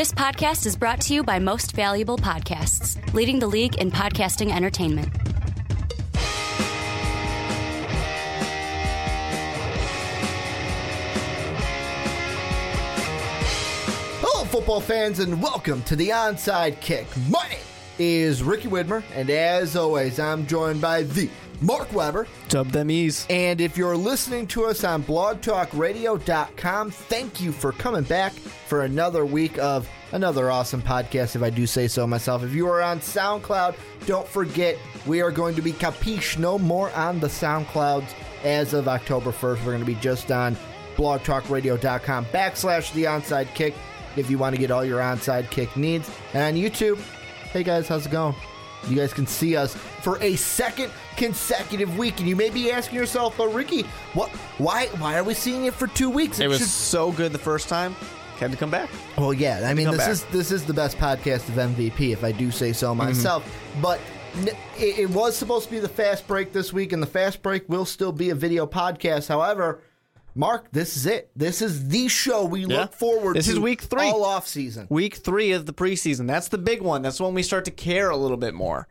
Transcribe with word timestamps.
This 0.00 0.12
podcast 0.12 0.64
is 0.64 0.76
brought 0.76 1.02
to 1.02 1.12
you 1.12 1.22
by 1.22 1.38
Most 1.38 1.72
Valuable 1.72 2.16
Podcasts, 2.16 2.96
leading 3.12 3.38
the 3.38 3.46
league 3.46 3.74
in 3.74 3.90
podcasting 3.90 4.50
entertainment. 4.50 5.10
Hello, 14.22 14.46
football 14.46 14.80
fans, 14.80 15.18
and 15.18 15.42
welcome 15.42 15.82
to 15.82 15.94
the 15.94 16.08
Onside 16.08 16.80
Kick. 16.80 17.06
My 17.28 17.46
name 17.50 17.58
is 17.98 18.42
Ricky 18.42 18.68
Widmer, 18.68 19.02
and 19.14 19.28
as 19.28 19.76
always, 19.76 20.18
I'm 20.18 20.46
joined 20.46 20.80
by 20.80 21.02
the 21.02 21.28
Mark 21.60 21.92
Weber. 21.92 22.26
Dub 22.48 22.68
them 22.68 22.90
ease. 22.90 23.26
And 23.30 23.60
if 23.60 23.76
you're 23.76 23.96
listening 23.96 24.46
to 24.48 24.64
us 24.64 24.84
on 24.84 25.02
blogtalkradio.com, 25.02 26.90
thank 26.90 27.40
you 27.40 27.52
for 27.52 27.72
coming 27.72 28.04
back 28.04 28.32
for 28.32 28.84
another 28.84 29.24
week 29.26 29.58
of 29.58 29.88
another 30.12 30.50
awesome 30.50 30.82
podcast, 30.82 31.36
if 31.36 31.42
I 31.42 31.50
do 31.50 31.66
say 31.66 31.88
so 31.88 32.06
myself. 32.06 32.42
If 32.42 32.54
you 32.54 32.66
are 32.68 32.82
on 32.82 33.00
SoundCloud, 33.00 33.76
don't 34.06 34.26
forget 34.26 34.78
we 35.06 35.20
are 35.20 35.30
going 35.30 35.54
to 35.54 35.62
be 35.62 35.72
capiche 35.72 36.38
no 36.38 36.58
more 36.58 36.90
on 36.92 37.20
the 37.20 37.28
SoundClouds 37.28 38.12
as 38.42 38.74
of 38.74 38.88
October 38.88 39.30
1st. 39.30 39.58
We're 39.58 39.72
going 39.72 39.80
to 39.80 39.84
be 39.84 39.94
just 39.96 40.32
on 40.32 40.56
blogtalkradio.com 40.96 42.26
backslash 42.26 42.92
the 42.92 43.04
onside 43.04 43.54
kick 43.54 43.74
if 44.16 44.30
you 44.30 44.38
want 44.38 44.54
to 44.54 44.60
get 44.60 44.70
all 44.70 44.84
your 44.84 45.00
onside 45.00 45.50
kick 45.50 45.76
needs. 45.76 46.10
And 46.34 46.56
on 46.56 46.62
YouTube, 46.62 46.98
hey 47.52 47.62
guys, 47.62 47.88
how's 47.88 48.06
it 48.06 48.12
going? 48.12 48.34
You 48.88 48.96
guys 48.96 49.12
can 49.12 49.26
see 49.26 49.56
us 49.56 49.74
for 49.74 50.20
a 50.22 50.36
second 50.36 50.90
consecutive 51.20 51.98
week, 51.98 52.18
and 52.18 52.28
you 52.28 52.34
may 52.34 52.48
be 52.50 52.72
asking 52.72 52.98
yourself, 52.98 53.36
"But 53.36 53.48
Ricky, 53.48 53.82
what? 54.14 54.30
Why? 54.58 54.86
Why 54.98 55.18
are 55.18 55.24
we 55.24 55.34
seeing 55.34 55.66
it 55.66 55.74
for 55.74 55.86
two 55.86 56.08
weeks?" 56.08 56.40
It 56.40 56.48
was 56.48 56.58
should- 56.58 56.68
so 56.68 57.12
good 57.12 57.32
the 57.32 57.38
first 57.38 57.68
time. 57.68 57.94
Had 58.38 58.50
to 58.52 58.56
come 58.56 58.70
back. 58.70 58.88
well, 59.18 59.34
yeah. 59.34 59.68
I 59.68 59.74
mean, 59.74 59.90
this 59.90 59.98
back. 59.98 60.08
is 60.08 60.24
this 60.32 60.50
is 60.50 60.64
the 60.64 60.72
best 60.72 60.96
podcast 60.96 61.46
of 61.50 61.58
MVP, 61.58 62.12
if 62.12 62.24
I 62.24 62.32
do 62.32 62.50
say 62.50 62.72
so 62.72 62.88
mm-hmm. 62.88 63.04
myself. 63.04 63.44
But 63.82 64.00
it, 64.78 64.98
it 65.00 65.10
was 65.10 65.36
supposed 65.36 65.66
to 65.66 65.70
be 65.70 65.78
the 65.78 65.90
fast 65.90 66.26
break 66.26 66.52
this 66.52 66.72
week, 66.72 66.94
and 66.94 67.02
the 67.02 67.06
fast 67.06 67.42
break 67.42 67.68
will 67.68 67.84
still 67.84 68.12
be 68.12 68.30
a 68.30 68.34
video 68.34 68.66
podcast. 68.66 69.28
However, 69.28 69.82
Mark, 70.34 70.68
this 70.72 70.96
is 70.96 71.04
it. 71.04 71.30
This 71.36 71.60
is 71.60 71.88
the 71.88 72.08
show 72.08 72.46
we 72.46 72.64
Yeah. 72.64 72.80
look 72.82 72.94
forward 72.94 73.34
to 73.34 73.38
This 73.38 73.48
is 73.48 73.58
week 73.58 73.82
three. 73.82 74.08
all 74.08 74.24
off 74.24 74.46
season. 74.48 74.86
Week 74.88 75.16
three 75.16 75.52
of 75.52 75.66
the 75.66 75.74
preseason. 75.74 76.26
That's 76.26 76.48
the 76.48 76.58
big 76.58 76.80
one. 76.80 77.02
That's 77.02 77.20
when 77.20 77.34
we 77.34 77.42
start 77.42 77.66
to 77.66 77.70
care 77.70 78.08
a 78.08 78.16
little 78.16 78.38
bit 78.38 78.54
more. 78.54 78.88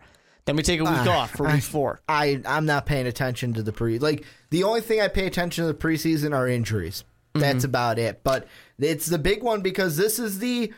Then 0.50 0.56
we 0.56 0.64
take 0.64 0.80
a 0.80 0.84
week 0.84 0.94
Ah, 0.94 1.22
off 1.22 1.32
for 1.32 1.46
I- 1.48 1.54
week 1.56 1.64
four. 1.64 2.02
I 2.10 2.42
I'm 2.44 2.66
not 2.66 2.88
paying 2.88 3.06
attention 3.06 3.54
to 3.54 3.62
the 3.62 3.72
pre 3.72 4.00
like 4.00 4.26
the 4.50 4.64
only 4.64 4.82
thing 4.82 5.00
I 5.00 5.08
pay 5.08 5.28
attention 5.28 5.64
to 5.68 5.72
the 5.72 5.78
preseason 5.78 6.34
are 6.36 6.48
injuries. 6.48 7.04
That's 7.36 7.64
about 7.64 8.00
it. 8.00 8.22
But 8.24 8.48
it's 8.80 9.06
the 9.06 9.20
big 9.20 9.44
one 9.44 9.62
because 9.62 9.96
this 9.96 10.18
is 10.18 10.40
the 10.40 10.74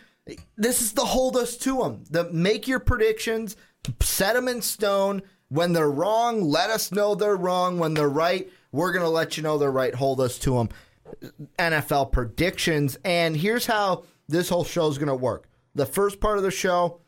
this 0.57 0.81
is 0.81 0.91
the 0.91 1.05
hold 1.05 1.37
us 1.37 1.55
to 1.59 1.77
them. 1.77 2.03
The 2.09 2.29
make 2.33 2.67
your 2.67 2.79
predictions, 2.79 3.55
set 4.01 4.33
them 4.33 4.49
in 4.49 4.61
stone. 4.61 5.21
When 5.47 5.71
they're 5.73 5.89
wrong, 5.89 6.41
let 6.43 6.69
us 6.69 6.91
know 6.91 7.15
they're 7.15 7.37
wrong. 7.37 7.79
When 7.79 7.93
they're 7.93 8.09
right, 8.09 8.49
we're 8.73 8.91
gonna 8.91 9.09
let 9.09 9.37
you 9.37 9.43
know 9.43 9.57
they're 9.57 9.71
right. 9.71 9.95
Hold 9.95 10.19
us 10.19 10.37
to 10.39 10.55
them. 10.55 10.69
NFL 11.57 12.11
predictions, 12.11 12.97
and 13.03 13.35
here's 13.37 13.65
how 13.65 14.03
this 14.27 14.49
whole 14.49 14.63
show 14.65 14.87
is 14.87 14.97
gonna 14.97 15.15
work. 15.15 15.47
The 15.75 15.85
first 15.85 16.19
part 16.19 16.37
of 16.37 16.43
the 16.43 16.51
show, 16.51 17.00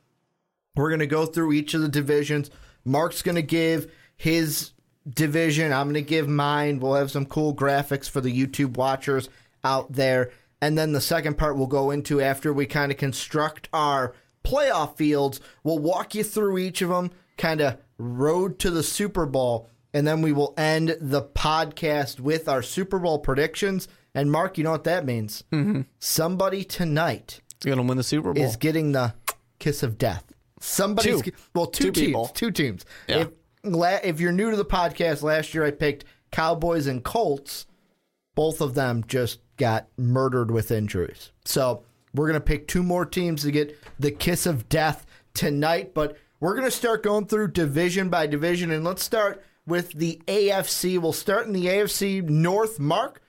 we're 0.75 0.89
going 0.89 0.99
to 0.99 1.07
go 1.07 1.25
through 1.25 1.53
each 1.53 1.73
of 1.73 1.81
the 1.81 1.87
divisions. 1.89 2.49
Mark's 2.85 3.21
going 3.21 3.35
to 3.35 3.41
give 3.41 3.91
his 4.15 4.71
division. 5.09 5.71
I'm 5.71 5.87
going 5.87 5.93
to 5.95 6.01
give 6.01 6.27
mine. 6.27 6.79
We'll 6.79 6.95
have 6.95 7.11
some 7.11 7.25
cool 7.25 7.55
graphics 7.55 8.09
for 8.09 8.21
the 8.21 8.31
YouTube 8.31 8.77
watchers 8.77 9.29
out 9.63 9.93
there. 9.93 10.31
And 10.61 10.77
then 10.77 10.93
the 10.93 11.01
second 11.01 11.37
part 11.37 11.57
we'll 11.57 11.67
go 11.67 11.91
into 11.91 12.21
after 12.21 12.53
we 12.53 12.65
kind 12.65 12.91
of 12.91 12.97
construct 12.97 13.69
our 13.73 14.13
playoff 14.43 14.97
fields. 14.97 15.39
We'll 15.63 15.79
walk 15.79 16.15
you 16.15 16.23
through 16.23 16.57
each 16.57 16.81
of 16.81 16.89
them, 16.89 17.11
kind 17.37 17.61
of 17.61 17.77
road 17.97 18.59
to 18.59 18.71
the 18.71 18.83
Super 18.83 19.25
Bowl. 19.25 19.69
And 19.93 20.07
then 20.07 20.21
we 20.21 20.31
will 20.31 20.53
end 20.57 20.97
the 20.99 21.21
podcast 21.21 22.19
with 22.19 22.49
our 22.49 22.61
Super 22.63 22.97
Bowl 22.97 23.19
predictions. 23.19 23.87
And 24.15 24.31
Mark, 24.31 24.57
you 24.57 24.63
know 24.63 24.71
what 24.71 24.85
that 24.85 25.05
means? 25.05 25.43
Mm-hmm. 25.51 25.81
Somebody 25.99 26.63
tonight 26.63 27.41
It's 27.57 27.65
gonna 27.65 27.83
win 27.83 27.97
the 27.97 28.03
Super 28.03 28.33
Bowl. 28.33 28.43
is 28.43 28.55
getting 28.55 28.91
the 28.93 29.13
kiss 29.59 29.83
of 29.83 29.97
death. 29.97 30.32
Somebody's 30.63 31.21
Two. 31.21 31.31
well, 31.53 31.65
two, 31.67 31.85
Two 31.85 31.91
teams, 31.91 32.05
people. 32.07 32.27
two 32.27 32.51
teams. 32.51 32.85
Yeah. 33.07 33.17
If 33.21 33.27
la, 33.63 33.97
if 34.03 34.19
you're 34.19 34.31
new 34.31 34.49
to 34.51 34.57
the 34.57 34.65
podcast, 34.65 35.21
last 35.21 35.53
year 35.53 35.65
I 35.65 35.71
picked 35.71 36.05
Cowboys 36.31 36.87
and 36.87 37.03
Colts. 37.03 37.65
Both 38.35 38.61
of 38.61 38.73
them 38.73 39.03
just 39.07 39.39
got 39.57 39.87
murdered 39.97 40.49
with 40.49 40.71
injuries. 40.71 41.31
So 41.45 41.83
we're 42.15 42.27
gonna 42.27 42.39
pick 42.39 42.67
two 42.67 42.81
more 42.81 43.05
teams 43.05 43.43
to 43.43 43.51
get 43.51 43.77
the 43.99 44.09
kiss 44.11 44.45
of 44.45 44.69
death 44.69 45.05
tonight. 45.33 45.93
But 45.93 46.17
we're 46.39 46.55
gonna 46.55 46.71
start 46.71 47.03
going 47.03 47.25
through 47.27 47.49
division 47.49 48.09
by 48.09 48.25
division, 48.27 48.71
and 48.71 48.83
let's 48.83 49.03
start 49.03 49.43
with 49.67 49.91
the 49.93 50.21
AFC. 50.27 50.97
We'll 50.97 51.13
start 51.13 51.45
in 51.45 51.53
the 51.53 51.65
AFC 51.67 52.21
North. 52.27 52.79
Mark, 52.79 53.21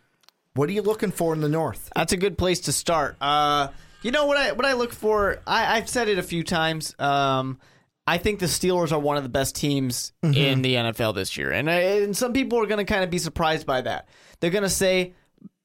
what 0.55 0.69
are 0.69 0.73
you 0.73 0.83
looking 0.83 1.11
for 1.11 1.35
in 1.35 1.41
the 1.41 1.49
North? 1.49 1.91
That's 1.97 2.13
a 2.13 2.17
good 2.17 2.39
place 2.39 2.61
to 2.61 2.73
start. 2.73 3.17
Uh, 3.21 3.69
you 4.05 4.13
know 4.13 4.27
what 4.27 4.37
I 4.37 4.53
what 4.53 4.65
I 4.67 4.75
look 4.75 4.93
for? 4.93 5.41
I, 5.47 5.77
I've 5.77 5.89
said 5.89 6.09
it 6.09 6.19
a 6.19 6.23
few 6.23 6.45
times. 6.45 6.95
Um, 7.01 7.59
I 8.07 8.19
think 8.19 8.39
the 8.39 8.47
Steelers 8.47 8.93
are 8.93 8.99
one 8.99 9.17
of 9.17 9.23
the 9.23 9.31
best 9.31 9.57
teams 9.57 10.13
in 10.23 10.61
the 10.61 10.75
NFL 10.75 11.15
this 11.15 11.39
year, 11.39 11.51
and, 11.51 11.71
I, 11.71 11.75
and 11.75 12.15
some 12.15 12.35
people 12.35 12.59
are 12.61 12.67
going 12.67 12.85
to 12.85 12.93
kind 12.93 13.03
of 13.03 13.09
be 13.09 13.17
surprised 13.19 13.67
by 13.67 13.81
that. 13.81 14.09
They're 14.41 14.51
going 14.51 14.63
to 14.63 14.69
say, 14.69 15.15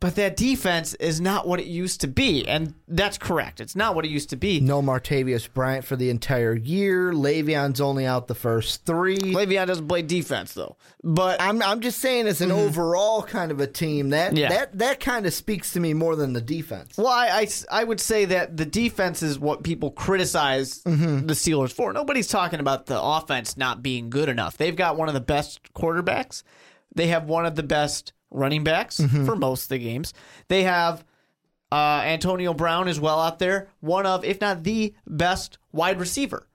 "But 0.01 0.15
that 0.15 0.37
defense 0.37 0.93
is 0.95 1.19
not 1.19 1.47
what 1.47 1.59
it 1.59 1.65
used 1.65 1.99
to 2.01 2.07
be," 2.07 2.47
and 2.47 2.73
that's 2.87 3.17
correct. 3.17 3.59
It's 3.59 3.75
not 3.75 3.95
what 3.95 4.05
it 4.05 4.09
used 4.09 4.29
to 4.29 4.35
be. 4.37 4.59
No 4.61 4.81
Martavius 4.81 5.51
Bryant 5.53 5.83
for 5.83 5.95
the 5.97 6.09
entire 6.09 6.55
year. 6.55 7.11
Le'Veon's 7.11 7.81
only 7.81 8.05
out 8.05 8.27
the 8.27 8.35
first 8.35 8.85
three. 8.85 9.17
Le'Veon 9.17 9.67
doesn't 9.67 9.87
play 9.87 10.01
defense 10.01 10.53
though, 10.53 10.77
but 11.03 11.41
I'm 11.41 11.61
I'm 11.61 11.81
just 11.81 11.99
saying 11.99 12.27
as 12.27 12.39
an 12.41 12.51
overall 12.51 13.23
kind 13.23 13.51
of 13.51 13.59
a 13.59 13.67
team 13.67 14.09
that 14.11 14.29
Mm-hmm. 14.29 14.37
Yeah. 14.37 14.49
that 14.49 14.77
that 14.79 14.99
kind 14.99 15.25
of 15.25 15.33
speaks 15.33 15.73
to 15.73 15.79
me 15.79 15.93
more 15.93 16.15
than 16.15 16.33
the 16.33 16.41
defense. 16.41 16.97
Well, 16.97 17.07
I, 17.07 17.27
I, 17.41 17.47
I 17.81 17.83
would 17.83 17.99
say 17.99 18.25
that 18.25 18.55
the 18.57 18.65
defense 18.65 19.21
is 19.23 19.37
what 19.39 19.63
people 19.63 19.91
criticize 19.91 20.81
the 20.83 21.33
Steelers 21.33 21.71
for. 21.73 21.91
Nobody's 21.93 22.27
talking 22.27 22.59
about 22.59 22.85
the 22.85 23.01
offense 23.01 23.57
not 23.57 23.81
being 23.83 24.09
good 24.09 24.29
enough. 24.29 24.55
They've 24.57 24.75
got 24.75 24.97
one 24.97 25.07
of 25.07 25.13
the 25.13 25.19
best 25.21 25.73
quarterbacks. 25.73 26.43
They 26.95 27.07
have 27.07 27.25
one 27.25 27.45
of 27.45 27.55
the 27.55 27.63
best 27.63 28.13
running 28.31 28.63
backs 28.63 28.99
for 29.25 29.35
most 29.35 29.63
of 29.63 29.69
the 29.69 29.79
games. 29.79 30.13
They 30.47 30.63
have 30.63 31.03
uh, 31.71 32.01
Antonio 32.03 32.53
Brown 32.53 32.87
as 32.87 32.99
well 32.99 33.19
out 33.19 33.39
there, 33.39 33.69
one 33.79 34.05
of, 34.05 34.23
if 34.25 34.41
not 34.41 34.63
the 34.63 34.93
best 35.07 35.57
wide 35.71 35.99
receiver. 35.99 36.47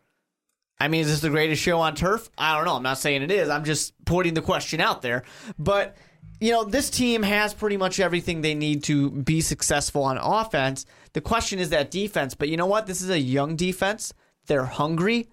I 0.78 0.88
mean, 0.88 1.02
is 1.02 1.08
this 1.08 1.20
the 1.20 1.30
greatest 1.30 1.62
show 1.62 1.80
on 1.80 1.94
turf? 1.94 2.28
I 2.36 2.56
don't 2.56 2.64
know. 2.64 2.74
I'm 2.74 2.82
not 2.82 2.98
saying 2.98 3.22
it 3.22 3.30
is. 3.30 3.48
I'm 3.48 3.64
just 3.64 3.94
putting 4.04 4.34
the 4.34 4.42
question 4.42 4.80
out 4.80 5.02
there. 5.02 5.22
But, 5.56 5.96
you 6.40 6.50
know, 6.50 6.64
this 6.64 6.90
team 6.90 7.22
has 7.22 7.54
pretty 7.54 7.76
much 7.76 8.00
everything 8.00 8.40
they 8.40 8.54
need 8.54 8.82
to 8.84 9.10
be 9.10 9.40
successful 9.40 10.02
on 10.02 10.18
offense. 10.18 10.84
The 11.12 11.20
question 11.20 11.60
is 11.60 11.70
that 11.70 11.92
defense. 11.92 12.34
But 12.34 12.48
you 12.48 12.56
know 12.56 12.66
what? 12.66 12.86
This 12.86 13.02
is 13.02 13.10
a 13.10 13.18
young 13.18 13.54
defense. 13.54 14.12
They're 14.46 14.64
hungry, 14.64 15.28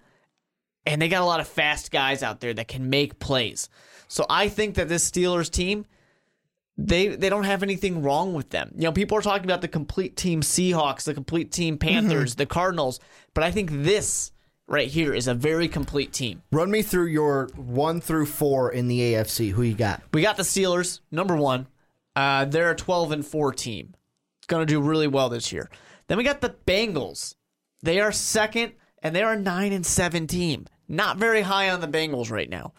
and 0.86 1.02
they 1.02 1.08
got 1.08 1.22
a 1.22 1.26
lot 1.26 1.40
of 1.40 1.48
fast 1.48 1.90
guys 1.90 2.22
out 2.22 2.40
there 2.40 2.54
that 2.54 2.68
can 2.68 2.88
make 2.88 3.18
plays. 3.18 3.68
So 4.06 4.24
I 4.30 4.48
think 4.48 4.76
that 4.76 4.88
this 4.88 5.10
Steelers 5.10 5.50
team, 5.50 5.86
they 6.76 7.08
they 7.08 7.28
don't 7.28 7.44
have 7.44 7.62
anything 7.62 8.02
wrong 8.02 8.34
with 8.34 8.50
them. 8.50 8.72
You 8.74 8.84
know, 8.84 8.92
people 8.92 9.18
are 9.18 9.22
talking 9.22 9.44
about 9.44 9.60
the 9.60 9.68
complete 9.68 10.16
team 10.16 10.40
Seahawks, 10.40 11.04
the 11.04 11.14
complete 11.14 11.52
team 11.52 11.78
Panthers, 11.78 12.34
the 12.34 12.46
Cardinals, 12.46 13.00
but 13.34 13.44
I 13.44 13.50
think 13.50 13.70
this 13.70 14.32
right 14.66 14.88
here 14.88 15.12
is 15.12 15.28
a 15.28 15.34
very 15.34 15.68
complete 15.68 16.12
team. 16.12 16.42
Run 16.50 16.70
me 16.70 16.82
through 16.82 17.06
your 17.06 17.48
one 17.56 18.00
through 18.00 18.26
four 18.26 18.72
in 18.72 18.88
the 18.88 19.00
AFC. 19.00 19.50
Who 19.50 19.62
you 19.62 19.74
got? 19.74 20.02
We 20.12 20.22
got 20.22 20.36
the 20.36 20.42
Steelers, 20.42 21.00
number 21.10 21.36
one. 21.36 21.66
Uh, 22.14 22.44
they're 22.44 22.70
a 22.70 22.76
12 22.76 23.12
and 23.12 23.26
4 23.26 23.52
team. 23.52 23.94
It's 24.38 24.46
going 24.46 24.66
to 24.66 24.72
do 24.72 24.80
really 24.80 25.06
well 25.06 25.28
this 25.28 25.52
year. 25.52 25.70
Then 26.08 26.18
we 26.18 26.24
got 26.24 26.40
the 26.40 26.54
Bengals. 26.66 27.34
They 27.82 28.00
are 28.00 28.12
second, 28.12 28.72
and 29.02 29.14
they 29.14 29.22
are 29.22 29.32
a 29.32 29.38
9 29.38 29.72
and 29.72 29.86
7 29.86 30.26
team. 30.26 30.66
Not 30.88 31.16
very 31.16 31.42
high 31.42 31.70
on 31.70 31.80
the 31.80 31.88
Bengals 31.88 32.30
right 32.30 32.50
now. 32.50 32.74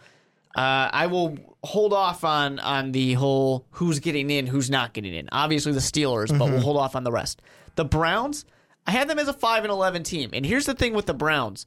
Uh, 0.56 0.90
I 0.92 1.08
will 1.08 1.38
hold 1.64 1.94
off 1.94 2.24
on 2.24 2.60
on 2.60 2.92
the 2.92 3.14
whole 3.14 3.66
who's 3.72 4.00
getting 4.00 4.30
in, 4.30 4.46
who's 4.46 4.70
not 4.70 4.94
getting 4.94 5.14
in. 5.14 5.30
Obviously 5.32 5.72
the 5.72 5.80
Steelers, 5.80 6.38
but 6.38 6.50
we'll 6.50 6.60
hold 6.60 6.78
off 6.78 6.96
on 6.96 7.04
the 7.04 7.12
rest. 7.12 7.42
The 7.76 7.86
Browns, 7.86 8.46
I 8.86 8.92
had 8.92 9.08
them 9.08 9.18
as 9.18 9.28
a 9.28 9.34
5 9.34 9.64
and 9.64 9.72
11 9.72 10.04
team. 10.04 10.30
And 10.34 10.46
here's 10.46 10.66
the 10.66 10.76
thing 10.76 10.94
with 10.94 11.08
the 11.08 11.14
Browns. 11.14 11.66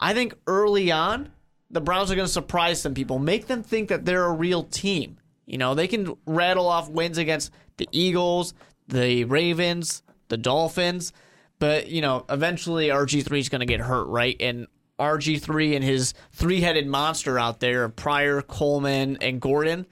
I 0.00 0.14
think 0.14 0.34
early 0.46 0.90
on, 0.90 1.30
the 1.70 1.80
Browns 1.80 2.10
are 2.10 2.16
going 2.16 2.26
to 2.26 2.32
surprise 2.32 2.80
some 2.80 2.94
people, 2.94 3.18
make 3.18 3.46
them 3.46 3.62
think 3.62 3.88
that 3.88 4.04
they're 4.04 4.24
a 4.24 4.32
real 4.32 4.64
team. 4.64 5.18
You 5.46 5.58
know, 5.58 5.74
they 5.74 5.86
can 5.86 6.16
rattle 6.26 6.66
off 6.66 6.88
wins 6.88 7.18
against 7.18 7.52
the 7.76 7.88
Eagles, 7.92 8.54
the 8.88 9.24
Ravens, 9.24 10.02
the 10.28 10.36
Dolphins, 10.36 11.12
but 11.58 11.88
you 11.88 12.00
know, 12.00 12.24
eventually 12.28 12.88
RG3 12.88 13.38
is 13.38 13.48
going 13.48 13.60
to 13.60 13.66
get 13.66 13.80
hurt, 13.80 14.06
right? 14.06 14.36
And 14.40 14.66
RG3 14.98 15.74
and 15.74 15.84
his 15.84 16.14
three-headed 16.32 16.86
monster 16.86 17.38
out 17.38 17.60
there, 17.60 17.84
of 17.84 17.96
Pryor, 17.96 18.42
Coleman, 18.42 19.18
and 19.20 19.40
Gordon, 19.40 19.86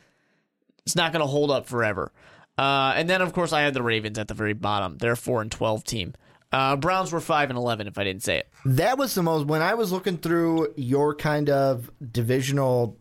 it's 0.86 0.96
not 0.96 1.12
going 1.12 1.22
to 1.22 1.26
hold 1.26 1.50
up 1.50 1.66
forever. 1.66 2.12
Uh, 2.58 2.92
and 2.96 3.08
then, 3.08 3.22
of 3.22 3.32
course, 3.32 3.52
I 3.52 3.62
had 3.62 3.74
the 3.74 3.82
Ravens 3.82 4.18
at 4.18 4.28
the 4.28 4.34
very 4.34 4.52
bottom. 4.52 4.98
They're 4.98 5.12
a 5.12 5.16
four 5.16 5.40
and 5.42 5.50
twelve 5.50 5.84
team. 5.84 6.14
Uh, 6.52 6.76
Browns 6.76 7.10
were 7.10 7.20
five 7.20 7.48
and 7.48 7.56
eleven. 7.56 7.86
If 7.86 7.96
I 7.98 8.04
didn't 8.04 8.22
say 8.22 8.36
it, 8.38 8.48
That 8.66 8.98
was 8.98 9.14
the 9.14 9.22
most 9.22 9.46
when 9.46 9.62
I 9.62 9.74
was 9.74 9.90
looking 9.90 10.18
through 10.18 10.74
your 10.76 11.14
kind 11.14 11.48
of 11.48 11.90
divisional 12.12 12.98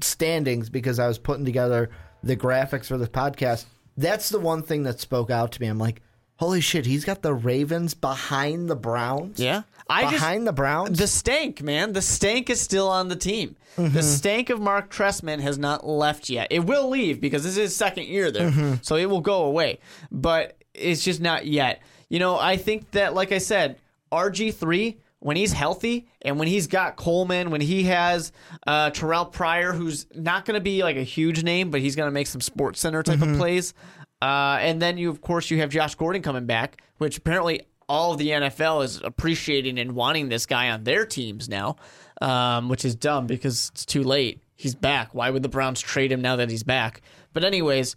standings 0.00 0.68
because 0.68 0.98
I 0.98 1.06
was 1.06 1.18
putting 1.18 1.44
together 1.44 1.90
the 2.24 2.36
graphics 2.36 2.86
for 2.86 2.98
this 2.98 3.08
podcast. 3.08 3.66
That's 3.96 4.28
the 4.28 4.40
one 4.40 4.62
thing 4.62 4.82
that 4.82 5.00
spoke 5.00 5.30
out 5.30 5.52
to 5.52 5.60
me. 5.60 5.68
I'm 5.68 5.78
like, 5.78 6.02
holy 6.38 6.60
shit, 6.60 6.86
he's 6.86 7.04
got 7.04 7.22
the 7.22 7.34
Ravens 7.34 7.94
behind 7.94 8.68
the 8.68 8.76
Browns. 8.76 9.38
yeah. 9.38 9.62
I 9.90 10.02
just 10.02 10.14
behind 10.14 10.46
the 10.46 10.52
Browns. 10.52 10.98
the 10.98 11.06
stank, 11.06 11.62
man. 11.62 11.94
The 11.94 12.02
stank 12.02 12.50
is 12.50 12.60
still 12.60 12.88
on 12.88 13.08
the 13.08 13.16
team. 13.16 13.56
The 13.76 13.82
mm-hmm. 13.84 14.00
stank 14.00 14.50
of 14.50 14.60
Marc 14.60 14.90
Trestman 14.90 15.40
has 15.40 15.56
not 15.56 15.86
left 15.86 16.28
yet. 16.28 16.48
It 16.50 16.60
will 16.60 16.90
leave 16.90 17.22
because 17.22 17.42
this 17.42 17.52
is 17.52 17.56
his 17.56 17.76
second 17.76 18.04
year 18.04 18.30
there, 18.30 18.50
mm-hmm. 18.50 18.74
so 18.82 18.96
it 18.96 19.06
will 19.06 19.22
go 19.22 19.44
away. 19.44 19.78
But 20.10 20.58
it's 20.74 21.02
just 21.02 21.22
not 21.22 21.46
yet. 21.46 21.80
You 22.10 22.18
know, 22.18 22.38
I 22.38 22.58
think 22.58 22.90
that, 22.90 23.14
like 23.14 23.32
I 23.32 23.38
said, 23.38 23.78
RG 24.12 24.54
three 24.54 24.98
when 25.20 25.36
he's 25.36 25.52
healthy 25.52 26.08
and 26.22 26.38
when 26.38 26.48
he's 26.48 26.66
got 26.66 26.96
Coleman, 26.96 27.50
when 27.50 27.60
he 27.60 27.84
has 27.84 28.32
uh, 28.66 28.90
Terrelle 28.90 29.30
Pryor, 29.30 29.72
who's 29.72 30.06
not 30.14 30.44
going 30.44 30.54
to 30.54 30.60
be 30.60 30.82
like 30.82 30.96
a 30.96 31.02
huge 31.02 31.42
name, 31.42 31.70
but 31.70 31.80
he's 31.80 31.96
going 31.96 32.06
to 32.06 32.12
make 32.12 32.26
some 32.26 32.40
Sports 32.40 32.80
Center 32.80 33.02
type 33.02 33.16
of 33.20 33.28
mm-hmm. 33.28 33.38
plays. 33.38 33.74
Uh, 34.20 34.58
and 34.60 34.82
then 34.82 34.98
you, 34.98 35.10
of 35.10 35.20
course, 35.20 35.50
you 35.50 35.58
have 35.58 35.70
Josh 35.70 35.94
Gordon 35.94 36.22
coming 36.22 36.46
back, 36.46 36.82
which 36.98 37.18
apparently 37.18 37.62
all 37.88 38.12
of 38.12 38.18
the 38.18 38.30
NFL 38.30 38.84
is 38.84 39.00
appreciating 39.02 39.78
and 39.78 39.92
wanting 39.92 40.28
this 40.28 40.46
guy 40.46 40.70
on 40.70 40.84
their 40.84 41.06
teams 41.06 41.48
now, 41.48 41.76
um, 42.20 42.68
which 42.68 42.84
is 42.84 42.94
dumb 42.94 43.26
because 43.26 43.70
it's 43.72 43.86
too 43.86 44.02
late. 44.02 44.42
He's 44.56 44.74
back. 44.74 45.14
Why 45.14 45.30
would 45.30 45.42
the 45.42 45.48
Browns 45.48 45.80
trade 45.80 46.10
him 46.10 46.20
now 46.20 46.36
that 46.36 46.50
he's 46.50 46.64
back? 46.64 47.00
But 47.32 47.44
anyways, 47.44 47.96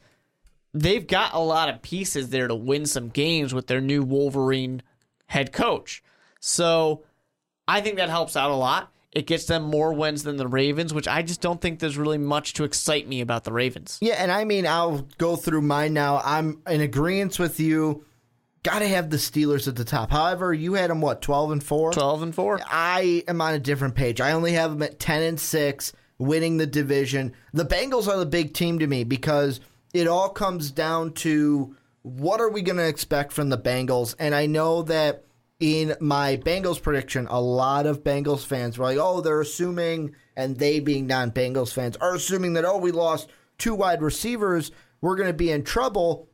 they've 0.73 1.05
got 1.05 1.33
a 1.33 1.39
lot 1.39 1.69
of 1.69 1.81
pieces 1.81 2.29
there 2.29 2.47
to 2.47 2.55
win 2.55 2.85
some 2.85 3.09
games 3.09 3.53
with 3.53 3.67
their 3.67 3.81
new 3.81 4.03
Wolverine 4.03 4.83
head 5.25 5.51
coach. 5.51 6.03
So 6.39 7.03
I 7.67 7.81
think 7.81 7.97
that 7.97 8.09
helps 8.09 8.35
out 8.35 8.51
a 8.51 8.55
lot. 8.55 8.90
It 9.11 9.27
gets 9.27 9.45
them 9.45 9.63
more 9.63 9.93
wins 9.93 10.23
than 10.23 10.37
the 10.37 10.47
Ravens, 10.47 10.93
which 10.93 11.07
I 11.07 11.21
just 11.21 11.41
don't 11.41 11.59
think 11.59 11.79
there's 11.79 11.97
really 11.97 12.17
much 12.17 12.53
to 12.53 12.63
excite 12.63 13.07
me 13.07 13.19
about 13.19 13.43
the 13.43 13.51
Ravens. 13.51 13.97
Yeah, 14.01 14.15
and 14.15 14.31
I 14.31 14.45
mean, 14.45 14.65
I'll 14.65 15.05
go 15.17 15.35
through 15.35 15.61
mine 15.63 15.93
now. 15.93 16.21
I'm 16.23 16.61
in 16.67 16.79
agreement 16.79 17.37
with 17.37 17.59
you. 17.59 18.05
Got 18.63 18.79
to 18.79 18.87
have 18.87 19.09
the 19.09 19.17
Steelers 19.17 19.67
at 19.67 19.75
the 19.75 19.83
top. 19.83 20.11
However, 20.11 20.53
you 20.53 20.75
had 20.75 20.89
them 20.89 21.01
what 21.01 21.21
twelve 21.21 21.51
and 21.51 21.63
four. 21.63 21.91
12 21.91 22.21
and 22.21 22.35
4. 22.35 22.59
I 22.67 23.23
am 23.27 23.41
on 23.41 23.53
a 23.53 23.59
different 23.59 23.95
page. 23.95 24.21
I 24.21 24.31
only 24.31 24.53
have 24.53 24.71
them 24.71 24.83
at 24.83 24.99
ten 24.99 25.23
and 25.23 25.39
six, 25.39 25.91
winning 26.17 26.57
the 26.57 26.67
division. 26.67 27.33
The 27.53 27.65
Bengals 27.65 28.07
are 28.07 28.17
the 28.17 28.25
big 28.25 28.53
team 28.53 28.79
to 28.79 28.87
me 28.87 29.03
because 29.03 29.59
it 29.93 30.07
all 30.07 30.29
comes 30.29 30.71
down 30.71 31.13
to 31.13 31.75
what 32.03 32.39
are 32.39 32.49
we 32.49 32.61
going 32.61 32.77
to 32.77 32.87
expect 32.87 33.33
from 33.33 33.49
the 33.49 33.57
Bengals, 33.57 34.15
and 34.19 34.33
I 34.33 34.45
know 34.45 34.83
that 34.83 35.25
in 35.61 35.95
my 35.99 36.37
Bengals 36.37 36.81
prediction, 36.81 37.27
a 37.29 37.39
lot 37.39 37.85
of 37.85 38.03
Bengals 38.03 38.43
fans 38.43 38.77
were 38.77 38.85
like, 38.85 38.97
"Oh, 38.99 39.21
they're 39.21 39.39
assuming," 39.39 40.15
and 40.35 40.57
they 40.57 40.79
being 40.79 41.07
non-Bengals 41.07 41.71
fans 41.71 41.95
are 41.97 42.15
assuming 42.15 42.53
that, 42.53 42.65
"Oh, 42.65 42.77
we 42.77 42.91
lost 42.91 43.29
two 43.57 43.75
wide 43.75 44.01
receivers, 44.01 44.71
we're 44.99 45.15
going 45.15 45.29
to 45.29 45.33
be 45.33 45.51
in 45.51 45.63
trouble." 45.63 46.27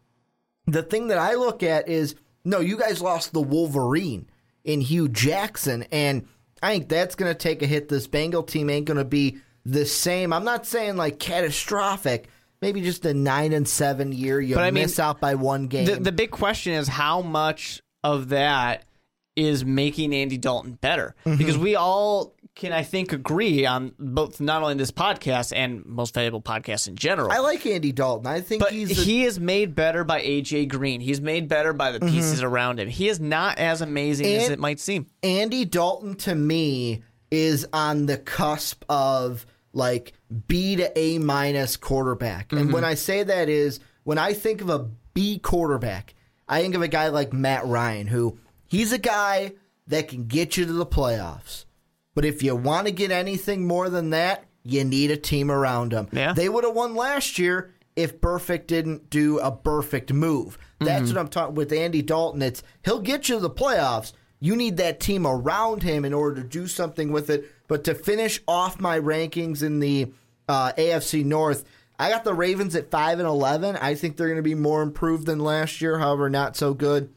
The 0.65 0.81
thing 0.81 1.09
that 1.09 1.17
I 1.17 1.35
look 1.35 1.61
at 1.61 1.87
is, 1.89 2.15
no, 2.43 2.61
you 2.61 2.77
guys 2.77 3.01
lost 3.01 3.33
the 3.33 3.41
Wolverine 3.41 4.29
in 4.63 4.81
Hue 4.81 5.09
Jackson, 5.09 5.85
and 5.91 6.25
I 6.63 6.71
think 6.71 6.89
that's 6.89 7.15
going 7.15 7.31
to 7.31 7.37
take 7.37 7.61
a 7.61 7.67
hit. 7.67 7.89
This 7.89 8.07
Bengal 8.07 8.43
team 8.43 8.69
ain't 8.69 8.85
going 8.85 8.97
to 8.97 9.05
be 9.05 9.37
the 9.65 9.85
same. 9.85 10.31
I'm 10.31 10.45
not 10.45 10.65
saying 10.65 10.95
like 10.95 11.19
catastrophic. 11.19 12.29
Maybe 12.61 12.81
just 12.81 13.05
a 13.05 13.13
nine 13.13 13.53
and 13.53 13.67
seven 13.67 14.11
year. 14.11 14.39
You 14.39 14.55
But 14.55 14.63
I 14.63 14.71
mean, 14.71 14.85
miss 14.85 14.99
out 14.99 15.19
by 15.19 15.35
one 15.35 15.67
game. 15.67 15.85
The, 15.85 15.97
the 15.97 16.11
big 16.11 16.31
question 16.31 16.73
is 16.73 16.87
how 16.87 17.21
much 17.21 17.83
of 18.03 18.29
that 18.29 18.85
is 19.37 19.63
making 19.63 20.13
Andy 20.13 20.37
Dalton 20.37 20.73
better? 20.73 21.15
Mm-hmm. 21.25 21.37
Because 21.37 21.57
we 21.57 21.75
all 21.75 22.33
can, 22.55 22.73
I 22.73 22.81
think, 22.81 23.13
agree 23.13 23.65
on 23.67 23.93
both 23.99 24.41
not 24.41 24.63
only 24.63 24.73
this 24.73 24.91
podcast 24.91 25.53
and 25.55 25.85
most 25.85 26.13
valuable 26.15 26.41
podcasts 26.41 26.87
in 26.87 26.95
general. 26.95 27.31
I 27.31 27.37
like 27.37 27.65
Andy 27.67 27.91
Dalton. 27.91 28.25
I 28.25 28.41
think 28.41 28.63
but 28.63 28.71
he's. 28.71 28.91
a- 28.91 29.01
he 29.01 29.23
is 29.25 29.39
made 29.39 29.75
better 29.75 30.03
by 30.03 30.21
AJ 30.21 30.69
Green. 30.69 30.99
He's 30.99 31.21
made 31.21 31.47
better 31.47 31.71
by 31.71 31.91
the 31.91 31.99
pieces 31.99 32.41
around 32.41 32.79
him. 32.79 32.89
He 32.89 33.07
is 33.07 33.19
not 33.19 33.59
as 33.59 33.81
amazing 33.81 34.25
as 34.25 34.43
Mm-hmm. 34.45 34.53
It 34.53 34.59
might 34.59 34.79
seem. 34.79 35.05
Andy 35.21 35.65
Dalton 35.65 36.15
to 36.15 36.33
me 36.33 37.03
is 37.29 37.67
on 37.73 38.07
the 38.07 38.17
cusp 38.17 38.83
of 38.89 39.45
like 39.73 40.13
B 40.47 40.77
to 40.77 40.97
A 40.97 41.19
minus 41.19 41.77
quarterback. 41.77 42.53
And 42.53 42.73
when 42.73 42.83
I 42.83 42.95
say 42.95 43.21
that 43.23 43.49
is 43.49 43.79
when 44.03 44.17
I 44.17 44.33
think 44.33 44.61
of 44.61 44.69
a 44.69 44.89
B 45.13 45.37
quarterback, 45.37 46.15
I 46.47 46.61
think 46.61 46.73
of 46.73 46.81
a 46.81 46.87
guy 46.87 47.09
like 47.09 47.33
Matt 47.33 47.65
Ryan 47.65 48.07
who 48.07 48.39
he's 48.67 48.91
a 48.91 48.97
guy 48.97 49.53
that 49.87 50.07
can 50.07 50.27
get 50.27 50.57
you 50.57 50.65
to 50.65 50.73
the 50.73 50.85
playoffs. 50.85 51.65
But 52.13 52.25
if 52.25 52.41
you 52.43 52.55
want 52.55 52.87
to 52.87 52.93
get 52.93 53.11
anything 53.11 53.67
more 53.67 53.89
than 53.89 54.09
that, 54.11 54.45
you 54.63 54.83
need 54.83 55.11
a 55.11 55.17
team 55.17 55.49
around 55.49 55.93
him. 55.93 56.09
Yeah. 56.11 56.33
They 56.33 56.49
would 56.49 56.63
have 56.63 56.73
won 56.73 56.95
last 56.95 57.39
year 57.39 57.73
if 57.95 58.21
Perfect 58.21 58.67
didn't 58.67 59.09
do 59.09 59.39
a 59.39 59.51
perfect 59.51 60.11
move. 60.13 60.57
That's 60.79 61.09
what 61.09 61.17
I'm 61.17 61.29
talking 61.29 61.55
with 61.55 61.71
Andy 61.71 62.01
Dalton. 62.01 62.41
It's 62.41 62.61
he'll 62.85 62.99
get 62.99 63.29
you 63.29 63.35
to 63.35 63.41
the 63.41 63.49
playoffs. 63.49 64.13
You 64.39 64.55
need 64.55 64.77
that 64.77 64.99
team 64.99 65.25
around 65.25 65.81
him 65.81 66.05
in 66.05 66.13
order 66.13 66.41
to 66.41 66.47
do 66.47 66.67
something 66.67 67.11
with 67.11 67.31
it. 67.31 67.51
But 67.67 67.83
to 67.85 67.95
finish 67.95 68.39
off 68.47 68.79
my 68.79 68.99
rankings 68.99 69.63
in 69.63 69.79
the 69.79 70.11
uh, 70.47 70.73
AFC 70.77 71.25
North, 71.25 71.65
I 71.97 72.11
got 72.11 72.23
the 72.23 72.35
Ravens 72.35 72.75
at 72.75 72.91
five 72.91 73.17
and 73.17 73.27
eleven. 73.27 73.75
I 73.75 73.95
think 73.95 74.17
they're 74.17 74.27
going 74.27 74.37
to 74.37 74.43
be 74.43 74.53
more 74.53 74.83
improved 74.83 75.25
than 75.25 75.39
last 75.39 75.81
year. 75.81 75.97
However, 75.97 76.29
not 76.29 76.55
so 76.55 76.75
good. 76.75 77.11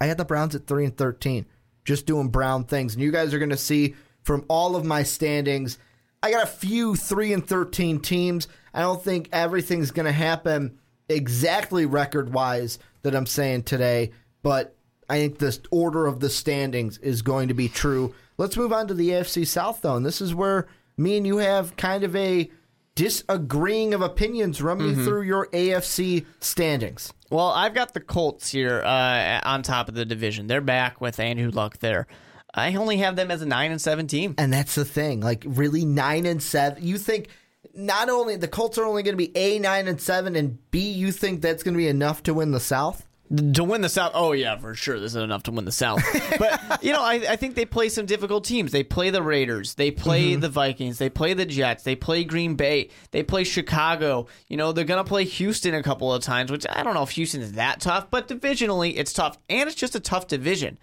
I 0.00 0.06
had 0.06 0.18
the 0.18 0.24
Browns 0.24 0.54
at 0.54 0.66
three 0.66 0.84
and 0.84 0.96
thirteen, 0.96 1.46
just 1.84 2.06
doing 2.06 2.28
Brown 2.28 2.64
things, 2.64 2.94
and 2.94 3.02
you 3.02 3.12
guys 3.12 3.34
are 3.34 3.38
going 3.38 3.50
to 3.50 3.56
see 3.56 3.94
from 4.22 4.44
all 4.48 4.76
of 4.76 4.84
my 4.84 5.02
standings. 5.02 5.78
I 6.22 6.30
got 6.30 6.44
a 6.44 6.46
few 6.46 6.96
three 6.96 7.32
and 7.32 7.46
thirteen 7.46 8.00
teams. 8.00 8.48
I 8.74 8.80
don't 8.80 9.02
think 9.02 9.28
everything's 9.32 9.90
going 9.90 10.06
to 10.06 10.12
happen 10.12 10.78
exactly 11.08 11.86
record 11.86 12.32
wise 12.32 12.78
that 13.02 13.14
I'm 13.14 13.26
saying 13.26 13.62
today, 13.62 14.12
but 14.42 14.76
I 15.08 15.18
think 15.18 15.38
the 15.38 15.58
order 15.70 16.06
of 16.06 16.20
the 16.20 16.28
standings 16.28 16.98
is 16.98 17.22
going 17.22 17.48
to 17.48 17.54
be 17.54 17.68
true. 17.68 18.14
Let's 18.36 18.56
move 18.56 18.72
on 18.72 18.88
to 18.88 18.94
the 18.94 19.10
AFC 19.10 19.46
South, 19.46 19.80
though, 19.80 19.96
and 19.96 20.04
this 20.04 20.20
is 20.20 20.34
where 20.34 20.68
me 20.96 21.16
and 21.16 21.26
you 21.26 21.38
have 21.38 21.76
kind 21.76 22.04
of 22.04 22.14
a 22.14 22.50
disagreeing 22.98 23.94
of 23.94 24.02
opinions. 24.02 24.60
Run 24.60 24.78
me 24.78 24.92
through 24.92 25.22
your 25.22 25.46
AFC 25.52 26.26
standings. 26.40 27.12
Well, 27.30 27.46
I've 27.46 27.72
got 27.72 27.94
the 27.94 28.00
Colts 28.00 28.50
here 28.50 28.82
uh, 28.82 29.40
on 29.44 29.62
top 29.62 29.88
of 29.88 29.94
the 29.94 30.04
division. 30.04 30.48
They're 30.48 30.60
back 30.60 31.00
with 31.00 31.20
Andrew 31.20 31.50
Luck 31.50 31.78
there. 31.78 32.08
I 32.52 32.74
only 32.74 32.96
have 32.96 33.14
them 33.14 33.30
as 33.30 33.40
a 33.40 33.46
nine 33.46 33.70
and 33.70 33.80
seven 33.80 34.08
team. 34.08 34.34
And 34.36 34.52
that's 34.52 34.74
the 34.74 34.84
thing. 34.84 35.20
Like 35.20 35.44
really 35.46 35.84
nine 35.84 36.26
and 36.26 36.42
seven. 36.42 36.84
You 36.84 36.98
think 36.98 37.28
not 37.72 38.08
only 38.08 38.34
the 38.34 38.48
Colts 38.48 38.78
are 38.78 38.84
only 38.84 39.04
going 39.04 39.16
to 39.16 39.24
be 39.24 39.36
A 39.36 39.60
nine 39.60 39.86
and 39.86 40.00
seven 40.00 40.34
and 40.34 40.58
B, 40.72 40.90
you 40.90 41.12
think 41.12 41.40
that's 41.40 41.62
going 41.62 41.74
to 41.74 41.78
be 41.78 41.86
enough 41.86 42.24
to 42.24 42.34
win 42.34 42.50
the 42.50 42.58
South? 42.58 43.07
To 43.54 43.62
win 43.62 43.82
the 43.82 43.88
South, 43.90 44.12
oh 44.14 44.32
yeah, 44.32 44.56
for 44.56 44.74
sure. 44.74 44.98
This 44.98 45.14
is 45.14 45.22
enough 45.22 45.42
to 45.44 45.50
win 45.50 45.66
the 45.66 45.72
South. 45.72 46.02
but 46.38 46.82
you 46.82 46.92
know, 46.92 47.02
I, 47.02 47.14
I 47.28 47.36
think 47.36 47.56
they 47.56 47.66
play 47.66 47.90
some 47.90 48.06
difficult 48.06 48.44
teams. 48.44 48.72
They 48.72 48.82
play 48.82 49.10
the 49.10 49.22
Raiders, 49.22 49.74
they 49.74 49.90
play 49.90 50.34
the 50.34 50.48
Vikings, 50.48 50.98
they 50.98 51.10
play 51.10 51.34
the 51.34 51.44
Jets, 51.44 51.82
they 51.82 51.94
play 51.94 52.24
Green 52.24 52.54
Bay, 52.54 52.88
they 53.10 53.22
play 53.22 53.44
Chicago. 53.44 54.28
You 54.48 54.56
know, 54.56 54.72
they're 54.72 54.84
gonna 54.84 55.04
play 55.04 55.24
Houston 55.24 55.74
a 55.74 55.82
couple 55.82 56.12
of 56.12 56.22
times, 56.22 56.50
which 56.50 56.66
I 56.70 56.82
don't 56.82 56.94
know 56.94 57.02
if 57.02 57.10
Houston 57.10 57.42
is 57.42 57.52
that 57.52 57.80
tough, 57.80 58.10
but 58.10 58.28
divisionally 58.28 58.94
it's 58.96 59.12
tough, 59.12 59.36
and 59.48 59.68
it's 59.68 59.76
just 59.76 59.94
a 59.94 60.00
tough 60.00 60.26
division. 60.26 60.78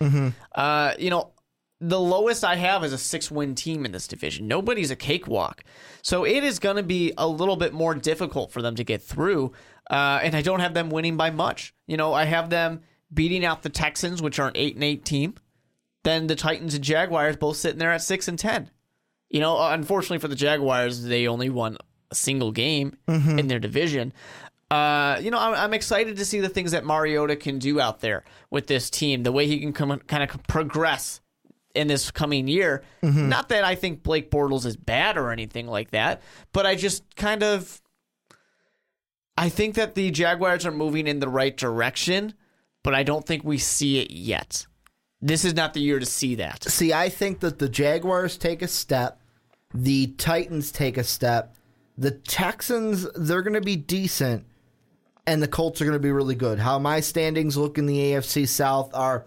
Uh, 0.53 0.93
you 0.99 1.09
know, 1.09 1.31
the 1.81 1.99
lowest 1.99 2.43
I 2.43 2.55
have 2.55 2.83
is 2.83 2.93
a 2.93 2.97
six 2.97 3.29
win 3.29 3.53
team 3.53 3.85
in 3.85 3.91
this 3.91 4.07
division. 4.07 4.47
Nobody's 4.47 4.91
a 4.91 4.95
cakewalk. 4.95 5.63
So 6.01 6.25
it 6.25 6.43
is 6.43 6.59
going 6.59 6.77
to 6.77 6.83
be 6.83 7.13
a 7.17 7.27
little 7.27 7.57
bit 7.57 7.73
more 7.73 7.93
difficult 7.95 8.51
for 8.51 8.61
them 8.61 8.75
to 8.75 8.83
get 8.83 9.01
through. 9.01 9.51
Uh, 9.89 10.19
and 10.23 10.35
I 10.35 10.41
don't 10.41 10.59
have 10.59 10.73
them 10.73 10.89
winning 10.89 11.17
by 11.17 11.29
much. 11.29 11.73
You 11.87 11.97
know, 11.97 12.13
I 12.13 12.25
have 12.25 12.49
them 12.49 12.81
beating 13.13 13.45
out 13.45 13.61
the 13.63 13.69
Texans, 13.69 14.21
which 14.21 14.39
are 14.39 14.47
an 14.47 14.53
8 14.55 14.75
and 14.75 14.83
8 14.83 15.05
team. 15.05 15.35
Then 16.03 16.27
the 16.27 16.35
Titans 16.35 16.73
and 16.73 16.83
Jaguars 16.83 17.35
both 17.37 17.57
sitting 17.57 17.79
there 17.79 17.91
at 17.91 18.01
6 18.01 18.27
and 18.27 18.37
10. 18.39 18.69
You 19.29 19.39
know, 19.39 19.57
uh, 19.57 19.71
unfortunately 19.73 20.19
for 20.19 20.27
the 20.27 20.35
Jaguars, 20.35 21.03
they 21.03 21.27
only 21.27 21.49
won 21.49 21.77
a 22.11 22.15
single 22.15 22.51
game 22.51 22.97
in 23.39 23.47
their 23.47 23.59
division. 23.59 24.13
Uh, 24.71 25.19
you 25.21 25.29
know, 25.31 25.39
I'm, 25.39 25.53
I'm 25.53 25.73
excited 25.73 26.17
to 26.17 26.25
see 26.25 26.39
the 26.39 26.49
things 26.49 26.71
that 26.71 26.85
Mariota 26.85 27.35
can 27.35 27.59
do 27.59 27.79
out 27.79 28.01
there 28.01 28.23
with 28.49 28.67
this 28.67 28.89
team, 28.89 29.23
the 29.23 29.31
way 29.31 29.45
he 29.47 29.59
can 29.59 29.73
come, 29.73 29.97
kind 30.07 30.23
of 30.23 30.43
progress 30.47 31.21
in 31.75 31.87
this 31.87 32.09
coming 32.11 32.47
year. 32.47 32.83
Not 33.29 33.49
that 33.49 33.63
I 33.63 33.75
think 33.75 34.01
Blake 34.01 34.31
Bortles 34.31 34.65
is 34.65 34.75
bad 34.77 35.17
or 35.17 35.31
anything 35.31 35.67
like 35.67 35.91
that, 35.91 36.21
but 36.53 36.65
I 36.65 36.75
just 36.75 37.15
kind 37.15 37.43
of 37.43 37.81
I 39.37 39.49
think 39.49 39.75
that 39.75 39.95
the 39.95 40.11
Jaguars 40.11 40.65
are 40.65 40.71
moving 40.71 41.07
in 41.07 41.19
the 41.19 41.27
right 41.27 41.55
direction, 41.55 42.33
but 42.83 42.95
I 42.95 43.03
don't 43.03 43.25
think 43.25 43.43
we 43.43 43.57
see 43.57 43.99
it 43.99 44.11
yet. 44.11 44.65
This 45.21 45.43
is 45.43 45.53
not 45.53 45.73
the 45.73 45.81
year 45.81 45.99
to 45.99 46.05
see 46.05 46.35
that. 46.35 46.63
See, 46.63 46.93
I 46.93 47.09
think 47.09 47.39
that 47.39 47.59
the 47.59 47.69
Jaguars 47.69 48.37
take 48.37 48.61
a 48.61 48.67
step, 48.67 49.19
the 49.73 50.07
Titans 50.17 50.71
take 50.71 50.97
a 50.97 51.03
step, 51.03 51.55
the 51.97 52.11
Texans 52.11 53.07
they're 53.15 53.41
going 53.41 53.53
to 53.53 53.61
be 53.61 53.75
decent, 53.75 54.45
and 55.27 55.41
the 55.41 55.47
Colts 55.47 55.81
are 55.81 55.85
going 55.85 55.97
to 55.97 55.99
be 55.99 56.11
really 56.11 56.35
good. 56.35 56.59
How 56.59 56.79
my 56.79 56.99
standings 56.99 57.57
look 57.57 57.77
in 57.77 57.87
the 57.87 57.97
AFC 57.97 58.47
South 58.47 58.93
are 58.93 59.25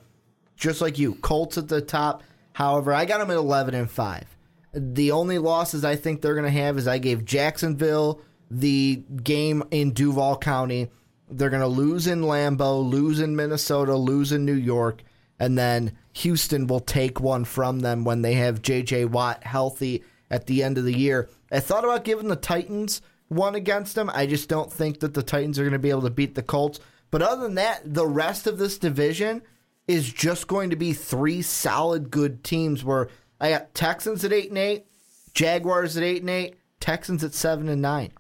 just 0.57 0.81
like 0.81 0.99
you, 0.99 1.15
Colts 1.17 1.59
at 1.59 1.69
the 1.69 1.81
top. 1.81 2.23
However, 2.53 2.93
I 2.93 3.05
got 3.05 3.19
them 3.19 3.31
at 3.31 3.37
11 3.37 3.75
and 3.75 3.91
5. 3.91 4.37
The 4.73 5.13
only 5.13 5.39
losses 5.39 5.85
I 5.85 5.97
think 5.97 6.21
they're 6.21 6.35
going 6.35 6.45
to 6.45 6.51
have 6.51 6.79
is 6.79 6.87
I 6.87 6.99
gave 6.99 7.25
Jacksonville 7.25 8.21
the 8.51 9.03
game 9.23 9.63
in 9.71 9.93
Duval 9.93 10.39
County. 10.39 10.91
They're 11.31 11.51
going 11.51 11.61
to 11.61 11.69
lose 11.69 12.07
in 12.07 12.23
Lambeau, 12.23 12.89
lose 12.89 13.21
in 13.21 13.37
Minnesota, 13.37 13.95
lose 13.95 14.33
in 14.33 14.45
New 14.45 14.55
York, 14.55 15.03
and 15.39 15.59
then 15.59 15.93
Houston 16.15 16.67
will 16.67 16.81
take 16.81 17.21
one 17.21 17.45
from 17.45 17.81
them 17.81 18.05
when 18.05 18.23
they 18.23 18.35
have 18.35 18.63
J.J. 18.63 19.07
Watt 19.07 19.45
healthy 19.45 20.03
at 20.31 20.47
the 20.47 20.63
end 20.63 20.79
of 20.79 20.85
the 20.85 20.97
year. 20.97 21.29
I 21.53 21.61
thought 21.61 21.85
about 21.85 22.05
giving 22.05 22.29
the 22.29 22.37
Titans 22.37 23.03
one 23.29 23.55
against 23.55 23.95
them. 23.95 24.11
I 24.13 24.27
just 24.27 24.49
don't 24.49 24.73
think 24.73 25.01
that 25.01 25.15
the 25.15 25.23
Titans 25.23 25.59
are 25.59 25.63
going 25.63 25.73
to 25.73 25.79
be 25.79 25.91
able 25.91 26.03
to 26.03 26.11
beat 26.11 26.35
the 26.35 26.43
Colts. 26.43 26.81
But 27.11 27.23
other 27.23 27.43
than 27.43 27.55
that, 27.55 27.83
the 27.85 28.07
rest 28.07 28.47
of 28.47 28.59
this 28.59 28.79
division 28.79 29.43
is 29.87 30.13
just 30.13 30.47
going 30.47 30.71
to 30.71 30.77
be 30.77 30.93
three 30.93 31.41
solid 31.43 32.11
good 32.11 32.45
teams 32.45 32.85
where 32.85 33.09
I 33.41 33.51
got 33.51 33.75
Texans 33.75 34.25
at 34.25 34.33
8 34.33 34.51
and 34.51 34.59
8, 34.59 34.87
Jaguars 35.35 35.97
at 35.97 36.03
8 36.03 36.21
and 36.21 36.31
8, 36.31 36.55
Texans 36.81 37.25
at 37.25 37.35
7 37.35 37.69
and 37.69 37.81
9. 37.81 38.13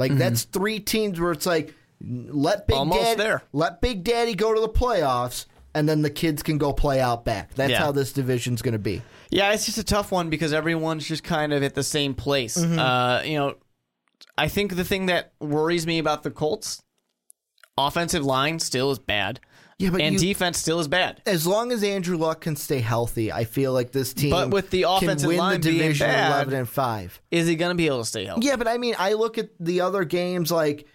Like 0.00 0.16
that's 0.16 0.42
three 0.44 0.80
teams 0.80 1.20
where 1.20 1.30
it's 1.30 1.46
like 1.46 1.74
let 2.02 2.66
Big 2.66 2.76
Almost 2.76 3.00
Daddy 3.00 3.16
there. 3.18 3.42
let 3.52 3.80
Big 3.80 4.02
Daddy 4.02 4.34
go 4.34 4.52
to 4.54 4.60
the 4.60 4.68
playoffs 4.68 5.46
and 5.74 5.88
then 5.88 6.02
the 6.02 6.10
kids 6.10 6.42
can 6.42 6.58
go 6.58 6.72
play 6.72 7.00
out 7.00 7.24
back. 7.24 7.54
That's 7.54 7.70
Yeah. 7.70 7.78
how 7.78 7.92
this 7.92 8.12
division's 8.12 8.62
going 8.62 8.72
to 8.72 8.78
be. 8.80 9.02
Yeah, 9.30 9.52
it's 9.52 9.66
just 9.66 9.78
a 9.78 9.84
tough 9.84 10.10
one 10.10 10.28
because 10.30 10.52
everyone's 10.52 11.06
just 11.06 11.22
kind 11.22 11.52
of 11.52 11.62
at 11.62 11.74
the 11.76 11.84
same 11.84 12.14
place. 12.14 12.56
Mm-hmm. 12.56 12.78
Uh, 12.78 13.22
you 13.22 13.38
know, 13.38 13.54
I 14.36 14.48
think 14.48 14.74
the 14.74 14.84
thing 14.84 15.06
that 15.06 15.32
worries 15.38 15.86
me 15.86 15.98
about 16.00 16.22
the 16.24 16.30
Colts, 16.32 16.82
offensive 17.78 18.24
line 18.24 18.58
still 18.58 18.90
is 18.90 18.98
bad. 18.98 19.38
Yeah, 19.80 19.90
but 19.90 20.00
and 20.00 20.12
you- 20.14 20.18
defense 20.20 20.58
still 20.58 20.78
is 20.80 20.88
bad. 20.88 21.22
As 21.26 21.46
long 21.46 21.72
as 21.72 21.82
Andrew 21.82 22.16
Luck 22.16 22.42
can 22.42 22.54
stay 22.56 22.80
healthy, 22.80 23.32
I 23.32 23.44
feel 23.44 23.72
like 23.72 23.92
this 23.92 24.12
team 24.12 24.30
But 24.30 24.50
with 24.50 24.70
the 24.70 24.82
can 24.82 24.90
offensive 25.04 25.28
win 25.28 25.38
line 25.38 25.60
the 25.60 25.70
being 25.70 25.94
bad- 25.96 26.30
11 26.32 26.54
and 26.54 26.68
5. 26.68 27.20
Is 27.30 27.46
he 27.48 27.56
going 27.56 27.70
to 27.70 27.74
be 27.74 27.86
able 27.86 28.00
to 28.00 28.04
stay 28.04 28.24
healthy? 28.26 28.46
Yeah, 28.46 28.56
but 28.56 28.68
I 28.68 28.78
mean, 28.78 28.94
I 28.98 29.14
look 29.14 29.38
at 29.38 29.50
the 29.58 29.80
other 29.80 30.04
games 30.04 30.50
like 30.52 30.86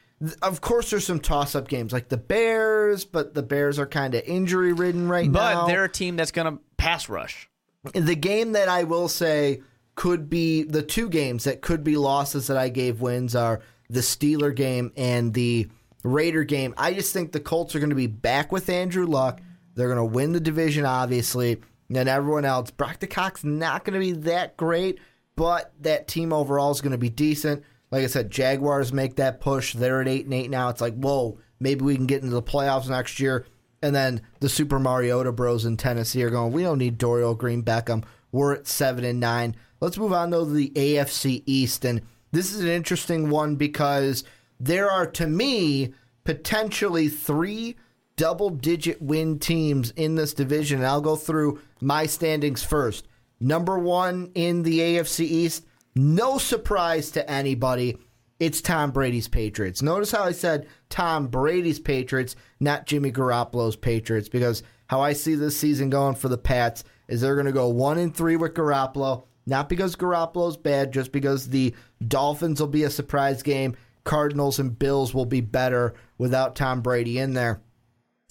of 0.41 0.61
course 0.61 0.91
there's 0.91 1.05
some 1.05 1.19
toss-up 1.19 1.67
games 1.67 1.91
like 1.91 2.07
the 2.07 2.15
Bears, 2.17 3.03
but 3.03 3.33
the 3.33 3.43
Bears 3.43 3.77
are 3.77 3.85
kind 3.85 4.15
of 4.15 4.23
injury-ridden 4.25 5.09
right 5.09 5.29
But 5.29 5.53
now. 5.53 5.61
But 5.63 5.67
they're 5.67 5.83
a 5.83 5.89
team 5.89 6.15
that's 6.15 6.31
going 6.31 6.53
to 6.55 6.61
pass 6.77 7.09
rush. 7.09 7.49
the 7.93 8.15
game 8.15 8.53
that 8.53 8.69
I 8.69 8.83
will 8.85 9.09
say 9.09 9.61
could 9.95 10.29
be 10.29 10.63
the 10.63 10.81
two 10.81 11.09
games 11.09 11.43
that 11.43 11.61
could 11.61 11.83
be 11.83 11.97
losses 11.97 12.47
that 12.47 12.55
I 12.57 12.69
gave 12.69 13.01
wins 13.01 13.35
are 13.35 13.59
the 13.89 13.99
Steeler 13.99 14.55
game 14.55 14.91
and 14.95 15.33
the 15.33 15.67
Raider 16.05 16.43
game. 16.43 16.73
I 16.77 16.93
just 16.93 17.11
think 17.11 17.31
the 17.31 17.39
Colts 17.39 17.75
are 17.75 17.79
going 17.79 17.89
to 17.89 17.95
be 17.95 18.07
back 18.07 18.51
with 18.51 18.69
Andrew 18.69 19.07
Luck. 19.07 19.41
They're 19.73 19.87
going 19.87 19.97
to 19.97 20.05
win 20.05 20.31
the 20.31 20.39
division, 20.39 20.85
obviously. 20.85 21.53
And 21.87 21.95
then 21.95 22.07
everyone 22.07 22.45
else, 22.45 22.71
Brock 22.71 22.99
DeCock's 22.99 23.43
not 23.43 23.83
going 23.83 23.95
to 23.95 23.99
be 23.99 24.11
that 24.23 24.55
great, 24.55 24.99
but 25.35 25.73
that 25.81 26.07
team 26.07 26.31
overall 26.31 26.71
is 26.71 26.81
going 26.81 26.91
to 26.91 26.97
be 26.97 27.09
decent. 27.09 27.63
Like 27.91 28.03
I 28.03 28.07
said, 28.07 28.31
Jaguars 28.31 28.93
make 28.93 29.15
that 29.15 29.41
push. 29.41 29.73
They're 29.73 30.01
at 30.01 30.07
eight 30.07 30.25
and 30.25 30.33
eight 30.33 30.49
now. 30.49 30.69
It's 30.69 30.81
like, 30.81 30.95
whoa, 30.95 31.39
maybe 31.59 31.83
we 31.83 31.95
can 31.95 32.07
get 32.07 32.21
into 32.21 32.33
the 32.33 32.41
playoffs 32.41 32.87
next 32.87 33.19
year. 33.19 33.45
And 33.81 33.95
then 33.95 34.21
the 34.39 34.49
Super 34.49 34.79
Mariota 34.79 35.31
Bros 35.31 35.65
in 35.65 35.77
Tennessee 35.77 36.23
are 36.23 36.29
going, 36.29 36.53
we 36.53 36.63
don't 36.63 36.79
need 36.79 36.97
Dorial 36.97 37.37
Green 37.37 37.63
Beckham. 37.63 38.03
We're 38.31 38.53
at 38.53 38.67
seven 38.67 39.03
and 39.03 39.19
nine. 39.19 39.55
Let's 39.79 39.97
move 39.97 40.13
on 40.13 40.29
though 40.29 40.45
to 40.45 40.51
the 40.51 40.71
AFC 40.71 41.43
East. 41.45 41.85
And 41.85 42.01
this 42.31 42.53
is 42.53 42.61
an 42.61 42.69
interesting 42.69 43.29
one 43.29 43.55
because 43.55 44.23
there 44.59 44.89
are, 44.89 45.05
to 45.07 45.27
me, 45.27 45.93
potentially 46.23 47.07
three 47.09 47.75
double 48.15 48.49
digit 48.49 49.01
win 49.01 49.39
teams 49.39 49.91
in 49.91 50.15
this 50.15 50.33
division. 50.33 50.79
And 50.79 50.87
I'll 50.87 51.01
go 51.01 51.15
through 51.15 51.61
my 51.81 52.05
standings 52.05 52.63
first. 52.63 53.07
Number 53.39 53.77
one 53.77 54.31
in 54.35 54.63
the 54.63 54.79
AFC 54.79 55.21
East, 55.21 55.65
no 55.95 56.37
surprise 56.37 57.11
to 57.11 57.29
anybody. 57.29 57.97
It's 58.39 58.61
Tom 58.61 58.91
Brady's 58.91 59.27
Patriots. 59.27 59.81
Notice 59.81 60.11
how 60.11 60.23
I 60.23 60.31
said 60.31 60.67
Tom 60.89 61.27
Brady's 61.27 61.79
Patriots, 61.79 62.35
not 62.59 62.85
Jimmy 62.85 63.11
Garoppolo's 63.11 63.77
Patriots, 63.77 64.27
because 64.27 64.61
how 64.87 65.01
I 65.01 65.13
see 65.13 65.35
this 65.35 65.57
season 65.57 65.89
going 65.89 66.15
for 66.15 66.27
the 66.27 66.37
Pats 66.37 66.83
is 67.07 67.21
they're 67.21 67.35
going 67.35 67.45
to 67.45 67.51
go 67.51 67.69
one 67.69 67.97
and 67.97 68.15
three 68.15 68.35
with 68.35 68.53
Garoppolo. 68.53 69.23
Not 69.45 69.69
because 69.69 69.95
Garoppolo's 69.95 70.57
bad, 70.57 70.91
just 70.91 71.11
because 71.11 71.49
the 71.49 71.73
Dolphins 72.05 72.59
will 72.59 72.67
be 72.67 72.83
a 72.83 72.89
surprise 72.89 73.43
game. 73.43 73.75
Cardinals 74.05 74.59
and 74.59 74.79
Bills 74.79 75.13
will 75.13 75.25
be 75.25 75.41
better 75.41 75.93
without 76.17 76.55
Tom 76.55 76.81
Brady 76.81 77.19
in 77.19 77.33
there. 77.33 77.61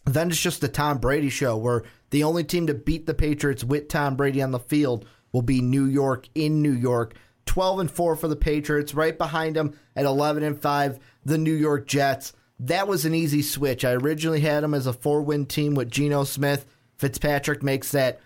Then 0.07 0.31
it's 0.31 0.41
just 0.41 0.61
the 0.61 0.69
Tom 0.69 0.99
Brady 0.99 1.29
show 1.29 1.57
where 1.57 1.83
the 2.11 2.25
only 2.25 2.45
team 2.45 2.67
to 2.69 2.75
beat 2.75 3.07
the 3.07 3.15
Patriots 3.15 3.65
with 3.65 3.89
Tom 3.89 4.17
Brady 4.17 4.41
on 4.41 4.53
the 4.53 4.59
field 4.59 5.05
will 5.33 5.43
be 5.43 5.61
New 5.61 5.85
York 5.85 6.29
in 6.35 6.63
New 6.63 6.73
York. 6.73 7.15
12 7.47 7.81
and 7.81 7.91
4 7.91 8.17
for 8.17 8.29
the 8.29 8.37
Patriots, 8.37 8.95
right 8.95 9.19
behind 9.19 9.57
them 9.57 9.75
at 9.95 10.07
11 10.07 10.43
and 10.43 10.59
5 10.59 10.99
the 11.25 11.39
New 11.39 11.53
York 11.53 11.87
Jets. 11.87 12.33
That 12.61 12.89
was 12.89 13.05
an 13.05 13.15
easy 13.15 13.43
switch. 13.43 13.85
I 13.85 13.93
originally 13.93 14.41
had 14.41 14.63
them 14.63 14.75
as 14.75 14.87
a 14.87 14.93
four-win 14.93 15.47
team 15.47 15.75
with 15.75 15.91
Geno 15.91 16.25
Smith. 16.25 16.65
Fitzpatrick 16.97 17.63
makes 17.63 17.91
that 17.91 18.21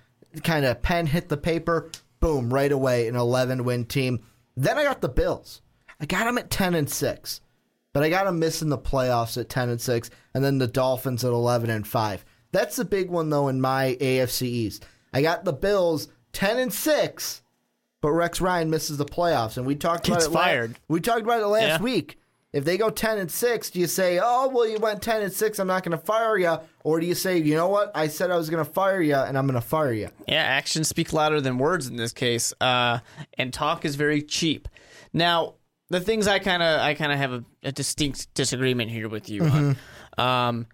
kind 0.44 0.64
of 0.64 0.82
pen 0.82 1.06
hit 1.06 1.28
the 1.28 1.36
paper, 1.36 1.90
boom, 2.20 2.52
right 2.52 2.70
away 2.70 3.08
an 3.08 3.14
11-win 3.14 3.86
team. 3.86 4.20
Then 4.56 4.76
I 4.76 4.84
got 4.84 5.00
the 5.00 5.08
Bills. 5.08 5.62
I 6.00 6.06
got 6.06 6.24
them 6.24 6.38
at 6.38 6.50
10 6.50 6.74
and 6.74 6.88
6 6.90 7.40
but 7.94 8.02
I 8.02 8.10
got 8.10 8.26
them 8.26 8.38
missing 8.38 8.68
the 8.68 8.78
playoffs 8.78 9.40
at 9.40 9.48
10 9.48 9.70
and 9.70 9.80
6 9.80 10.10
and 10.34 10.44
then 10.44 10.58
the 10.58 10.66
Dolphins 10.68 11.24
at 11.24 11.32
11 11.32 11.70
and 11.70 11.86
5. 11.86 12.24
That's 12.52 12.76
the 12.76 12.84
big 12.84 13.10
one 13.10 13.30
though 13.30 13.48
in 13.48 13.60
my 13.60 13.96
AFC 14.00 14.42
East. 14.42 14.86
I 15.12 15.22
got 15.22 15.44
the 15.44 15.52
Bills 15.54 16.08
10 16.32 16.58
and 16.58 16.72
6, 16.72 17.42
but 18.00 18.12
Rex 18.12 18.40
Ryan 18.40 18.70
misses 18.70 18.98
the 18.98 19.04
playoffs 19.06 19.56
and 19.56 19.66
we 19.66 19.74
talked 19.74 20.04
Gets 20.06 20.26
about 20.26 20.32
it 20.32 20.34
fired. 20.44 20.76
we 20.86 21.00
talked 21.00 21.22
about 21.22 21.40
it 21.40 21.46
last 21.46 21.80
Yeah. 21.80 21.82
week. 21.82 22.18
If 22.52 22.64
they 22.64 22.78
go 22.78 22.88
10 22.88 23.18
and 23.18 23.30
6, 23.30 23.70
do 23.70 23.78
you 23.80 23.86
say, 23.86 24.18
"Oh, 24.22 24.48
well 24.48 24.66
you 24.66 24.78
went 24.78 25.02
10 25.02 25.20
and 25.22 25.32
6, 25.32 25.58
I'm 25.58 25.66
not 25.66 25.82
going 25.82 25.98
to 25.98 26.02
fire 26.04 26.38
you?" 26.38 26.58
Or 26.82 26.98
do 26.98 27.04
you 27.06 27.14
say, 27.14 27.36
"You 27.36 27.54
know 27.56 27.68
what? 27.68 27.90
I 27.94 28.08
said 28.08 28.30
I 28.30 28.36
was 28.36 28.48
going 28.48 28.64
to 28.64 28.70
fire 28.70 29.02
you 29.02 29.16
and 29.16 29.36
I'm 29.36 29.46
going 29.46 29.60
to 29.60 29.66
fire 29.66 29.92
you." 29.92 30.08
Yeah, 30.26 30.36
actions 30.44 30.88
speak 30.88 31.12
louder 31.12 31.40
than 31.42 31.58
words 31.58 31.88
in 31.88 31.96
this 31.96 32.12
case, 32.12 32.54
uh, 32.60 33.00
and 33.36 33.52
talk 33.52 33.84
is 33.84 33.96
very 33.96 34.22
cheap. 34.22 34.66
Now, 35.12 35.54
the 35.90 36.00
things 36.00 36.26
I 36.26 36.38
kind 36.38 36.62
of 36.62 36.80
I 36.80 36.94
kind 36.94 37.12
of 37.12 37.18
have 37.18 37.32
a, 37.32 37.44
a 37.62 37.72
distinct 37.72 38.32
disagreement 38.34 38.90
here 38.90 39.08
with 39.08 39.28
you 39.28 39.44
on. 39.44 39.76
Um, 40.18 40.66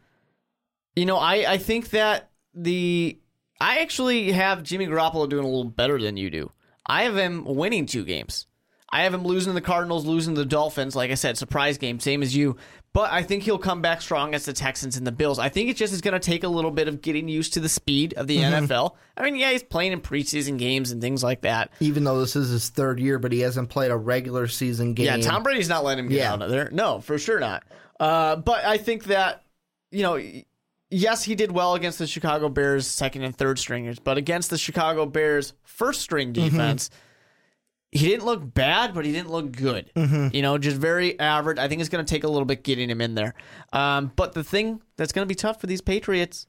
you 0.97 1.05
know, 1.05 1.19
I 1.19 1.53
I 1.53 1.59
think 1.59 1.91
that 1.91 2.31
the 2.55 3.19
I 3.61 3.81
actually 3.81 4.33
have 4.33 4.63
Jimmy 4.63 4.87
Garoppolo 4.87 5.29
doing 5.29 5.45
a 5.45 5.49
little 5.49 5.65
better 5.65 6.01
than 6.01 6.17
you 6.17 6.31
do. 6.31 6.51
I 6.87 7.03
have 7.05 7.17
him 7.17 7.45
winning 7.45 7.87
two 7.87 8.05
games. 8.05 8.47
I 8.91 9.03
have 9.03 9.13
him 9.13 9.25
losing 9.25 9.51
to 9.51 9.55
the 9.55 9.61
Cardinals, 9.61 10.07
losing 10.07 10.35
to 10.35 10.43
the 10.43 10.47
Dolphins. 10.47 10.95
Like 10.95 11.11
I 11.11 11.15
said, 11.15 11.37
surprise 11.37 11.79
game, 11.79 11.99
same 11.99 12.23
as 12.23 12.35
you. 12.37 12.57
But 12.95 13.13
I 13.13 13.23
think 13.25 13.43
he'll 13.43 13.59
come 13.59 13.83
back 13.83 14.01
strong 14.01 14.35
as 14.35 14.45
the 14.45 14.53
Texans 14.53 14.97
and 14.97 15.05
the 15.07 15.11
Bills. 15.13 15.39
I 15.41 15.49
think 15.49 15.69
it 15.69 15.77
just 15.77 15.93
is 15.93 16.01
going 16.01 16.13
to 16.15 16.21
take 16.21 16.45
a 16.45 16.49
little 16.49 16.71
bit 16.71 16.87
of 16.89 17.03
getting 17.03 17.29
used 17.29 17.53
to 17.55 17.61
the 17.61 17.69
speed 17.69 18.15
of 18.15 18.29
the 18.29 18.39
NFL. 18.39 18.95
I 19.17 19.25
mean, 19.25 19.35
yeah, 19.35 19.51
he's 19.51 19.65
playing 19.65 19.91
in 19.93 20.01
preseason 20.01 20.59
games 20.59 20.93
and 20.93 21.03
things 21.03 21.23
like 21.25 21.41
that. 21.41 21.73
Even 21.81 22.05
though 22.05 22.21
this 22.21 22.37
is 22.37 22.51
his 22.51 22.69
third 22.71 23.01
year, 23.01 23.19
but 23.19 23.33
he 23.33 23.41
hasn't 23.41 23.69
played 23.69 23.91
a 23.91 23.97
regular 23.97 24.47
season 24.47 24.95
game. 24.95 25.07
Yeah, 25.07 25.17
Tom 25.17 25.43
Brady's 25.43 25.69
not 25.69 25.83
letting 25.83 26.05
him 26.05 26.09
get 26.11 26.19
Yeah. 26.19 26.33
out 26.35 26.43
of 26.43 26.51
there. 26.51 26.71
No, 26.73 27.01
for 27.01 27.19
sure 27.19 27.41
not. 27.41 27.65
Uh, 27.99 28.37
but 28.37 28.65
I 28.65 28.79
think 28.79 29.05
that, 29.07 29.43
you 29.91 30.05
know, 30.05 30.21
yes, 30.89 31.25
he 31.25 31.35
did 31.35 31.51
well 31.51 31.75
against 31.75 31.99
the 31.99 32.07
Chicago 32.07 32.49
Bears 32.49 32.87
second 32.87 33.23
and 33.23 33.37
third 33.37 33.59
stringers, 33.59 33.99
but 33.99 34.19
against 34.19 34.51
the 34.51 34.59
Chicago 34.59 35.05
Bears 35.05 35.53
first 35.65 36.01
string 36.01 36.33
defense, 36.33 36.91
he 37.95 38.09
didn't 38.09 38.27
look 38.27 38.53
bad, 38.53 38.93
but 38.93 39.05
he 39.05 39.13
didn't 39.13 39.31
look 39.31 39.53
good. 39.53 39.89
You 40.35 40.43
know, 40.43 40.59
just 40.59 40.77
very 40.77 41.19
average. 41.21 41.59
I 41.59 41.69
think 41.69 41.81
it's 41.81 41.89
going 41.89 42.05
to 42.05 42.11
take 42.13 42.25
a 42.25 42.29
little 42.29 42.45
bit 42.45 42.65
getting 42.65 42.91
him 42.91 43.01
in 43.01 43.15
there. 43.15 43.35
Um, 43.73 44.11
but 44.17 44.33
the 44.33 44.43
thing 44.43 44.83
that's 44.97 45.13
going 45.13 45.25
to 45.25 45.29
be 45.29 45.37
tough 45.37 45.61
for 45.61 45.69
these 45.69 45.81
Patriots, 45.81 46.49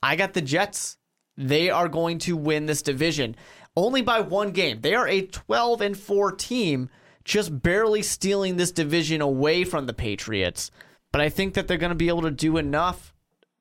I 0.00 0.14
got 0.14 0.32
the 0.32 0.40
Jets. 0.40 0.96
They 1.36 1.70
are 1.70 1.88
going 1.88 2.18
to 2.20 2.36
win 2.36 2.66
this 2.66 2.82
division 2.82 3.34
only 3.76 4.00
by 4.00 4.20
one 4.20 4.52
game. 4.52 4.80
They 4.80 4.94
are 4.94 5.08
a 5.08 5.26
12 5.26 5.80
and 5.80 5.98
4 5.98 6.32
team, 6.32 6.88
just 7.24 7.62
barely 7.62 8.02
stealing 8.02 8.56
this 8.56 8.70
division 8.70 9.20
away 9.20 9.64
from 9.64 9.86
the 9.86 9.92
Patriots. 9.92 10.70
But 11.10 11.20
I 11.20 11.28
think 11.28 11.54
that 11.54 11.66
they're 11.66 11.78
going 11.78 11.90
to 11.90 11.96
be 11.96 12.08
able 12.08 12.22
to 12.22 12.30
do 12.30 12.56
enough 12.58 13.12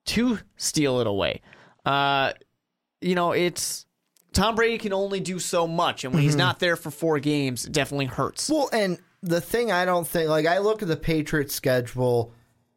to 0.05 0.39
steal 0.57 0.99
it 0.99 1.07
away. 1.07 1.41
Uh, 1.85 2.33
you 3.01 3.15
know, 3.15 3.31
it's 3.31 3.87
Tom 4.35 4.55
Brady 4.55 4.77
can 4.77 4.93
only 4.93 5.21
do 5.21 5.39
so 5.39 5.65
much, 5.65 6.03
and 6.03 6.13
when 6.13 6.21
he's 6.21 6.33
mm-hmm. 6.33 6.39
not 6.39 6.59
there 6.59 6.75
for 6.75 6.91
four 6.91 7.19
games, 7.19 7.65
it 7.65 7.71
definitely 7.71 8.05
hurts. 8.05 8.49
Well, 8.49 8.69
and 8.71 8.99
the 9.23 9.41
thing 9.41 9.71
I 9.71 9.85
don't 9.85 10.05
think 10.05 10.29
like 10.29 10.45
I 10.45 10.59
look 10.59 10.81
at 10.81 10.87
the 10.87 10.97
Patriots 10.97 11.55
schedule 11.55 12.33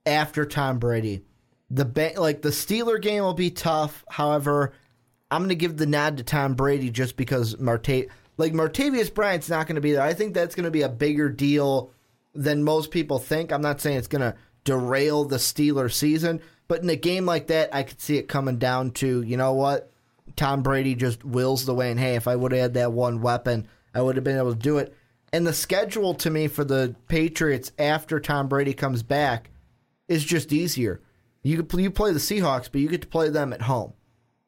after 0.07 0.47
Tom 0.47 0.79
Brady. 0.79 1.25
The 1.71 1.85
ba- 1.85 2.13
like 2.17 2.41
the 2.41 2.49
Steeler 2.49 3.03
game 3.03 3.23
will 3.23 3.35
be 3.35 3.51
tough. 3.51 4.05
However, 4.09 4.73
I'm 5.31 5.43
going 5.43 5.51
to 5.51 5.55
give 5.57 5.77
the 5.77 5.87
nod 5.87 6.17
to 6.17 6.23
Tom 6.23 6.55
Brady 6.55 6.91
just 6.91 7.17
because 7.17 7.59
Marte 7.59 8.07
like 8.39 8.53
Martavius 8.53 9.13
Bryant's 9.13 9.51
not 9.51 9.67
going 9.67 9.75
to 9.75 9.83
be 9.83 9.93
there. 9.93 10.03
I 10.03 10.15
think 10.15 10.33
that's 10.33 10.55
going 10.55 10.65
to 10.65 10.71
be 10.71 10.83
a 10.83 10.89
bigger 10.89 11.29
deal 11.29 11.91
than 12.35 12.63
most 12.63 12.93
people 12.93 13.19
think. 13.19 13.53
I'm 13.53 13.61
not 13.61 13.81
saying 13.81 13.99
it's 13.99 14.07
going 14.07 14.23
to 14.23 14.37
derail 14.65 15.25
the 15.25 15.37
Steeler 15.37 15.93
season, 15.93 16.41
but 16.69 16.83
in 16.83 16.89
a 16.89 16.97
game 16.97 17.27
like 17.27 17.49
that, 17.49 17.75
I 17.75 17.83
could 17.83 18.01
see 18.01 18.17
it 18.17 18.29
coming 18.29 18.59
down 18.59 18.93
to, 18.93 19.23
you 19.23 19.37
know 19.37 19.55
what? 19.55 19.91
Tom 20.39 20.63
Brady 20.63 20.95
just 20.95 21.25
wills 21.25 21.67
the 21.67 21.75
way. 21.75 21.91
And 21.91 22.01
hey, 22.01 22.15
if 22.15 22.27
I 22.27 22.37
would 22.37 22.53
have 22.53 22.61
had 22.61 22.75
that 22.75 22.93
one 22.93 23.21
weapon, 23.21 23.69
I 23.95 24.01
would 24.01 24.17
have 24.17 24.25
been 24.25 24.39
able 24.39 24.55
to 24.55 24.59
do 24.59 24.79
it. 24.79 24.95
And 25.33 25.47
the 25.47 25.53
schedule 25.53 26.15
to 26.15 26.31
me 26.31 26.49
for 26.49 26.65
the 26.65 26.95
Patriots 27.09 27.73
after 27.79 28.19
Tom 28.19 28.49
Brady 28.49 28.73
comes 28.73 29.03
back 29.03 29.51
is 30.09 30.25
just 30.25 30.53
easier. 30.53 31.03
You 31.43 31.67
you 31.75 31.91
play 31.91 32.13
the 32.13 32.19
Seahawks, 32.19 32.71
but 32.71 32.81
you 32.81 32.89
get 32.89 33.03
to 33.03 33.09
play 33.09 33.29
them 33.29 33.53
at 33.53 33.63
home. 33.63 33.93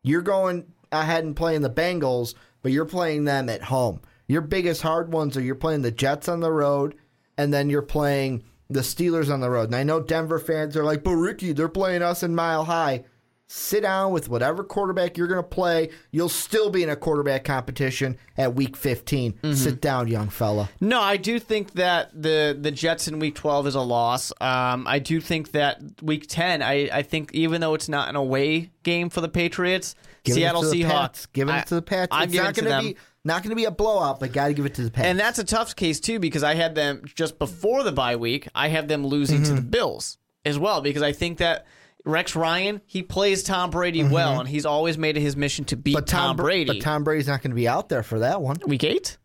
You're 0.03 0.23
going 0.23 0.73
ahead 0.91 1.25
and 1.25 1.37
playing 1.37 1.61
the 1.61 1.71
Bengals, 1.71 2.35
but 2.63 2.73
you're 2.73 2.87
playing 2.87 3.25
them 3.25 3.49
at 3.49 3.65
home. 3.65 4.01
Your 4.27 4.41
biggest 4.41 4.83
hard 4.83 5.13
ones 5.13 5.37
are 5.37 5.43
you're 5.43 5.55
playing 5.55 5.83
the 5.83 5.91
Jets 5.91 6.29
on 6.29 6.41
the 6.41 6.53
road, 6.53 6.95
and 7.37 7.53
then 7.53 7.69
you're 7.69 7.83
playing 7.83 8.45
the 8.71 8.81
Steelers 8.81 9.33
on 9.33 9.41
the 9.41 9.51
road. 9.51 9.65
And 9.65 9.77
I 9.77 9.83
know 9.83 10.01
Denver 10.01 10.39
fans 10.39 10.77
are 10.77 10.85
like, 10.85 11.05
but 11.05 11.17
Ricky, 11.17 11.53
they're 11.53 11.69
playing 11.69 12.03
us 12.03 12.23
in 12.23 12.35
Mile 12.35 12.65
High 12.65 13.05
sit 13.53 13.83
down 13.83 14.13
with 14.13 14.29
whatever 14.29 14.63
quarterback 14.63 15.19
you're 15.19 15.27
going 15.27 15.43
to 15.43 15.49
play. 15.49 15.91
You'll 16.13 16.29
still 16.29 16.71
be 16.71 16.85
in 16.85 16.89
a 16.89 16.95
quarterback 16.95 17.43
competition 17.43 18.17
at 18.37 18.55
week 18.55 18.77
15. 18.77 19.33
Mm-hmm. 19.33 19.53
Sit 19.55 19.81
down, 19.81 20.07
young 20.07 20.29
fella. 20.29 20.71
No, 20.81 21.01
I 21.01 21.17
do 21.17 21.41
think 21.41 21.73
that 21.73 22.11
the 22.15 22.57
the 22.59 22.71
Jets 22.71 23.09
in 23.09 23.19
week 23.19 23.35
12 23.35 23.67
is 23.67 23.75
a 23.75 23.81
loss. 23.81 24.33
Um, 24.41 24.87
I 24.87 25.01
do 25.01 25.21
think 25.21 25.51
that 25.53 25.83
week 26.01 26.27
10, 26.29 26.63
I, 26.63 26.89
I 26.93 27.03
think 27.03 27.35
even 27.35 27.61
though 27.61 27.75
it's 27.75 27.89
not 27.89 28.09
an 28.09 28.17
away 28.17 28.71
game 28.85 29.11
for 29.11 29.21
the 29.21 29.29
Patriots, 29.29 29.97
give 30.23 30.37
Seattle 30.37 30.63
Seahawks. 30.63 30.89
Pats. 30.89 31.27
Giving 31.27 31.55
it 31.57 31.67
to 31.67 31.75
the 31.75 31.83
Pats. 31.83 32.11
I'm 32.13 32.29
it's 32.29 32.35
not 32.35 32.55
going 32.55 32.71
to 32.71 32.89
be. 32.89 32.97
Not 33.23 33.43
going 33.43 33.51
to 33.51 33.57
be 33.57 33.67
a 33.67 33.71
blowout, 33.71 34.19
but 34.19 34.33
got 34.33 34.47
to 34.47 34.55
give 34.55 34.65
it 34.65 34.73
to 34.77 34.83
the 34.83 34.91
Pats. 34.91 35.07
And 35.07 35.21
that's 35.21 35.39
a 35.39 35.45
tough 35.45 35.77
case 35.77 36.01
too 36.01 36.19
because 36.19 36.43
I 36.43 36.55
had 36.55 36.75
them 36.75 37.03
just 37.05 37.39
before 37.39 37.83
the 37.83 37.93
bye 37.93 38.17
week. 38.17 38.49
I 38.55 38.69
have 38.69 38.89
them 38.89 39.07
losing 39.07 39.43
mm-hmm. 39.43 39.57
to 39.57 39.61
the 39.61 39.67
Bills 39.67 40.17
as 40.47 40.59
well 40.59 40.81
because 40.81 41.03
I 41.03 41.13
think 41.13 41.37
that 41.37 41.67
Rex 42.05 42.35
Ryan, 42.35 42.81
he 42.87 43.03
plays 43.03 43.43
Tom 43.43 43.71
Brady 43.71 44.01
mm-hmm. 44.01 44.13
well, 44.13 44.41
and 44.41 44.49
he's 44.49 44.67
always 44.67 44.97
made 44.97 45.17
it 45.17 45.21
his 45.21 45.37
mission 45.37 45.65
to 45.67 45.77
beat 45.77 45.95
but 45.95 46.07
Tom, 46.07 46.37
Tom 46.37 46.37
Brady. 46.37 46.67
But 46.67 46.83
Tom 46.83 47.05
Brady's 47.05 47.29
not 47.29 47.43
going 47.43 47.51
to 47.51 47.57
be 47.57 47.69
out 47.69 47.89
there 47.89 48.03
for 48.03 48.21
that 48.21 48.41
one. 48.41 48.57
Week 48.67 48.85
eight? 48.85 49.19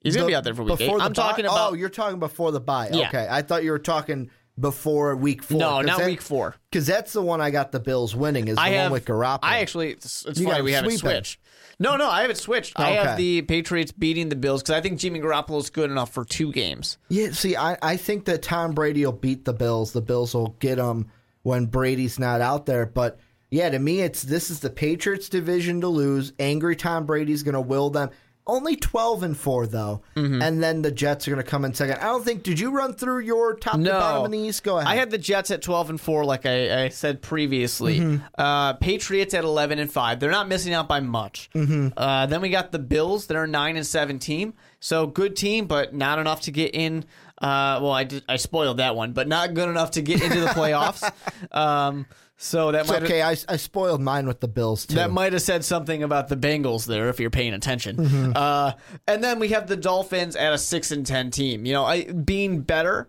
He's 0.00 0.14
going 0.14 0.26
to 0.26 0.30
be 0.30 0.34
out 0.34 0.44
there 0.44 0.54
for 0.54 0.62
week 0.62 0.80
eight. 0.80 0.92
I'm 1.00 1.12
talking 1.12 1.44
about. 1.44 1.72
Oh, 1.72 1.74
you're 1.74 1.88
talking 1.88 2.18
before 2.18 2.52
the 2.52 2.60
bye. 2.60 2.90
Yeah. 2.92 3.08
Okay. 3.08 3.26
I 3.28 3.42
thought 3.42 3.64
you 3.64 3.72
were 3.72 3.78
talking 3.78 4.30
before 4.58 5.16
week 5.16 5.42
four. 5.42 5.58
No, 5.58 5.80
not 5.80 5.98
that, 5.98 6.06
week 6.06 6.20
four. 6.20 6.56
Because 6.70 6.86
that's 6.86 7.12
the 7.12 7.22
one 7.22 7.40
I 7.40 7.50
got 7.50 7.72
the 7.72 7.80
Bills 7.80 8.14
winning. 8.14 8.48
Is 8.48 8.56
the 8.56 8.62
I 8.62 8.70
have, 8.70 8.90
one 8.90 8.92
with 8.92 9.06
Garoppolo. 9.06 9.40
I 9.42 9.60
actually, 9.60 9.90
it's, 9.92 10.24
it's 10.26 10.40
funny 10.40 10.62
we 10.62 10.72
haven't 10.72 10.98
switched. 10.98 11.40
No, 11.80 11.96
no, 11.96 12.08
I 12.10 12.22
haven't 12.22 12.36
switched. 12.36 12.78
Okay. 12.78 12.98
I 12.98 13.04
have 13.04 13.16
the 13.16 13.42
Patriots 13.42 13.92
beating 13.92 14.28
the 14.28 14.36
Bills 14.36 14.62
because 14.62 14.74
I 14.74 14.80
think 14.80 14.98
Jimmy 14.98 15.20
Garoppolo 15.20 15.58
is 15.58 15.70
good 15.70 15.90
enough 15.90 16.12
for 16.12 16.24
two 16.24 16.52
games. 16.52 16.98
Yeah, 17.08 17.30
see, 17.30 17.56
I, 17.56 17.78
I 17.80 17.96
think 17.96 18.24
that 18.24 18.42
Tom 18.42 18.72
Brady 18.72 19.04
will 19.04 19.12
beat 19.12 19.44
the 19.44 19.52
Bills. 19.52 19.92
The 19.92 20.00
Bills 20.00 20.34
will 20.34 20.56
get 20.58 20.76
them 20.76 21.08
when 21.48 21.64
Brady's 21.64 22.18
not 22.18 22.42
out 22.42 22.66
there. 22.66 22.84
But 22.84 23.18
yeah, 23.50 23.70
to 23.70 23.78
me, 23.78 24.00
it's 24.02 24.22
this 24.22 24.50
is 24.50 24.60
the 24.60 24.68
Patriots 24.68 25.30
division 25.30 25.80
to 25.80 25.88
lose. 25.88 26.32
Angry 26.38 26.76
Tom 26.76 27.06
Brady's 27.06 27.42
going 27.42 27.54
to 27.54 27.60
will 27.60 27.88
them. 27.88 28.10
Only 28.46 28.76
12 28.76 29.24
and 29.24 29.36
4, 29.36 29.66
though. 29.66 30.02
Mm-hmm. 30.16 30.40
And 30.40 30.62
then 30.62 30.80
the 30.80 30.90
Jets 30.90 31.28
are 31.28 31.30
going 31.30 31.44
to 31.44 31.48
come 31.48 31.66
in 31.66 31.74
second. 31.74 31.98
I 31.98 32.04
don't 32.04 32.24
think, 32.24 32.42
did 32.42 32.58
you 32.58 32.70
run 32.70 32.94
through 32.94 33.20
your 33.20 33.54
top 33.54 33.78
no. 33.78 33.92
to 33.92 33.98
bottom 33.98 34.24
in 34.24 34.30
the 34.30 34.48
East? 34.48 34.62
Go 34.62 34.78
ahead. 34.78 34.90
I 34.90 34.96
had 34.96 35.10
the 35.10 35.18
Jets 35.18 35.50
at 35.50 35.60
12 35.60 35.90
and 35.90 36.00
4, 36.00 36.24
like 36.24 36.46
I, 36.46 36.84
I 36.84 36.88
said 36.88 37.20
previously. 37.20 38.00
Mm-hmm. 38.00 38.24
Uh, 38.38 38.72
Patriots 38.74 39.34
at 39.34 39.44
11 39.44 39.78
and 39.78 39.92
5. 39.92 40.18
They're 40.18 40.30
not 40.30 40.48
missing 40.48 40.72
out 40.72 40.88
by 40.88 41.00
much. 41.00 41.50
Mm-hmm. 41.54 41.88
Uh, 41.94 42.24
then 42.24 42.40
we 42.40 42.48
got 42.48 42.72
the 42.72 42.78
Bills 42.78 43.26
They're 43.26 43.46
9 43.46 43.76
and 43.76 43.86
17. 43.86 44.54
So 44.80 45.06
good 45.06 45.36
team, 45.36 45.66
but 45.66 45.94
not 45.94 46.18
enough 46.18 46.40
to 46.42 46.50
get 46.50 46.74
in 46.74 47.04
uh, 47.40 47.78
well, 47.80 47.92
I 47.92 48.04
did, 48.04 48.24
I 48.28 48.36
spoiled 48.36 48.78
that 48.78 48.96
one, 48.96 49.12
but 49.12 49.28
not 49.28 49.54
good 49.54 49.68
enough 49.68 49.92
to 49.92 50.02
get 50.02 50.22
into 50.22 50.40
the 50.40 50.48
playoffs. 50.48 51.08
um, 51.56 52.06
so 52.36 52.72
that 52.72 52.86
might 52.86 53.02
okay. 53.02 53.22
I, 53.22 53.36
I 53.48 53.56
spoiled 53.56 54.00
mine 54.00 54.26
with 54.26 54.40
the 54.40 54.48
Bills 54.48 54.86
too. 54.86 54.96
That 54.96 55.10
might 55.10 55.32
have 55.32 55.42
said 55.42 55.64
something 55.64 56.02
about 56.02 56.28
the 56.28 56.36
Bengals 56.36 56.86
there 56.86 57.08
if 57.08 57.18
you're 57.18 57.30
paying 57.30 57.54
attention. 57.54 57.96
Mm-hmm. 57.96 58.32
Uh, 58.34 58.72
and 59.06 59.22
then 59.22 59.38
we 59.38 59.48
have 59.48 59.66
the 59.66 59.76
Dolphins 59.76 60.36
at 60.36 60.52
a 60.52 60.58
six 60.58 60.90
and 60.92 61.04
ten 61.04 61.30
team. 61.30 61.64
You 61.64 61.72
know, 61.74 61.84
I, 61.84 62.04
being 62.04 62.60
better, 62.60 63.08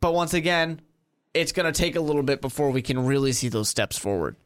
but 0.00 0.14
once 0.14 0.34
again, 0.34 0.80
it's 1.34 1.52
going 1.52 1.72
to 1.72 1.76
take 1.76 1.96
a 1.96 2.00
little 2.00 2.22
bit 2.22 2.40
before 2.40 2.70
we 2.70 2.82
can 2.82 3.04
really 3.04 3.32
see 3.32 3.48
those 3.48 3.68
steps 3.68 3.98
forward. 3.98 4.36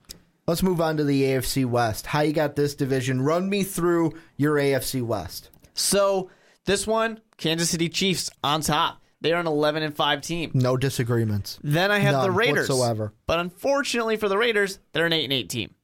Let's 0.47 0.63
move 0.63 0.81
on 0.81 0.97
to 0.97 1.05
the 1.05 1.23
AFC 1.25 1.67
West. 1.67 2.07
How 2.07 2.21
you 2.23 2.33
got 2.33 2.57
this 2.57 2.75
division? 2.75 3.21
Run 3.21 3.51
me 3.51 3.65
through 3.65 4.15
your 4.39 4.57
AFC 4.57 5.03
West. 5.03 5.51
So 5.75 6.31
this 6.69 6.87
one, 6.87 7.21
Kansas 7.39 7.71
City 7.71 7.89
Chiefs 7.89 8.31
on 8.45 8.61
top. 8.61 9.03
They're 9.21 9.41
an 9.41 9.47
11 9.47 9.83
and 9.83 9.97
5 9.97 10.21
team. 10.21 10.51
No 10.55 10.77
disagreements. 10.77 11.59
Then 11.65 11.91
I 11.91 11.99
have 11.99 12.13
None 12.13 12.23
the 12.25 12.31
Raiders. 12.31 12.69
Whatsoever. 12.69 13.15
But 13.27 13.41
unfortunately 13.41 14.17
for 14.17 14.29
the 14.29 14.39
Raiders, 14.39 14.79
they're 14.93 15.07
an 15.07 15.13
8 15.13 15.25
and 15.25 15.33
8 15.33 15.49
team. 15.49 15.75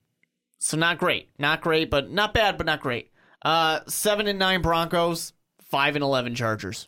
So 0.58 0.76
not 0.76 0.98
great. 0.98 1.30
Not 1.38 1.62
great, 1.62 1.90
but 1.90 2.10
not 2.10 2.34
bad, 2.34 2.56
but 2.58 2.66
not 2.66 2.80
great. 2.80 3.10
Uh, 3.42 3.80
7 3.88 4.28
and 4.28 4.38
9 4.38 4.62
Broncos, 4.62 5.32
5 5.62 5.96
and 5.96 6.04
11 6.04 6.34
Chargers. 6.34 6.86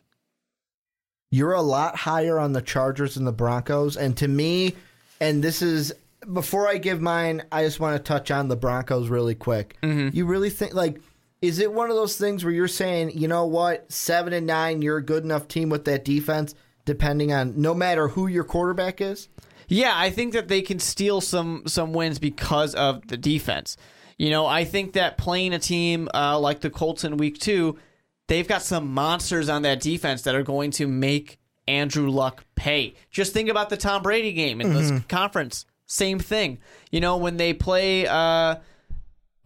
You're 1.31 1.53
a 1.53 1.61
lot 1.61 1.95
higher 1.97 2.39
on 2.39 2.53
the 2.53 2.61
Chargers 2.61 3.15
than 3.15 3.25
the 3.25 3.33
Broncos. 3.33 3.97
And 3.97 4.15
to 4.17 4.27
me, 4.27 4.75
and 5.19 5.43
this 5.43 5.61
is 5.61 5.91
before 6.31 6.67
I 6.67 6.77
give 6.77 7.01
mine, 7.01 7.43
I 7.51 7.63
just 7.63 7.79
want 7.79 7.97
to 7.97 8.03
touch 8.03 8.31
on 8.31 8.47
the 8.47 8.55
Broncos 8.55 9.09
really 9.09 9.35
quick. 9.35 9.77
Mm-hmm. 9.83 10.15
You 10.15 10.25
really 10.25 10.49
think 10.49 10.73
like 10.73 11.01
is 11.41 11.59
it 11.59 11.71
one 11.71 11.89
of 11.89 11.95
those 11.95 12.17
things 12.17 12.43
where 12.43 12.53
you're 12.53 12.67
saying, 12.67 13.11
you 13.17 13.27
know 13.27 13.45
what, 13.45 13.91
seven 13.91 14.33
and 14.33 14.47
nine, 14.47 14.81
you're 14.81 14.97
a 14.97 15.03
good 15.03 15.23
enough 15.23 15.47
team 15.47 15.69
with 15.69 15.85
that 15.85 16.03
defense, 16.03 16.55
depending 16.85 17.31
on 17.31 17.61
no 17.61 17.73
matter 17.73 18.09
who 18.09 18.27
your 18.27 18.43
quarterback 18.43 19.01
is? 19.01 19.29
Yeah, 19.67 19.93
I 19.95 20.09
think 20.09 20.33
that 20.33 20.47
they 20.47 20.61
can 20.61 20.79
steal 20.79 21.21
some 21.21 21.63
some 21.67 21.93
wins 21.93 22.19
because 22.19 22.73
of 22.73 23.07
the 23.07 23.17
defense. 23.17 23.77
You 24.17 24.29
know, 24.29 24.47
I 24.47 24.63
think 24.63 24.93
that 24.93 25.17
playing 25.17 25.53
a 25.53 25.59
team 25.59 26.09
uh, 26.13 26.39
like 26.39 26.61
the 26.61 26.69
Colts 26.69 27.03
in 27.03 27.17
Week 27.17 27.37
Two, 27.37 27.77
they've 28.27 28.47
got 28.47 28.61
some 28.63 28.93
monsters 28.93 29.49
on 29.49 29.61
that 29.63 29.81
defense 29.81 30.23
that 30.23 30.35
are 30.35 30.43
going 30.43 30.71
to 30.71 30.87
make 30.87 31.37
Andrew 31.67 32.09
Luck 32.09 32.45
pay. 32.55 32.95
Just 33.11 33.33
think 33.33 33.49
about 33.49 33.69
the 33.69 33.77
Tom 33.77 34.01
Brady 34.01 34.31
game 34.31 34.61
in 34.61 34.69
mm-hmm. 34.69 34.95
this 34.95 35.05
conference. 35.07 35.65
Same 35.85 36.17
thing. 36.17 36.59
You 36.89 36.99
know, 36.99 37.17
when 37.17 37.37
they 37.37 37.53
play. 37.53 38.07
Uh, 38.07 38.55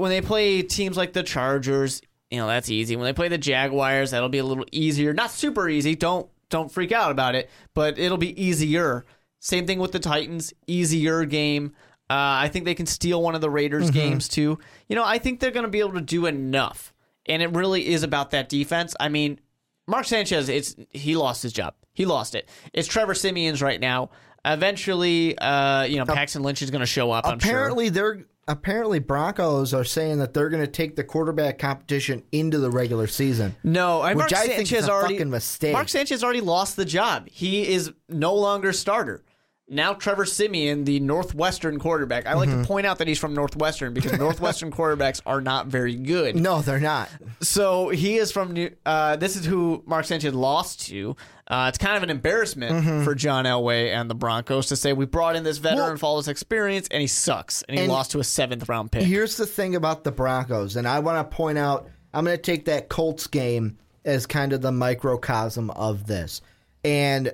when 0.02 0.10
they 0.10 0.22
play 0.22 0.64
teams 0.64 0.98
like 0.98 1.14
the 1.14 1.22
Chargers, 1.22 2.02
you 2.32 2.40
know 2.40 2.48
that's 2.48 2.70
easy. 2.70 2.96
When 2.96 3.06
they 3.06 3.14
play 3.14 3.28
the 3.28 3.38
Jaguars, 3.38 4.12
that'll 4.12 4.30
be 4.30 4.40
a 4.40 4.44
little 4.44 4.66
easier. 4.72 5.14
Not 5.14 5.30
super 5.30 5.70
easy. 5.70 5.96
Don't 5.96 6.28
don't 6.50 6.72
freak 6.72 6.92
out 6.92 7.12
about 7.12 7.36
it, 7.36 7.50
but 7.76 8.00
it'll 8.00 8.18
be 8.18 8.42
easier. 8.42 9.06
Same 9.40 9.68
thing 9.68 9.78
with 9.78 9.92
the 9.92 10.00
Titans, 10.00 10.54
easier 10.66 11.24
game. 11.26 11.74
Uh, 12.10 12.44
I 12.44 12.50
think 12.50 12.66
they 12.66 12.74
can 12.74 12.88
steal 12.88 13.22
one 13.22 13.36
of 13.36 13.42
the 13.42 13.50
Raiders 13.50 13.86
mm-hmm. 13.86 13.94
games 13.94 14.28
too. 14.28 14.58
You 14.90 14.96
know, 14.96 15.04
I 15.06 15.20
think 15.20 15.40
they're 15.40 15.52
going 15.52 15.66
to 15.66 15.72
be 15.72 15.80
able 15.80 15.94
to 15.94 16.02
do 16.02 16.26
enough, 16.26 16.94
and 17.28 17.44
it 17.44 17.52
really 17.52 17.88
is 17.88 18.02
about 18.02 18.32
that 18.32 18.50
defense. 18.50 18.96
I 19.00 19.10
mean, 19.10 19.40
Mark 19.88 20.06
Sanchez, 20.06 20.50
it's 20.50 20.76
he 20.90 21.16
lost 21.16 21.44
his 21.44 21.54
job. 21.54 21.76
He 21.94 22.06
lost 22.06 22.34
it. 22.34 22.50
It's 22.74 22.88
Trevor 22.88 23.14
Siemian's 23.14 23.62
right 23.62 23.80
now. 23.80 24.10
Eventually, 24.44 25.38
uh, 25.38 25.84
you 25.84 25.98
know, 25.98 26.06
Paxton 26.06 26.42
Lynch 26.42 26.64
is 26.64 26.72
going 26.72 26.80
to 26.80 26.88
show 26.88 27.12
up. 27.12 27.26
Apparently, 27.28 27.86
sure. 27.86 27.92
they're 27.92 28.26
apparently 28.52 29.00
Broncos 29.00 29.74
are 29.74 29.86
saying 29.86 30.20
that 30.20 30.34
they're 30.34 30.50
going 30.50 30.64
to 30.64 30.70
take 30.72 30.96
the 30.98 31.04
quarterback 31.04 31.58
competition 31.58 32.24
into 32.34 32.58
the 32.58 32.70
regular 32.70 33.08
season. 33.08 33.56
No, 33.64 34.02
I, 34.02 34.14
which 34.14 34.32
Mark 34.32 34.34
I 34.34 34.46
Sanchez 34.48 34.56
think 34.70 34.72
is 34.74 34.88
a 34.88 34.92
already, 34.92 35.16
fucking 35.16 35.30
mistake. 35.30 35.74
Mark 35.74 35.88
Sanchez 35.88 36.24
already 36.24 36.42
lost 36.42 36.76
the 36.76 36.86
job. 36.86 37.30
He 37.30 37.68
is 37.68 37.92
no 38.10 38.36
longer 38.36 38.74
starter. 38.74 39.24
Now 39.67 39.93
Trevor 39.93 40.26
Siemian, 40.26 40.84
the 40.84 41.00
Northwestern 41.00 41.80
quarterback. 41.80 42.26
I 42.26 42.34
like 42.34 42.50
mm-hmm. 42.50 42.63
to 42.63 42.67
point 42.67 42.86
out 42.86 42.97
that 42.97 43.08
he's 43.08 43.19
from 43.19 43.34
Northwestern 43.34 43.93
because 43.93 44.12
Northwestern 44.13 44.71
quarterbacks 44.74 45.21
are 45.26 45.39
not 45.39 45.67
very 45.67 45.95
good. 45.95 46.36
No, 46.36 46.62
they're 46.62 46.80
not. 46.80 47.10
So 47.41 47.89
he 47.89 48.17
is 48.17 48.32
from 48.32 48.52
New. 48.52 48.71
Uh, 48.86 49.15
this 49.15 49.38
is 49.38 49.45
who 49.45 49.82
Mark 49.86 50.06
Sanchez 50.06 50.34
lost 50.34 50.88
to. 50.88 51.15
Uh, 51.47 51.67
it's 51.69 51.78
kind 51.78 51.95
of 51.95 52.04
an 52.04 52.10
embarrassment 52.10 52.84
mm-hmm. 52.86 53.04
for 53.04 53.15
John 53.15 53.45
Elway 53.45 53.93
and 53.93 54.10
the 54.10 54.15
Broncos 54.15 54.67
to 54.67 54.76
say 54.76 54.93
we 54.93 55.06
brought 55.06 55.36
in 55.36 55.43
this 55.43 55.58
veteran 55.58 55.97
well, 56.02 56.12
all 56.12 56.17
this 56.17 56.28
experience 56.28 56.88
and 56.91 57.02
he 57.02 57.08
sucks 57.08 57.62
and 57.63 57.78
he 57.78 57.84
and 57.84 57.91
lost 57.91 58.12
to 58.12 58.19
a 58.19 58.24
seventh 58.24 58.67
round 58.67 58.91
pick. 58.91 59.04
Here's 59.04 59.38
the 59.38 59.45
thing 59.45 59.76
about 59.76 60.04
the 60.04 60.12
Broncos, 60.12 60.76
and 60.76 60.88
I 60.88 61.00
want 61.00 61.30
to 61.30 61.36
point 61.36 61.58
out. 61.58 61.89
I'm 62.13 62.26
going 62.26 62.36
to 62.36 62.41
take 62.41 62.65
that 62.65 62.89
Colts 62.89 63.28
game 63.28 63.78
as 64.04 64.26
kind 64.26 64.54
of 64.54 64.62
the 64.62 64.71
microcosm 64.71 65.69
of 65.71 66.08
this. 66.08 66.41
And 66.84 67.34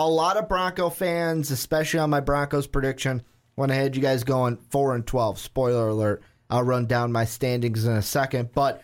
a 0.00 0.08
lot 0.08 0.38
of 0.38 0.48
Bronco 0.48 0.88
fans, 0.88 1.50
especially 1.50 2.00
on 2.00 2.08
my 2.08 2.20
Broncos 2.20 2.66
prediction, 2.66 3.22
when 3.54 3.70
I 3.70 3.74
had 3.74 3.94
you 3.94 4.00
guys 4.00 4.24
going 4.24 4.56
four 4.56 4.94
and 4.94 5.06
twelve. 5.06 5.38
Spoiler 5.38 5.88
alert! 5.88 6.22
I'll 6.48 6.62
run 6.62 6.86
down 6.86 7.12
my 7.12 7.26
standings 7.26 7.84
in 7.84 7.92
a 7.92 8.00
second. 8.00 8.52
But 8.54 8.82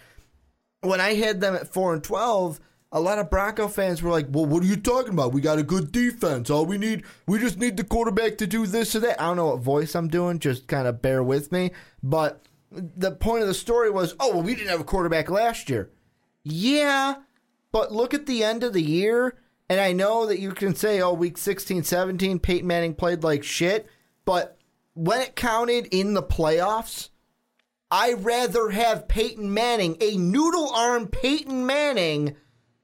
when 0.82 1.00
I 1.00 1.14
had 1.14 1.40
them 1.40 1.54
at 1.54 1.72
four 1.72 1.94
and 1.94 2.04
twelve, 2.04 2.60
a 2.92 3.00
lot 3.00 3.18
of 3.18 3.30
Bronco 3.30 3.66
fans 3.66 4.02
were 4.02 4.10
like, 4.10 4.26
"Well, 4.28 4.44
what 4.44 4.62
are 4.62 4.66
you 4.66 4.76
talking 4.76 5.14
about? 5.14 5.32
We 5.32 5.40
got 5.40 5.58
a 5.58 5.62
good 5.62 5.90
defense. 5.90 6.50
All 6.50 6.66
we 6.66 6.76
need, 6.76 7.04
we 7.26 7.38
just 7.38 7.58
need 7.58 7.78
the 7.78 7.84
quarterback 7.84 8.36
to 8.38 8.46
do 8.46 8.66
this 8.66 8.94
or 8.94 9.00
that." 9.00 9.18
I 9.18 9.28
don't 9.28 9.38
know 9.38 9.46
what 9.46 9.60
voice 9.60 9.94
I'm 9.94 10.08
doing. 10.08 10.38
Just 10.38 10.66
kind 10.66 10.86
of 10.86 11.00
bear 11.00 11.22
with 11.22 11.50
me. 11.50 11.70
But 12.02 12.42
the 12.70 13.10
point 13.10 13.40
of 13.40 13.48
the 13.48 13.54
story 13.54 13.90
was, 13.90 14.14
"Oh, 14.20 14.34
well, 14.34 14.42
we 14.42 14.54
didn't 14.54 14.68
have 14.68 14.82
a 14.82 14.84
quarterback 14.84 15.30
last 15.30 15.70
year." 15.70 15.88
Yeah, 16.44 17.14
but 17.72 17.90
look 17.90 18.12
at 18.12 18.26
the 18.26 18.44
end 18.44 18.62
of 18.62 18.74
the 18.74 18.82
year 18.82 19.38
and 19.68 19.80
I 19.80 19.92
know 19.92 20.26
that 20.26 20.38
you 20.38 20.52
can 20.52 20.74
say, 20.74 21.00
oh, 21.00 21.12
week 21.12 21.38
16, 21.38 21.82
17, 21.82 22.38
Peyton 22.38 22.66
Manning 22.66 22.94
played 22.94 23.24
like 23.24 23.42
shit. 23.42 23.86
But 24.24 24.56
when 24.94 25.20
it 25.20 25.36
counted 25.36 25.86
in 25.90 26.14
the 26.14 26.22
playoffs, 26.22 27.10
I 27.90 28.14
rather 28.14 28.70
have 28.70 29.08
Peyton 29.08 29.52
Manning, 29.52 29.96
a 30.00 30.16
noodle 30.16 30.70
arm 30.70 31.08
Peyton 31.08 31.66
Manning, 31.66 32.36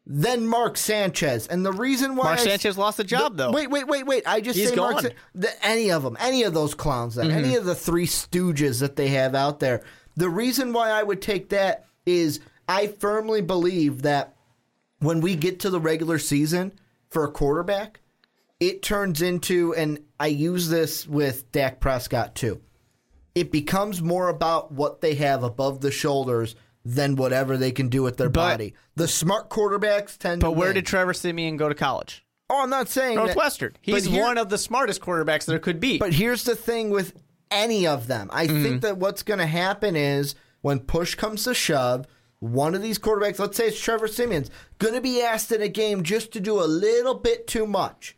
than 0.05 0.47
Mark 0.47 0.77
Sanchez. 0.77 1.47
And 1.47 1.65
the 1.65 1.73
reason 1.73 2.17
why 2.17 2.25
Mark 2.25 2.41
I- 2.41 2.45
Sanchez 2.45 2.77
lost 2.77 2.97
the 2.97 3.05
job, 3.05 3.37
though. 3.37 3.53
Wait, 3.53 3.71
wait, 3.71 3.87
wait, 3.87 4.05
wait. 4.05 4.25
I 4.27 4.41
just 4.41 4.59
He's 4.59 4.71
say 4.71 4.77
Mark 4.77 4.95
gone. 4.95 5.03
San- 5.03 5.15
the, 5.35 5.67
any 5.67 5.91
of 5.91 6.03
them, 6.03 6.17
any 6.21 6.43
of 6.43 6.55
those 6.55 6.75
clowns, 6.75 7.15
then, 7.15 7.31
any 7.31 7.49
mm-hmm. 7.49 7.59
of 7.59 7.65
the 7.65 7.75
three 7.75 8.07
stooges 8.07 8.81
that 8.81 8.97
they 8.97 9.09
have 9.09 9.35
out 9.35 9.61
there. 9.61 9.83
The 10.17 10.29
reason 10.29 10.73
why 10.73 10.91
I 10.91 11.03
would 11.03 11.23
take 11.23 11.51
that 11.51 11.87
is 12.05 12.41
I 12.69 12.89
firmly 12.89 13.41
believe 13.41 14.03
that 14.03 14.35
when 15.03 15.21
we 15.21 15.35
get 15.37 15.61
to 15.61 15.71
the 15.71 15.81
regular 15.81 16.19
season 16.19 16.73
for 17.11 17.25
a 17.25 17.31
quarterback, 17.31 18.01
it 18.61 18.83
turns 18.83 19.21
into, 19.23 19.75
and 19.75 19.99
I 20.21 20.29
use 20.29 20.69
this 20.69 21.07
with 21.07 21.51
Dak 21.53 21.81
Prescott 21.81 22.35
too. 22.35 22.61
It 23.35 23.51
becomes 23.51 24.01
more 24.03 24.29
about 24.29 24.73
what 24.73 25.01
they 25.01 25.15
have 25.17 25.43
above 25.43 25.81
the 25.81 25.91
shoulders 25.91 26.55
than 26.85 27.17
whatever 27.17 27.57
they 27.57 27.73
can 27.73 27.89
do 27.89 28.03
with 28.03 28.17
their 28.17 28.29
But- 28.29 28.51
body. 28.53 28.75
The 28.97 29.09
smart 29.09 29.51
quarterbacks 29.51 30.17
tend 30.19 30.41
to. 30.41 30.47
But 30.49 30.53
where 30.57 30.69
win. 30.69 30.75
did 30.77 30.87
Trevor 30.87 31.15
Siemian 31.15 31.57
go 31.57 31.69
to 31.69 31.75
college? 31.75 32.25
Oh, 32.51 32.63
I'm 32.63 32.71
not 32.71 32.89
saying 32.89 33.17
that- 33.17 33.25
Northwestern. 33.27 33.73
He's 33.81 34.05
here- 34.05 34.23
one 34.23 34.37
of 34.37 34.49
the 34.51 34.59
smartest 34.59 35.01
quarterbacks 35.01 35.47
there 35.47 35.59
could 35.59 35.81
be. 35.81 35.99
But 35.99 36.13
here's 36.15 36.45
the 36.45 36.55
thing 36.57 36.91
with 36.91 37.15
any 37.51 37.87
of 37.87 38.07
them. 38.07 38.29
I 38.33 38.47
Mm-hmm. 38.47 38.63
think 38.63 38.83
that 38.83 38.99
what's 38.99 39.23
going 39.23 39.39
to 39.39 39.47
happen 39.47 39.97
is 39.97 40.35
when 40.61 40.81
push 40.81 41.15
comes 41.15 41.45
to 41.45 41.55
shove, 41.55 42.07
one 42.43 42.75
of 42.75 42.83
these 42.83 42.99
quarterbacks, 42.99 43.39
let's 43.39 43.57
say 43.57 43.69
it's 43.69 43.81
Trevor 43.81 44.09
Siemian's, 44.09 44.51
going 44.79 44.95
to 44.95 45.01
be 45.01 45.23
asked 45.23 45.53
in 45.53 45.63
a 45.63 45.69
game 45.69 46.03
just 46.03 46.33
to 46.33 46.41
do 46.41 46.61
a 46.61 46.67
little 46.67 47.15
bit 47.15 47.47
too 47.47 47.67
much. 47.67 48.17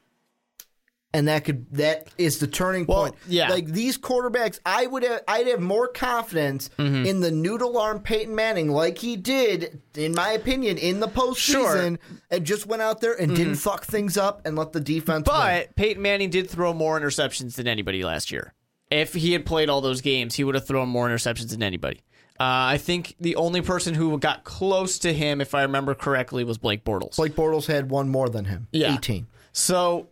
And 1.13 1.29
that 1.29 1.45
could 1.45 1.67
that 1.75 2.09
is 2.19 2.39
the 2.41 2.49
turning 2.49 2.87
Well, 2.87 3.03
point. 3.03 3.15
yeah. 3.29 3.49
like 3.49 3.67
these 3.67 3.97
quarterbacks, 3.97 4.59
I 4.67 4.87
would 4.87 5.05
have, 5.05 5.21
I'd 5.29 5.47
have 5.47 5.61
more 5.61 5.87
confidence 5.87 6.71
Mm-hmm. 6.77 7.07
in 7.07 7.21
the 7.21 7.31
noodle 7.31 7.79
arm 7.79 8.01
Peyton 8.01 8.35
Manning, 8.35 8.69
like 8.71 8.99
he 8.99 9.15
did, 9.17 9.81
in 9.95 10.13
my 10.13 10.31
opinion, 10.31 10.77
in 10.79 10.99
the 10.99 11.07
postseason, 11.07 11.37
Sure. 11.37 11.77
Mm-hmm. 11.77 12.15
and 12.33 12.45
just 12.45 12.67
went 12.67 12.83
out 12.83 13.01
there 13.01 13.13
and 13.15 13.37
didn't 13.37 13.57
fuck 13.57 13.85
things 13.85 14.17
up 14.17 14.45
and 14.45 14.57
let 14.57 14.73
the 14.73 14.81
defense. 14.81 15.29
win. 15.29 15.37
But 15.37 15.77
Peyton 15.77 16.03
Manning 16.03 16.31
did 16.31 16.51
throw 16.51 16.73
more 16.75 16.99
interceptions 16.99 17.55
than 17.55 17.69
anybody 17.69 18.03
last 18.03 18.33
year. 18.33 18.53
If 18.91 19.15
he 19.15 19.33
had 19.35 19.47
played 19.47 19.69
all 19.69 19.81
those 19.83 20.01
games, 20.01 20.35
he 20.35 20.43
would 20.45 20.55
have 20.57 20.67
thrown 20.67 20.89
more 20.89 21.09
interceptions 21.09 21.51
than 21.51 21.63
anybody. 21.63 22.01
Uh, 22.45 22.73
I 22.73 22.77
think 22.77 23.15
the 23.21 23.37
only 23.37 23.63
person 23.63 23.95
who 23.95 24.19
got 24.19 24.45
close 24.45 24.99
to 24.99 25.15
him, 25.15 25.41
if 25.41 25.55
I 25.55 25.63
remember 25.63 25.95
correctly, 25.95 26.45
was 26.45 26.59
Blake 26.59 26.85
Bortles. 26.85 27.17
Blake 27.17 27.35
Bortles 27.35 27.67
had 27.67 27.89
one 27.89 28.11
more 28.11 28.29
than 28.29 28.45
him. 28.45 28.69
Yeah. 28.71 28.93
18. 28.97 29.27
So, 29.53 30.09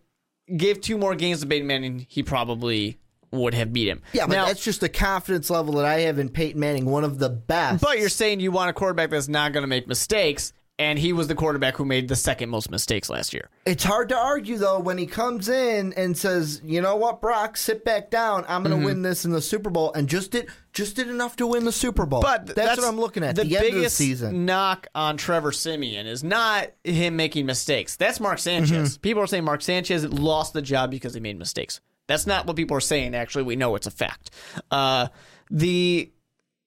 give 0.57 0.81
two 0.81 0.97
more 0.97 1.13
games 1.13 1.41
to 1.41 1.45
Peyton 1.47 1.67
Manning, 1.67 2.07
he 2.09 2.23
probably 2.23 2.97
would 3.29 3.53
have 3.53 3.71
beat 3.71 3.87
him. 3.87 4.01
Yeah, 4.13 4.25
but 4.25 4.33
Now- 4.35 4.45
that's 4.47 4.63
just 4.63 4.81
the 4.81 4.89
confidence 4.89 5.51
level 5.51 5.75
that 5.75 5.85
I 5.85 5.99
have 6.01 6.17
in 6.17 6.29
Peyton 6.29 6.59
Manning, 6.59 6.85
one 6.85 7.03
of 7.03 7.19
the 7.19 7.29
best. 7.29 7.83
But 7.83 7.99
you're 7.99 8.09
saying 8.09 8.39
you 8.39 8.51
want 8.51 8.71
a 8.71 8.73
quarterback 8.73 9.11
that's 9.11 9.27
not 9.27 9.53
going 9.53 9.61
to 9.63 9.67
make 9.67 9.87
mistakes, 9.87 10.53
and 10.79 10.97
he 10.97 11.13
was 11.13 11.27
the 11.27 11.35
quarterback 11.35 11.77
who 11.77 11.85
made 11.85 12.07
the 12.07 12.15
second 12.15 12.49
most 12.49 12.71
mistakes 12.71 13.09
last 13.09 13.31
year. 13.33 13.49
it's 13.65 13.83
hard 13.83 14.09
to 14.09 14.17
argue 14.17 14.57
though 14.57 14.79
when 14.79 14.97
he 14.97 15.05
comes 15.05 15.47
in 15.49 15.93
and 15.93 16.17
says, 16.17 16.61
"You 16.63 16.81
know 16.81 16.95
what, 16.95 17.21
Brock, 17.21 17.57
sit 17.57 17.85
back 17.85 18.09
down. 18.09 18.43
I'm 18.47 18.63
Mm-hmm. 18.63 18.69
going 18.71 18.81
to 18.81 18.85
win 18.87 19.01
this 19.03 19.23
in 19.25 19.31
the 19.31 19.41
Super 19.41 19.69
Bowl," 19.69 19.93
and 19.93 20.09
just 20.09 20.31
did 20.31 20.47
just 20.73 20.95
did 20.95 21.07
enough 21.09 21.35
to 21.35 21.45
win 21.47 21.65
the 21.65 21.71
Super 21.71 22.05
Bowl. 22.07 22.21
But 22.21 22.47
that's, 22.47 22.79
what 22.81 22.87
I'm 22.87 22.99
looking 22.99 23.23
at. 23.23 23.35
The, 23.35 23.43
The, 23.43 23.57
end 23.57 23.63
biggest 23.65 23.77
of 23.77 23.83
the 23.83 23.89
season. 23.89 24.45
knock 24.45 24.87
on 24.95 25.17
Trevor 25.17 25.51
Siemian 25.51 26.07
is 26.07 26.23
not 26.23 26.71
him 26.83 27.15
making 27.15 27.45
mistakes. 27.45 27.95
That's 27.95 28.19
Mark 28.19 28.39
Sanchez. 28.39 28.93
Mm-hmm. 28.93 29.01
People 29.01 29.21
are 29.21 29.27
saying 29.27 29.43
Mark 29.43 29.61
Sanchez 29.61 30.03
lost 30.11 30.53
the 30.53 30.61
job 30.63 30.89
because 30.89 31.13
he 31.13 31.19
made 31.19 31.37
mistakes. 31.37 31.79
That's 32.07 32.25
not 32.25 32.47
what 32.47 32.55
people 32.55 32.75
are 32.75 32.81
saying. 32.81 33.13
Actually, 33.15 33.43
we 33.43 33.55
know 33.55 33.75
it's 33.75 33.87
a 33.87 33.91
fact. 33.91 34.31
Uh, 34.71 35.07
the 35.51 36.11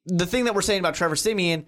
the 0.07 0.25
thing 0.27 0.45
that 0.45 0.55
we're 0.55 0.63
saying 0.63 0.79
about 0.79 0.95
Trevor 0.95 1.17
Siemian 1.17 1.67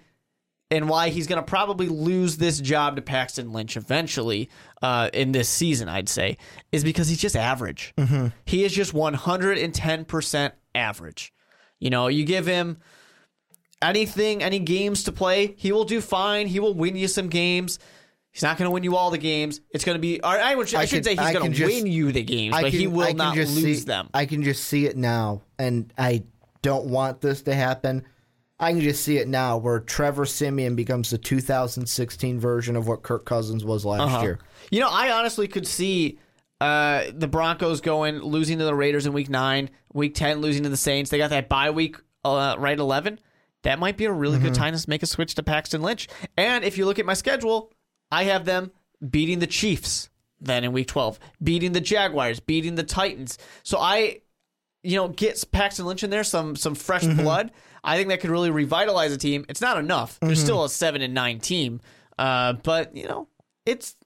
and 0.71 0.89
why 0.89 1.09
he's 1.09 1.27
going 1.27 1.41
to 1.41 1.47
probably 1.47 1.89
lose 1.89 2.37
this 2.37 2.61
job 2.61 2.97
to 2.97 3.03
Paxton 3.03 3.53
Lynch 3.53 3.77
eventually 3.77 4.51
uh, 4.83 5.09
in 5.13 5.33
this 5.33 5.49
season, 5.49 5.89
I'd 5.89 6.09
say, 6.09 6.37
is 6.73 6.85
because 6.85 7.09
he's 7.09 7.21
just 7.21 7.37
average. 7.37 7.95
He 8.45 8.65
is 8.65 8.73
just 8.73 8.93
110% 8.93 10.53
average. 10.75 11.33
You 11.79 11.91
know, 11.91 12.09
you 12.09 12.25
give 12.25 12.47
him 12.47 12.79
anything, 13.81 14.43
any 14.43 14.59
games 14.59 15.05
to 15.05 15.13
play, 15.13 15.55
he 15.57 15.73
will 15.73 15.85
do 15.85 16.01
fine. 16.01 16.47
He 16.47 16.61
will 16.61 16.75
win 16.75 16.97
you 16.97 17.09
some 17.09 17.29
games. 17.29 17.79
He's 18.31 18.43
not 18.43 18.59
going 18.59 18.67
to 18.67 18.71
win 18.71 18.85
you 18.85 18.95
all 18.95 19.11
the 19.11 19.19
games. 19.19 19.61
It's 19.71 19.85
going 19.85 19.97
to 19.97 20.01
be. 20.01 20.21
Or 20.21 20.27
I, 20.27 20.55
would, 20.55 20.73
I, 20.75 20.81
I 20.81 20.85
should 20.85 21.05
can- 21.05 21.17
say 21.17 21.25
he's 21.25 21.33
going 21.33 21.53
to 21.53 21.65
win 21.65 21.87
you 21.87 22.13
the 22.13 22.23
games, 22.23 22.55
I 22.55 22.63
but 22.63 22.73
he 22.73 22.87
will 22.87 23.15
not 23.15 23.37
lose 23.37 23.55
see, 23.55 23.75
them. 23.85 24.11
I 24.13 24.27
can 24.27 24.43
just 24.43 24.65
see 24.65 24.87
it 24.87 24.97
now, 24.97 25.43
and 25.59 25.93
I 25.97 26.25
don't 26.63 26.87
want 26.87 27.21
this 27.21 27.43
to 27.43 27.55
happen. 27.55 28.05
I 28.61 28.73
can 28.73 28.81
just 28.81 29.05
see 29.05 29.19
it 29.19 29.29
now, 29.29 29.57
where 29.57 29.79
Trevor 29.81 30.27
Siemian 30.27 30.75
becomes 30.75 31.11
the 31.11 31.19
2016 31.19 32.41
version 32.41 32.75
of 32.77 32.89
what 32.89 33.03
Kirk 33.03 33.25
Cousins 33.25 33.65
was 33.65 33.85
last 33.85 34.01
Uh-huh. 34.01 34.23
year. 34.23 34.39
You 34.71 34.81
know, 34.81 34.89
I 34.91 35.13
honestly 35.13 35.47
could 35.49 35.67
see 35.67 36.19
uh, 36.61 37.05
the 37.15 37.29
Broncos 37.29 37.81
going 37.81 38.19
losing 38.19 38.59
to 38.59 38.65
the 38.65 38.75
Raiders 38.75 39.07
in 39.07 39.13
Week 39.13 39.29
Nine, 39.31 39.71
Week 39.93 40.15
Ten 40.15 40.41
losing 40.41 40.65
to 40.65 40.69
the 40.69 40.77
Saints. 40.77 41.11
They 41.11 41.19
got 41.19 41.31
that 41.31 41.49
bye 41.49 41.71
week, 41.71 41.97
uh, 42.25 42.57
right? 42.59 42.79
Eleven. 42.79 43.21
That 43.63 43.79
might 43.79 43.97
be 43.97 44.05
a 44.07 44.13
really 44.13 44.39
good 44.39 44.55
time 44.55 44.75
to 44.77 44.89
make 44.91 45.03
a 45.03 45.07
switch 45.07 45.35
to 45.35 45.43
Paxton 45.43 45.83
Lynch. 45.83 46.09
And 46.37 46.65
if 46.65 46.79
you 46.79 46.87
look 46.87 46.99
at 47.01 47.07
my 47.07 47.15
schedule, 47.15 47.73
I 48.11 48.25
have 48.25 48.45
them 48.45 48.71
beating 49.09 49.41
the 49.41 49.47
Chiefs 49.49 50.11
then 50.41 50.63
in 50.65 50.73
Week 50.73 50.87
Twelve, 50.87 51.19
beating 51.43 51.73
the 51.73 51.81
Jaguars, 51.81 52.39
beating 52.41 52.77
the 52.77 52.85
Titans. 52.85 53.37
So 53.65 53.79
I, 53.79 54.21
you 54.83 54.97
know, 54.97 55.09
get 55.09 55.45
Paxton 55.53 55.87
Lynch 55.87 56.03
in 56.05 56.11
there, 56.11 56.25
some 56.25 56.57
some 56.57 56.75
fresh 56.75 57.05
blood. 57.07 57.51
I 57.89 57.97
think 57.97 58.11
that 58.11 58.21
could 58.21 58.31
really 58.31 58.51
revitalize 58.51 59.13
a 59.13 59.17
team. 59.17 59.47
It's 59.49 59.63
not 59.63 59.79
enough. 59.79 60.21
There's 60.21 60.41
still 60.41 60.65
a 60.65 60.69
seven 60.69 61.01
and 61.01 61.15
nine 61.15 61.41
team, 61.41 61.81
uh, 62.19 62.53
but 62.53 62.95
you 62.95 63.09
know, 63.09 63.29
it's 63.65 63.97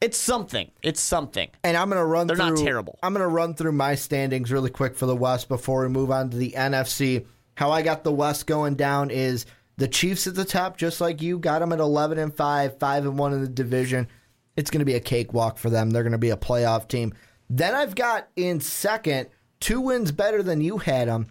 it's 0.00 0.16
something. 0.16 0.70
It's 0.82 1.00
something. 1.00 1.48
And 1.64 1.76
I'm 1.76 1.90
going 1.90 2.00
to 2.00 2.04
run 2.04 2.28
They're 2.28 2.36
through. 2.36 2.50
not 2.50 2.58
terrible. 2.58 2.98
I'm 3.02 3.12
going 3.12 3.24
to 3.24 3.34
run 3.34 3.54
through 3.54 3.72
my 3.72 3.96
standings 3.96 4.52
really 4.52 4.70
quick 4.70 4.94
for 4.94 5.06
the 5.06 5.16
West 5.16 5.48
before 5.48 5.82
we 5.82 5.88
move 5.88 6.12
on 6.12 6.30
to 6.30 6.36
the 6.36 6.52
NFC. 6.52 7.26
How 7.56 7.72
I 7.72 7.82
got 7.82 8.04
the 8.04 8.12
West 8.12 8.46
going 8.46 8.76
down 8.76 9.10
is 9.10 9.46
the 9.78 9.88
Chiefs 9.88 10.28
at 10.28 10.36
the 10.36 10.44
top, 10.44 10.76
just 10.76 11.00
like 11.00 11.20
you. 11.20 11.38
Got 11.40 11.58
them 11.58 11.72
at 11.72 11.80
11 11.80 12.18
and 12.18 12.32
5, 12.32 12.78
5 12.78 13.04
and 13.06 13.18
1 13.18 13.32
in 13.32 13.40
the 13.40 13.48
division. 13.48 14.06
It's 14.56 14.70
going 14.70 14.80
to 14.80 14.84
be 14.84 14.94
a 14.94 15.00
cakewalk 15.00 15.58
for 15.58 15.70
them. 15.70 15.90
They're 15.90 16.04
going 16.04 16.12
to 16.12 16.18
be 16.18 16.30
a 16.30 16.36
playoff 16.36 16.86
team. 16.86 17.12
Then 17.50 17.74
I've 17.74 17.96
got 17.96 18.28
in 18.36 18.60
second, 18.60 19.28
two 19.58 19.80
wins 19.80 20.12
better 20.12 20.44
than 20.44 20.60
you 20.60 20.78
had 20.78 21.08
them. 21.08 21.26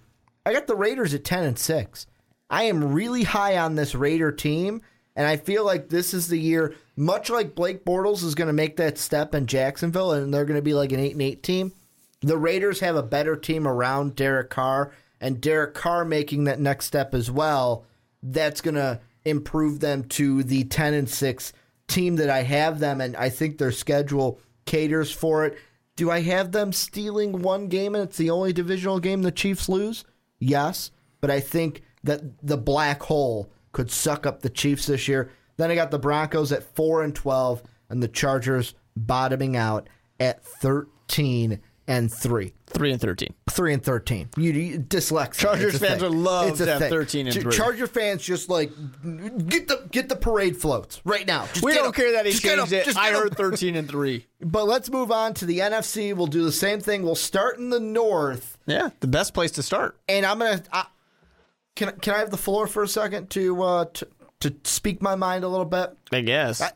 I 0.47 0.53
got 0.53 0.65
the 0.65 0.77
Raiders 0.77 1.13
at 1.13 1.25
10 1.25 1.43
and 1.43 1.59
6. 1.59 2.07
I 2.49 2.63
am 2.63 2.93
really 2.93 3.23
high 3.23 3.57
on 3.57 3.75
this 3.75 3.93
Raider 3.93 4.31
team, 4.31 4.81
and 5.13 5.27
I 5.27 5.35
feel 5.35 5.65
like 5.65 5.89
this 5.89 6.13
is 6.13 6.29
the 6.29 6.39
year, 6.39 6.73
much 6.95 7.29
like 7.29 7.53
Blake 7.53 7.83
Bortles 7.83 8.23
is 8.23 8.33
going 8.33 8.47
to 8.47 8.53
make 8.53 8.77
that 8.77 8.97
step 8.97 9.35
in 9.35 9.45
Jacksonville, 9.45 10.13
and 10.13 10.33
they're 10.33 10.45
going 10.45 10.55
to 10.55 10.61
be 10.61 10.73
like 10.73 10.93
an 10.93 11.01
8 11.01 11.11
and 11.11 11.21
8 11.21 11.43
team. 11.43 11.73
The 12.21 12.37
Raiders 12.37 12.79
have 12.79 12.95
a 12.95 13.03
better 13.03 13.35
team 13.35 13.67
around 13.67 14.15
Derek 14.15 14.49
Carr, 14.49 14.93
and 15.19 15.41
Derek 15.41 15.73
Carr 15.73 16.05
making 16.05 16.45
that 16.45 16.61
next 16.61 16.85
step 16.85 17.13
as 17.13 17.29
well. 17.29 17.83
That's 18.23 18.61
going 18.61 18.75
to 18.75 19.01
improve 19.25 19.81
them 19.81 20.05
to 20.05 20.43
the 20.43 20.63
10 20.63 20.93
and 20.93 21.09
6 21.09 21.53
team 21.89 22.15
that 22.15 22.29
I 22.29 22.43
have 22.43 22.79
them, 22.79 23.01
and 23.01 23.17
I 23.17 23.31
think 23.31 23.57
their 23.57 23.73
schedule 23.73 24.39
caters 24.65 25.11
for 25.11 25.45
it. 25.45 25.57
Do 25.97 26.09
I 26.09 26.21
have 26.21 26.53
them 26.53 26.71
stealing 26.71 27.41
one 27.41 27.67
game 27.67 27.95
and 27.95 28.05
it's 28.05 28.15
the 28.15 28.29
only 28.29 28.53
divisional 28.53 29.01
game 29.01 29.23
the 29.23 29.31
Chiefs 29.31 29.67
lose? 29.67 30.05
Yes, 30.39 30.91
but 31.21 31.31
I 31.31 31.39
think 31.39 31.83
that 32.03 32.21
the 32.45 32.57
black 32.57 33.03
hole 33.03 33.51
could 33.71 33.91
suck 33.91 34.25
up 34.25 34.41
the 34.41 34.49
Chiefs 34.49 34.85
this 34.87 35.07
year. 35.07 35.31
Then 35.57 35.71
I 35.71 35.75
got 35.75 35.91
the 35.91 35.99
Broncos 35.99 36.51
at 36.51 36.75
4 36.75 37.03
and 37.03 37.15
12 37.15 37.63
and 37.89 38.01
the 38.01 38.07
Chargers 38.07 38.75
bottoming 38.95 39.55
out 39.55 39.89
at 40.19 40.43
13 40.43 41.59
and 41.87 42.11
3. 42.11 42.53
Three 42.69 42.91
and 42.91 42.99
thirteen. 42.99 43.33
3 43.49 43.73
and 43.75 43.81
13. 43.83 44.29
You, 44.35 44.51
you 44.51 44.79
dyslexia. 44.79 45.33
Chargers 45.39 45.77
fans 45.79 46.01
thing. 46.01 46.09
would 46.11 46.17
love 46.19 46.49
It's 46.49 46.59
have 46.59 46.79
thing. 46.79 46.89
13 46.89 47.27
and 47.27 47.35
Ch- 47.35 47.39
3. 47.41 47.51
Charger 47.53 47.87
fans 47.87 48.21
just 48.21 48.49
like 48.49 48.71
get 49.47 49.69
the 49.69 49.87
get 49.89 50.09
the 50.09 50.15
parade 50.17 50.57
floats 50.57 51.01
right 51.05 51.25
now. 51.25 51.45
Just 51.47 51.63
We 51.63 51.73
don't 51.73 51.95
care 51.95 52.11
that 52.11 52.25
he 52.25 52.33
Just 52.33 52.43
changed 52.43 52.73
it. 52.73 52.97
I 52.97 53.11
heard 53.11 53.37
thirteen 53.37 53.75
and 53.77 53.87
three. 53.89 54.25
But 54.41 54.65
let's 54.67 54.91
move 54.91 55.11
on 55.11 55.33
to 55.35 55.45
the 55.45 55.59
NFC. 55.59 56.13
We'll 56.15 56.27
do 56.27 56.43
the 56.43 56.51
same 56.51 56.79
thing. 56.81 57.01
We'll 57.03 57.15
start 57.15 57.57
in 57.57 57.69
the 57.71 57.79
North, 57.79 58.57
Yeah, 58.67 58.89
the 58.99 59.07
best 59.07 59.33
place 59.33 59.51
to 59.53 59.63
start. 59.63 59.97
and 60.09 60.25
I'm 60.25 60.37
gonna. 60.39 60.61
I, 60.71 60.85
can 61.75 61.91
can 62.01 62.13
I 62.13 62.19
have 62.19 62.29
the 62.31 62.37
floor 62.37 62.67
for 62.67 62.83
a 62.83 62.87
second 62.87 63.29
to 63.31 63.63
uh 63.63 63.85
to, 63.93 64.07
to 64.41 64.55
speak 64.65 65.01
my 65.01 65.15
mind 65.15 65.43
a 65.43 65.47
little 65.47 65.65
bit? 65.65 65.91
I 66.11 66.21
guess. 66.21 66.61
I- 66.61 66.71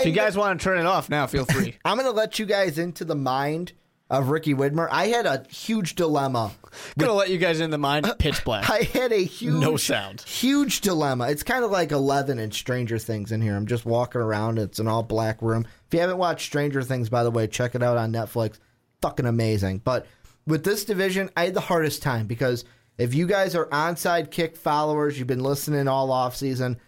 if 0.00 0.06
you 0.06 0.12
guys 0.12 0.36
want 0.36 0.58
to 0.58 0.64
turn 0.64 0.78
it 0.78 0.86
off 0.86 1.08
now, 1.08 1.28
feel 1.28 1.44
free. 1.44 1.76
I'm 1.84 1.96
gonna 1.96 2.10
let 2.10 2.40
you 2.40 2.46
guys 2.46 2.76
into 2.78 3.04
the 3.04 3.14
mind 3.14 3.72
of 4.08 4.28
Ricky 4.28 4.54
Widmer. 4.54 4.88
I 4.90 5.08
had 5.08 5.26
a 5.26 5.44
huge 5.50 5.94
dilemma. 5.94 6.52
Gonna 6.98 7.12
let 7.12 7.30
you 7.30 7.38
guys 7.38 7.60
in 7.60 7.70
the 7.70 7.78
mind. 7.78 8.06
Pitch 8.18 8.44
black. 8.44 8.68
I 8.70 8.82
had 8.82 9.12
a 9.12 9.24
huge 9.24 9.60
No 9.60 9.76
sound. 9.76 10.20
Huge 10.22 10.80
dilemma. 10.80 11.28
It's 11.28 11.42
kind 11.42 11.64
of 11.64 11.70
like 11.70 11.90
Eleven 11.92 12.38
and 12.38 12.54
Stranger 12.54 12.98
Things 12.98 13.32
in 13.32 13.40
here. 13.42 13.56
I'm 13.56 13.66
just 13.66 13.84
walking 13.84 14.20
around. 14.20 14.58
It's 14.58 14.78
an 14.78 14.86
all 14.88 15.02
black 15.02 15.42
room. 15.42 15.66
If 15.88 15.94
you 15.94 16.00
haven't 16.00 16.18
watched 16.18 16.46
Stranger 16.46 16.82
Things, 16.82 17.08
by 17.08 17.24
the 17.24 17.30
way, 17.30 17.46
check 17.46 17.74
it 17.74 17.82
out 17.82 17.96
on 17.96 18.12
Netflix. 18.12 18.58
Fucking 19.02 19.26
amazing. 19.26 19.78
But 19.84 20.06
with 20.46 20.62
this 20.64 20.84
division, 20.84 21.30
I 21.36 21.44
had 21.46 21.54
the 21.54 21.60
hardest 21.60 22.02
time 22.02 22.26
because 22.26 22.64
If 22.98 23.14
you 23.14 23.26
guys 23.26 23.54
are 23.54 23.66
onside 23.66 24.30
kick 24.30 24.56
followers, 24.56 25.18
you've 25.18 25.26
been 25.28 25.42
listening 25.42 25.86
all 25.88 26.10
off 26.10 26.34
season. 26.34 26.78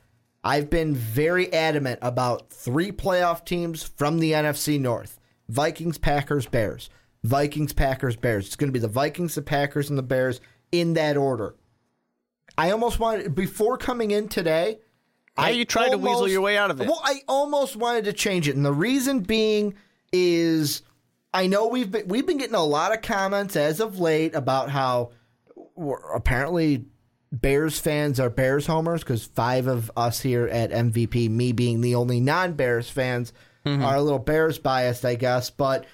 I've 0.43 0.71
been 0.71 0.95
very 0.95 1.53
adamant 1.53 1.99
about 2.01 2.51
three 2.51 2.93
playoff 2.93 3.45
teams 3.45 3.83
from 3.83 4.19
the 4.19 4.33
NFC 4.33 4.81
North: 4.81 5.19
Vikings, 5.49 5.99
Packers, 5.99 6.47
Bears. 6.47 6.89
Vikings, 7.25 7.73
Packers, 7.73 8.17
Bears. 8.17 8.47
It's 8.47 8.57
going 8.57 8.69
to 8.69 8.73
be 8.73 8.79
the 8.79 8.89
Vikings, 8.89 9.35
the 9.35 9.43
Packers, 9.43 9.89
and 9.91 9.99
the 9.99 10.03
Bears 10.03 10.41
in 10.73 10.95
that 10.95 11.17
order. 11.17 11.55
I 12.57 12.71
almost 12.71 12.99
wanted 12.99 13.35
before 13.35 13.77
coming 13.77 14.11
in 14.11 14.29
today. 14.29 14.79
Yeah, 15.39 15.51
you 15.51 15.65
tried 15.65 15.91
to 15.91 15.99
weasel 15.99 16.27
your 16.27 16.41
way 16.41 16.57
out 16.57 16.71
of 16.73 16.81
it. 16.81 16.89
Well, 16.89 17.01
I 17.05 17.23
almost 17.29 17.77
wanted 17.77 18.05
to 18.07 18.13
change 18.13 18.49
it, 18.49 18.57
and 18.57 18.65
the 18.65 18.73
reason 18.73 19.21
being 19.21 19.75
is 20.13 20.83
I 21.33 21.47
know 21.47 21.69
we've 21.69 21.91
been 21.91 22.09
we've 22.09 22.27
been 22.27 22.39
getting 22.39 22.57
a 22.57 22.65
lot 22.65 22.93
of 22.93 23.03
comments 23.03 23.55
as 23.55 23.79
of 23.81 24.01
late 24.01 24.35
about 24.35 24.71
how 24.71 25.13
we're, 25.77 25.99
apparently 26.13 26.87
Bears 27.31 27.79
fans 27.79 28.19
are 28.19 28.31
Bears 28.31 28.67
homers 28.67 29.03
because 29.03 29.25
five 29.25 29.67
of 29.67 29.91
us 29.97 30.21
here 30.21 30.47
at 30.47 30.71
MVP, 30.71 31.31
me 31.31 31.53
being 31.53 31.81
the 31.81 31.95
only 31.95 32.21
non-Bears 32.21 32.91
fans, 32.91 33.33
mm-hmm. 33.65 33.85
are 33.85 33.97
a 33.97 34.03
little 34.03 34.19
Bears 34.19 34.59
biased, 34.59 35.05
I 35.05 35.15
guess. 35.15 35.51
But 35.51 35.85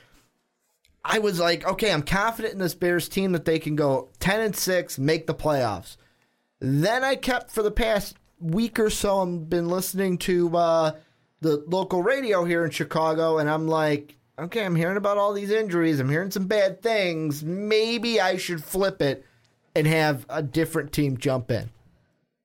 I 1.04 1.18
was 1.18 1.38
like, 1.38 1.66
okay, 1.66 1.92
I'm 1.92 2.02
confident 2.02 2.54
in 2.54 2.60
this 2.60 2.74
Bears 2.74 3.08
team 3.08 3.32
that 3.32 3.44
they 3.44 3.58
can 3.58 3.76
go 3.76 4.08
ten 4.20 4.40
and 4.40 4.56
six, 4.56 4.98
make 4.98 5.26
the 5.26 5.34
playoffs. 5.34 5.96
Then 6.60 7.04
I 7.04 7.14
kept 7.16 7.50
for 7.50 7.62
the 7.62 7.70
past 7.70 8.16
week 8.40 8.78
or 8.78 8.88
so. 8.90 9.20
I've 9.20 9.50
been 9.50 9.68
listening 9.68 10.16
to 10.18 10.56
uh, 10.56 10.92
the 11.40 11.62
local 11.66 12.02
radio 12.02 12.44
here 12.44 12.64
in 12.64 12.70
Chicago, 12.70 13.36
and 13.38 13.50
I'm 13.50 13.68
like, 13.68 14.16
okay, 14.38 14.64
I'm 14.64 14.74
hearing 14.76 14.96
about 14.96 15.18
all 15.18 15.34
these 15.34 15.50
injuries. 15.50 16.00
I'm 16.00 16.08
hearing 16.08 16.30
some 16.30 16.46
bad 16.46 16.80
things. 16.80 17.44
Maybe 17.44 18.20
I 18.20 18.36
should 18.38 18.64
flip 18.64 19.02
it 19.02 19.26
and 19.74 19.86
have 19.86 20.24
a 20.30 20.42
different 20.42 20.92
team 20.92 21.18
jump 21.18 21.50
in. 21.50 21.68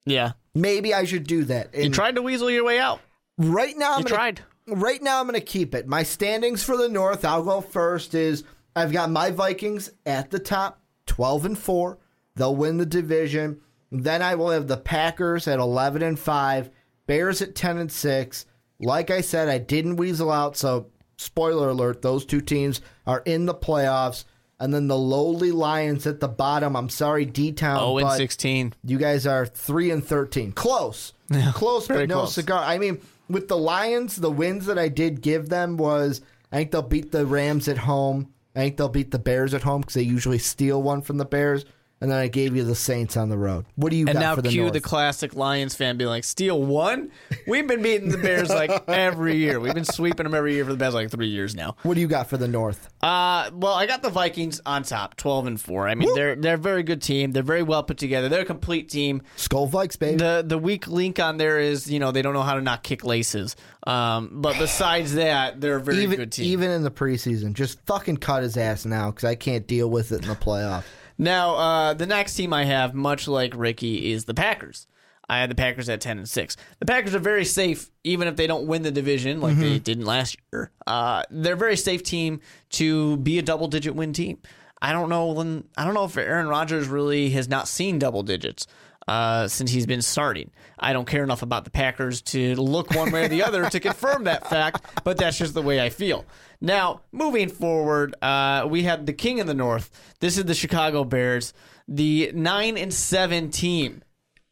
Yeah. 0.06 0.34
Maybe 0.54 0.94
I 0.94 1.06
should 1.06 1.28
do 1.28 1.44
that. 1.46 1.74
You 1.74 1.84
And 1.86 1.94
tried 1.94 2.16
to 2.16 2.22
weasel 2.22 2.50
your 2.50 2.66
way 2.66 2.80
out. 2.80 3.00
right 3.38 3.78
now, 3.78 3.94
I'm 3.94 4.00
You 4.00 4.06
gonna, 4.06 4.16
tried. 4.16 4.42
Right 4.74 5.02
now, 5.02 5.20
I'm 5.20 5.28
going 5.28 5.40
to 5.40 5.46
keep 5.46 5.74
it. 5.76 5.88
My 5.88 6.04
standings 6.04 6.64
for 6.64 6.78
the 6.78 6.90
North, 6.90 7.26
I'll 7.26 7.44
go 7.44 7.62
first. 7.62 8.14
Is 8.14 8.44
I've 8.76 8.92
got 8.92 9.10
my 9.10 9.32
Vikings 9.32 9.92
at 10.06 10.32
the 10.32 10.40
top, 10.40 10.82
12 11.08 11.46
and 11.46 11.58
four. 11.58 11.98
They'll 12.36 12.56
win 12.56 12.78
the 12.78 12.86
division. 12.86 13.62
Then 13.92 14.22
I 14.22 14.36
will 14.36 14.52
have 14.52 14.68
the 14.68 14.78
Packers 14.78 15.48
at 15.48 15.60
11 15.60 16.04
and 16.04 16.20
five, 16.20 16.70
Bears 17.08 17.42
at 17.42 17.56
10 17.56 17.78
and 17.78 17.92
six. 17.92 18.46
Like 18.80 19.10
I 19.10 19.22
said, 19.22 19.50
I 19.50 19.58
didn't 19.58 19.98
weasel 19.98 20.32
out, 20.32 20.56
so 20.56 20.88
spoiler 21.18 21.70
alert: 21.70 22.02
those 22.02 22.26
two 22.26 22.42
teams 22.42 22.82
are 23.06 23.22
in 23.26 23.46
the 23.46 23.56
playoffs. 23.56 24.26
And 24.62 24.74
then 24.74 24.88
the 24.90 24.98
lowly 24.98 25.54
Lions 25.54 26.06
at 26.06 26.20
the 26.20 26.28
bottom. 26.28 26.76
I'm 26.76 26.90
sorry, 26.90 27.24
D 27.24 27.54
Town. 27.54 27.80
Oh, 27.82 27.98
and 27.98 28.06
but 28.08 28.18
16. 28.18 28.74
you 28.84 28.98
guys 28.98 29.26
are 29.26 29.46
three 29.46 29.90
and 29.90 30.04
thirteen. 30.06 30.52
Close, 30.52 31.14
close, 31.54 31.88
but 31.88 32.10
no 32.10 32.16
close. 32.16 32.36
cigar. 32.36 32.62
I 32.62 32.78
mean, 32.78 33.00
with 33.30 33.48
the 33.48 33.58
Lions, 33.58 34.16
the 34.16 34.32
wins 34.32 34.66
that 34.66 34.78
I 34.78 34.90
did 34.90 35.22
give 35.22 35.50
them 35.50 35.78
was 35.78 36.22
I 36.52 36.58
think 36.58 36.72
they'll 36.72 36.82
beat 36.82 37.12
the 37.12 37.26
Rams 37.26 37.68
at 37.68 37.78
home. 37.80 38.34
I 38.56 38.60
think 38.60 38.78
they'll 38.78 38.90
beat 38.90 39.12
the 39.12 39.20
Bears 39.20 39.54
at 39.54 39.64
home 39.64 39.82
because 39.82 39.94
they 39.94 40.02
usually 40.02 40.40
steal 40.40 40.82
one 40.82 41.02
from 41.02 41.18
the 41.18 41.26
Bears. 41.26 41.66
And 42.02 42.10
then 42.10 42.18
I 42.18 42.30
gave 42.30 42.56
you 42.56 42.64
the 42.64 42.76
Saints 42.76 43.18
on 43.18 43.28
the 43.28 43.38
road. 43.38 43.66
What 43.76 43.90
do 43.90 43.98
you 43.98 44.06
And 44.08 44.14
got 44.14 44.20
now 44.22 44.36
for 44.36 44.42
the 44.42 44.48
cue 44.50 44.62
North? 44.62 44.74
the 44.74 44.80
classic 44.80 45.36
Lions 45.36 45.76
fan 45.76 45.98
being 45.98 46.10
like, 46.10 46.24
steal 46.24 46.62
one? 46.62 47.12
We've 47.46 47.68
been 47.68 47.82
beating 47.82 48.08
the 48.10 48.18
Bears 48.18 48.48
like 48.50 48.72
every 48.88 49.36
year. 49.36 49.60
We've 49.60 49.74
been 49.74 49.84
sweeping 49.84 50.24
them 50.24 50.34
every 50.34 50.54
year 50.56 50.64
for 50.64 50.72
the 50.72 50.78
past 50.78 50.94
like 50.96 51.12
three 51.12 51.28
years 51.28 51.56
now. 51.56 51.76
what 51.84 51.96
do 51.96 52.00
you 52.02 52.08
got 52.08 52.28
for 52.30 52.38
the 52.38 52.48
North? 52.48 52.88
Uh, 53.02 53.50
well, 53.54 53.74
I 53.74 53.86
got 53.86 54.02
the 54.02 54.10
Vikings 54.10 54.62
on 54.66 54.84
top, 54.84 55.16
twelve 55.18 55.46
and 55.48 55.60
four. 55.60 55.90
I 55.90 55.96
mean, 55.96 56.14
they're 56.16 56.36
they're 56.36 56.56
a 56.56 56.58
very 56.58 56.84
good 56.84 57.02
team. 57.02 57.32
They're 57.34 57.44
very 57.44 57.64
well 57.64 57.84
put 57.84 57.98
together. 57.98 58.30
They're 58.30 58.42
a 58.42 58.46
complete 58.46 58.88
team. 58.90 59.22
Skol 59.38 59.70
Vikes, 59.70 59.98
baby. 60.00 60.18
The 60.18 60.44
the 60.46 60.58
weak 60.58 60.88
link 60.88 61.20
on 61.20 61.36
there 61.38 61.60
is 61.60 61.90
you 61.92 62.00
know 62.00 62.12
they 62.12 62.22
don't 62.22 62.34
know 62.34 62.44
how 62.44 62.56
to 62.56 62.62
not 62.62 62.84
kick 62.84 63.04
laces. 63.04 63.56
Um, 63.88 64.42
but 64.42 64.58
besides 64.58 65.14
that, 65.16 65.60
they're 65.62 65.78
a 65.78 65.82
very 65.82 66.00
even 66.04 66.18
good 66.18 66.32
team. 66.32 66.46
even 66.46 66.72
in 66.72 66.84
the 66.84 66.92
preseason, 66.92 67.54
just 67.54 67.80
fucking 67.86 68.18
cut 68.18 68.44
his 68.44 68.56
ass 68.58 68.86
now 68.86 69.12
because 69.12 69.24
I 69.26 69.36
can't 69.36 69.66
deal 69.68 69.90
with 69.90 70.12
it 70.14 70.22
in 70.22 70.28
the 70.30 70.36
playoff. 70.36 70.84
Now, 71.20 71.56
uh, 71.56 71.94
the 71.94 72.08
next 72.08 72.36
team 72.36 72.54
I 72.54 72.64
have, 72.64 72.96
much 72.96 73.28
like 73.28 73.54
Ricky, 73.56 74.12
is 74.12 74.26
the 74.26 74.34
Packers. 74.34 74.88
I 75.30 75.40
had 75.40 75.52
the 75.52 75.56
Packers 75.56 75.90
at 75.90 76.02
ten 76.02 76.18
and 76.18 76.28
six. 76.28 76.58
The 76.80 76.88
Packers 76.88 77.14
are 77.14 77.20
very 77.20 77.46
safe, 77.46 77.92
even 78.04 78.28
if 78.28 78.36
they 78.36 78.48
don't 78.48 78.66
win 78.66 78.82
the 78.82 78.90
division 78.90 79.42
like 79.42 79.58
they 79.58 79.78
didn't 79.78 80.06
last 80.06 80.38
year. 80.52 80.72
Uh, 80.88 81.22
they're 81.30 81.54
a 81.54 81.58
very 81.58 81.78
safe 81.78 82.02
team 82.02 82.40
to 82.72 83.18
be 83.18 83.38
a 83.38 83.44
double 83.44 83.68
digit 83.68 83.94
win 83.94 84.12
team. 84.12 84.40
I 84.82 84.92
don't 84.92 85.10
know 85.10 85.28
when. 85.34 85.66
I 85.78 85.86
don't 85.86 85.94
know 85.94 86.06
if 86.06 86.18
Aaron 86.18 86.48
Rodgers 86.48 86.88
really 86.88 87.30
has 87.32 87.48
not 87.48 87.68
seen 87.68 88.00
double 88.00 88.24
digits 88.24 88.66
uh, 89.10 89.48
since 89.48 89.72
he's 89.72 89.88
been 89.88 90.04
starting. 90.04 90.52
I 90.78 90.94
don't 90.94 91.08
care 91.08 91.24
enough 91.24 91.42
about 91.42 91.66
the 91.66 91.72
Packers 91.72 92.22
to 92.22 92.54
look 92.56 92.92
one 92.92 93.12
way 93.12 93.26
or 93.26 93.28
the 93.28 93.42
other 93.44 93.68
to 93.70 93.80
confirm 93.80 94.26
that 94.26 94.48
fact, 94.48 94.86
but 95.04 95.18
that's 95.18 95.38
just 95.38 95.56
the 95.56 95.64
way 95.64 95.82
I 95.82 95.90
feel. 95.90 96.26
Now, 96.62 97.02
moving 97.12 97.50
forward, 97.50 98.16
uh, 98.22 98.68
we 98.70 98.84
have 98.84 99.08
the 99.08 99.14
king 99.14 99.40
of 99.40 99.48
the 99.48 99.56
north. 99.56 99.90
This 100.20 100.38
is 100.38 100.46
the 100.46 100.54
Chicago 100.54 101.04
Bears, 101.04 101.54
the 101.88 102.32
nine 102.36 102.78
and 102.78 102.94
seven 102.94 103.50
team. 103.50 104.04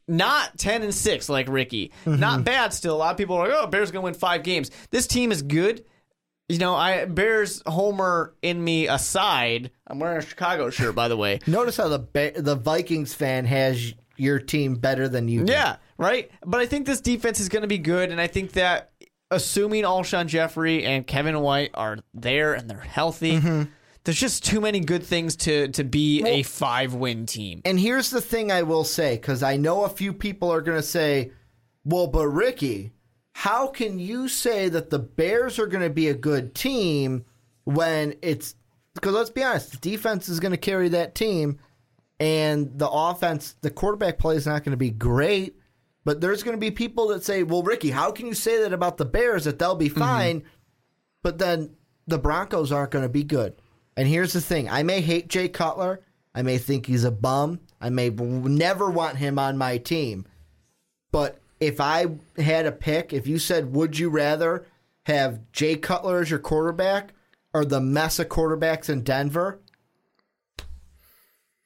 Not 0.08 0.58
ten 0.58 0.82
and 0.82 0.94
six 0.94 1.28
like 1.28 1.48
Ricky. 1.48 1.92
Not 2.06 2.42
bad 2.42 2.72
still. 2.72 2.96
A 2.96 2.98
lot 2.98 3.10
of 3.12 3.16
people 3.18 3.36
are 3.36 3.46
like, 3.46 3.56
"Oh, 3.56 3.66
Bears 3.66 3.90
gonna 3.92 4.02
win 4.04 4.14
five 4.14 4.42
games." 4.42 4.70
This 4.90 5.06
team 5.06 5.30
is 5.30 5.42
good. 5.42 5.84
You 6.48 6.58
know, 6.58 6.74
I 6.74 7.04
Bears 7.04 7.62
homer 7.66 8.34
in 8.40 8.64
me 8.64 8.88
aside. 8.88 9.70
I'm 9.86 9.98
wearing 10.00 10.18
a 10.18 10.22
Chicago 10.22 10.70
shirt, 10.70 10.94
by 10.94 11.08
the 11.08 11.16
way. 11.16 11.40
Notice 11.46 11.76
how 11.76 11.88
the 11.88 11.98
Ba- 11.98 12.40
the 12.40 12.56
Vikings 12.56 13.12
fan 13.14 13.44
has 13.44 13.92
your 14.18 14.38
team 14.38 14.74
better 14.74 15.08
than 15.08 15.28
you. 15.28 15.44
do. 15.44 15.52
Yeah, 15.52 15.76
right. 15.96 16.30
But 16.44 16.60
I 16.60 16.66
think 16.66 16.86
this 16.86 17.00
defense 17.00 17.40
is 17.40 17.48
going 17.48 17.62
to 17.62 17.68
be 17.68 17.78
good, 17.78 18.10
and 18.10 18.20
I 18.20 18.26
think 18.26 18.52
that 18.52 18.92
assuming 19.30 19.84
Alshon 19.84 20.26
Jeffery 20.26 20.84
and 20.84 21.06
Kevin 21.06 21.40
White 21.40 21.70
are 21.74 21.98
there 22.14 22.54
and 22.54 22.68
they're 22.68 22.78
healthy, 22.78 23.38
mm-hmm. 23.38 23.70
there's 24.04 24.18
just 24.18 24.44
too 24.44 24.60
many 24.60 24.80
good 24.80 25.02
things 25.02 25.36
to 25.36 25.68
to 25.68 25.84
be 25.84 26.24
a 26.24 26.42
five 26.42 26.94
win 26.94 27.26
team. 27.26 27.62
And 27.64 27.78
here's 27.78 28.10
the 28.10 28.20
thing 28.20 28.50
I 28.50 28.62
will 28.62 28.84
say, 28.84 29.16
because 29.16 29.42
I 29.42 29.56
know 29.56 29.84
a 29.84 29.88
few 29.88 30.12
people 30.12 30.52
are 30.52 30.60
going 30.60 30.78
to 30.78 30.86
say, 30.86 31.32
well, 31.84 32.06
but 32.06 32.26
Ricky, 32.28 32.92
how 33.34 33.68
can 33.68 33.98
you 33.98 34.28
say 34.28 34.68
that 34.68 34.90
the 34.90 34.98
Bears 34.98 35.58
are 35.58 35.66
going 35.66 35.84
to 35.84 35.90
be 35.90 36.08
a 36.08 36.14
good 36.14 36.54
team 36.54 37.24
when 37.64 38.14
it's. 38.22 38.54
Because 38.94 39.12
let's 39.12 39.30
be 39.30 39.44
honest, 39.44 39.70
the 39.70 39.76
defense 39.76 40.28
is 40.28 40.40
going 40.40 40.50
to 40.50 40.58
carry 40.58 40.88
that 40.88 41.14
team, 41.14 41.60
and 42.20 42.78
the 42.78 42.88
offense, 42.88 43.54
the 43.60 43.70
quarterback 43.70 44.18
play 44.18 44.36
is 44.36 44.46
not 44.46 44.64
going 44.64 44.72
to 44.72 44.76
be 44.76 44.90
great. 44.90 45.56
But 46.04 46.22
there's 46.22 46.42
going 46.42 46.56
to 46.56 46.60
be 46.60 46.70
people 46.70 47.08
that 47.08 47.22
say, 47.22 47.42
well, 47.42 47.62
Ricky, 47.62 47.90
how 47.90 48.12
can 48.12 48.26
you 48.26 48.32
say 48.32 48.62
that 48.62 48.72
about 48.72 48.96
the 48.96 49.04
Bears 49.04 49.44
that 49.44 49.58
they'll 49.58 49.74
be 49.74 49.90
mm-hmm. 49.90 49.98
fine, 49.98 50.42
but 51.22 51.38
then 51.38 51.76
the 52.06 52.18
Broncos 52.18 52.72
aren't 52.72 52.92
going 52.92 53.04
to 53.04 53.10
be 53.10 53.24
good? 53.24 53.60
And 53.94 54.08
here's 54.08 54.32
the 54.32 54.40
thing 54.40 54.70
I 54.70 54.82
may 54.82 55.02
hate 55.02 55.28
Jay 55.28 55.48
Cutler. 55.48 56.00
I 56.34 56.42
may 56.42 56.56
think 56.56 56.86
he's 56.86 57.04
a 57.04 57.10
bum. 57.10 57.60
I 57.80 57.90
may 57.90 58.08
never 58.08 58.90
want 58.90 59.16
him 59.16 59.38
on 59.38 59.58
my 59.58 59.76
team. 59.76 60.24
But 61.10 61.40
if 61.60 61.80
I 61.80 62.06
had 62.38 62.64
a 62.64 62.72
pick, 62.72 63.12
if 63.12 63.26
you 63.26 63.38
said, 63.38 63.74
would 63.74 63.98
you 63.98 64.08
rather 64.08 64.64
have 65.04 65.50
Jay 65.52 65.76
Cutler 65.76 66.20
as 66.20 66.30
your 66.30 66.38
quarterback 66.38 67.12
or 67.52 67.64
the 67.64 67.80
mess 67.80 68.18
of 68.18 68.28
quarterbacks 68.28 68.88
in 68.88 69.02
Denver? 69.02 69.60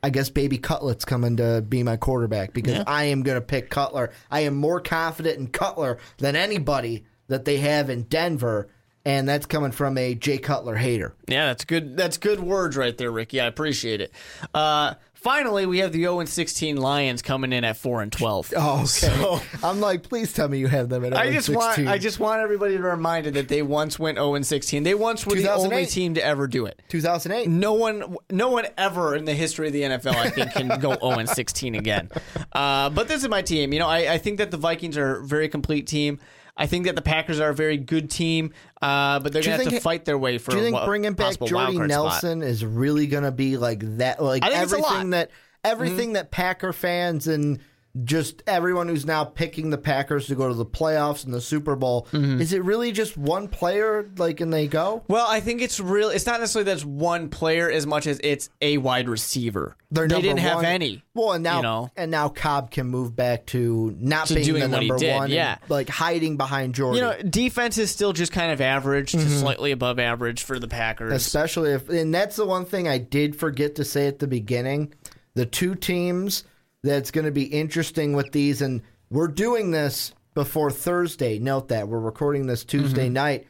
I 0.02 0.10
guess 0.10 0.30
Baby 0.30 0.58
Cutlet's 0.58 1.04
coming 1.04 1.36
to 1.36 1.62
be 1.62 1.82
my 1.82 1.96
quarterback 1.96 2.52
because 2.52 2.82
I 2.86 3.04
am 3.04 3.22
going 3.22 3.36
to 3.36 3.46
pick 3.46 3.70
Cutler. 3.70 4.10
I 4.30 4.40
am 4.40 4.54
more 4.54 4.80
confident 4.80 5.38
in 5.38 5.46
Cutler 5.46 5.98
than 6.18 6.34
anybody 6.34 7.04
that 7.28 7.44
they 7.44 7.58
have 7.58 7.88
in 7.88 8.02
Denver, 8.02 8.68
and 9.04 9.28
that's 9.28 9.46
coming 9.46 9.70
from 9.70 9.96
a 9.96 10.14
Jay 10.16 10.38
Cutler 10.38 10.74
hater. 10.74 11.14
Yeah, 11.28 11.46
that's 11.46 11.64
good. 11.64 11.96
That's 11.96 12.18
good 12.18 12.40
words 12.40 12.76
right 12.76 12.96
there, 12.96 13.12
Ricky. 13.12 13.40
I 13.40 13.46
appreciate 13.46 14.00
it. 14.00 14.12
Uh, 14.52 14.94
finally, 15.22 15.66
we 15.66 15.78
have 15.78 15.92
the 15.92 16.00
0 16.00 16.20
and 16.20 16.28
16 16.28 16.76
Lions 16.76 17.22
coming 17.22 17.52
in 17.52 17.64
at 17.64 17.76
4 17.76 18.02
and 18.02 18.12
12. 18.12 18.52
Oh, 18.64 18.74
okay. 18.80 18.84
So- 18.86 19.40
I'm 19.62 19.80
like, 19.80 20.02
please 20.02 20.32
tell 20.32 20.48
me 20.48 20.58
you 20.58 20.66
have 20.68 20.88
them 20.88 21.04
at 21.04 21.16
I 21.16 21.24
0 21.24 21.34
just 21.34 21.46
16. 21.46 21.58
want 21.84 21.88
I 21.88 21.98
just 21.98 22.20
want 22.20 22.40
everybody 22.40 22.74
to 22.74 22.78
be 22.78 22.84
reminded 22.84 23.34
that 23.34 23.48
they 23.48 23.62
once 23.62 23.98
went 23.98 24.18
0 24.18 24.34
and 24.34 24.46
16. 24.46 24.82
They 24.82 24.94
once 24.94 25.26
were 25.26 25.34
the 25.34 25.52
only 25.52 25.86
team 25.86 26.14
to 26.14 26.24
ever 26.24 26.46
do 26.46 26.66
it. 26.66 26.80
2008. 26.88 27.48
No 27.48 27.72
one, 27.74 28.16
no 28.30 28.50
one 28.50 28.66
ever 28.76 29.14
in 29.14 29.24
the 29.24 29.34
history 29.34 29.66
of 29.68 29.72
the 29.72 29.82
NFL, 29.82 30.14
I 30.14 30.30
think, 30.30 30.52
can 30.52 30.68
go 30.80 30.94
0 30.94 31.18
and 31.18 31.28
16 31.28 31.74
again. 31.74 32.10
Uh, 32.52 32.90
but 32.90 33.08
this 33.08 33.22
is 33.22 33.28
my 33.30 33.40
team. 33.40 33.72
You 33.72 33.78
know, 33.78 33.88
I, 33.88 34.12
I 34.12 34.18
think 34.18 34.36
that 34.36 34.50
the 34.50 34.58
Vikings 34.58 34.98
are 34.98 35.16
a 35.20 35.24
very 35.24 35.48
complete 35.48 35.86
team. 35.86 36.18
I 36.56 36.66
think 36.66 36.84
that 36.84 36.94
the 36.94 37.02
Packers 37.02 37.40
are 37.40 37.50
a 37.50 37.54
very 37.54 37.78
good 37.78 38.10
team, 38.10 38.52
uh, 38.80 39.20
but 39.20 39.32
they're 39.32 39.42
going 39.42 39.58
to 39.58 39.64
have 39.64 39.72
to 39.72 39.80
fight 39.80 40.04
their 40.04 40.18
way 40.18 40.38
for. 40.38 40.50
Do 40.50 40.58
you 40.58 40.64
think 40.64 40.76
a 40.76 40.84
bringing 40.84 41.14
back 41.14 41.38
Jordy 41.38 41.54
wildcard 41.54 41.74
spot. 41.74 41.88
Nelson 41.88 42.42
is 42.42 42.64
really 42.64 43.06
going 43.06 43.24
to 43.24 43.32
be 43.32 43.56
like 43.56 43.80
that? 43.98 44.22
Like 44.22 44.44
I 44.44 44.50
think 44.50 44.62
it's 44.62 44.72
a 44.72 44.76
everything. 44.76 45.00
Mm-hmm. 45.00 45.10
that 45.10 45.30
everything 45.64 46.12
that 46.14 46.30
Packer 46.30 46.72
fans 46.72 47.26
and 47.26 47.60
just 48.04 48.42
everyone 48.46 48.88
who's 48.88 49.04
now 49.04 49.24
picking 49.24 49.70
the 49.70 49.78
Packers 49.78 50.26
to 50.28 50.34
go 50.34 50.48
to 50.48 50.54
the 50.54 50.64
playoffs 50.64 51.24
and 51.24 51.34
the 51.34 51.40
Super 51.40 51.76
Bowl. 51.76 52.06
Mm-hmm. 52.12 52.40
Is 52.40 52.52
it 52.52 52.64
really 52.64 52.90
just 52.90 53.16
one 53.18 53.48
player, 53.48 54.08
like, 54.16 54.40
and 54.40 54.52
they 54.52 54.66
go? 54.66 55.04
Well, 55.08 55.26
I 55.28 55.40
think 55.40 55.60
it's 55.60 55.78
real. 55.78 56.08
It's 56.08 56.24
not 56.24 56.40
necessarily 56.40 56.70
that's 56.70 56.84
one 56.84 57.28
player 57.28 57.70
as 57.70 57.86
much 57.86 58.06
as 58.06 58.18
it's 58.22 58.48
a 58.62 58.78
wide 58.78 59.08
receiver. 59.08 59.76
They're 59.90 60.08
they 60.08 60.22
didn't 60.22 60.38
have 60.38 60.64
any. 60.64 61.02
Well, 61.12 61.32
and 61.32 61.44
now 61.44 61.56
you 61.56 61.62
know? 61.62 61.90
and 61.94 62.10
now 62.10 62.30
Cobb 62.30 62.70
can 62.70 62.86
move 62.86 63.14
back 63.14 63.44
to 63.46 63.94
not 64.00 64.28
To 64.28 64.34
being 64.36 64.54
the 64.54 64.68
number 64.68 64.94
one, 64.94 65.24
and, 65.24 65.32
yeah. 65.32 65.58
like 65.68 65.90
hiding 65.90 66.38
behind 66.38 66.74
Jordan. 66.74 66.96
You 66.96 67.02
know, 67.02 67.30
defense 67.30 67.76
is 67.76 67.90
still 67.90 68.14
just 68.14 68.32
kind 68.32 68.52
of 68.52 68.62
average 68.62 69.12
to 69.12 69.20
slightly 69.20 69.70
above 69.70 69.98
average 69.98 70.44
for 70.44 70.58
the 70.58 70.68
Packers. 70.68 71.12
especially 71.12 71.72
if 71.72 71.90
and 71.90 72.14
that's 72.14 72.36
the 72.36 72.46
one 72.46 72.64
thing 72.64 72.88
I 72.88 72.96
did 72.96 73.36
forget 73.36 73.74
to 73.74 73.84
say 73.84 74.06
at 74.06 74.18
the 74.18 74.26
beginning. 74.26 74.94
The 75.34 75.46
two 75.46 75.74
teams 75.74 76.44
that's 76.82 77.10
going 77.10 77.24
to 77.26 77.30
be 77.30 77.44
interesting 77.44 78.12
with 78.14 78.32
these, 78.32 78.60
and 78.62 78.82
we're 79.10 79.28
doing 79.28 79.70
this 79.70 80.14
before 80.34 80.70
Thursday. 80.70 81.38
Note 81.38 81.68
that 81.68 81.88
we're 81.88 82.00
recording 82.00 82.46
this 82.46 82.64
Tuesday 82.64 83.04
Mm-hmm. 83.06 83.12
night. 83.14 83.46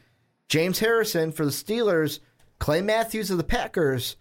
James 0.49 0.79
Harrison 0.81 1.33
for 1.33 1.45
the 1.47 1.51
Steelers, 1.53 2.19
Clay 2.59 2.83
Matthews 2.83 3.31
of 3.31 3.39
the 3.39 3.45
Packers 3.45 4.17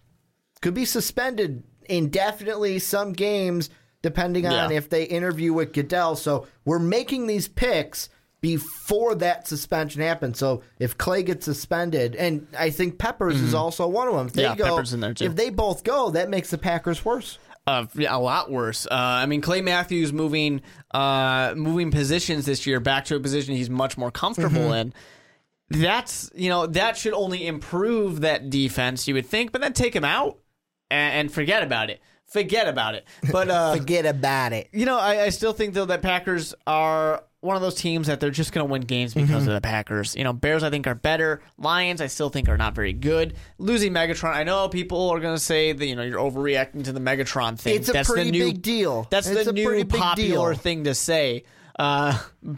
could 0.62 0.72
be 0.74 0.84
suspended 0.84 1.62
indefinitely 1.86 2.78
some 2.78 3.12
games 3.12 3.68
depending 4.00 4.46
on 4.46 4.70
Yeah. 4.70 4.76
if 4.76 4.88
they 4.88 5.04
interview 5.04 5.52
with 5.52 5.72
Goodell. 5.72 6.16
So 6.16 6.46
we're 6.64 6.78
making 6.78 7.26
these 7.26 7.48
picks 7.48 8.08
before 8.40 9.14
that 9.16 9.46
suspension 9.46 10.00
happens. 10.02 10.38
So 10.38 10.62
if 10.80 10.96
Clay 10.98 11.22
gets 11.22 11.44
suspended, 11.44 12.16
and 12.16 12.46
I 12.58 12.70
think 12.70 12.98
Peppers 12.98 13.40
is 13.40 13.54
also 13.54 13.86
one 13.86 14.08
of 14.08 14.14
them. 14.14 14.26
If 14.28 14.32
they 14.32 14.42
Mm-hmm. 14.42 14.58
Yeah, 14.60 14.68
go, 14.68 14.74
Peppers 14.76 14.92
in 14.94 15.00
there, 15.00 15.14
too. 15.14 15.24
If 15.26 15.36
they 15.36 15.50
both 15.50 15.84
go, 15.84 16.10
that 16.10 16.28
makes 16.30 16.50
the 16.50 16.58
Packers 16.58 17.04
worse. 17.04 17.38
Uh, 17.66 17.86
a 18.08 18.18
lot 18.18 18.50
worse. 18.50 18.86
Uh, 18.86 18.94
I 18.94 19.26
mean, 19.26 19.40
Clay 19.40 19.60
Matthews 19.60 20.12
moving 20.12 20.62
uh, 20.90 21.54
moving 21.56 21.92
positions 21.92 22.44
this 22.44 22.66
year 22.66 22.80
back 22.80 23.04
to 23.06 23.16
a 23.16 23.20
position 23.20 23.54
he's 23.54 23.70
much 23.70 23.96
more 23.96 24.10
comfortable 24.10 24.72
in. 24.72 24.92
That's 25.70 26.30
you 26.34 26.48
know 26.48 26.66
that 26.66 26.96
should 26.96 27.14
only 27.14 27.46
improve 27.46 28.22
that 28.22 28.50
defense. 28.50 29.06
You 29.06 29.14
would 29.14 29.26
think, 29.26 29.52
but 29.52 29.60
then 29.60 29.72
take 29.72 29.94
him 29.94 30.04
out 30.04 30.38
and, 30.90 31.14
and 31.14 31.32
forget 31.32 31.62
about 31.62 31.88
it. 31.88 32.00
Forget 32.32 32.68
about 32.68 32.94
it. 32.94 33.06
But 33.30 33.48
uh, 33.50 33.74
Forget 33.76 34.06
about 34.06 34.52
it. 34.52 34.68
you 34.72 34.86
know, 34.86 34.98
I, 34.98 35.24
I 35.24 35.28
still 35.30 35.52
think 35.52 35.74
though 35.74 35.84
that 35.86 36.02
Packers 36.02 36.54
are 36.66 37.24
one 37.40 37.56
of 37.56 37.62
those 37.62 37.74
teams 37.74 38.06
that 38.06 38.20
they're 38.20 38.30
just 38.30 38.52
going 38.52 38.64
to 38.64 38.70
win 38.70 38.82
games 38.82 39.14
because 39.14 39.48
of 39.48 39.52
the 39.52 39.60
Packers. 39.60 40.14
You 40.14 40.22
know, 40.22 40.32
Bears 40.32 40.62
I 40.62 40.70
think 40.70 40.86
are 40.86 40.94
better. 40.94 41.42
Lions 41.58 42.00
I 42.00 42.06
still 42.06 42.28
think 42.30 42.48
are 42.48 42.56
not 42.56 42.74
very 42.74 42.92
good. 42.92 43.34
Losing 43.58 43.92
Megatron, 43.92 44.32
I 44.32 44.44
know 44.44 44.68
people 44.68 45.10
are 45.10 45.18
going 45.18 45.34
to 45.34 45.42
say 45.42 45.72
that 45.72 45.84
you 45.86 45.96
know 45.96 46.02
you're 46.02 46.20
overreacting 46.20 46.84
to 46.84 46.92
the 46.92 47.00
Megatron 47.00 47.58
thing. 47.58 47.76
It's 47.76 47.88
a 47.88 47.92
that's 47.92 48.08
pretty 48.08 48.30
the 48.30 48.38
new, 48.38 48.46
big 48.52 48.62
deal. 48.62 49.08
That's 49.10 49.26
It's 49.26 49.44
the 49.46 49.52
new 49.52 49.84
popular 49.84 50.52
deal. 50.52 50.58
thing 50.62 50.84
to 50.84 50.94
say. 50.94 51.44
Uh, 51.78 52.16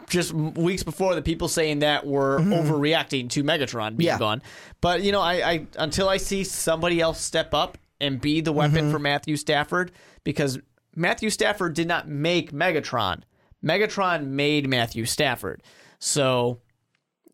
just 0.08 0.32
weeks 0.32 0.82
before 0.82 1.14
the 1.14 1.22
people 1.22 1.46
saying 1.46 1.78
that 1.78 2.04
were 2.04 2.40
overreacting 2.40 3.30
to 3.30 3.44
Megatron 3.44 3.96
being 3.96 4.10
Mm-hmm. 4.10 4.14
Yeah. 4.14 4.18
gone. 4.18 4.42
But 4.80 5.02
you 5.02 5.12
know, 5.12 5.20
I, 5.20 5.34
I 5.50 5.66
until 5.78 6.08
I 6.08 6.16
see 6.16 6.42
somebody 6.44 7.00
else 7.00 7.20
step 7.20 7.54
up 7.54 7.78
and 8.00 8.20
be 8.20 8.40
the 8.40 8.52
weapon 8.52 8.83
Mm-hmm. 8.85 8.90
for 8.90 8.98
Matthew 8.98 9.37
Stafford, 9.37 9.92
because 10.24 10.59
Matthew 10.96 11.30
Stafford 11.30 11.74
did 11.74 11.88
not 11.88 12.09
make 12.09 12.52
Megatron. 12.52 13.22
Megatron 13.64 14.26
made 14.28 14.68
Matthew 14.68 15.04
Stafford. 15.07 15.62
So 15.98 16.61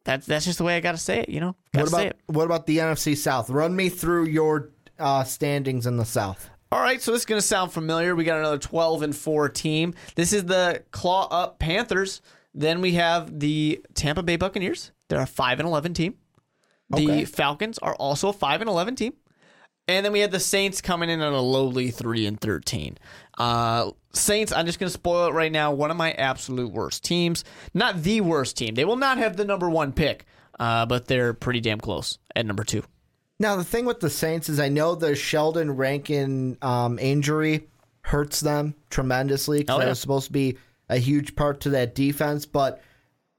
that's 0.04 0.26
that's 0.26 0.44
just 0.44 0.58
the 0.58 0.64
way 0.64 0.76
I 0.76 0.80
got 0.80 0.92
to 0.92 0.98
say 0.98 1.20
it. 1.20 1.28
You 1.28 1.40
know, 1.40 1.56
What 1.72 1.88
about 1.88 2.12
what 2.26 2.44
about 2.44 2.66
the 2.66 2.78
NFC 2.78 3.16
South? 3.16 3.50
Run 3.50 3.74
me 3.74 3.88
through 3.88 4.26
your 4.26 4.70
uh, 4.98 5.24
standings 5.24 5.86
in 5.86 5.96
the 5.96 6.04
South. 6.04 6.50
All 6.72 6.80
right, 6.80 7.02
so 7.02 7.10
this 7.10 7.22
is 7.22 7.26
going 7.26 7.40
to 7.40 7.46
sound 7.46 7.72
familiar. 7.72 8.14
We 8.14 8.22
got 8.22 8.38
another 8.38 8.58
12 8.58 9.02
and 9.02 9.16
4 9.16 9.48
team. 9.48 9.92
This 10.14 10.32
is 10.32 10.44
the 10.44 10.84
Claw 10.92 11.26
Up 11.28 11.58
Panthers. 11.58 12.22
Then 12.54 12.80
we 12.80 12.92
have 12.92 13.40
the 13.40 13.84
Tampa 13.94 14.22
Bay 14.22 14.36
Buccaneers. 14.36 14.92
They're 15.08 15.20
a 15.20 15.26
5 15.26 15.58
and 15.58 15.66
11 15.68 15.94
team. 15.94 16.14
The 16.90 17.02
Okay. 17.02 17.24
Falcons 17.24 17.78
are 17.78 17.96
also 17.96 18.28
a 18.28 18.32
5 18.32 18.60
and 18.60 18.70
11 18.70 18.94
team. 18.94 19.14
And 19.96 20.04
then 20.04 20.12
we 20.12 20.20
had 20.20 20.30
the 20.30 20.40
Saints 20.40 20.80
coming 20.80 21.10
in 21.10 21.20
at 21.20 21.32
a 21.32 21.40
lowly 21.40 21.90
3 21.90 22.26
and 22.26 22.40
13. 22.40 22.96
Uh, 23.38 23.90
Saints, 24.12 24.52
I'm 24.52 24.66
just 24.66 24.78
going 24.78 24.88
to 24.88 24.92
spoil 24.92 25.26
it 25.28 25.32
right 25.32 25.50
now. 25.50 25.72
One 25.72 25.90
of 25.90 25.96
my 25.96 26.12
absolute 26.12 26.72
worst 26.72 27.04
teams. 27.04 27.44
Not 27.74 28.02
the 28.02 28.20
worst 28.20 28.56
team. 28.56 28.74
They 28.74 28.84
will 28.84 28.96
not 28.96 29.18
have 29.18 29.36
the 29.36 29.44
number 29.44 29.68
one 29.68 29.92
pick, 29.92 30.26
uh, 30.58 30.86
but 30.86 31.06
they're 31.06 31.32
pretty 31.34 31.60
damn 31.60 31.80
close 31.80 32.18
at 32.36 32.46
number 32.46 32.64
two. 32.64 32.82
Now 33.38 33.56
the 33.56 33.64
thing 33.64 33.86
with 33.86 34.00
the 34.00 34.10
Saints 34.10 34.48
is 34.48 34.60
I 34.60 34.68
know 34.68 34.94
the 34.94 35.14
Sheldon 35.14 35.72
Rankin 35.76 36.58
um, 36.60 36.98
injury 36.98 37.68
hurts 38.02 38.40
them 38.40 38.74
tremendously 38.90 39.60
because 39.60 39.76
Oh, 39.76 39.78
that 39.78 39.88
was 39.88 40.00
supposed 40.00 40.26
to 40.26 40.32
be 40.32 40.58
a 40.88 40.98
huge 40.98 41.34
part 41.36 41.60
to 41.62 41.70
that 41.70 41.94
defense. 41.94 42.44
But 42.44 42.82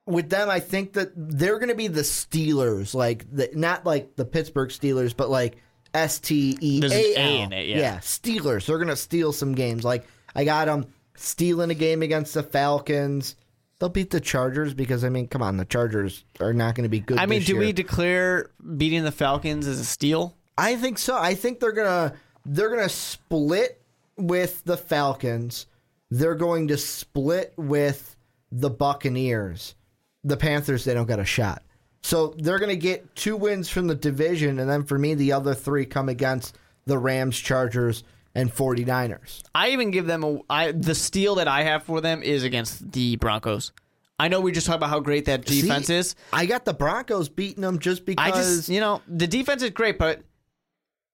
with 0.07 0.29
them, 0.29 0.49
I 0.49 0.59
think 0.59 0.93
that 0.93 1.11
they're 1.15 1.59
going 1.59 1.69
to 1.69 1.75
be 1.75 1.87
the 1.87 2.01
Steelers, 2.01 2.95
like 2.95 3.25
the, 3.31 3.49
not 3.53 3.85
like 3.85 4.15
the 4.15 4.25
Pittsburgh 4.25 4.69
Steelers, 4.69 5.15
but 5.15 5.29
like 5.29 5.57
S 5.93 6.19
T 6.19 6.57
E 6.61 6.81
A 6.83 6.87
A 6.87 7.15
L. 7.17 7.43
in 7.43 7.53
it, 7.53 7.67
yeah. 7.67 7.97
Steelers. 7.99 8.65
They're 8.65 8.77
going 8.77 8.87
to 8.87 8.95
steal 8.95 9.31
some 9.31 9.53
games. 9.53 9.83
Like 9.83 10.05
I 10.35 10.45
got 10.45 10.65
them 10.65 10.85
stealing 11.15 11.69
a 11.69 11.75
game 11.75 12.01
against 12.01 12.33
the 12.33 12.43
Falcons. 12.43 13.35
They'll 13.79 13.89
beat 13.89 14.11
the 14.11 14.19
Chargers 14.19 14.73
because 14.73 15.03
I 15.03 15.09
mean, 15.09 15.27
come 15.27 15.41
on, 15.41 15.57
the 15.57 15.65
Chargers 15.65 16.23
are 16.39 16.53
not 16.53 16.75
going 16.75 16.83
to 16.83 16.89
be 16.89 16.99
good. 16.99 17.17
I 17.17 17.25
mean, 17.25 17.41
do 17.41 17.53
year. 17.53 17.61
we 17.61 17.71
declare 17.71 18.51
beating 18.77 19.03
the 19.03 19.11
Falcons 19.11 19.67
as 19.67 19.79
a 19.79 19.85
steal? 19.85 20.35
I 20.57 20.75
think 20.75 20.97
so. 20.97 21.17
I 21.17 21.33
think 21.33 21.59
they're 21.59 21.71
gonna 21.71 22.13
they're 22.45 22.69
gonna 22.69 22.89
split 22.89 23.81
with 24.17 24.63
the 24.63 24.77
Falcons. 24.77 25.65
They're 26.09 26.35
going 26.35 26.67
to 26.67 26.77
split 26.77 27.53
with 27.57 28.15
the 28.51 28.69
Buccaneers. 28.69 29.75
The 30.23 30.37
Panthers 30.37 30.83
they 30.83 30.93
don't 30.93 31.07
got 31.07 31.19
a 31.19 31.25
shot. 31.25 31.63
So 32.01 32.33
they're 32.37 32.59
gonna 32.59 32.75
get 32.75 33.15
two 33.15 33.35
wins 33.37 33.69
from 33.69 33.87
the 33.87 33.95
division, 33.95 34.59
and 34.59 34.69
then 34.69 34.83
for 34.83 34.97
me 34.97 35.13
the 35.13 35.31
other 35.33 35.53
three 35.53 35.85
come 35.85 36.09
against 36.09 36.57
the 36.85 36.97
Rams, 36.97 37.37
Chargers, 37.37 38.03
and 38.33 38.51
49ers. 38.53 39.43
I 39.53 39.69
even 39.69 39.91
give 39.91 40.07
them 40.07 40.23
a 40.23 40.39
I, 40.49 40.71
the 40.71 40.95
steal 40.95 41.35
that 41.35 41.47
I 41.47 41.63
have 41.63 41.83
for 41.83 42.01
them 42.01 42.23
is 42.23 42.43
against 42.43 42.91
the 42.91 43.17
Broncos. 43.17 43.71
I 44.19 44.27
know 44.27 44.39
we 44.41 44.51
just 44.51 44.67
talked 44.67 44.77
about 44.77 44.89
how 44.89 44.99
great 44.99 45.25
that 45.25 45.45
defense 45.45 45.87
See, 45.87 45.95
is. 45.95 46.15
I 46.31 46.45
got 46.45 46.63
the 46.65 46.73
Broncos 46.73 47.27
beating 47.29 47.61
them 47.61 47.79
just 47.79 48.05
because 48.05 48.25
I 48.25 48.35
just 48.35 48.69
you 48.69 48.79
know 48.79 49.01
the 49.07 49.27
defense 49.27 49.61
is 49.63 49.69
great, 49.71 49.97
but 49.99 50.21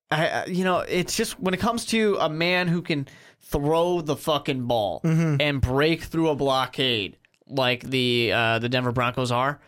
I, 0.09 0.27
I- 0.29 0.45
you 0.45 0.63
know 0.63 0.79
it's 0.79 1.15
just 1.17 1.39
when 1.39 1.53
it 1.53 1.59
comes 1.59 1.85
to 1.87 2.17
a 2.19 2.29
man 2.29 2.67
who 2.69 2.81
can 2.81 3.07
throw 3.41 4.01
the 4.01 4.15
fucking 4.15 4.63
ball 4.63 5.01
Mm-hmm. 5.03 5.41
and 5.41 5.61
break 5.61 6.03
through 6.03 6.29
a 6.29 6.35
blockade 6.35 7.17
like 7.47 7.81
the 7.83 8.31
uh, 8.33 8.59
the 8.59 8.69
Denver 8.69 8.91
Broncos 8.93 9.31
are. 9.31 9.59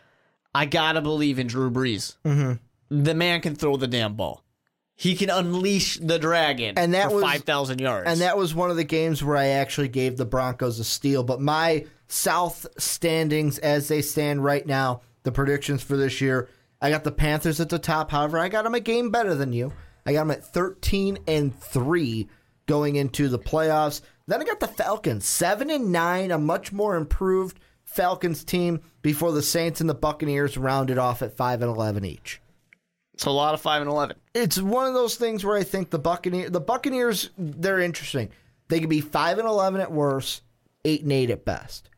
I 0.53 0.65
gotta 0.65 1.01
believe 1.01 1.39
in 1.39 1.47
Drew 1.47 1.69
Brees. 1.69 2.15
Mm-hmm. 2.25 3.03
The 3.03 3.13
man 3.13 3.41
can 3.41 3.55
throw 3.55 3.77
the 3.77 3.87
damn 3.87 4.15
ball. 4.15 4.43
He 4.95 5.15
can 5.15 5.29
unleash 5.29 5.97
the 5.97 6.19
dragon 6.19 6.77
And 6.77 6.93
that 6.93 7.09
for 7.09 7.15
was- 7.15 7.23
five 7.23 7.43
thousand 7.43 7.79
yards. 7.79 8.09
And 8.09 8.21
that 8.21 8.37
was 8.37 8.53
one 8.53 8.69
of 8.69 8.75
the 8.75 8.83
games 8.83 9.23
where 9.23 9.37
I 9.37 9.47
actually 9.47 9.87
gave 9.87 10.17
the 10.17 10.25
Broncos 10.25 10.79
a 10.79 10.83
steal. 10.83 11.23
But 11.23 11.39
my 11.39 11.85
South 12.07 12.65
standings 12.77 13.59
as 13.59 13.87
they 13.87 14.01
stand 14.01 14.43
right 14.43 14.65
now, 14.65 15.01
the 15.23 15.31
predictions 15.31 15.83
for 15.83 15.95
this 15.95 16.19
year, 16.19 16.49
I 16.81 16.89
got 16.89 17.03
the 17.03 17.11
Panthers 17.11 17.59
at 17.61 17.69
the 17.69 17.79
top. 17.79 18.11
However, 18.11 18.39
I 18.39 18.49
got 18.49 18.63
them 18.63 18.73
a 18.75 18.79
game 18.79 19.11
better 19.11 19.35
than 19.35 19.53
you. 19.53 19.71
I 20.05 20.13
got 20.13 20.21
them 20.21 20.31
at 20.31 20.43
13 20.43 21.19
and 21.27 21.57
3 21.57 22.27
going 22.65 22.95
into 22.95 23.27
the 23.29 23.39
playoffs. 23.39 24.01
Then 24.27 24.41
I 24.41 24.45
got 24.45 24.59
the 24.59 24.67
Falcons, 24.67 25.25
7 25.25 25.69
and 25.69 25.91
9, 25.91 26.31
a 26.31 26.37
much 26.37 26.71
more 26.71 26.95
improved 26.95 27.59
Falcons 27.93 28.43
team 28.43 28.81
before 29.01 29.31
the 29.31 29.41
Saints 29.41 29.81
and 29.81 29.89
the 29.89 29.95
Buccaneers 29.95 30.57
rounded 30.57 30.97
off 30.97 31.21
at 31.21 31.35
5 31.35 31.61
and 31.61 31.71
11 31.71 32.05
each 32.05 32.41
It's 33.13 33.25
a 33.25 33.31
lot 33.31 33.53
of 33.53 33.61
five 33.61 33.81
and 33.81 33.89
eleven. 33.89 34.15
it's 34.33 34.59
one 34.61 34.87
of 34.87 34.93
those 34.93 35.15
things 35.15 35.43
where 35.43 35.57
I 35.57 35.63
think 35.63 35.89
the 35.89 35.99
Buccaneers, 35.99 36.51
the 36.51 36.61
Buccaneers, 36.61 37.29
they're 37.37 37.79
interesting. 37.79 38.29
They 38.69 38.79
could 38.79 38.89
be 38.89 39.01
five 39.01 39.39
and 39.39 39.47
eleven 39.47 39.81
at 39.81 39.91
worst, 39.91 40.43
eight 40.85 41.01
and 41.01 41.11
eight 41.11 41.31
at 41.31 41.43
best. 41.43 41.89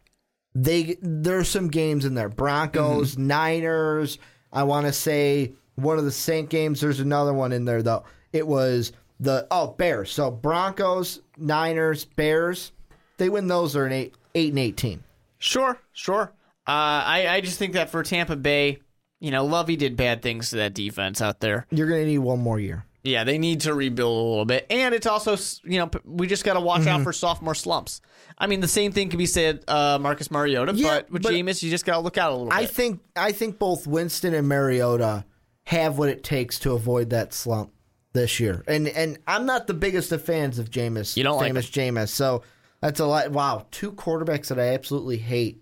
They 0.56 0.98
there's 1.02 1.50
some 1.50 1.68
games 1.68 2.06
in 2.06 2.14
there. 2.16 2.30
Broncos, 2.30 3.14
mm-hmm. 3.14 3.28
Niners. 3.28 4.18
I 4.54 4.64
want 4.64 4.88
to 4.88 4.94
say 4.94 5.54
one 5.76 5.98
of 5.98 6.06
the 6.06 6.12
Saint 6.12 6.50
games. 6.50 6.82
There's 6.82 7.00
another 7.02 7.34
one 7.34 7.52
in 7.52 7.66
there 7.66 7.84
though. 7.84 8.04
It 8.32 8.48
was 8.48 8.94
the 9.20 9.48
oh 9.52 9.68
Bears. 9.68 10.12
So 10.12 10.32
Broncos, 10.32 11.20
Niners, 11.38 12.06
Bears. 12.06 12.72
They 13.18 13.30
win 13.30 13.48
those 13.48 13.76
are 13.76 13.86
an 13.86 13.92
eight 13.92 14.16
eight 14.34 14.50
and 14.50 14.60
eighteen. 14.60 15.04
Sure, 15.42 15.78
sure. 15.92 16.32
Uh, 16.68 16.72
I 17.06 17.28
I 17.30 17.42
just 17.42 17.58
think 17.60 17.74
that 17.74 17.90
for 17.90 18.04
Tampa 18.04 18.36
Bay, 18.36 18.80
you 19.20 19.32
know, 19.32 19.44
Lovie 19.46 19.76
did 19.76 19.98
bad 19.98 20.22
things 20.22 20.52
to 20.52 20.58
that 20.58 20.74
defense 20.74 21.22
out 21.22 21.40
there. 21.42 21.66
You're 21.72 21.88
gonna 21.90 22.06
need 22.06 22.20
one 22.20 22.40
more 22.40 22.60
year. 22.60 22.86
Yeah, 23.04 23.24
they 23.24 23.40
need 23.40 23.62
to 23.62 23.74
rebuild 23.74 24.16
a 24.16 24.30
little 24.30 24.46
bit, 24.46 24.68
and 24.70 24.94
it's 24.94 25.08
also 25.08 25.36
you 25.64 25.80
know 25.80 25.90
we 26.06 26.28
just 26.28 26.46
got 26.46 26.54
to 26.54 26.60
watch 26.60 26.82
Mm-hmm. 26.82 26.90
out 26.90 27.04
for 27.04 27.12
sophomore 27.12 27.56
slumps. 27.56 28.00
I 28.38 28.46
mean, 28.46 28.60
the 28.60 28.68
same 28.68 28.92
thing 28.92 29.10
can 29.10 29.18
be 29.18 29.26
said 29.26 29.64
uh, 29.68 29.98
Marcus 30.00 30.30
Mariota, 30.30 30.74
Yeah, 30.76 30.88
but 31.02 31.12
with 31.12 31.24
but- 31.24 31.34
Jameis, 31.34 31.64
you 31.64 31.72
just 31.72 31.86
got 31.86 31.96
to 31.96 32.00
look 32.02 32.20
out 32.20 32.32
a 32.32 32.36
little 32.36 32.54
I 32.54 32.62
bit. 32.62 32.70
think 32.70 33.02
I 33.16 33.32
think 33.32 33.58
both 33.58 33.88
Winston 33.88 34.36
and 34.36 34.48
Mariota 34.48 35.26
have 35.66 35.98
what 35.98 36.10
it 36.10 36.24
takes 36.24 36.60
to 36.60 36.74
avoid 36.74 37.10
that 37.10 37.34
slump 37.34 37.72
this 38.14 38.40
year. 38.40 38.64
And 38.68 38.88
and 38.88 39.18
I'm 39.26 39.48
not 39.48 39.66
the 39.66 39.74
biggest 39.74 40.12
of 40.12 40.24
fans 40.24 40.60
of 40.60 40.70
Jameis. 40.70 41.18
You 41.18 41.24
don't 41.24 41.38
like 41.40 41.54
Jameis. 41.54 42.10
So 42.10 42.44
That's 42.82 43.00
a 43.00 43.06
lot. 43.06 43.32
Wow, 43.32 43.66
two 43.72 43.92
quarterbacks 43.92 44.48
that 44.48 44.60
I 44.60 44.74
absolutely 44.74 45.18
hate. 45.18 45.62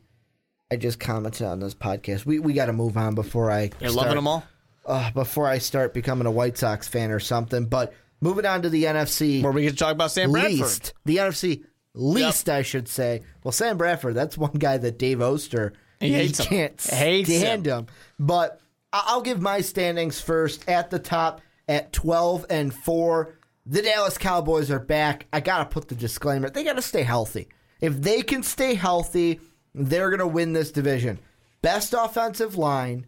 I 0.72 0.76
just 0.76 1.00
commented 1.00 1.46
on 1.48 1.60
this 1.60 1.74
podcast. 1.74 2.26
We 2.26 2.40
we 2.40 2.54
got 2.54 2.68
to 2.68 2.74
move 2.74 2.96
on 2.98 3.16
before 3.16 3.52
I 3.52 3.72
You're 3.80 3.90
start, 3.90 3.96
loving 4.08 4.16
them 4.16 4.28
all. 4.28 4.44
uh, 4.86 5.12
before 5.12 5.48
I 5.48 5.58
start 5.58 5.94
becoming 5.94 6.28
a 6.28 6.32
White 6.32 6.58
Sox 6.58 6.88
fan 6.88 7.12
or 7.12 7.20
something. 7.20 7.66
But 7.66 7.94
moving 8.22 8.46
on 8.46 8.62
to 8.62 8.70
the 8.70 8.84
NFC 8.86 9.42
Where 9.44 9.52
we 9.52 9.64
get 9.64 9.72
to 9.72 9.76
talk 9.76 9.92
about 9.94 10.12
Sam 10.12 10.32
Bradford. 10.32 10.52
least, 10.52 10.94
the 11.06 11.18
NFC 11.18 11.64
least, 11.96 12.50
I 12.50 12.62
should 12.62 12.88
say. 12.88 13.24
Well, 13.44 13.52
Sam 13.52 13.78
Bradford, 13.78 14.14
that's 14.16 14.38
one 14.38 14.52
guy 14.54 14.78
that 14.78 15.00
Dave 15.00 15.22
Oster 15.22 15.74
He 16.00 16.14
hates 16.14 16.40
can't 16.40 16.80
Hates 16.82 17.36
stand 17.36 17.66
him. 17.66 17.88
But 18.20 18.62
I'll 18.94 19.22
give 19.22 19.42
my 19.42 19.62
standings 19.62 20.22
first. 20.22 20.70
At 20.70 20.92
the 20.92 21.00
top, 21.00 21.42
at 21.68 21.92
twelve 21.92 22.46
and 22.50 22.72
four, 22.74 23.39
the 23.70 23.82
Dallas 23.84 24.18
Cowboys 24.18 24.72
are 24.72 24.80
back. 24.80 25.28
I 25.32 25.40
gotta 25.40 25.66
put 25.66 25.88
the 25.88 25.96
disclaimer: 25.96 26.50
they 26.50 26.64
gotta 26.64 26.82
stay 26.82 27.04
healthy. 27.04 27.48
If 27.80 28.02
they 28.02 28.24
can 28.24 28.44
stay 28.44 28.74
healthy, 28.74 29.40
they're 29.74 30.10
gonna 30.10 30.28
win 30.28 30.54
this 30.54 30.72
division. 30.72 31.20
Best 31.62 31.94
offensive 31.98 32.58
line, 32.58 33.06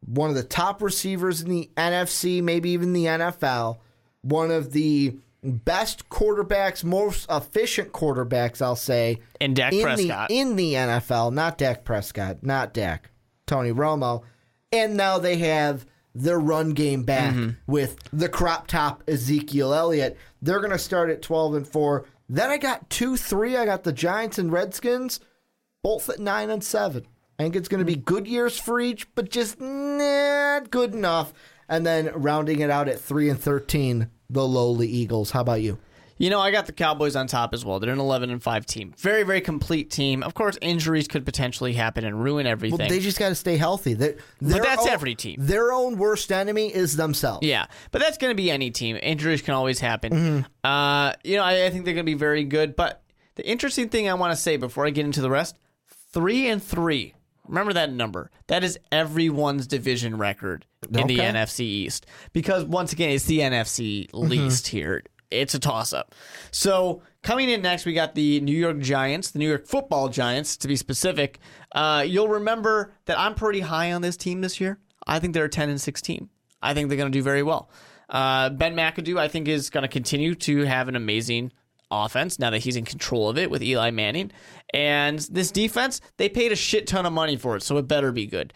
one 0.00 0.30
of 0.30 0.36
the 0.36 0.44
top 0.44 0.80
receivers 0.80 1.42
in 1.42 1.50
the 1.50 1.70
NFC, 1.76 2.42
maybe 2.42 2.70
even 2.70 2.92
the 2.92 3.06
NFL, 3.06 3.78
one 4.22 4.50
of 4.50 4.72
the 4.72 5.16
best 5.42 6.08
quarterbacks, 6.08 6.84
most 6.84 7.26
efficient 7.30 7.92
quarterbacks, 7.92 8.62
I'll 8.62 8.76
say, 8.76 9.20
And 9.40 9.56
Dak 9.56 9.72
in 9.72 9.82
Prescott. 9.82 10.28
The, 10.28 10.34
in 10.34 10.56
the 10.56 10.74
NFL, 10.74 11.32
not 11.32 11.58
Dak 11.58 11.84
Prescott, 11.84 12.42
not 12.42 12.72
Dak, 12.72 13.10
Tony 13.46 13.72
Romo. 13.72 14.22
And 14.72 14.96
now 14.96 15.18
they 15.18 15.36
have 15.38 15.86
their 16.14 16.38
run 16.38 16.70
game 16.70 17.02
back 17.02 17.34
Mm-hmm. 17.34 17.50
with 17.66 17.96
the 18.12 18.28
crop 18.28 18.66
top 18.68 19.02
Ezekiel 19.08 19.74
Elliott. 19.74 20.16
They're 20.40 20.60
going 20.60 20.70
to 20.70 20.78
start 20.78 21.10
at 21.10 21.22
12 21.22 21.54
and 21.54 21.66
4. 21.68 22.04
Then 22.28 22.50
I 22.50 22.56
got 22.58 22.88
2 22.90 23.16
3. 23.16 23.56
I 23.56 23.64
got 23.64 23.84
the 23.84 23.92
Giants 23.92 24.38
and 24.38 24.52
Redskins, 24.52 25.20
both 25.82 26.08
at 26.08 26.20
9 26.20 26.50
and 26.50 26.62
7. 26.62 27.06
I 27.38 27.42
think 27.42 27.56
it's 27.56 27.68
going 27.68 27.80
to 27.80 27.84
be 27.84 27.96
good 27.96 28.26
years 28.28 28.58
for 28.58 28.80
each, 28.80 29.12
but 29.14 29.28
just 29.28 29.60
not 29.60 30.70
good 30.70 30.94
enough. 30.94 31.32
And 31.68 31.84
then 31.86 32.10
rounding 32.14 32.60
it 32.60 32.70
out 32.70 32.88
at 32.88 33.00
3 33.00 33.30
and 33.30 33.40
13, 33.40 34.08
the 34.30 34.46
lowly 34.46 34.86
Eagles. 34.86 35.32
How 35.32 35.40
about 35.40 35.62
you? 35.62 35.78
You 36.16 36.30
know, 36.30 36.38
I 36.40 36.50
got 36.52 36.66
the 36.66 36.72
Cowboys 36.72 37.16
on 37.16 37.26
top 37.26 37.52
as 37.54 37.64
well. 37.64 37.80
They're 37.80 37.92
an 37.92 37.98
11 37.98 38.30
and 38.30 38.40
5 38.42 38.66
team. 38.66 38.94
Very, 38.98 39.24
very 39.24 39.40
complete 39.40 39.90
team. 39.90 40.22
Of 40.22 40.34
course, 40.34 40.56
injuries 40.62 41.08
could 41.08 41.24
potentially 41.24 41.72
happen 41.72 42.04
and 42.04 42.22
ruin 42.22 42.46
everything. 42.46 42.78
Well, 42.78 42.88
they 42.88 43.00
just 43.00 43.18
got 43.18 43.30
to 43.30 43.34
stay 43.34 43.56
healthy. 43.56 43.94
They're, 43.94 44.16
their 44.40 44.62
that's 44.62 44.82
own- 44.82 44.90
every 44.90 45.14
team. 45.16 45.36
Their 45.40 45.72
own 45.72 45.98
worst 45.98 46.30
enemy 46.30 46.72
is 46.72 46.96
themselves. 46.96 47.44
Yeah, 47.44 47.66
but 47.90 48.00
that's 48.00 48.16
going 48.18 48.30
to 48.30 48.36
be 48.36 48.50
any 48.50 48.70
team. 48.70 48.96
Injuries 49.02 49.42
can 49.42 49.54
always 49.54 49.80
happen. 49.80 50.12
Mm-hmm. 50.12 50.40
Uh, 50.62 51.14
you 51.24 51.36
know, 51.36 51.42
I, 51.42 51.66
I 51.66 51.70
think 51.70 51.84
they're 51.84 51.94
going 51.94 52.06
to 52.06 52.10
be 52.10 52.14
very 52.14 52.44
good. 52.44 52.76
But 52.76 53.02
the 53.34 53.44
interesting 53.48 53.88
thing 53.88 54.08
I 54.08 54.14
want 54.14 54.32
to 54.32 54.36
say 54.36 54.56
before 54.56 54.86
I 54.86 54.90
get 54.90 55.04
into 55.04 55.20
the 55.20 55.30
rest: 55.30 55.58
three 56.12 56.48
and 56.48 56.62
three. 56.62 57.14
Remember 57.48 57.74
that 57.74 57.92
number. 57.92 58.30
That 58.46 58.64
is 58.64 58.78
everyone's 58.90 59.66
division 59.66 60.16
record 60.16 60.64
in 60.90 61.06
the 61.06 61.18
NFC 61.18 61.60
East. 61.60 62.06
Because 62.32 62.64
once 62.64 62.92
again, 62.94 63.10
it's 63.10 63.26
the 63.26 63.40
NFC 63.40 64.08
Mm-hmm. 64.10 64.16
least 64.28 64.68
here. 64.68 65.02
It's 65.30 65.54
a 65.54 65.58
toss 65.58 65.92
up. 65.92 66.14
So 66.50 67.02
coming 67.22 67.48
in 67.48 67.62
next, 67.62 67.84
we 67.86 67.92
got 67.92 68.14
the 68.14 68.40
New 68.40 68.56
York 68.56 68.78
Giants, 68.78 69.30
the 69.30 69.38
New 69.38 69.48
York 69.48 69.66
Football 69.66 70.08
Giants, 70.08 70.56
to 70.58 70.68
be 70.68 70.76
specific. 70.76 71.38
Uh, 71.72 72.04
you'll 72.06 72.28
remember 72.28 72.92
that 73.06 73.18
I'm 73.18 73.34
pretty 73.34 73.60
high 73.60 73.92
on 73.92 74.02
this 74.02 74.16
team 74.16 74.40
this 74.40 74.60
year. 74.60 74.78
I 75.06 75.18
think 75.18 75.34
they're 75.34 75.44
a 75.46 75.50
10 75.50 75.68
and 75.68 75.80
6 75.80 76.02
team. 76.02 76.30
I 76.62 76.74
think 76.74 76.88
they're 76.88 76.98
going 76.98 77.12
to 77.12 77.18
do 77.18 77.22
very 77.22 77.42
well. 77.42 77.70
Uh, 78.08 78.50
ben 78.50 78.74
McAdoo, 78.74 79.18
I 79.18 79.28
think, 79.28 79.48
is 79.48 79.70
going 79.70 79.82
to 79.82 79.88
continue 79.88 80.34
to 80.36 80.64
have 80.64 80.88
an 80.88 80.96
amazing 80.96 81.52
offense 81.90 82.38
now 82.38 82.50
that 82.50 82.58
he's 82.60 82.76
in 82.76 82.84
control 82.84 83.28
of 83.28 83.38
it 83.38 83.50
with 83.50 83.62
Eli 83.62 83.90
Manning. 83.90 84.30
And 84.72 85.18
this 85.18 85.50
defense, 85.50 86.00
they 86.16 86.28
paid 86.28 86.52
a 86.52 86.56
shit 86.56 86.86
ton 86.86 87.06
of 87.06 87.12
money 87.12 87.36
for 87.36 87.56
it, 87.56 87.62
so 87.62 87.76
it 87.76 87.86
better 87.88 88.12
be 88.12 88.26
good. 88.26 88.52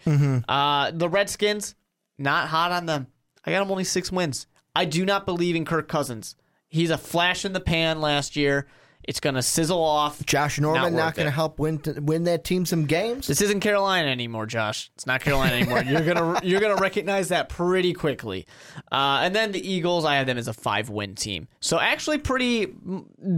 Uh, 0.47 0.91
the 0.91 1.07
Redskins, 1.09 1.75
not 2.17 2.47
hot 2.49 2.71
on 2.71 2.85
them. 2.85 3.07
I 3.45 3.51
got 3.51 3.59
them 3.59 3.71
only 3.71 3.83
six 3.83 4.11
wins. 4.11 4.47
I 4.75 4.85
do 4.85 5.05
not 5.05 5.25
believe 5.25 5.55
in 5.55 5.65
Kirk 5.65 5.87
Cousins. 5.87 6.35
He's 6.69 6.91
a 6.91 6.97
flash 6.97 7.45
in 7.45 7.53
the 7.53 7.59
pan 7.59 7.99
last 7.99 8.35
year. 8.35 8.67
It's 9.03 9.19
going 9.19 9.35
to 9.35 9.41
sizzle 9.41 9.81
off. 9.81 10.23
Josh 10.25 10.59
Norman 10.59 10.93
not, 10.93 11.05
worth 11.05 11.15
going 11.15 11.25
to 11.25 11.31
help 11.31 11.57
win 11.57 11.81
win 12.01 12.25
that 12.25 12.43
team 12.43 12.65
some 12.65 12.85
games. 12.85 13.25
This 13.25 13.41
isn't 13.41 13.61
Carolina 13.61 14.07
anymore, 14.07 14.45
Josh. 14.45 14.91
It's 14.93 15.07
not 15.07 15.21
Carolina 15.21 15.55
anymore. 15.55 15.81
You're 15.81 16.05
gonna 16.05 16.39
you're 16.43 16.59
gonna 16.59 16.75
recognize 16.75 17.29
that 17.29 17.49
pretty 17.49 17.93
quickly. 17.93 18.45
Uh, 18.91 19.21
and 19.23 19.35
then 19.35 19.51
the 19.51 19.67
Eagles, 19.67 20.05
I 20.05 20.17
have 20.17 20.27
them 20.27 20.37
as 20.37 20.47
a 20.47 20.53
five 20.53 20.89
win 20.89 21.15
team. 21.15 21.47
So 21.59 21.79
actually, 21.79 22.19
pretty 22.19 22.67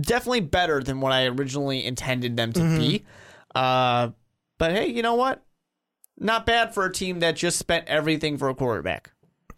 definitely 0.02 0.42
better 0.42 0.84
than 0.84 1.00
what 1.00 1.14
I 1.14 1.28
originally 1.28 1.86
intended 1.86 2.36
them 2.36 2.52
to 2.54 2.78
be. 2.78 3.06
Uh, 3.56 4.10
but 4.58 4.72
hey, 4.72 4.88
you 4.88 5.04
know 5.04 5.16
what? 5.16 5.42
Not 6.18 6.46
bad 6.46 6.74
for 6.74 6.86
a 6.86 6.92
team 6.92 7.20
that 7.22 7.36
just 7.36 7.58
spent 7.58 7.88
everything 7.88 8.38
for 8.38 8.50
a 8.50 8.56
quarterback. 8.56 9.12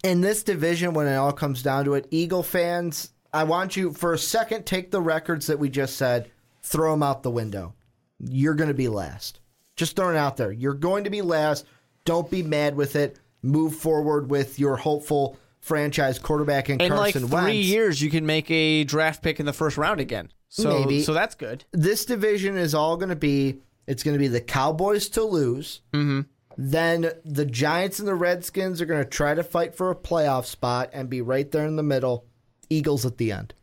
In 0.03 0.21
this 0.21 0.43
division, 0.43 0.93
when 0.93 1.07
it 1.07 1.15
all 1.15 1.31
comes 1.31 1.63
down 1.63 1.85
to 1.85 1.93
it, 1.95 2.07
Eagle 2.11 2.43
fans, 2.43 3.12
I 3.33 3.43
want 3.45 3.75
you 3.75 3.91
for 3.93 4.13
a 4.13 4.17
second 4.17 4.65
take 4.65 4.91
the 4.91 5.01
records 5.01 5.47
that 5.47 5.59
we 5.59 5.69
just 5.69 5.95
said, 5.97 6.29
throw 6.61 6.91
them 6.91 7.03
out 7.03 7.23
the 7.23 7.31
window. 7.31 7.73
You're 8.19 8.53
going 8.53 8.67
to 8.69 8.73
be 8.73 8.87
last. 8.87 9.39
Just 9.75 9.95
throwing 9.95 10.15
it 10.15 10.19
out 10.19 10.37
there. 10.37 10.51
You're 10.51 10.75
going 10.75 11.03
to 11.05 11.09
be 11.09 11.21
last. 11.21 11.65
Don't 12.05 12.29
be 12.29 12.43
mad 12.43 12.75
with 12.75 12.95
it. 12.95 13.17
Move 13.41 13.75
forward 13.75 14.29
with 14.29 14.59
your 14.59 14.75
hopeful 14.77 15.37
franchise 15.59 16.19
quarterback 16.19 16.69
in 16.69 16.79
In 16.79 16.91
like 16.91 17.13
Carson 17.13 17.27
three 17.27 17.35
Wentz. 17.41 17.67
years, 17.67 18.01
you 18.01 18.09
can 18.09 18.25
make 18.25 18.49
a 18.51 18.83
draft 18.83 19.23
pick 19.23 19.39
in 19.39 19.45
the 19.45 19.53
first 19.53 19.77
round 19.77 19.99
again. 19.99 20.31
So 20.49 20.79
Maybe. 20.81 21.01
so 21.01 21.13
that's 21.13 21.33
good. 21.35 21.65
this 21.71 22.05
division 22.05 22.57
is 22.57 22.75
all 22.75 22.95
going 22.97 23.09
to 23.09 23.15
be 23.15 23.57
it's 23.87 24.03
going 24.03 24.13
to 24.13 24.19
be 24.19 24.27
the 24.27 24.39
Cowboys 24.41 25.09
to 25.09 25.23
lose. 25.23 25.81
Mm-hmm. 25.93 26.21
Then 26.57 27.09
the 27.25 27.45
Giants 27.45 27.97
and 27.99 28.07
the 28.07 28.13
Redskins 28.15 28.79
are 28.79 28.85
going 28.85 29.03
to 29.03 29.09
try 29.09 29.33
to 29.33 29.43
fight 29.43 29.75
for 29.75 29.89
a 29.89 29.95
playoff 29.95 30.45
spot 30.45 30.91
and 30.93 31.09
be 31.09 31.21
right 31.21 31.49
there 31.51 31.65
in 31.65 31.75
the 31.75 31.83
middle. 31.83 32.25
Eagles 32.69 33.05
at 33.05 33.17
the 33.17 33.31
end. 33.31 33.53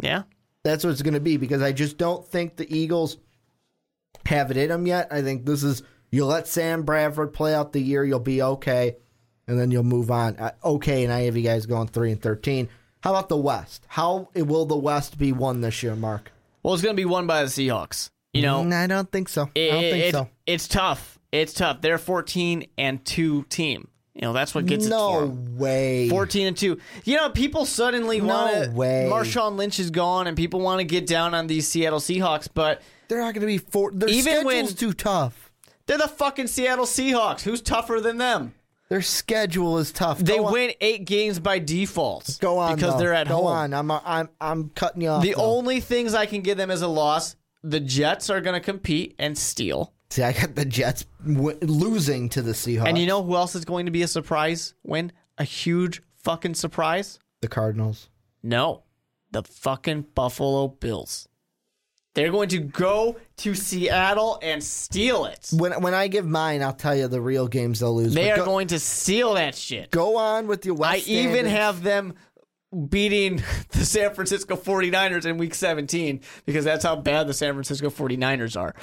Yeah. 0.00 0.22
That's 0.64 0.84
what 0.84 0.90
it's 0.90 1.02
going 1.02 1.14
to 1.14 1.20
be 1.20 1.36
because 1.36 1.62
I 1.62 1.72
just 1.72 1.98
don't 1.98 2.26
think 2.26 2.56
the 2.56 2.72
Eagles 2.76 3.16
have 4.26 4.50
it 4.50 4.56
in 4.56 4.68
them 4.68 4.86
yet. 4.86 5.08
I 5.10 5.22
think 5.22 5.44
this 5.44 5.62
is 5.62 5.82
you 6.10 6.24
let 6.24 6.46
Sam 6.46 6.82
Bradford 6.84 7.32
play 7.32 7.54
out 7.54 7.72
the 7.72 7.80
year, 7.80 8.04
you'll 8.04 8.20
be 8.20 8.42
okay, 8.42 8.96
and 9.48 9.58
then 9.58 9.70
you'll 9.70 9.82
move 9.82 10.10
on. 10.10 10.36
Uh, 10.36 10.52
okay, 10.64 11.02
and 11.04 11.12
I 11.12 11.22
have 11.22 11.36
you 11.36 11.42
guys 11.42 11.66
going 11.66 11.88
three 11.88 12.12
and 12.12 12.20
thirteen. 12.22 12.68
How 13.02 13.10
about 13.10 13.28
the 13.28 13.36
West? 13.36 13.84
How 13.88 14.28
will 14.36 14.64
the 14.66 14.76
West 14.76 15.18
be 15.18 15.32
won 15.32 15.60
this 15.60 15.82
year, 15.82 15.96
Mark? 15.96 16.30
Well, 16.62 16.74
it's 16.74 16.82
going 16.82 16.94
to 16.94 17.00
be 17.00 17.06
won 17.06 17.26
by 17.26 17.42
the 17.42 17.48
Seahawks. 17.48 18.10
You 18.32 18.42
know, 18.42 18.62
Mm, 18.62 18.72
I 18.72 18.86
don't 18.86 19.10
think 19.10 19.28
so. 19.28 19.42
I 19.56 19.68
don't 19.68 19.80
think 19.80 20.04
it- 20.04 20.12
so. 20.12 20.28
It's 20.46 20.68
tough. 20.68 21.18
It's 21.32 21.52
tough. 21.54 21.80
They're 21.80 21.98
14 21.98 22.66
and 22.78 23.04
2 23.04 23.42
team. 23.44 23.88
You 24.14 24.22
know, 24.22 24.32
that's 24.34 24.54
what 24.54 24.66
gets 24.66 24.86
it 24.86 24.90
No 24.90 25.26
way. 25.56 26.08
14 26.10 26.48
and 26.48 26.56
2. 26.56 26.78
You 27.04 27.16
know, 27.16 27.30
people 27.30 27.64
suddenly 27.64 28.20
No 28.20 28.26
want 28.26 28.64
to 28.64 28.70
way. 28.72 29.08
Marshawn 29.10 29.56
Lynch 29.56 29.78
is 29.80 29.90
gone 29.90 30.26
and 30.26 30.36
people 30.36 30.60
want 30.60 30.80
to 30.80 30.84
get 30.84 31.06
down 31.06 31.34
on 31.34 31.46
these 31.46 31.66
Seattle 31.66 31.98
Seahawks, 32.00 32.46
but 32.52 32.82
They're 33.08 33.20
not 33.20 33.32
going 33.34 33.40
to 33.40 33.46
be 33.46 33.58
four. 33.58 33.90
Their 33.90 34.08
Even 34.10 34.22
schedule's 34.44 34.44
when- 34.44 34.66
too 34.74 34.92
tough. 34.92 35.50
they're 35.86 35.96
the 35.98 36.08
fucking 36.08 36.46
Seattle 36.48 36.84
Seahawks. 36.84 37.40
Who's 37.40 37.62
tougher 37.62 38.00
than 38.00 38.18
them? 38.18 38.52
Their 38.90 39.00
schedule 39.00 39.78
is 39.78 39.90
tough. 39.92 40.18
They 40.18 40.36
Go 40.36 40.44
on- 40.46 40.52
win 40.52 40.72
8 40.82 41.06
games 41.06 41.38
by 41.38 41.58
default. 41.58 42.36
Go 42.42 42.58
on, 42.58 42.74
because 42.74 42.92
though. 42.92 42.98
they're 42.98 43.14
at 43.14 43.28
Go 43.28 43.36
home. 43.36 43.46
on. 43.46 43.72
I'm 43.74 43.90
I'm 43.90 44.28
I'm 44.42 44.68
cutting 44.74 45.00
you 45.00 45.08
off. 45.08 45.22
The 45.22 45.32
though. 45.34 45.42
only 45.42 45.80
things 45.80 46.12
I 46.14 46.26
can 46.26 46.42
give 46.42 46.58
them 46.58 46.70
as 46.70 46.82
a 46.82 46.86
loss, 46.88 47.36
the 47.62 47.80
Jets 47.80 48.28
are 48.28 48.42
going 48.42 48.52
to 48.52 48.60
compete 48.60 49.14
and 49.18 49.38
steal. 49.38 49.94
See, 50.12 50.22
I 50.22 50.32
got 50.32 50.54
the 50.54 50.66
Jets 50.66 51.06
w- 51.26 51.56
losing 51.62 52.28
to 52.28 52.42
the 52.42 52.52
Seahawks. 52.52 52.86
And 52.86 52.98
you 52.98 53.06
know 53.06 53.22
who 53.22 53.34
else 53.34 53.54
is 53.54 53.64
going 53.64 53.86
to 53.86 53.90
be 53.90 54.02
a 54.02 54.06
surprise 54.08 54.74
win? 54.82 55.10
A 55.38 55.44
huge 55.44 56.02
fucking 56.16 56.52
surprise? 56.52 57.18
the 57.40 57.48
Cardinals. 57.48 58.10
No, 58.42 58.82
the 59.30 59.42
fucking 59.42 60.02
Buffalo 60.14 60.68
Bills. 60.68 61.30
They're 62.12 62.30
going 62.30 62.50
to 62.50 62.58
go 62.58 63.16
to 63.38 63.54
Seattle 63.54 64.38
and 64.42 64.62
steal 64.62 65.24
it. 65.24 65.48
When 65.50 65.72
when 65.80 65.94
I 65.94 66.08
give 66.08 66.26
mine, 66.26 66.62
I'll 66.62 66.74
tell 66.74 66.94
you 66.94 67.08
the 67.08 67.22
real 67.22 67.48
games 67.48 67.80
they'll 67.80 67.96
lose. 67.96 68.12
They 68.12 68.30
are 68.30 68.36
go, 68.36 68.44
going 68.44 68.66
to 68.66 68.78
steal 68.78 69.32
that 69.34 69.54
shit. 69.54 69.90
go 69.90 70.18
on 70.18 70.46
with 70.46 70.66
your 70.66 70.74
West. 70.74 71.08
I 71.08 71.10
even 71.10 71.46
have 71.46 71.82
them 71.82 72.16
beating 72.88 73.42
the 73.70 73.84
San 73.84 74.14
Francisco 74.14 74.56
49ers 74.56 75.26
in 75.26 75.38
week 75.38 75.54
17 75.54 76.20
because 76.46 76.64
that's 76.64 76.84
how 76.84 76.96
bad 76.96 77.26
the 77.26 77.34
San 77.34 77.54
Francisco 77.54 77.90
49ers 77.90 78.58
are. 78.60 78.74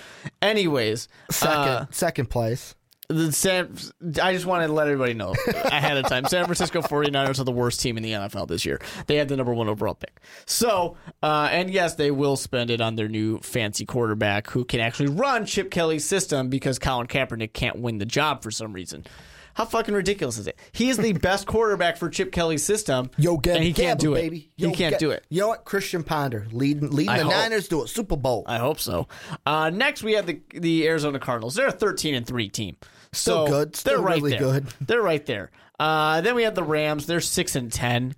Anyways, 0.42 1.08
second 1.32 1.56
uh, 1.56 1.86
second 1.92 2.30
place. 2.30 2.76
the 3.10 3.32
San 3.32 3.76
I 4.22 4.34
just 4.34 4.46
wanted 4.46 4.68
to 4.68 4.74
let 4.74 4.88
everybody 4.88 5.14
know 5.16 5.34
ahead 5.66 5.98
of 5.98 6.06
time. 6.08 6.26
San 6.26 6.46
Francisco 6.46 6.82
49ers 6.82 7.40
are 7.40 7.44
the 7.44 7.52
worst 7.52 7.82
team 7.82 7.98
in 7.98 8.04
the 8.04 8.12
NFL 8.12 8.48
this 8.48 8.66
year. 8.66 8.80
They 9.08 9.16
have 9.16 9.28
the 9.28 9.36
number 9.36 9.54
one 9.54 9.68
overall 9.68 9.96
pick. 9.96 10.22
So, 10.46 10.96
uh, 11.24 11.50
and 11.52 11.72
yes, 11.72 11.96
they 11.96 12.12
will 12.12 12.36
spend 12.36 12.70
it 12.70 12.82
on 12.82 12.96
their 12.96 13.08
new 13.08 13.40
fancy 13.40 13.86
quarterback 13.86 14.50
who 14.52 14.64
can 14.64 14.80
actually 14.80 15.10
run 15.10 15.46
Chip 15.46 15.72
Kelly's 15.72 16.06
system 16.06 16.50
because 16.50 16.78
Colin 16.78 17.08
Kaepernick 17.08 17.54
can't 17.54 17.80
win 17.80 17.98
the 17.98 18.06
job 18.06 18.44
for 18.44 18.52
some 18.52 18.74
reason. 18.74 19.06
How 19.56 19.66
fucking 19.66 19.94
ridiculous 19.94 20.38
is 20.38 20.48
it? 20.48 20.58
He 20.72 20.90
is 20.90 20.98
the 20.98 21.14
best 21.22 21.48
quarterback 21.48 21.98
for 21.98 22.10
Chip 22.10 22.32
Kelly's 22.32 22.64
system, 22.64 23.10
Yo, 23.18 23.38
get 23.38 23.56
and 23.58 23.64
he 23.66 23.74
can't 23.74 24.00
do 24.00 24.14
it. 24.16 24.22
baby. 24.22 24.52
he 24.56 24.66
can't 24.72 24.92
get- 24.92 25.00
do 25.00 25.12
it. 25.12 25.26
You 25.30 25.42
know 25.42 25.48
what? 25.50 25.66
Christian 25.66 26.04
Ponder 26.04 26.48
leading 26.52 26.92
leading 26.92 27.10
I 27.10 27.18
the 27.20 27.24
hope. 27.26 27.34
Niners 27.34 27.68
to 27.70 27.84
a 27.84 27.88
Super 27.88 28.16
Bowl. 28.16 28.44
I 28.48 28.58
hope 28.58 28.80
so. 28.80 29.08
Uh, 29.46 29.70
next, 29.70 30.04
we 30.04 30.14
have 30.14 30.26
the 30.26 30.40
the 30.54 30.88
Arizona 30.88 31.20
Cardinals. 31.20 31.56
They're 31.56 31.68
a 31.68 31.72
thirteen 31.72 32.16
and 32.16 32.26
three 32.26 32.50
team. 32.50 32.78
Still 33.12 33.48
so 33.48 33.52
good. 33.52 33.76
Still 33.76 33.96
they're 33.98 34.06
right 34.06 34.16
really 34.18 34.32
there. 34.32 34.40
good. 34.40 34.68
They're 34.82 35.02
right 35.02 35.26
there. 35.26 35.52
Uh, 35.80 36.22
then 36.22 36.36
we 36.36 36.44
have 36.44 36.56
the 36.56 36.64
Rams. 36.64 37.06
They're 37.08 37.22
six 37.22 37.56
and 37.56 37.72
ten. 37.72 38.16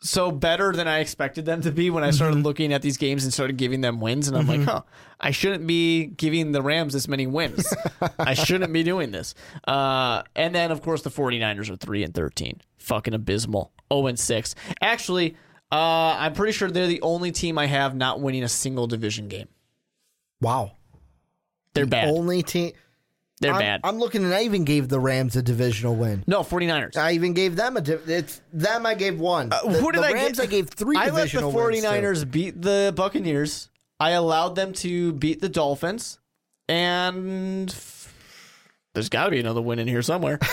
So 0.00 0.30
better 0.30 0.72
than 0.72 0.86
I 0.86 1.00
expected 1.00 1.44
them 1.44 1.60
to 1.62 1.72
be 1.72 1.90
when 1.90 2.04
I 2.04 2.10
started 2.12 2.36
Mm-hmm. 2.36 2.44
looking 2.44 2.72
at 2.72 2.82
these 2.82 2.96
games 2.96 3.24
and 3.24 3.32
started 3.32 3.56
giving 3.56 3.80
them 3.80 4.00
wins. 4.00 4.28
And 4.28 4.36
I'm 4.36 4.46
like, 4.46 4.62
huh, 4.62 4.82
I 5.20 5.32
shouldn't 5.32 5.66
be 5.66 6.06
giving 6.06 6.52
the 6.52 6.62
Rams 6.62 6.92
this 6.92 7.08
many 7.08 7.26
wins. 7.26 7.66
I 8.18 8.34
shouldn't 8.34 8.72
be 8.72 8.84
doing 8.84 9.10
this. 9.10 9.34
Uh, 9.66 10.22
and 10.36 10.54
then, 10.54 10.70
of 10.70 10.82
course, 10.82 11.02
the 11.02 11.10
49ers 11.10 11.68
are 11.68 11.76
3 11.76 12.04
and 12.04 12.14
13. 12.14 12.60
Fucking 12.78 13.12
abysmal. 13.12 13.72
0 13.92 14.06
and 14.06 14.18
6. 14.18 14.54
Actually, 14.80 15.34
uh, 15.72 16.14
I'm 16.18 16.32
pretty 16.32 16.52
sure 16.52 16.70
they're 16.70 16.86
the 16.86 17.02
only 17.02 17.32
team 17.32 17.58
I 17.58 17.66
have 17.66 17.96
not 17.96 18.20
winning 18.20 18.44
a 18.44 18.48
single 18.48 18.86
division 18.86 19.26
game. 19.28 19.48
wow. 20.40 20.76
They're 21.74 21.86
bad. 21.86 22.08
Only 22.08 22.42
team. 22.42 22.72
They're 23.40 23.52
I'm, 23.52 23.60
bad. 23.60 23.80
I'm 23.84 23.98
looking 23.98 24.24
and 24.24 24.34
I 24.34 24.42
even 24.42 24.64
gave 24.64 24.88
the 24.88 24.98
Rams 25.00 25.36
a 25.36 25.42
divisional 25.42 25.94
win. 25.94 26.24
no, 26.26 26.40
49ers. 26.42 26.96
I 26.96 27.12
even 27.12 27.32
gave 27.34 27.54
them 27.56 27.76
a. 27.76 27.80
Div- 27.80 28.08
it's 28.08 28.40
them. 28.52 28.84
I 28.86 28.94
gave 28.94 29.20
one. 29.20 29.48
the, 29.50 29.56
Uh, 29.56 29.68
Who 29.74 29.92
did 29.92 30.02
the 30.02 30.06
I 30.08 30.12
Rams? 30.12 30.38
get? 30.38 30.44
I 30.44 30.46
gave 30.46 30.68
three. 30.70 30.96
I 30.96 31.04
let 31.04 31.12
the 31.12 31.16
divisional 31.18 31.52
wins 31.52 31.82
to. 31.82 31.86
49ers 31.88 32.30
beat 32.30 32.60
the 32.62 32.92
Buccaneers. 32.96 33.70
I 34.00 34.10
allowed 34.10 34.54
them 34.54 34.72
to 34.74 35.12
beat 35.12 35.40
the 35.40 35.48
Dolphins. 35.48 36.18
And 36.68 37.74
there's 38.94 39.08
got 39.08 39.24
to 39.24 39.30
be 39.30 39.40
another 39.40 39.62
win 39.62 39.78
in 39.78 39.88
here 39.88 40.02
somewhere. 40.02 40.38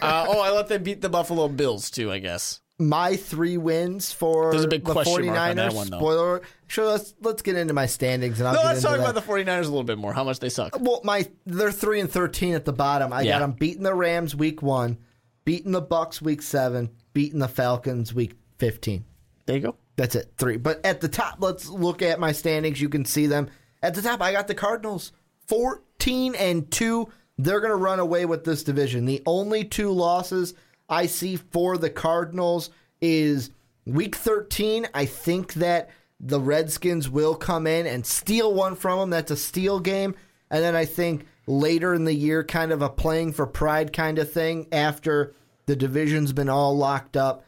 uh, 0.00 0.26
oh, 0.28 0.40
I 0.40 0.50
let 0.52 0.68
them 0.68 0.82
beat 0.82 1.00
the 1.00 1.08
Buffalo 1.08 1.48
Bills 1.48 1.90
too, 1.90 2.10
I 2.10 2.18
guess. 2.18 2.60
My 2.80 3.14
three 3.16 3.56
wins 3.58 4.12
for 4.12 4.50
There's 4.50 4.64
a 4.64 4.68
big 4.68 4.84
the 4.84 4.92
question 4.92 5.22
49ers. 5.22 5.26
mark 5.26 5.50
on 5.50 5.56
that 5.56 5.72
one, 5.74 5.90
though. 5.90 5.98
Spoiler. 5.98 6.42
Sure, 6.66 6.86
let's 6.86 7.14
let's 7.20 7.42
get 7.42 7.56
into 7.56 7.74
my 7.74 7.86
standings 7.86 8.40
and 8.40 8.48
I'll 8.48 8.54
No, 8.54 8.60
get 8.62 8.66
let's 8.66 8.78
into 8.78 8.88
talk 8.88 8.96
that. 8.98 9.10
about 9.10 9.26
the 9.26 9.32
49ers 9.32 9.58
a 9.60 9.68
little 9.68 9.84
bit 9.84 9.98
more. 9.98 10.12
How 10.12 10.24
much 10.24 10.38
they 10.40 10.48
suck. 10.48 10.76
Well, 10.80 11.00
my 11.04 11.28
they're 11.46 11.70
three 11.72 12.00
and 12.00 12.10
thirteen 12.10 12.54
at 12.54 12.64
the 12.64 12.72
bottom. 12.72 13.12
I 13.12 13.22
Yeah. 13.22 13.32
got 13.34 13.38
them 13.40 13.52
beating 13.52 13.82
the 13.82 13.94
Rams 13.94 14.34
week 14.34 14.62
one, 14.62 14.98
beating 15.44 15.72
the 15.72 15.80
Bucks 15.80 16.22
week 16.22 16.42
seven, 16.42 16.90
beating 17.12 17.38
the 17.40 17.48
Falcons 17.48 18.14
week 18.14 18.34
fifteen. 18.58 19.04
There 19.46 19.56
you 19.56 19.62
go. 19.62 19.76
That's 19.96 20.14
it, 20.14 20.32
three. 20.38 20.56
But 20.56 20.80
at 20.84 21.00
the 21.02 21.08
top, 21.08 21.36
let's 21.40 21.68
look 21.68 22.00
at 22.02 22.18
my 22.18 22.32
standings. 22.32 22.80
You 22.80 22.88
can 22.88 23.04
see 23.04 23.26
them 23.26 23.48
at 23.82 23.94
the 23.94 24.00
top. 24.02 24.22
I 24.22 24.32
got 24.32 24.46
the 24.48 24.54
Cardinals 24.54 25.12
fourteen 25.46 26.34
and 26.36 26.70
two. 26.70 27.08
They're 27.36 27.60
gonna 27.60 27.76
run 27.76 27.98
away 28.00 28.26
with 28.26 28.44
this 28.44 28.62
division. 28.62 29.04
The 29.06 29.22
only 29.26 29.64
two 29.64 29.90
losses 29.90 30.54
I 30.90 31.06
see 31.06 31.36
for 31.36 31.78
the 31.78 31.88
Cardinals 31.88 32.70
is 33.00 33.50
week 33.86 34.16
thirteen. 34.16 34.88
I 34.92 35.06
think 35.06 35.54
that 35.54 35.90
the 36.18 36.40
Redskins 36.40 37.08
will 37.08 37.34
come 37.34 37.66
in 37.66 37.86
and 37.86 38.04
steal 38.04 38.52
one 38.52 38.76
from 38.76 38.98
them. 38.98 39.10
That's 39.10 39.30
a 39.30 39.36
steal 39.36 39.80
game. 39.80 40.14
And 40.50 40.62
then 40.62 40.76
I 40.76 40.84
think 40.84 41.26
later 41.46 41.94
in 41.94 42.04
the 42.04 42.12
year, 42.12 42.44
kind 42.44 42.72
of 42.72 42.82
a 42.82 42.90
playing 42.90 43.32
for 43.32 43.46
pride 43.46 43.92
kind 43.92 44.18
of 44.18 44.30
thing 44.30 44.66
after 44.72 45.32
the 45.66 45.76
division's 45.76 46.32
been 46.32 46.48
all 46.48 46.76
locked 46.76 47.16
up. 47.16 47.44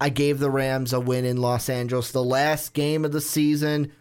I 0.00 0.10
gave 0.10 0.38
the 0.38 0.50
Rams 0.50 0.92
a 0.92 1.00
win 1.00 1.24
in 1.24 1.38
Los 1.38 1.68
Angeles. 1.68 2.12
The 2.12 2.22
last 2.22 2.72
game 2.72 3.04
of 3.04 3.12
the 3.12 3.20
season 3.20 3.92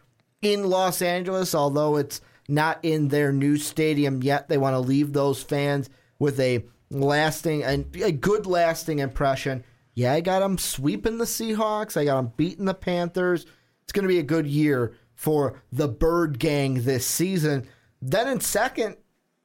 in 0.42 0.70
Los 0.70 1.02
Angeles, 1.02 1.56
although 1.56 1.98
it's 1.98 2.22
not 2.48 2.80
in 2.84 3.08
their 3.08 3.34
new 3.34 3.58
stadium 3.58 4.22
yet. 4.22 4.48
They 4.48 4.58
want 4.58 4.76
to 4.76 4.80
leave 4.80 5.12
those 5.14 5.42
fans 5.42 5.90
with 6.20 6.40
a 6.40 6.64
lasting 6.90 7.64
and 7.64 7.94
a 7.96 8.12
good 8.12 8.46
lasting 8.46 9.00
impression. 9.00 9.64
Yeah, 9.94 10.14
I 10.14 10.22
got 10.22 10.40
them 10.40 10.58
sweeping 10.58 11.18
the 11.18 11.26
Seahawks. 11.26 11.96
I 11.96 12.06
got 12.06 12.18
them 12.18 12.34
beating 12.36 12.66
the 12.66 12.74
Panthers. 12.74 13.46
It's 13.84 13.94
going 13.94 14.04
to 14.04 14.10
be 14.10 14.20
a 14.20 14.24
good 14.24 14.48
year 14.48 14.94
for 15.14 15.62
the 15.72 15.88
Bird 15.88 16.40
Gang 16.40 16.84
this 16.84 17.06
season. 17.06 17.68
Then 18.02 18.28
in 18.28 18.42
second, 18.42 18.98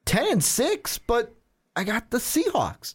10 0.07 0.27
and 0.33 0.45
6, 0.45 0.99
but 0.99 1.35
I 1.77 1.85
got 1.85 2.11
the 2.11 2.19
Seahawks. 2.19 2.95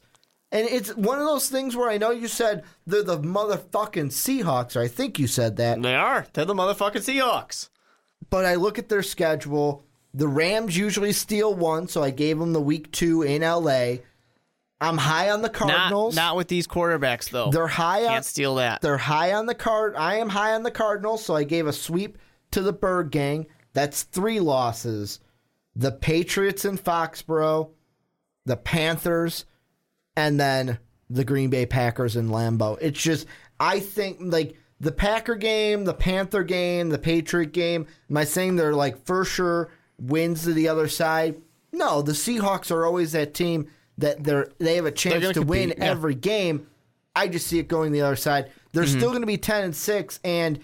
And 0.51 0.67
it's 0.67 0.95
one 0.95 1.19
of 1.19 1.25
those 1.25 1.49
things 1.49 1.75
where 1.75 1.89
I 1.89 1.97
know 1.97 2.11
you 2.11 2.27
said 2.27 2.63
they're 2.85 3.03
the 3.03 3.19
motherfucking 3.19 4.11
Seahawks, 4.11 4.75
or 4.75 4.81
I 4.81 4.87
think 4.87 5.17
you 5.17 5.27
said 5.27 5.57
that. 5.57 5.81
They 5.81 5.95
are. 5.95 6.27
They're 6.33 6.45
the 6.45 6.53
motherfucking 6.53 7.03
Seahawks. 7.03 7.69
But 8.29 8.45
I 8.45 8.55
look 8.55 8.77
at 8.77 8.89
their 8.89 9.03
schedule. 9.03 9.83
The 10.13 10.27
Rams 10.27 10.77
usually 10.77 11.11
steal 11.11 11.53
one, 11.53 11.87
so 11.87 12.03
I 12.03 12.09
gave 12.09 12.39
them 12.39 12.53
the 12.53 12.61
week 12.61 12.91
two 12.91 13.21
in 13.21 13.41
LA. 13.41 13.97
I'm 14.81 14.97
high 14.97 15.29
on 15.31 15.41
the 15.41 15.47
Not, 15.47 15.53
Cardinals. 15.55 16.15
not 16.15 16.35
with 16.35 16.47
these 16.49 16.67
quarterbacks, 16.67 17.29
though. 17.29 17.49
they're 17.49 17.67
high 17.67 18.03
on 18.03 18.09
Can't 18.09 18.25
steal 18.25 18.55
that. 18.55 18.81
they're 18.81 18.97
high 18.97 19.33
on 19.33 19.45
the 19.45 19.55
card. 19.55 19.95
I 19.95 20.15
am 20.15 20.29
high 20.29 20.53
on 20.53 20.63
the 20.63 20.71
Cardinals, 20.71 21.23
so 21.23 21.35
I 21.35 21.43
gave 21.45 21.65
a 21.67 21.73
sweep 21.73 22.17
to 22.51 22.61
the 22.61 22.73
Bird 22.73 23.09
Gang. 23.11 23.47
That's 23.73 24.03
three 24.03 24.39
losses. 24.39 25.19
The 25.75 25.91
Patriots 25.91 26.65
in 26.65 26.77
Foxborough, 26.77 27.69
the 28.45 28.57
Panthers, 28.57 29.45
and 30.15 30.39
then 30.39 30.79
the 31.09 31.23
Green 31.25 31.49
Bay 31.49 31.65
Packers 31.65 32.15
in 32.15 32.29
Lambeau. 32.29 32.77
It's 32.81 33.01
just 33.01 33.27
I 33.59 33.79
think 33.79 34.17
like 34.21 34.55
the 34.79 34.91
Packer 34.91 35.35
game, 35.35 35.85
the 35.85 35.93
Panther 35.93 36.43
game, 36.43 36.89
the 36.89 36.97
Patriot 36.97 37.51
game. 37.53 37.87
Am 38.09 38.17
I 38.17 38.23
saying 38.25 38.55
they're 38.55 38.73
like 38.73 39.05
for 39.05 39.23
sure 39.25 39.69
wins 39.99 40.43
to 40.43 40.53
the 40.53 40.67
other 40.67 40.87
side? 40.87 41.41
No, 41.71 42.01
the 42.01 42.11
Seahawks 42.13 42.71
are 42.71 42.85
always 42.85 43.11
that 43.13 43.33
team 43.33 43.69
that 43.97 44.23
they're 44.23 44.49
they 44.59 44.75
have 44.75 44.85
a 44.85 44.91
chance 44.91 45.31
to 45.33 45.41
win 45.41 45.69
yeah. 45.77 45.83
every 45.85 46.15
game. 46.15 46.67
I 47.15 47.27
just 47.27 47.47
see 47.47 47.59
it 47.59 47.67
going 47.67 47.91
the 47.91 48.01
other 48.01 48.15
side. 48.15 48.51
They're 48.73 48.83
Mm-hmm. 48.83 48.97
still 48.99 49.09
going 49.09 49.21
to 49.21 49.27
be 49.27 49.37
ten 49.37 49.63
and 49.63 49.75
six, 49.75 50.19
and 50.23 50.59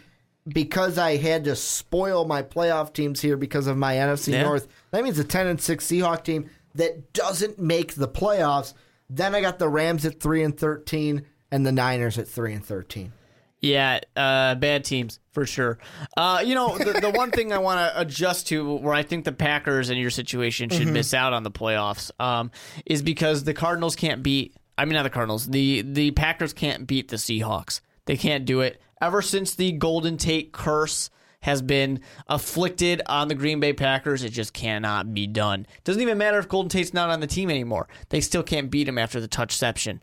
because 0.47 0.97
I 0.97 1.17
had 1.17 1.43
to 1.45 1.55
spoil 1.55 2.25
my 2.25 2.41
playoff 2.43 2.93
teams 2.93 3.21
here 3.21 3.37
because 3.37 3.67
of 3.67 3.77
my 3.77 3.95
NFC 3.95 4.33
Yeah. 4.33 4.43
North, 4.43 4.67
that 4.91 5.03
means 5.03 5.17
a 5.19 5.23
ten 5.23 5.47
and 5.47 5.61
six 5.61 5.85
Seahawk 5.87 6.23
team 6.23 6.49
that 6.75 7.13
doesn't 7.13 7.59
make 7.59 7.93
the 7.95 8.07
playoffs. 8.07 8.73
Then 9.09 9.35
I 9.35 9.41
got 9.41 9.59
the 9.59 9.69
Rams 9.69 10.05
at 10.05 10.19
three 10.19 10.43
and 10.43 10.57
thirteen, 10.57 11.25
and 11.51 11.65
the 11.65 11.71
Niners 11.71 12.17
at 12.17 12.27
three 12.27 12.53
and 12.53 12.65
thirteen. 12.65 13.13
Yeah, 13.61 13.99
uh, 14.15 14.55
bad 14.55 14.83
teams 14.85 15.19
for 15.33 15.45
sure. 15.45 15.77
Uh, 16.17 16.41
you 16.43 16.55
know, 16.55 16.77
the, 16.79 16.93
the 16.99 17.11
one 17.11 17.29
thing 17.29 17.53
I 17.53 17.59
want 17.59 17.79
to 17.79 18.01
adjust 18.01 18.47
to, 18.47 18.75
where 18.77 18.93
I 18.95 19.03
think 19.03 19.23
the 19.23 19.31
Packers 19.31 19.89
in 19.91 19.97
your 19.97 20.09
situation 20.09 20.69
should 20.69 20.81
Mm-hmm. 20.81 20.93
miss 20.93 21.13
out 21.13 21.33
on 21.33 21.43
the 21.43 21.51
playoffs, 21.51 22.09
um, 22.19 22.49
is 22.87 23.03
because 23.03 23.43
the 23.43 23.53
Cardinals 23.53 23.95
can't 23.95 24.23
beat. 24.23 24.55
I 24.79 24.85
mean, 24.85 24.95
not 24.95 25.03
the 25.03 25.11
Cardinals. 25.11 25.47
The 25.47 25.83
the 25.83 26.09
Packers 26.11 26.53
can't 26.53 26.87
beat 26.87 27.09
the 27.09 27.17
Seahawks. 27.17 27.81
They 28.05 28.17
can't 28.17 28.45
do 28.45 28.61
it. 28.61 28.81
Ever 28.99 29.21
since 29.21 29.53
the 29.53 29.71
Golden 29.73 30.17
Tate 30.17 30.51
curse 30.53 31.11
has 31.41 31.61
been 31.61 31.99
afflicted 32.27 33.01
on 33.05 33.27
the 33.27 33.35
Green 33.35 33.59
Bay 33.59 33.73
Packers, 33.73 34.23
it 34.23 34.29
just 34.29 34.53
cannot 34.53 35.13
be 35.13 35.27
done. 35.27 35.67
Doesn't 35.83 36.01
even 36.01 36.17
matter 36.17 36.39
if 36.39 36.47
Golden 36.49 36.69
Tate's 36.69 36.93
not 36.95 37.09
on 37.11 37.19
the 37.19 37.27
team 37.27 37.49
anymore. 37.51 37.87
They 38.09 38.21
still 38.21 38.43
can't 38.43 38.71
beat 38.71 38.87
him 38.87 38.97
after 38.97 39.19
the 39.19 39.27
touchception, 39.27 39.99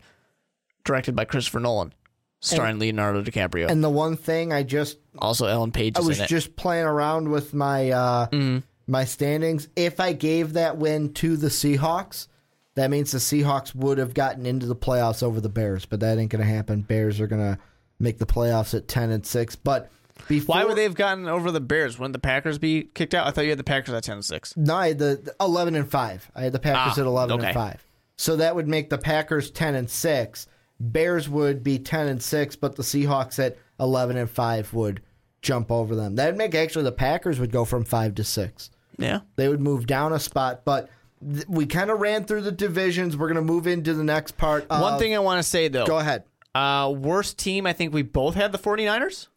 directed 0.85 1.15
by 1.15 1.25
Christopher 1.25 1.59
Nolan, 1.59 1.93
starring 2.41 2.79
Leonardo 2.79 3.21
DiCaprio. 3.21 3.69
And 3.69 3.83
the 3.83 3.89
one 3.89 4.15
thing 4.15 4.53
I 4.53 4.63
just 4.63 4.97
Also, 5.17 5.45
Ellen 5.47 5.71
Page 5.71 5.97
I 5.97 6.01
was 6.01 6.19
in 6.19 6.25
it. 6.25 6.27
just 6.27 6.55
playing 6.55 6.85
around 6.85 7.29
with 7.29 7.53
my 7.53 7.91
uh, 7.91 8.27
Mm-hmm. 8.27 8.59
my 8.87 9.05
standings. 9.05 9.67
If 9.75 9.99
I 9.99 10.13
gave 10.13 10.53
that 10.53 10.77
win 10.77 11.13
to 11.15 11.37
the 11.37 11.47
Seahawks, 11.47 12.27
that 12.75 12.89
means 12.89 13.11
the 13.11 13.17
Seahawks 13.17 13.75
would 13.75 13.97
have 13.97 14.13
gotten 14.13 14.45
into 14.45 14.65
the 14.65 14.75
playoffs 14.75 15.21
over 15.21 15.41
the 15.41 15.49
Bears, 15.49 15.85
but 15.85 15.99
that 15.99 16.17
ain't 16.17 16.31
gonna 16.31 16.43
happen. 16.45 16.81
Bears 16.81 17.19
are 17.19 17.27
gonna 17.27 17.57
make 17.99 18.17
the 18.19 18.25
playoffs 18.25 18.73
at 18.73 18.87
ten 18.87 19.11
and 19.11 19.25
six. 19.25 19.55
But 19.55 19.89
before, 20.27 20.55
Why 20.55 20.63
would 20.65 20.75
they 20.77 20.83
have 20.83 20.95
gotten 20.95 21.27
over 21.27 21.51
the 21.51 21.59
Bears? 21.61 21.97
Wouldn't 21.99 22.13
the 22.13 22.19
Packers 22.19 22.57
be 22.57 22.83
kicked 22.93 23.13
out? 23.13 23.27
I 23.27 23.31
thought 23.31 23.43
you 23.45 23.49
had 23.51 23.59
the 23.59 23.63
Packers 23.63 23.93
at 23.93 24.03
10 24.03 24.15
and 24.17 24.25
6. 24.25 24.57
No, 24.57 24.75
I 24.75 24.89
had 24.89 24.99
the, 24.99 25.19
the 25.23 25.35
eleven 25.41 25.75
and 25.75 25.89
five. 25.89 26.29
I 26.35 26.43
had 26.43 26.51
the 26.51 26.59
Packers 26.59 26.97
Ah, 26.97 27.01
at 27.01 27.07
eleven 27.07 27.37
okay. 27.39 27.47
and 27.47 27.53
five. 27.53 27.83
So 28.17 28.35
that 28.37 28.53
would 28.55 28.67
make 28.67 28.89
the 28.89 28.97
Packers 28.97 29.49
ten 29.51 29.75
and 29.75 29.89
six. 29.89 30.47
Bears 30.79 31.27
would 31.27 31.63
be 31.63 31.77
ten 31.79 32.07
and 32.07 32.21
six, 32.21 32.55
but 32.55 32.75
the 32.75 32.83
Seahawks 32.83 33.37
at 33.43 33.57
eleven 33.79 34.17
and 34.17 34.29
five 34.29 34.73
would 34.73 35.01
jump 35.41 35.71
over 35.71 35.95
them. 35.95 36.15
That'd 36.15 36.37
make 36.37 36.55
actually 36.55 36.83
the 36.85 36.91
Packers 36.91 37.39
would 37.39 37.51
go 37.51 37.65
from 37.65 37.83
five 37.83 38.15
to 38.15 38.23
six. 38.23 38.71
Yeah. 38.97 39.21
They 39.35 39.47
would 39.47 39.61
move 39.61 39.87
down 39.87 40.11
a 40.13 40.19
spot, 40.19 40.63
but 40.65 40.89
th- 41.33 41.45
we 41.47 41.65
kind 41.65 41.89
of 41.89 41.99
ran 42.01 42.25
through 42.25 42.41
the 42.41 42.51
divisions. 42.51 43.15
We're 43.15 43.27
going 43.27 43.35
to 43.45 43.53
move 43.53 43.65
into 43.67 43.93
the 43.93 44.03
next 44.03 44.37
part. 44.37 44.65
Of, 44.69 44.81
One 44.81 44.99
thing 44.99 45.15
I 45.15 45.19
want 45.19 45.39
to 45.39 45.43
say, 45.43 45.69
though. 45.69 45.85
Go 45.85 45.97
ahead. 45.99 46.23
Uh, 46.53 46.93
worst 46.95 47.37
team, 47.37 47.65
I 47.65 47.71
think 47.73 47.93
we 47.93 48.01
both 48.01 48.35
had 48.35 48.51
the 48.51 48.57
49ers. 48.57 49.27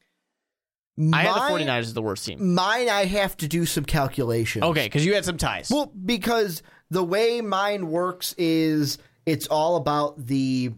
I 1.12 1.22
had 1.22 1.34
the 1.34 1.38
Mine- 1.40 1.66
49ers 1.66 1.78
as 1.78 1.95
the 1.95 2.03
worst 2.03 2.26
team. 2.26 2.55
Mine, 2.55 2.88
I 2.88 3.05
have 3.05 3.36
to 3.38 3.49
do 3.49 3.64
some 3.64 3.84
calculations. 3.84 4.64
Okay, 4.64 4.86
because 4.86 5.07
you 5.07 5.14
had 5.14 5.24
some 5.24 5.38
ties. 5.38 5.70
Well, 5.70 5.86
because 5.86 6.62
the 6.90 7.05
way 7.05 7.40
mine 7.40 7.88
works 7.90 8.34
is 8.36 8.99
it's 9.24 9.47
all 9.47 9.76
about 9.76 10.26
the 10.26 10.72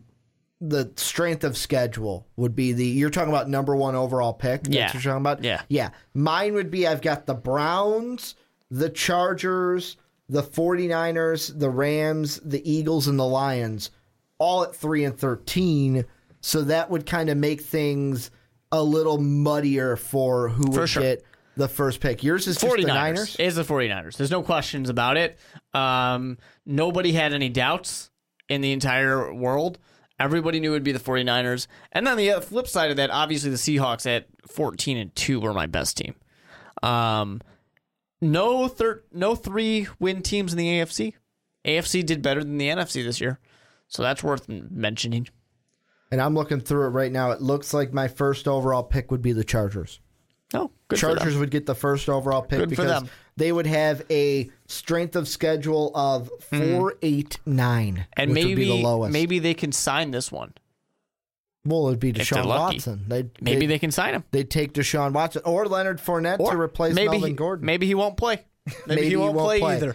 the 0.68 0.92
strength 0.96 1.44
of 1.44 1.56
schedule 1.56 2.26
would 2.36 2.54
be 2.54 2.72
the 2.72 2.86
you're 2.86 3.10
talking 3.10 3.32
about 3.32 3.48
number 3.48 3.76
one 3.76 3.94
overall 3.94 4.32
pick. 4.32 4.62
Yeah. 4.68 4.86
what 4.86 4.94
you're 4.94 5.02
talking 5.02 5.20
about? 5.20 5.44
Yeah. 5.44 5.62
Yeah. 5.68 5.90
Mine 6.14 6.54
would 6.54 6.70
be 6.70 6.86
I've 6.86 7.02
got 7.02 7.26
the 7.26 7.34
Browns, 7.34 8.34
the 8.70 8.90
Chargers, 8.90 9.96
the 10.28 10.42
49ers, 10.42 11.58
the 11.58 11.70
Rams, 11.70 12.40
the 12.44 12.68
Eagles, 12.70 13.08
and 13.08 13.18
the 13.18 13.26
Lions 13.26 13.90
all 14.38 14.64
at 14.64 14.74
three 14.74 15.04
and 15.04 15.16
thirteen, 15.18 16.04
so 16.40 16.62
that 16.62 16.90
would 16.90 17.06
kind 17.06 17.30
of 17.30 17.36
make 17.36 17.60
things 17.62 18.30
a 18.72 18.82
little 18.82 19.18
muddier 19.18 19.96
for 19.96 20.48
who 20.48 20.70
would 20.70 20.88
sure. 20.88 21.02
get 21.02 21.24
the 21.56 21.68
first 21.68 22.00
pick. 22.00 22.22
Yours 22.22 22.46
is 22.46 22.56
just 22.56 22.76
the 22.76 22.82
49ers. 22.82 22.86
Niners. 22.86 23.36
Is 23.36 23.54
the 23.54 23.62
49ers. 23.62 24.16
There's 24.16 24.30
no 24.30 24.42
questions 24.42 24.88
about 24.88 25.16
it. 25.16 25.38
Um, 25.72 26.38
nobody 26.66 27.12
had 27.12 27.32
any 27.32 27.48
doubts 27.48 28.10
in 28.48 28.60
the 28.60 28.72
entire 28.72 29.32
world. 29.32 29.78
Everybody 30.24 30.58
knew 30.58 30.70
it 30.70 30.72
would 30.72 30.84
be 30.84 30.92
the 30.92 30.98
49ers. 30.98 31.66
And 31.92 32.06
then 32.06 32.16
the 32.16 32.40
flip 32.40 32.66
side 32.66 32.90
of 32.90 32.96
that, 32.96 33.10
obviously 33.10 33.50
the 33.50 33.56
Seahawks 33.56 34.06
at 34.06 34.26
14 34.48 34.96
and 34.96 35.14
2 35.14 35.38
were 35.38 35.52
my 35.52 35.66
best 35.66 35.98
team. 35.98 36.14
Um, 36.82 37.42
no 38.22 38.68
thir- 38.68 39.04
no 39.12 39.34
three 39.34 39.86
win 39.98 40.22
teams 40.22 40.52
in 40.52 40.58
the 40.58 40.66
AFC. 40.66 41.12
AFC 41.66 42.04
did 42.04 42.22
better 42.22 42.42
than 42.42 42.56
the 42.56 42.68
NFC 42.68 43.04
this 43.04 43.20
year. 43.20 43.38
So 43.88 44.02
that's 44.02 44.22
worth 44.22 44.48
mentioning. 44.48 45.28
And 46.10 46.22
I'm 46.22 46.34
looking 46.34 46.60
through 46.60 46.86
it 46.86 46.90
right 46.90 47.12
now. 47.12 47.32
It 47.32 47.42
looks 47.42 47.74
like 47.74 47.92
my 47.92 48.08
first 48.08 48.48
overall 48.48 48.82
pick 48.82 49.10
would 49.10 49.22
be 49.22 49.32
the 49.32 49.44
Chargers. 49.44 50.00
Oh, 50.54 50.70
good 50.88 50.98
for 50.98 51.08
them. 51.08 51.16
Chargers 51.18 51.36
would 51.36 51.50
get 51.50 51.66
the 51.66 51.74
first 51.74 52.08
overall 52.08 52.40
pick 52.42 52.60
Good 52.60 52.70
because. 52.70 53.04
They 53.36 53.50
would 53.52 53.66
have 53.66 54.02
a 54.10 54.48
strength 54.66 55.16
of 55.16 55.28
schedule 55.28 55.90
of 55.94 56.30
four, 56.40 56.94
eight, 57.02 57.38
nine, 57.46 57.96
Hmm. 57.96 58.02
And 58.16 58.30
which 58.32 58.44
would 58.44 58.48
be 58.50 58.54
maybe 58.54 58.68
the 58.68 58.74
lowest. 58.86 59.12
maybe 59.12 59.38
they 59.38 59.54
can 59.54 59.72
sign 59.72 60.10
this 60.12 60.30
one. 60.30 60.52
well, 61.66 61.88
it'd 61.88 61.98
be 62.00 62.12
Deshaun. 62.12 62.46
Watson. 62.46 63.04
They'd, 63.08 63.30
Maybe 63.40 63.60
they'd, 63.60 63.66
they 63.74 63.78
can 63.78 63.90
sign 63.90 64.14
him. 64.14 64.24
they'd 64.30 64.50
take 64.50 64.72
Deshaun 64.74 65.12
Watson 65.12 65.42
or 65.44 65.66
Leonard 65.66 65.98
Fournette 65.98 66.38
to 66.38 66.60
replace 66.60 66.94
maybe 66.94 67.12
Melvin 67.12 67.30
he, 67.30 67.34
Gordon. 67.34 67.66
Maybe 67.66 67.86
he 67.86 67.94
won't 67.94 68.16
play. 68.16 68.44
Maybe, 68.86 69.08
he, 69.08 69.16
won't, 69.16 69.36
play, 69.36 69.60
either. 69.62 69.94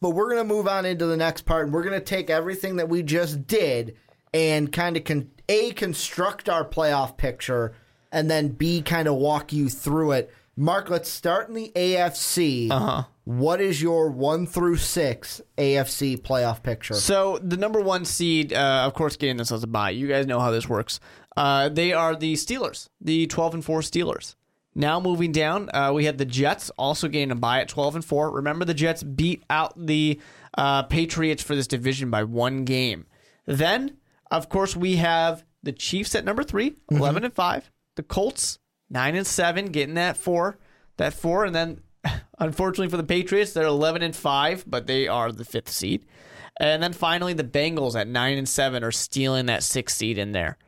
But 0.00 0.10
we're 0.10 0.30
going 0.30 0.46
to 0.46 0.54
move 0.54 0.66
on 0.66 0.86
into 0.86 1.04
the 1.04 1.16
next 1.18 1.42
part, 1.42 1.64
and 1.66 1.74
we're 1.74 1.82
going 1.82 1.98
to 1.98 2.04
take 2.04 2.30
everything 2.30 2.76
that 2.76 2.88
we 2.88 3.02
just 3.02 3.46
did 3.46 3.96
and 4.32 4.72
kind 4.72 4.96
of 4.96 5.04
con- 5.04 5.30
a 5.50 5.72
construct 5.72 6.48
our 6.48 6.64
playoff 6.64 7.16
picture, 7.18 7.74
and 8.10 8.30
then 8.30 8.48
b 8.48 8.80
kind 8.80 9.06
of 9.08 9.16
walk 9.16 9.52
you 9.52 9.68
through 9.68 10.12
it. 10.12 10.32
Mark, 10.60 10.90
let's 10.90 11.08
start 11.08 11.48
in 11.48 11.54
the 11.54 11.72
AFC. 11.74 12.70
Uh-huh. 12.70 13.04
What 13.24 13.62
is 13.62 13.80
your 13.80 14.10
one 14.10 14.46
through 14.46 14.76
six 14.76 15.40
AFC 15.56 16.20
playoff 16.20 16.62
picture? 16.62 16.92
So 16.92 17.38
the 17.42 17.56
number 17.56 17.80
one 17.80 18.04
seed, 18.04 18.52
uh, 18.52 18.82
of 18.84 18.92
course, 18.92 19.16
getting 19.16 19.38
this 19.38 19.50
as 19.52 19.62
a 19.62 19.66
bye. 19.66 19.88
You 19.88 20.06
guys 20.06 20.26
know 20.26 20.38
how 20.38 20.50
this 20.50 20.68
works. 20.68 21.00
Uh, 21.34 21.70
they 21.70 21.94
are 21.94 22.14
the 22.14 22.34
Steelers, 22.34 22.90
the 23.00 23.26
twelve 23.26 23.54
and 23.54 23.64
four 23.64 23.80
Steelers. 23.80 24.34
Now 24.74 25.00
moving 25.00 25.32
down, 25.32 25.70
uh, 25.72 25.92
we 25.94 26.04
had 26.04 26.18
the 26.18 26.26
Jets 26.26 26.68
also 26.76 27.08
getting 27.08 27.30
a 27.30 27.36
bye 27.36 27.62
at 27.62 27.68
twelve 27.68 27.94
and 27.94 28.04
four. 28.04 28.30
Remember, 28.30 28.66
the 28.66 28.74
Jets 28.74 29.02
beat 29.02 29.42
out 29.48 29.72
the 29.86 30.20
uh, 30.58 30.82
Patriots 30.82 31.42
for 31.42 31.56
this 31.56 31.68
division 31.68 32.10
by 32.10 32.22
one 32.22 32.66
game. 32.66 33.06
Then, 33.46 33.96
of 34.30 34.50
course, 34.50 34.76
we 34.76 34.96
have 34.96 35.42
the 35.62 35.72
Chiefs 35.72 36.14
at 36.14 36.26
number 36.26 36.42
3 36.42 36.76
11 36.90 37.24
and 37.24 37.32
five. 37.32 37.70
The 37.96 38.02
Colts 38.02 38.58
nine 38.90 39.14
and 39.14 39.26
seven, 39.26 39.66
getting 39.66 39.94
that 39.94 40.16
four, 40.16 40.58
that 40.96 41.14
four, 41.14 41.44
and 41.44 41.54
then 41.54 41.80
unfortunately 42.38 42.90
for 42.90 42.96
the 42.96 43.04
Patriots, 43.04 43.52
they're 43.52 43.64
eleven 43.64 44.02
and 44.02 44.14
five, 44.14 44.64
but 44.66 44.86
they 44.86 45.08
are 45.08 45.32
the 45.32 45.44
fifth 45.44 45.70
seed. 45.70 46.04
And 46.58 46.82
then 46.82 46.92
finally, 46.92 47.32
the 47.32 47.44
Bengals 47.44 47.98
at 47.98 48.06
nine 48.06 48.36
and 48.36 48.48
seven 48.48 48.84
are 48.84 48.92
stealing 48.92 49.46
that 49.46 49.62
sixth 49.62 49.96
seed 49.96 50.18
in 50.18 50.32
there. 50.32 50.58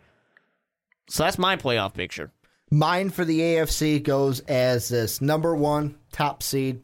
So 1.09 1.25
that's 1.25 1.39
my 1.39 1.57
playoff 1.57 1.93
picture. 1.93 2.33
Mine 2.71 3.11
for 3.11 3.27
the 3.27 3.41
AFC 3.41 4.03
goes 4.03 4.41
as 4.41 4.89
this 4.89 5.21
number 5.21 5.55
one 5.55 5.99
top 6.11 6.43
seed. 6.43 6.83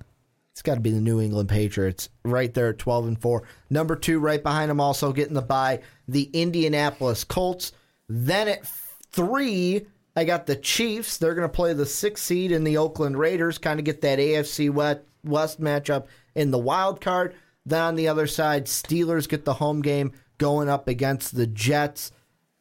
It's 0.53 0.61
got 0.61 0.74
to 0.74 0.80
be 0.80 0.91
the 0.91 1.01
New 1.01 1.20
England 1.20 1.49
Patriots 1.49 2.11
right 2.24 2.53
there 2.53 2.68
at 2.68 2.78
12 2.78 3.07
and 3.07 3.22
4. 3.22 3.45
Number 3.70 3.97
two, 3.97 4.18
right 4.18 4.43
behind 4.43 4.70
them, 4.70 4.80
also 4.80 5.12
getting 5.12 5.32
the 5.32 5.41
bye, 5.41 5.80
the 6.07 6.24
Indianapolis 6.34 7.24
Colts. 7.24 7.72
Then 8.09 8.49
at 8.49 8.66
three, 9.11 9.86
I 10.18 10.24
got 10.24 10.46
the 10.46 10.56
Chiefs. 10.56 11.16
They're 11.16 11.36
going 11.36 11.48
to 11.48 11.54
play 11.54 11.74
the 11.74 11.86
sixth 11.86 12.24
seed 12.24 12.50
in 12.50 12.64
the 12.64 12.76
Oakland 12.76 13.16
Raiders, 13.16 13.56
kind 13.56 13.78
of 13.78 13.84
get 13.84 14.00
that 14.00 14.18
AFC 14.18 14.68
West, 14.68 15.02
West 15.22 15.60
matchup 15.60 16.06
in 16.34 16.50
the 16.50 16.58
wild 16.58 17.00
card. 17.00 17.36
Then 17.64 17.82
on 17.82 17.94
the 17.94 18.08
other 18.08 18.26
side, 18.26 18.66
Steelers 18.66 19.28
get 19.28 19.44
the 19.44 19.54
home 19.54 19.80
game 19.80 20.10
going 20.38 20.68
up 20.68 20.88
against 20.88 21.36
the 21.36 21.46
Jets. 21.46 22.10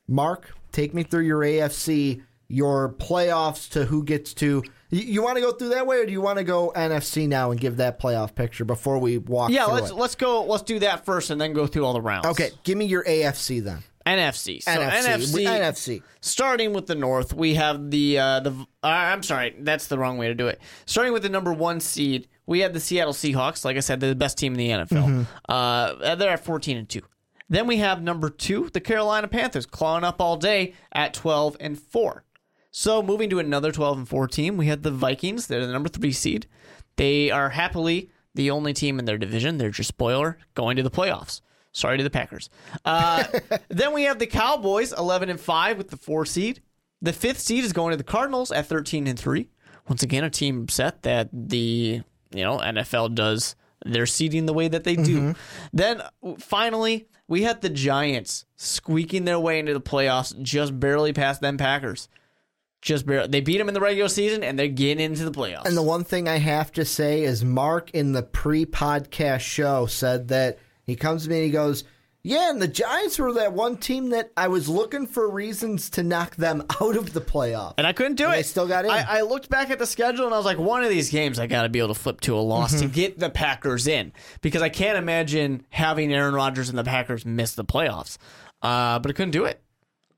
Mark, 0.08 0.54
take 0.72 0.94
me 0.94 1.02
through 1.02 1.24
your 1.24 1.40
AFC, 1.40 2.22
your 2.48 2.94
playoffs 2.94 3.68
to 3.72 3.86
who 3.86 4.04
gets 4.04 4.36
to. 4.36 4.64
You, 4.92 5.02
you 5.02 5.24
want 5.24 5.38
to 5.38 5.42
go 5.42 5.52
through 5.52 5.70
that 5.70 5.88
way, 5.88 5.98
or 5.98 6.06
do 6.06 6.12
you 6.12 6.22
want 6.22 6.38
to 6.38 6.44
go 6.44 6.72
NFC 6.76 7.28
now 7.28 7.50
and 7.50 7.60
give 7.60 7.78
that 7.78 8.00
playoff 8.00 8.36
picture 8.36 8.66
before 8.66 9.00
we 9.00 9.18
walk? 9.18 9.50
Yeah, 9.50 9.66
let's 9.66 9.90
it? 9.90 9.96
let's 9.96 10.14
go. 10.14 10.44
Let's 10.44 10.62
do 10.62 10.78
that 10.80 11.06
first, 11.06 11.32
and 11.32 11.42
then 11.42 11.54
go 11.54 11.66
through 11.66 11.86
all 11.86 11.94
the 11.94 12.02
rounds. 12.02 12.28
Okay, 12.28 12.52
give 12.64 12.78
me 12.78 12.86
your 12.86 13.04
AFC 13.04 13.64
then. 13.64 13.80
NFC. 14.08 14.62
So 14.62 14.72
NFC. 14.72 15.44
NFC. 15.44 15.60
NFC. 15.60 16.04
Starting 16.22 16.74
with 16.74 16.88
the 16.88 16.96
North, 16.96 17.34
we 17.34 17.56
have 17.56 17.92
the 17.92 18.20
uh, 18.20 18.40
the. 18.42 18.52
Uh, 18.84 18.88
I'm 18.88 19.24
sorry, 19.24 19.56
that's 19.60 19.88
the 19.88 19.98
wrong 19.98 20.18
way 20.18 20.28
to 20.28 20.36
do 20.36 20.48
it. 20.48 20.62
Starting 20.86 21.14
with 21.14 21.24
the 21.24 21.30
number 21.30 21.54
one 21.54 21.80
seed, 21.80 22.28
we 22.46 22.60
have 22.62 22.74
the 22.74 22.80
Seattle 22.80 23.14
Seahawks. 23.14 23.66
Like 23.66 23.78
I 23.78 23.82
said, 23.82 24.00
they're 24.00 24.10
the 24.10 24.16
best 24.16 24.38
team 24.38 24.54
in 24.54 24.58
the 24.58 24.70
NFL. 24.70 25.08
Mm-hmm. 25.08 25.24
Uh, 25.50 26.16
they're 26.16 26.32
at 26.32 26.44
14 26.44 26.78
and 26.78 26.90
two. 26.90 27.02
Then 27.50 27.68
we 27.68 27.78
have 27.78 28.02
number 28.02 28.30
two, 28.30 28.70
the 28.74 28.82
Carolina 28.82 29.28
Panthers, 29.28 29.66
clawing 29.66 30.04
up 30.04 30.20
all 30.20 30.36
day 30.36 30.74
at 30.92 31.14
12 31.14 31.58
and 31.60 31.80
four. 31.80 32.24
So 32.72 33.02
moving 33.02 33.30
to 33.30 33.40
another 33.40 33.72
12 33.72 33.98
and 34.00 34.08
four 34.08 34.28
team, 34.28 34.58
we 34.58 34.68
have 34.68 34.84
the 34.84 34.92
Vikings. 34.92 35.48
They're 35.48 35.66
the 35.66 35.72
number 35.72 35.90
three 35.90 36.12
seed. 36.12 36.48
They 36.98 37.32
are 37.32 37.50
happily 37.50 38.10
the 38.36 38.52
only 38.52 38.74
team 38.74 39.00
in 39.00 39.06
their 39.06 39.18
division. 39.18 39.58
They're 39.58 39.70
just 39.70 39.88
spoiler 39.88 40.38
going 40.54 40.76
to 40.78 40.84
the 40.84 40.92
playoffs. 40.92 41.42
Sorry 41.78 41.98
to 42.00 42.04
the 42.04 42.10
Packers. 42.10 42.50
Uh, 42.84 43.24
then 43.70 43.94
we 43.94 44.04
have 44.04 44.18
the 44.18 44.26
Cowboys, 44.26 44.94
11 44.94 45.30
and 45.30 45.40
5 45.40 45.78
with 45.78 45.92
the 45.92 45.98
four 45.98 46.26
seed. 46.26 46.64
The 47.04 47.14
fifth 47.14 47.40
seed 47.40 47.64
is 47.64 47.72
going 47.72 47.92
to 47.92 47.98
the 47.98 48.04
Cardinals 48.04 48.52
at 48.52 48.66
13 48.66 49.06
and 49.06 49.18
3. 49.18 49.48
Once 49.88 50.02
again, 50.02 50.24
a 50.24 50.30
team 50.32 50.64
upset 50.64 51.04
that 51.04 51.30
the 51.32 52.02
you 52.32 52.44
know 52.44 52.58
NFL 52.58 53.14
does 53.14 53.56
their 53.86 54.08
seeding 54.08 54.48
the 54.48 54.54
way 54.54 54.68
that 54.68 54.86
they 54.86 54.96
do. 54.96 55.36
Then 55.72 56.02
uh, 56.02 56.34
finally, 56.40 57.08
we 57.28 57.44
had 57.44 57.62
the 57.62 57.70
Giants 57.70 58.46
squeaking 58.56 59.26
their 59.26 59.40
way 59.40 59.60
into 59.60 59.74
the 59.74 59.80
playoffs, 59.80 60.40
just 60.42 60.80
barely 60.80 61.14
past 61.14 61.42
them 61.42 61.58
Packers. 61.58 62.10
Just 62.82 63.06
barely. 63.06 63.28
They 63.28 63.42
beat 63.42 63.60
them 63.60 63.68
in 63.68 63.76
the 63.76 63.80
regular 63.80 64.10
season, 64.10 64.44
and 64.44 64.58
they're 64.58 64.68
getting 64.68 65.06
into 65.06 65.26
the 65.26 65.32
playoffs. 65.32 65.66
And 65.66 65.78
the 65.78 65.84
one 65.84 66.04
thing 66.04 66.28
I 66.28 66.38
have 66.38 66.72
to 66.74 66.86
say 66.86 67.24
is 67.24 67.46
Mark 67.46 67.92
in 67.92 68.14
the 68.14 68.24
pre-podcast 68.24 69.42
show 69.42 69.86
said 69.86 70.30
that 70.30 70.58
he 70.88 70.96
comes 70.96 71.24
to 71.26 71.30
me 71.30 71.36
and 71.38 71.46
he 71.46 71.52
goes, 71.52 71.84
"Yeah, 72.24 72.50
and 72.50 72.62
the 72.62 72.68
Giants 72.68 73.20
were 73.20 73.34
that 73.34 73.54
one 73.54 73.78
team 73.78 74.10
that 74.10 74.32
I 74.36 74.48
was 74.48 74.68
looking 74.68 75.06
for 75.06 75.30
reasons 75.30 75.90
to 75.92 76.04
knock 76.04 76.36
them 76.38 76.64
out 76.82 76.96
of 76.98 77.14
the 77.14 77.22
playoff." 77.22 77.74
and 77.78 77.86
I 77.86 77.94
couldn't 77.94 78.16
do 78.16 78.26
And 78.26 78.34
it. 78.34 78.38
they 78.38 78.44
still 78.44 78.68
got 78.68 78.86
in. 78.86 78.92
I, 78.92 79.20
I 79.20 79.22
looked 79.22 79.50
back 79.50 79.70
at 79.70 79.78
the 79.80 79.86
schedule 79.86 80.26
and 80.26 80.34
I 80.34 80.38
was 80.38 80.46
like, 80.46 80.58
one 80.58 80.84
of 80.84 80.90
these 80.90 81.10
games 81.12 81.38
I 81.40 81.46
got 81.48 81.64
to 81.64 81.70
be 81.70 81.80
able 81.80 81.90
to 81.90 82.00
flip 82.00 82.22
to 82.22 82.36
a 82.36 82.40
loss 82.40 82.72
Mm-hmm. 82.74 82.88
to 82.88 82.94
get 82.94 83.20
the 83.20 83.30
Packers 83.30 83.86
in 83.88 84.12
because 84.42 84.62
I 84.62 84.70
can't 84.70 84.98
imagine 84.98 85.66
having 85.70 86.12
Aaron 86.14 86.34
Rodgers 86.34 86.70
and 86.70 86.78
the 86.78 86.84
Packers 86.84 87.26
miss 87.26 87.54
the 87.56 87.66
playoffs. 87.66 88.18
Uh, 88.62 88.98
but 89.00 89.12
I 89.12 89.14
couldn't 89.14 89.32
do 89.32 89.46
it. 89.46 89.62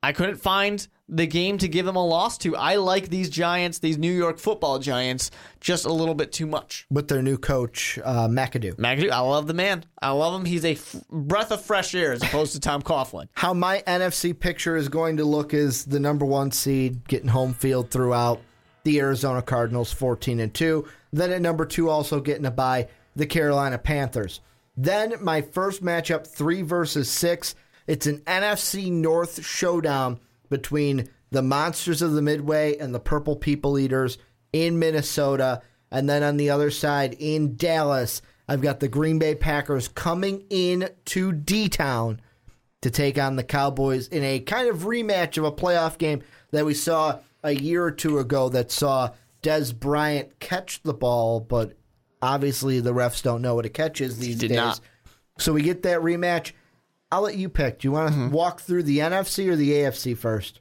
I 0.01 0.13
couldn't 0.13 0.37
find 0.37 0.87
the 1.09 1.25
game 1.27 1.57
to 1.57 1.67
give 1.67 1.85
them 1.85 1.95
a 1.95 2.05
loss 2.05 2.37
to. 2.39 2.55
I 2.55 2.75
like 2.75 3.09
these 3.09 3.29
Giants, 3.29 3.79
these 3.79 3.97
New 3.97 4.11
York 4.11 4.37
Football 4.37 4.79
Giants, 4.79 5.31
just 5.59 5.85
a 5.85 5.91
little 5.91 6.13
bit 6.13 6.31
too 6.31 6.45
much. 6.45 6.85
with 6.89 7.07
their 7.07 7.21
new 7.21 7.37
coach 7.37 7.99
uh, 8.03 8.27
McAdoo. 8.27 8.75
McAdoo, 8.75 9.09
I 9.11 9.19
love 9.19 9.47
the 9.47 9.53
man. 9.53 9.83
I 10.01 10.11
love 10.11 10.39
him. 10.39 10.45
He's 10.45 10.63
a 10.63 10.73
f- 10.73 10.95
breath 11.09 11.51
of 11.51 11.61
fresh 11.61 11.95
air 11.95 12.13
as 12.13 12.21
opposed 12.23 12.53
to 12.53 12.59
Tom 12.59 12.81
Coughlin. 12.81 13.27
How 13.33 13.53
my 13.53 13.83
NFC 13.87 14.39
picture 14.39 14.75
is 14.75 14.87
going 14.87 15.17
to 15.17 15.25
look 15.25 15.53
is 15.53 15.85
the 15.85 15.99
number 15.99 16.25
one 16.25 16.51
seed 16.51 17.07
getting 17.07 17.29
home 17.29 17.53
field 17.53 17.89
throughout 17.89 18.39
the 18.83 18.99
Arizona 18.99 19.41
Cardinals, 19.41 19.91
fourteen 19.91 20.39
and 20.39 20.53
two. 20.53 20.87
Then 21.11 21.31
at 21.31 21.41
number 21.41 21.65
two, 21.65 21.89
also 21.89 22.19
getting 22.21 22.45
a 22.45 22.51
bye, 22.51 22.87
the 23.15 23.25
Carolina 23.25 23.77
Panthers. 23.77 24.41
Then 24.77 25.15
my 25.21 25.41
first 25.41 25.83
matchup, 25.83 26.25
three 26.25 26.61
versus 26.61 27.09
six. 27.09 27.55
It's 27.87 28.05
an 28.05 28.19
NFC 28.19 28.91
North 28.91 29.43
showdown 29.43 30.19
between 30.49 31.09
the 31.31 31.41
Monsters 31.41 32.01
of 32.01 32.13
the 32.13 32.21
Midway 32.21 32.77
and 32.77 32.93
the 32.93 32.99
Purple 32.99 33.35
People 33.35 33.77
Eaters 33.77 34.17
in 34.51 34.79
Minnesota. 34.79 35.61
And 35.91 36.09
then 36.09 36.23
on 36.23 36.37
the 36.37 36.49
other 36.49 36.71
side 36.71 37.15
in 37.19 37.55
Dallas, 37.55 38.21
I've 38.47 38.61
got 38.61 38.79
the 38.79 38.87
Green 38.87 39.19
Bay 39.19 39.35
Packers 39.35 39.87
coming 39.87 40.45
in 40.49 40.89
to 41.05 41.31
D 41.31 41.69
Town 41.69 42.19
to 42.81 42.89
take 42.89 43.17
on 43.17 43.35
the 43.35 43.43
Cowboys 43.43 44.07
in 44.07 44.23
a 44.23 44.39
kind 44.39 44.69
of 44.69 44.79
rematch 44.79 45.37
of 45.37 45.43
a 45.43 45.51
playoff 45.51 45.97
game 45.97 46.23
that 46.51 46.65
we 46.65 46.73
saw 46.73 47.19
a 47.43 47.51
year 47.51 47.83
or 47.83 47.91
two 47.91 48.19
ago 48.19 48.49
that 48.49 48.71
saw 48.71 49.11
Dez 49.43 49.77
Bryant 49.77 50.39
catch 50.39 50.81
the 50.83 50.93
ball, 50.93 51.39
but 51.39 51.73
obviously 52.21 52.79
the 52.79 52.93
refs 52.93 53.21
don't 53.21 53.41
know 53.41 53.55
what 53.55 53.65
a 53.65 53.69
catch 53.69 54.01
is 54.01 54.17
these 54.17 54.37
days. 54.37 54.51
not. 54.51 54.79
So 55.37 55.53
we 55.53 55.61
get 55.61 55.83
that 55.83 56.01
rematch. 56.01 56.51
I'll 57.11 57.21
let 57.21 57.35
you 57.37 57.49
pick. 57.49 57.79
Do 57.79 57.87
you 57.87 57.91
want 57.91 58.13
to 58.13 58.19
Mm-hmm. 58.19 58.31
walk 58.31 58.61
through 58.61 58.83
the 58.83 58.99
NFC 58.99 59.47
or 59.49 59.55
the 59.55 59.71
AFC 59.71 60.15
first? 60.17 60.59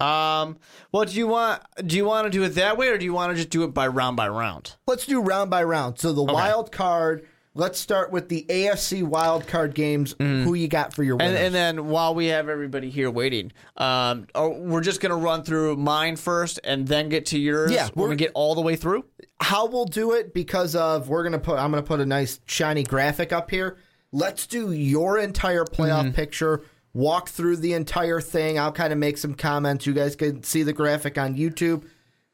Um, 0.00 0.56
well, 0.92 1.04
do 1.04 1.12
you 1.16 1.26
want 1.26 1.62
do 1.86 1.94
you 1.96 2.06
want 2.06 2.24
to 2.24 2.30
do 2.30 2.42
it 2.42 2.50
that 2.50 2.78
way, 2.78 2.88
or 2.88 2.96
do 2.96 3.04
you 3.04 3.12
want 3.12 3.32
to 3.32 3.36
just 3.36 3.50
do 3.50 3.64
it 3.64 3.74
by 3.74 3.86
round 3.86 4.16
by 4.16 4.28
round? 4.28 4.76
Let's 4.86 5.04
do 5.04 5.20
round 5.20 5.50
by 5.50 5.62
round. 5.62 5.98
So 5.98 6.12
the 6.12 6.22
wild 6.22 6.72
card 6.72 7.26
let's 7.52 7.78
start 7.80 8.12
with 8.12 8.28
the 8.28 8.46
AFC 8.48 9.02
wildcard 9.02 9.74
games. 9.74 10.14
Who 10.18 10.54
you 10.54 10.68
got 10.68 10.94
for 10.94 11.02
your 11.02 11.18
Mm. 11.18 11.22
And, 11.22 11.36
and 11.36 11.54
then 11.54 11.88
while 11.88 12.14
we 12.14 12.26
have 12.26 12.48
everybody 12.48 12.88
here 12.88 13.10
waiting, 13.10 13.52
um, 13.76 14.26
oh, 14.34 14.50
we're 14.60 14.80
just 14.80 15.00
gonna 15.02 15.16
run 15.16 15.42
through 15.42 15.76
mine 15.76 16.16
first 16.16 16.60
and 16.64 16.86
then 16.88 17.08
get 17.10 17.26
to 17.26 17.38
yours. 17.38 17.70
Yeah, 17.72 17.88
we're 17.94 18.04
we're- 18.04 18.08
gonna 18.10 18.16
get 18.16 18.30
all 18.34 18.54
the 18.54 18.62
way 18.62 18.76
through. 18.76 19.04
how 19.42 19.66
we'll 19.66 19.84
do 19.84 20.12
it 20.12 20.32
because 20.32 20.74
of 20.76 21.08
we're 21.10 21.24
gonna 21.24 21.38
put 21.40 21.58
I'm 21.58 21.70
gonna 21.72 21.82
put 21.82 22.00
a 22.00 22.06
nice 22.06 22.40
shiny 22.46 22.84
graphic 22.84 23.32
up 23.34 23.50
here. 23.50 23.76
Let's 24.12 24.46
do 24.46 24.72
your 24.72 25.18
entire 25.18 25.64
playoff 25.64 26.02
Mm-hmm. 26.06 26.10
picture. 26.12 26.62
Walk 26.92 27.28
through 27.28 27.58
the 27.58 27.74
entire 27.74 28.20
thing. 28.20 28.58
I'll 28.58 28.72
kind 28.72 28.92
of 28.92 28.98
make 28.98 29.16
some 29.18 29.34
comments. 29.34 29.86
You 29.86 29.92
guys 29.92 30.16
can 30.16 30.42
see 30.42 30.64
the 30.64 30.72
graphic 30.72 31.16
on 31.18 31.36
YouTube. 31.36 31.84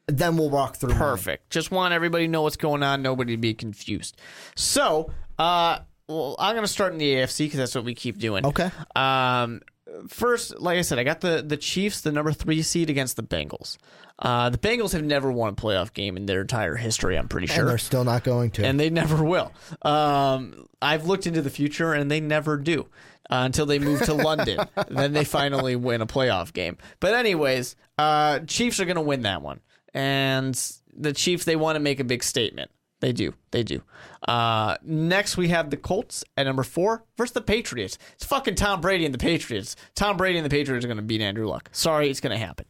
Then 0.07 0.35
we'll 0.37 0.49
walk 0.49 0.77
through. 0.77 0.89
mine. 0.91 0.97
Perfect. 0.99 1.49
Just 1.51 1.69
want 1.69 1.93
everybody 1.93 2.25
to 2.25 2.31
know 2.31 2.41
what's 2.41 2.55
going 2.57 2.81
on. 2.81 3.01
Nobody 3.03 3.35
to 3.35 3.37
be 3.41 3.53
confused. 3.53 4.17
So, 4.55 5.11
uh, 5.37 5.79
well, 6.07 6.35
I'm 6.39 6.55
gonna 6.55 6.65
start 6.67 6.93
in 6.93 6.97
the 6.97 7.13
AFC 7.15 7.45
because 7.45 7.57
that's 7.59 7.75
what 7.75 7.83
we 7.83 7.93
keep 7.93 8.17
doing. 8.17 8.45
Okay. 8.45 8.71
Um, 8.95 9.61
first, 10.09 10.59
like 10.59 10.77
I 10.77 10.81
said, 10.81 10.99
I 10.99 11.03
got 11.03 11.21
the 11.21 11.43
the 11.45 11.57
Chiefs, 11.57 12.01
the 12.01 12.11
number 12.11 12.31
three 12.31 12.61
seed 12.61 12.89
against 12.89 13.15
the 13.15 13.23
Bengals. 13.23 13.77
Uh, 14.19 14.49
the 14.49 14.57
Bengals 14.57 14.93
have 14.93 15.03
never 15.03 15.31
won 15.31 15.49
a 15.49 15.55
playoff 15.55 15.93
game 15.93 16.17
in 16.17 16.25
their 16.25 16.41
entire 16.41 16.75
history. 16.75 17.17
I'm 17.17 17.27
pretty 17.27 17.45
And 17.47 17.55
sure. 17.55 17.65
they're 17.65 17.77
still 17.77 18.03
not 18.03 18.23
going 18.23 18.49
to. 18.51 18.65
and 18.65 18.79
they 18.79 18.89
never 18.89 19.23
will. 19.23 19.51
Um, 19.83 20.67
I've 20.81 21.05
looked 21.05 21.27
into 21.27 21.41
the 21.43 21.49
future, 21.51 21.93
and 21.93 22.09
they 22.09 22.19
never 22.19 22.57
do 22.57 22.87
uh, 23.29 23.43
until 23.45 23.65
they 23.67 23.77
move 23.79 24.01
to 24.03 24.13
London. 24.15 24.59
then 24.89 25.13
they 25.13 25.23
finally 25.23 25.75
win 25.75 26.01
a 26.01 26.07
playoff 26.07 26.51
game. 26.51 26.77
But 26.99 27.13
anyways, 27.13 27.75
uh, 27.99 28.39
Chiefs 28.39 28.79
are 28.79 28.85
going 28.85 28.95
to 28.95 29.01
win 29.01 29.21
that 29.21 29.41
one, 29.43 29.59
and 29.93 30.59
the 30.95 31.13
Chiefs 31.13 31.45
they 31.45 31.55
want 31.55 31.75
to 31.75 31.79
make 31.79 31.99
a 31.99 32.03
big 32.03 32.23
statement. 32.23 32.71
They 32.99 33.13
do. 33.13 33.33
They 33.51 33.63
do. 33.63 33.83
Uh, 34.27 34.77
next, 34.83 35.37
we 35.37 35.49
have 35.49 35.69
the 35.69 35.77
Colts 35.77 36.23
at 36.35 36.45
number 36.47 36.63
four 36.63 37.03
versus 37.15 37.33
the 37.33 37.41
Patriots. 37.41 37.97
It's 38.13 38.25
fucking 38.25 38.55
Tom 38.55 38.81
Brady 38.81 39.05
and 39.05 39.13
the 39.13 39.19
Patriots. 39.19 39.75
Tom 39.93 40.17
Brady 40.17 40.39
and 40.39 40.45
the 40.45 40.49
Patriots 40.49 40.83
are 40.83 40.87
going 40.87 40.97
to 40.97 41.03
beat 41.03 41.21
Andrew 41.21 41.47
Luck. 41.47 41.69
Sorry, 41.71 42.09
it's 42.09 42.19
going 42.19 42.37
to 42.37 42.43
happen. 42.43 42.65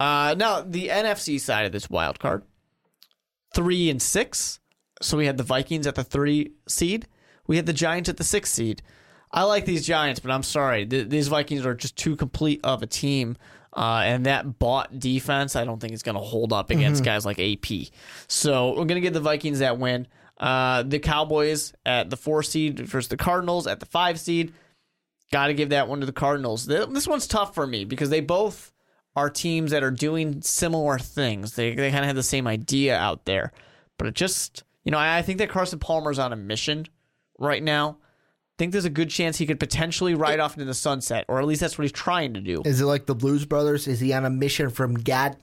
Uh, 0.00 0.34
now, 0.36 0.62
the 0.62 0.88
NFC 0.88 1.38
side 1.38 1.66
of 1.66 1.72
this 1.72 1.90
wild 1.90 2.18
card, 2.18 2.42
three 3.54 3.90
and 3.90 4.00
six. 4.00 4.60
So 5.02 5.18
we 5.18 5.26
had 5.26 5.36
the 5.36 5.42
Vikings 5.42 5.86
at 5.86 5.94
the 5.94 6.04
three 6.04 6.52
seed. 6.66 7.06
We 7.46 7.56
had 7.56 7.66
the 7.66 7.72
Giants 7.72 8.08
at 8.08 8.16
the 8.16 8.24
six 8.24 8.50
seed. 8.50 8.82
I 9.30 9.42
like 9.42 9.66
these 9.66 9.86
Giants, 9.86 10.20
but 10.20 10.30
I'm 10.30 10.42
sorry. 10.42 10.86
Th- 10.86 11.08
these 11.08 11.28
Vikings 11.28 11.66
are 11.66 11.74
just 11.74 11.96
too 11.96 12.16
complete 12.16 12.60
of 12.64 12.82
a 12.82 12.86
team. 12.86 13.36
Uh, 13.76 14.00
and 14.04 14.24
that 14.24 14.58
bought 14.58 14.98
defense, 14.98 15.54
I 15.54 15.64
don't 15.66 15.78
think 15.78 15.92
is 15.92 16.02
going 16.02 16.14
to 16.14 16.20
hold 16.22 16.52
up 16.52 16.70
against 16.70 17.04
guys 17.04 17.26
like 17.26 17.38
AP. 17.38 17.88
So 18.26 18.70
we're 18.70 18.86
going 18.86 18.94
to 18.96 19.00
give 19.02 19.12
the 19.12 19.20
Vikings 19.20 19.58
that 19.58 19.78
win. 19.78 20.08
Uh, 20.38 20.82
the 20.82 20.98
Cowboys 20.98 21.74
at 21.84 22.08
the 22.08 22.16
four 22.16 22.42
seed 22.42 22.80
versus 22.80 23.08
the 23.08 23.16
Cardinals 23.16 23.66
at 23.66 23.80
the 23.80 23.86
five 23.86 24.18
seed. 24.18 24.54
Got 25.30 25.48
to 25.48 25.54
give 25.54 25.70
that 25.70 25.88
one 25.88 26.00
to 26.00 26.06
the 26.06 26.12
Cardinals. 26.12 26.66
This 26.66 27.06
one's 27.06 27.26
tough 27.26 27.54
for 27.54 27.66
me 27.66 27.84
because 27.84 28.10
they 28.10 28.20
both 28.20 28.72
are 29.14 29.28
teams 29.30 29.72
that 29.72 29.82
are 29.82 29.90
doing 29.90 30.40
similar 30.42 30.98
things. 30.98 31.54
They 31.54 31.74
they 31.74 31.90
kind 31.90 32.04
of 32.04 32.06
have 32.06 32.16
the 32.16 32.22
same 32.22 32.46
idea 32.46 32.96
out 32.96 33.24
there, 33.24 33.52
but 33.98 34.06
it 34.06 34.14
just 34.14 34.62
you 34.84 34.92
know 34.92 34.98
I, 34.98 35.18
I 35.18 35.22
think 35.22 35.38
that 35.38 35.48
Carson 35.48 35.78
Palmer's 35.78 36.18
on 36.18 36.32
a 36.32 36.36
mission 36.36 36.86
right 37.38 37.62
now. 37.62 37.98
Think 38.58 38.72
there's 38.72 38.86
a 38.86 38.90
good 38.90 39.10
chance 39.10 39.36
he 39.36 39.46
could 39.46 39.60
potentially 39.60 40.14
ride 40.14 40.40
off 40.40 40.54
into 40.54 40.64
the 40.64 40.74
sunset, 40.74 41.26
or 41.28 41.40
at 41.40 41.46
least 41.46 41.60
that's 41.60 41.76
what 41.76 41.82
he's 41.82 41.92
trying 41.92 42.34
to 42.34 42.40
do. 42.40 42.62
Is 42.64 42.80
it 42.80 42.86
like 42.86 43.06
the 43.06 43.14
Blues 43.14 43.44
Brothers? 43.44 43.86
Is 43.86 44.00
he 44.00 44.12
on 44.14 44.24
a 44.24 44.30
mission 44.30 44.70
from 44.70 44.94
God? 44.94 45.36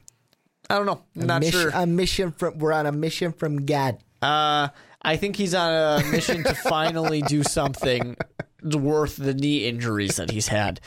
I 0.69 0.77
don't 0.77 0.85
know. 0.85 1.03
I'm 1.19 1.27
not 1.27 1.41
mission, 1.41 1.59
sure. 1.59 1.71
A 1.73 1.85
mission 1.85 2.31
from 2.31 2.57
we're 2.57 2.73
on 2.73 2.85
a 2.85 2.91
mission 2.91 3.31
from 3.31 3.65
God. 3.65 3.99
Uh, 4.21 4.69
I 5.01 5.17
think 5.17 5.35
he's 5.35 5.53
on 5.53 5.73
a 5.73 6.05
mission 6.11 6.43
to 6.43 6.53
finally 6.55 7.21
do 7.21 7.43
something 7.43 8.15
worth 8.63 9.17
the 9.17 9.33
knee 9.33 9.65
injuries 9.65 10.15
that 10.15 10.31
he's 10.31 10.47
had. 10.47 10.79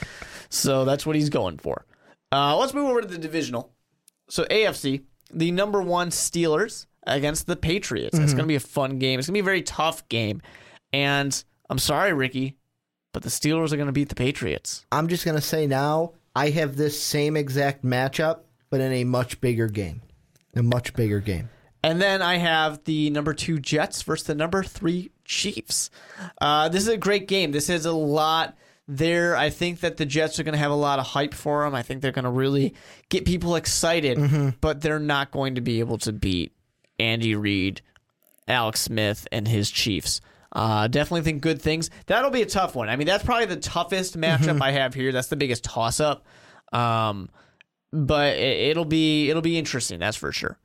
So 0.49 0.85
that's 0.85 1.05
what 1.05 1.15
he's 1.17 1.29
going 1.29 1.59
for. 1.59 1.85
Uh, 2.33 2.57
let's 2.57 2.75
move 2.75 2.87
over 2.87 3.03
to 3.03 3.07
the 3.07 3.19
divisional. 3.19 3.73
So 4.29 4.45
AFC, 4.45 5.03
the 5.33 5.53
number 5.53 5.83
one 5.83 6.11
Steelers 6.11 6.87
against 7.07 7.47
the 7.47 7.57
Patriots. 7.57 8.19
It's 8.19 8.33
going 8.33 8.45
to 8.45 8.49
be 8.49 8.57
a 8.57 8.61
fun 8.61 8.99
game. 8.99 9.19
It's 9.19 9.29
going 9.29 9.35
to 9.35 9.39
be 9.39 9.41
a 9.41 9.45
very 9.45 9.63
tough 9.63 10.09
game. 10.09 10.43
And 10.93 11.45
I'm 11.69 11.79
sorry, 11.79 12.13
Ricky, 12.13 12.57
but 13.13 13.23
the 13.23 13.29
Steelers 13.29 13.73
are 13.73 13.77
going 13.77 13.87
to 13.87 13.93
beat 13.93 14.09
the 14.09 14.15
Patriots. 14.15 14.87
I'm 14.93 15.09
just 15.09 15.25
gonna 15.25 15.41
say 15.41 15.67
now. 15.67 16.13
I 16.35 16.51
have 16.51 16.77
this 16.77 17.01
same 17.01 17.37
exact 17.37 17.83
matchup, 17.83 18.41
but 18.69 18.81
in 18.81 18.93
a 18.93 19.05
much 19.05 19.41
bigger 19.41 19.69
game. 19.69 20.03
A 20.55 20.63
much 20.63 20.93
bigger 20.95 21.19
game. 21.21 21.49
And 21.83 22.03
then 22.03 22.21
I 22.21 22.37
have 22.37 22.85
the 22.85 23.11
number 23.11 23.33
two 23.33 23.59
Jets 23.59 24.03
versus 24.03 24.27
the 24.27 24.35
number 24.35 24.63
three 24.63 25.13
Chiefs. 25.25 25.89
Uh, 26.41 26.69
this 26.69 26.83
is 26.83 26.89
a 26.89 26.97
great 26.97 27.27
game. 27.29 27.53
This 27.53 27.71
is 27.71 27.87
a 27.87 27.93
lot 27.93 28.57
there. 28.89 29.37
I 29.37 29.51
think 29.51 29.81
that 29.81 29.97
the 29.97 30.05
Jets 30.05 30.39
are 30.39 30.43
going 30.43 30.53
to 30.53 30.59
have 30.59 30.71
a 30.71 30.77
lot 30.77 30.99
of 30.99 31.07
hype 31.07 31.33
for 31.33 31.65
them. 31.65 31.75
I 31.75 31.83
think 31.83 32.03
they're 32.03 32.13
going 32.13 32.25
to 32.25 32.31
really 32.31 32.75
get 33.09 33.25
people 33.25 33.57
excited, 33.57 34.19
but 34.61 34.81
they're 34.81 34.99
not 34.99 35.31
going 35.31 35.55
to 35.55 35.61
be 35.61 35.81
able 35.81 35.99
to 35.99 36.13
beat 36.13 36.53
Andy 36.99 37.35
Reid, 37.35 37.81
Alex 38.49 38.81
Smith, 38.83 39.27
and 39.33 39.49
his 39.49 39.71
Chiefs. 39.71 40.21
Uh, 40.57 40.89
definitely 40.89 41.21
think 41.21 41.43
good 41.43 41.61
things. 41.61 41.91
That'll 42.07 42.31
be 42.31 42.41
a 42.41 42.47
tough 42.47 42.75
one. 42.75 42.89
I 42.89 42.97
mean, 42.97 43.07
that's 43.07 43.23
probably 43.23 43.45
the 43.45 43.57
toughest 43.57 44.19
matchup 44.19 44.63
I 44.63 44.71
have 44.71 44.95
here. 44.95 45.13
That's 45.13 45.29
the 45.29 45.37
biggest 45.37 45.65
toss 45.65 46.01
up. 46.01 46.25
Um, 46.73 47.29
but 47.93 48.39
it, 48.39 48.71
it'll 48.71 48.87
be 48.87 49.29
it'll 49.29 49.43
be 49.43 49.59
interesting. 49.59 50.01
That's 50.01 50.17
for 50.17 50.33
sure. 50.33 50.59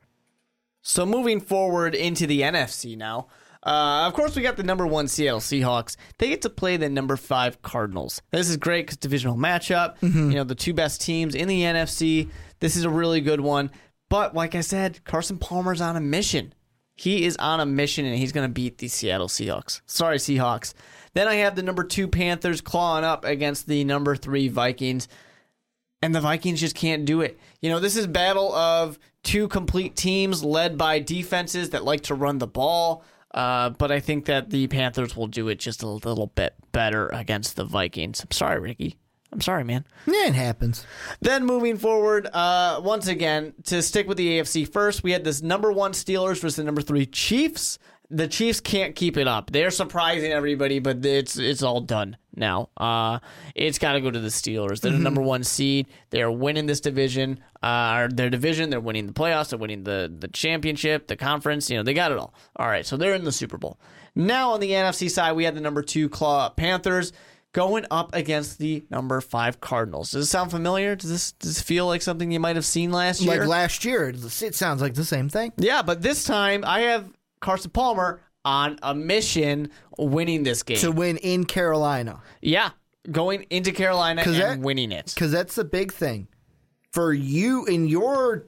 So 0.82 1.06
moving 1.06 1.42
forward 1.42 1.94
into 1.94 2.26
the 2.26 2.40
NFC 2.40 2.98
now. 2.98 3.28
Uh, 3.64 4.06
of 4.08 4.14
course, 4.14 4.34
we 4.36 4.42
got 4.42 4.56
the 4.56 4.64
number 4.64 4.88
one 4.88 5.10
Seattle 5.10 5.42
Seahawks. 5.42 5.98
They 6.20 6.30
get 6.30 6.42
to 6.44 6.50
play 6.50 6.78
the 6.78 6.90
number 6.90 7.18
five 7.18 7.62
Cardinals. 7.62 8.22
This 8.32 8.50
is 8.50 8.56
great 8.56 8.88
because 8.88 8.96
divisional 8.98 9.36
matchup. 9.36 9.96
You 10.32 10.36
know, 10.36 10.44
the 10.46 10.56
two 10.56 10.74
best 10.74 11.02
teams 11.02 11.36
in 11.36 11.50
the 11.50 11.62
NFC. 11.64 12.30
This 12.62 12.78
is 12.78 12.86
a 12.86 12.90
really 12.90 13.20
good 13.20 13.42
one. 13.42 13.70
But 14.10 14.34
like 14.34 14.56
I 14.56 14.62
said, 14.62 15.04
Carson 15.04 15.38
Palmer's 15.38 15.82
on 15.82 15.98
a 15.98 16.02
mission. 16.02 16.54
He 17.02 17.26
is 17.26 17.36
on 17.38 17.60
a 17.60 17.66
mission 17.66 18.06
and 18.06 18.16
he's 18.16 18.32
going 18.32 18.48
to 18.48 18.54
beat 18.54 18.78
the 18.78 18.88
Seattle 18.88 19.28
Seahawks. 19.28 19.82
Sorry, 19.88 20.18
Seahawks. 20.18 20.76
Then 21.16 21.28
I 21.28 21.34
have 21.38 21.56
the 21.56 21.64
number 21.64 21.84
two 21.84 22.08
Panthers 22.08 22.62
clawing 22.62 23.04
up 23.04 23.26
against 23.26 23.66
the 23.66 23.84
number 23.84 24.16
three 24.16 24.50
Vikings 24.50 25.08
and 26.04 26.14
the 26.14 26.22
Vikings 26.22 26.60
just 26.60 26.76
can't 26.76 27.04
do 27.04 27.22
it. 27.22 27.40
You 27.60 27.72
know, 27.72 27.80
this 27.80 27.98
is 27.98 28.06
battle 28.06 28.54
of 28.54 29.00
two 29.24 29.48
complete 29.48 29.96
teams 29.96 30.44
led 30.44 30.78
by 30.78 31.00
defenses 31.00 31.72
that 31.72 31.84
like 31.84 32.02
to 32.02 32.14
run 32.14 32.38
the 32.38 32.46
ball. 32.46 33.04
Uh, 33.34 33.72
but 33.72 33.92
I 33.92 34.00
think 34.00 34.26
that 34.26 34.52
the 34.52 34.68
Panthers 34.68 35.18
will 35.18 35.26
do 35.26 35.48
it 35.48 35.58
just 35.58 35.82
a 35.82 35.88
little 35.88 36.28
bit 36.28 36.54
better 36.72 37.08
against 37.08 37.56
the 37.56 37.64
Vikings. 37.64 38.22
I'm 38.22 38.30
sorry, 38.30 38.60
Ricky. 38.60 38.98
I'm 39.34 39.42
sorry, 39.42 39.64
man. 39.64 39.86
Yeah, 40.06 40.28
it 40.28 40.36
happens. 40.36 40.86
Then 41.22 41.46
moving 41.46 41.78
forward, 41.78 42.28
uh, 42.34 42.82
once 42.84 43.08
again, 43.08 43.54
to 43.66 43.82
stick 43.82 44.08
with 44.08 44.18
the 44.18 44.40
AFC 44.40 44.68
first, 44.68 45.04
we 45.04 45.12
had 45.12 45.24
this 45.24 45.42
number 45.42 45.72
one 45.72 45.94
Steelers 45.94 46.42
versus 46.42 46.58
the 46.58 46.64
number 46.64 46.82
three 46.82 47.06
Chiefs. 47.06 47.80
The 48.10 48.28
Chiefs 48.28 48.60
can't 48.60 48.94
keep 48.94 49.16
it 49.16 49.30
up. 49.30 49.52
They're 49.52 49.72
surprising 49.72 50.34
everybody, 50.34 50.80
but 50.80 51.06
it's 51.06 51.38
it's 51.38 51.64
all 51.64 51.80
done 51.80 52.18
now. 52.36 52.68
Uh, 52.76 53.20
it's 53.56 53.80
got 53.80 53.94
to 53.94 54.02
go 54.02 54.12
to 54.12 54.20
the 54.20 54.28
Steelers. 54.28 54.82
They're 54.82 54.92
the 54.92 54.98
number 54.98 55.22
one 55.22 55.46
seed. 55.46 55.88
They 56.10 56.22
are 56.22 56.30
winning 56.30 56.66
this 56.66 56.82
division. 56.82 57.40
Uh, 57.64 58.10
their 58.12 58.30
division. 58.30 58.70
They're 58.70 58.82
winning 58.82 59.08
the 59.08 59.14
playoffs. 59.14 59.52
They're 59.52 59.60
winning 59.60 59.86
the 59.86 60.14
the 60.14 60.28
championship, 60.28 61.08
the 61.08 61.16
conference. 61.16 61.70
You 61.70 61.78
know, 61.78 61.84
they 61.84 61.94
got 61.94 62.12
it 62.12 62.18
all. 62.18 62.34
All 62.58 62.68
right, 62.68 62.86
so 62.86 62.98
they're 62.98 63.14
in 63.14 63.24
the 63.24 63.32
Super 63.32 63.58
Bowl. 63.58 63.80
Now 64.14 64.52
on 64.52 64.60
the 64.60 64.72
NFC 64.72 65.10
side, 65.10 65.32
we 65.38 65.46
had 65.46 65.56
the 65.56 65.62
number 65.62 65.82
two 65.82 66.10
Claw 66.10 66.50
Panthers 66.50 67.14
going 67.54 67.86
up 67.92 68.14
against 68.16 68.60
the 68.60 68.84
number 68.90 69.20
five 69.22 69.60
Cardinals. 69.60 70.12
Does 70.12 70.24
this 70.24 70.30
sound 70.30 70.52
familiar? 70.52 70.96
Does 70.96 71.10
this 71.10 71.32
does 71.34 71.56
this 71.56 71.62
feel 71.62 71.88
like 71.88 72.02
something 72.02 72.32
you 72.32 72.40
might 72.40 72.56
have 72.56 72.66
seen 72.66 72.92
last 72.92 73.22
year? 73.22 73.40
Like 73.40 73.48
last 73.48 73.86
year, 73.86 74.10
it 74.10 74.56
sounds 74.56 74.82
like 74.82 74.94
the 74.94 75.06
same 75.06 75.30
thing. 75.30 75.52
yeah, 75.58 75.82
but 75.82 76.02
this 76.02 76.24
time 76.24 76.64
I 76.66 76.82
have 76.82 77.10
Carson 77.40 77.72
Palmer 77.72 78.22
on 78.44 78.80
a 78.82 78.96
mission 78.96 79.70
winning 79.98 80.44
this 80.44 80.64
game. 80.64 80.78
To 80.78 80.92
win 80.92 81.18
in 81.18 81.46
Carolina. 81.46 82.22
yeah, 82.42 82.72
going 83.10 83.46
into 83.50 83.72
Carolina 83.72 84.24
and 84.26 84.36
that- 84.36 84.60
winning 84.60 84.92
it. 84.92 85.12
Because 85.14 85.32
that's 85.32 85.56
the 85.56 85.64
big 85.66 85.92
thing. 85.92 86.28
For 86.92 87.14
you 87.14 87.66
in 87.66 87.88
your 87.88 88.48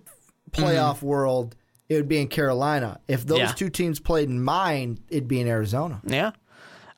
playoff 0.51 0.97
mm-hmm. 0.97 1.06
world, 1.06 1.56
it 1.88 1.95
would 1.95 2.10
be 2.10 2.20
in 2.20 2.28
Carolina. 2.28 2.99
If 3.08 3.26
those 3.26 3.39
Yeah. 3.39 3.51
two 3.54 3.70
teams 3.70 3.99
played 3.99 4.30
in 4.30 4.41
mine, 4.43 4.99
it'd 5.10 5.28
be 5.28 5.39
in 5.39 5.47
Arizona. 5.47 6.01
Yeah. 6.06 6.32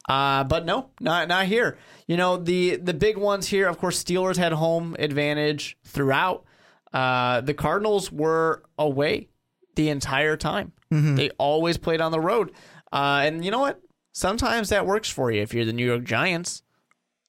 Uh, 0.07 0.43
but 0.43 0.65
no, 0.65 0.89
not 0.99 1.27
not 1.27 1.45
here. 1.45 1.77
You 2.07 2.17
know 2.17 2.37
the 2.37 2.75
the 2.75 2.93
big 2.93 3.17
ones 3.17 3.47
here. 3.47 3.67
Of 3.67 3.77
course, 3.79 4.03
Steelers 4.03 4.37
had 4.37 4.51
home 4.53 4.95
advantage 4.99 5.77
throughout. 5.83 6.45
Uh, 6.93 7.41
the 7.41 7.53
Cardinals 7.53 8.11
were 8.11 8.63
away 8.77 9.29
the 9.75 9.89
entire 9.89 10.37
time. 10.37 10.71
They 11.15 11.29
always 11.31 11.77
played 11.77 11.99
on 11.99 12.13
the 12.13 12.21
road. 12.21 12.51
Uh, 12.93 13.23
and 13.25 13.43
you 13.43 13.51
know 13.51 13.59
what? 13.59 13.81
Sometimes 14.13 14.69
that 14.69 14.85
works 14.85 15.09
for 15.09 15.29
you 15.29 15.41
if 15.41 15.53
you're 15.53 15.65
the 15.65 15.73
New 15.73 15.85
York 15.85 16.05
Giants. 16.05 16.63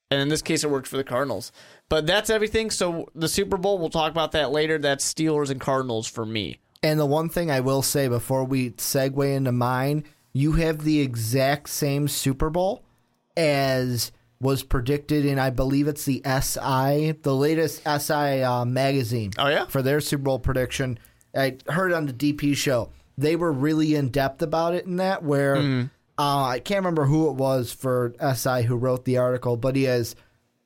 And 0.08 0.20
in 0.20 0.28
this 0.28 0.42
case, 0.42 0.62
it 0.62 0.70
worked 0.70 0.86
for 0.86 0.96
the 0.96 1.02
Cardinals. 1.02 1.50
But 1.88 2.06
that's 2.06 2.30
everything. 2.30 2.70
So 2.70 3.08
the 3.14 3.26
Super 3.28 3.56
Bowl, 3.56 3.78
we'll 3.78 3.90
talk 3.90 4.12
about 4.12 4.30
that 4.32 4.52
later. 4.52 4.78
That's 4.78 5.12
Steelers 5.12 5.50
and 5.50 5.60
Cardinals 5.60 6.06
for 6.06 6.24
me. 6.24 6.60
And 6.80 7.00
the 7.00 7.06
one 7.06 7.28
thing 7.28 7.50
I 7.50 7.58
will 7.58 7.82
say 7.82 8.06
before 8.06 8.44
we 8.44 8.70
segue 8.70 9.34
into 9.34 9.50
mine, 9.50 10.04
you 10.36 10.52
have 10.52 10.84
the 10.84 11.00
exact 11.00 11.68
same 11.68 12.08
Super 12.08 12.50
Bowl 12.50 12.84
as 13.36 14.12
was 14.38 14.62
predicted 14.62 15.24
in, 15.24 15.38
I 15.38 15.48
believe 15.48 15.88
it's 15.88 16.04
the 16.04 16.20
SI, 16.24 17.12
the 17.22 17.34
latest 17.34 17.82
SI 17.86 18.42
uh, 18.42 18.64
magazine. 18.66 19.32
Oh, 19.38 19.48
yeah? 19.48 19.64
For 19.66 19.80
their 19.80 20.00
Super 20.00 20.24
Bowl 20.24 20.38
prediction. 20.38 20.98
I 21.34 21.56
heard 21.68 21.92
on 21.92 22.04
the 22.06 22.12
DP 22.12 22.54
show. 22.54 22.90
They 23.16 23.34
were 23.34 23.52
really 23.52 23.94
in 23.94 24.10
depth 24.10 24.42
about 24.42 24.74
it 24.74 24.84
in 24.84 24.96
that, 24.96 25.22
where 25.22 25.56
Mm-hmm. 25.56 25.86
uh, 26.18 26.44
I 26.48 26.58
can't 26.58 26.80
remember 26.80 27.06
who 27.06 27.30
it 27.30 27.34
was 27.36 27.72
for 27.72 28.12
SI 28.34 28.62
who 28.64 28.76
wrote 28.76 29.06
the 29.06 29.16
article, 29.16 29.56
but 29.56 29.74
he 29.74 29.84
has 29.84 30.14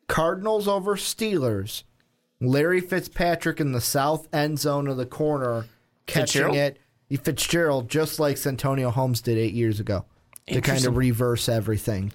Cardinals 0.08 0.66
over 0.66 0.96
Steelers, 0.96 1.84
Larry 2.40 2.80
Fitzpatrick 2.80 3.60
in 3.60 3.70
the 3.70 3.80
south 3.80 4.26
end 4.32 4.58
zone 4.58 4.88
of 4.88 4.96
the 4.96 5.06
corner, 5.06 5.66
catching 6.06 6.42
Fitzgerald? 6.42 6.56
it. 6.56 6.78
Fitzgerald, 7.16 7.88
just 7.88 8.20
like 8.20 8.36
Santonio 8.36 8.90
Holmes 8.90 9.20
did 9.20 9.38
eight 9.38 9.54
years 9.54 9.80
ago, 9.80 10.04
to 10.46 10.60
kind 10.60 10.84
of 10.86 10.96
reverse 10.96 11.48
everything. 11.48 12.12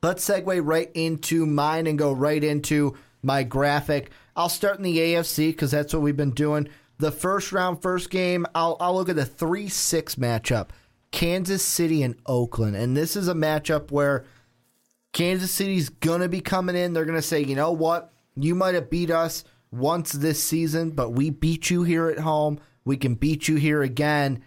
But 0.00 0.08
let's 0.08 0.28
segue 0.28 0.60
right 0.62 0.90
into 0.94 1.46
mine 1.46 1.86
and 1.86 1.98
go 1.98 2.12
right 2.12 2.42
into 2.42 2.94
my 3.22 3.42
graphic. 3.42 4.10
I'll 4.36 4.48
start 4.48 4.76
in 4.76 4.82
the 4.82 4.98
AFC 4.98 5.48
because 5.48 5.70
that's 5.70 5.92
what 5.94 6.02
we've 6.02 6.16
been 6.16 6.32
doing. 6.32 6.68
The 6.98 7.10
first 7.10 7.52
round, 7.52 7.82
first 7.82 8.10
game, 8.10 8.46
I'll, 8.54 8.76
I'll 8.80 8.94
look 8.94 9.08
at 9.08 9.16
the 9.16 9.24
3 9.24 9.68
6 9.68 10.14
matchup 10.16 10.68
Kansas 11.10 11.64
City 11.64 12.02
and 12.02 12.16
Oakland. 12.26 12.76
And 12.76 12.96
this 12.96 13.16
is 13.16 13.28
a 13.28 13.34
matchup 13.34 13.90
where 13.90 14.24
Kansas 15.12 15.52
City's 15.52 15.88
going 15.88 16.20
to 16.20 16.28
be 16.28 16.40
coming 16.40 16.76
in. 16.76 16.92
They're 16.92 17.04
going 17.04 17.14
to 17.14 17.22
say, 17.22 17.42
you 17.42 17.54
know 17.54 17.72
what? 17.72 18.12
You 18.36 18.54
might 18.54 18.74
have 18.74 18.90
beat 18.90 19.10
us 19.10 19.44
once 19.70 20.12
this 20.12 20.42
season, 20.42 20.90
but 20.90 21.10
we 21.10 21.30
beat 21.30 21.70
you 21.70 21.84
here 21.84 22.08
at 22.08 22.18
home. 22.18 22.58
We 22.84 22.96
can 22.96 23.14
beat 23.14 23.48
you 23.48 23.56
here 23.56 23.82
again. 23.82 24.42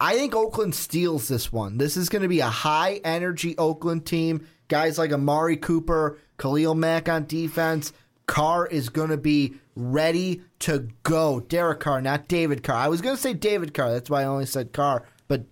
I 0.00 0.14
think 0.14 0.34
Oakland 0.34 0.74
steals 0.74 1.28
this 1.28 1.52
one. 1.52 1.78
This 1.78 1.96
is 1.96 2.08
going 2.08 2.22
to 2.22 2.28
be 2.28 2.40
a 2.40 2.46
high 2.46 3.00
energy 3.04 3.56
Oakland 3.58 4.06
team. 4.06 4.46
Guys 4.68 4.98
like 4.98 5.12
Amari 5.12 5.56
Cooper, 5.56 6.18
Khalil 6.38 6.74
Mack 6.74 7.08
on 7.08 7.26
defense. 7.26 7.92
Carr 8.26 8.66
is 8.66 8.88
going 8.88 9.10
to 9.10 9.16
be 9.16 9.54
ready 9.74 10.42
to 10.60 10.88
go. 11.02 11.40
Derek 11.40 11.80
Carr, 11.80 12.00
not 12.00 12.28
David 12.28 12.62
Carr. 12.62 12.76
I 12.76 12.88
was 12.88 13.00
going 13.00 13.16
to 13.16 13.20
say 13.20 13.34
David 13.34 13.74
Carr. 13.74 13.92
That's 13.92 14.08
why 14.08 14.22
I 14.22 14.26
only 14.26 14.46
said 14.46 14.72
Carr. 14.72 15.04
But 15.26 15.46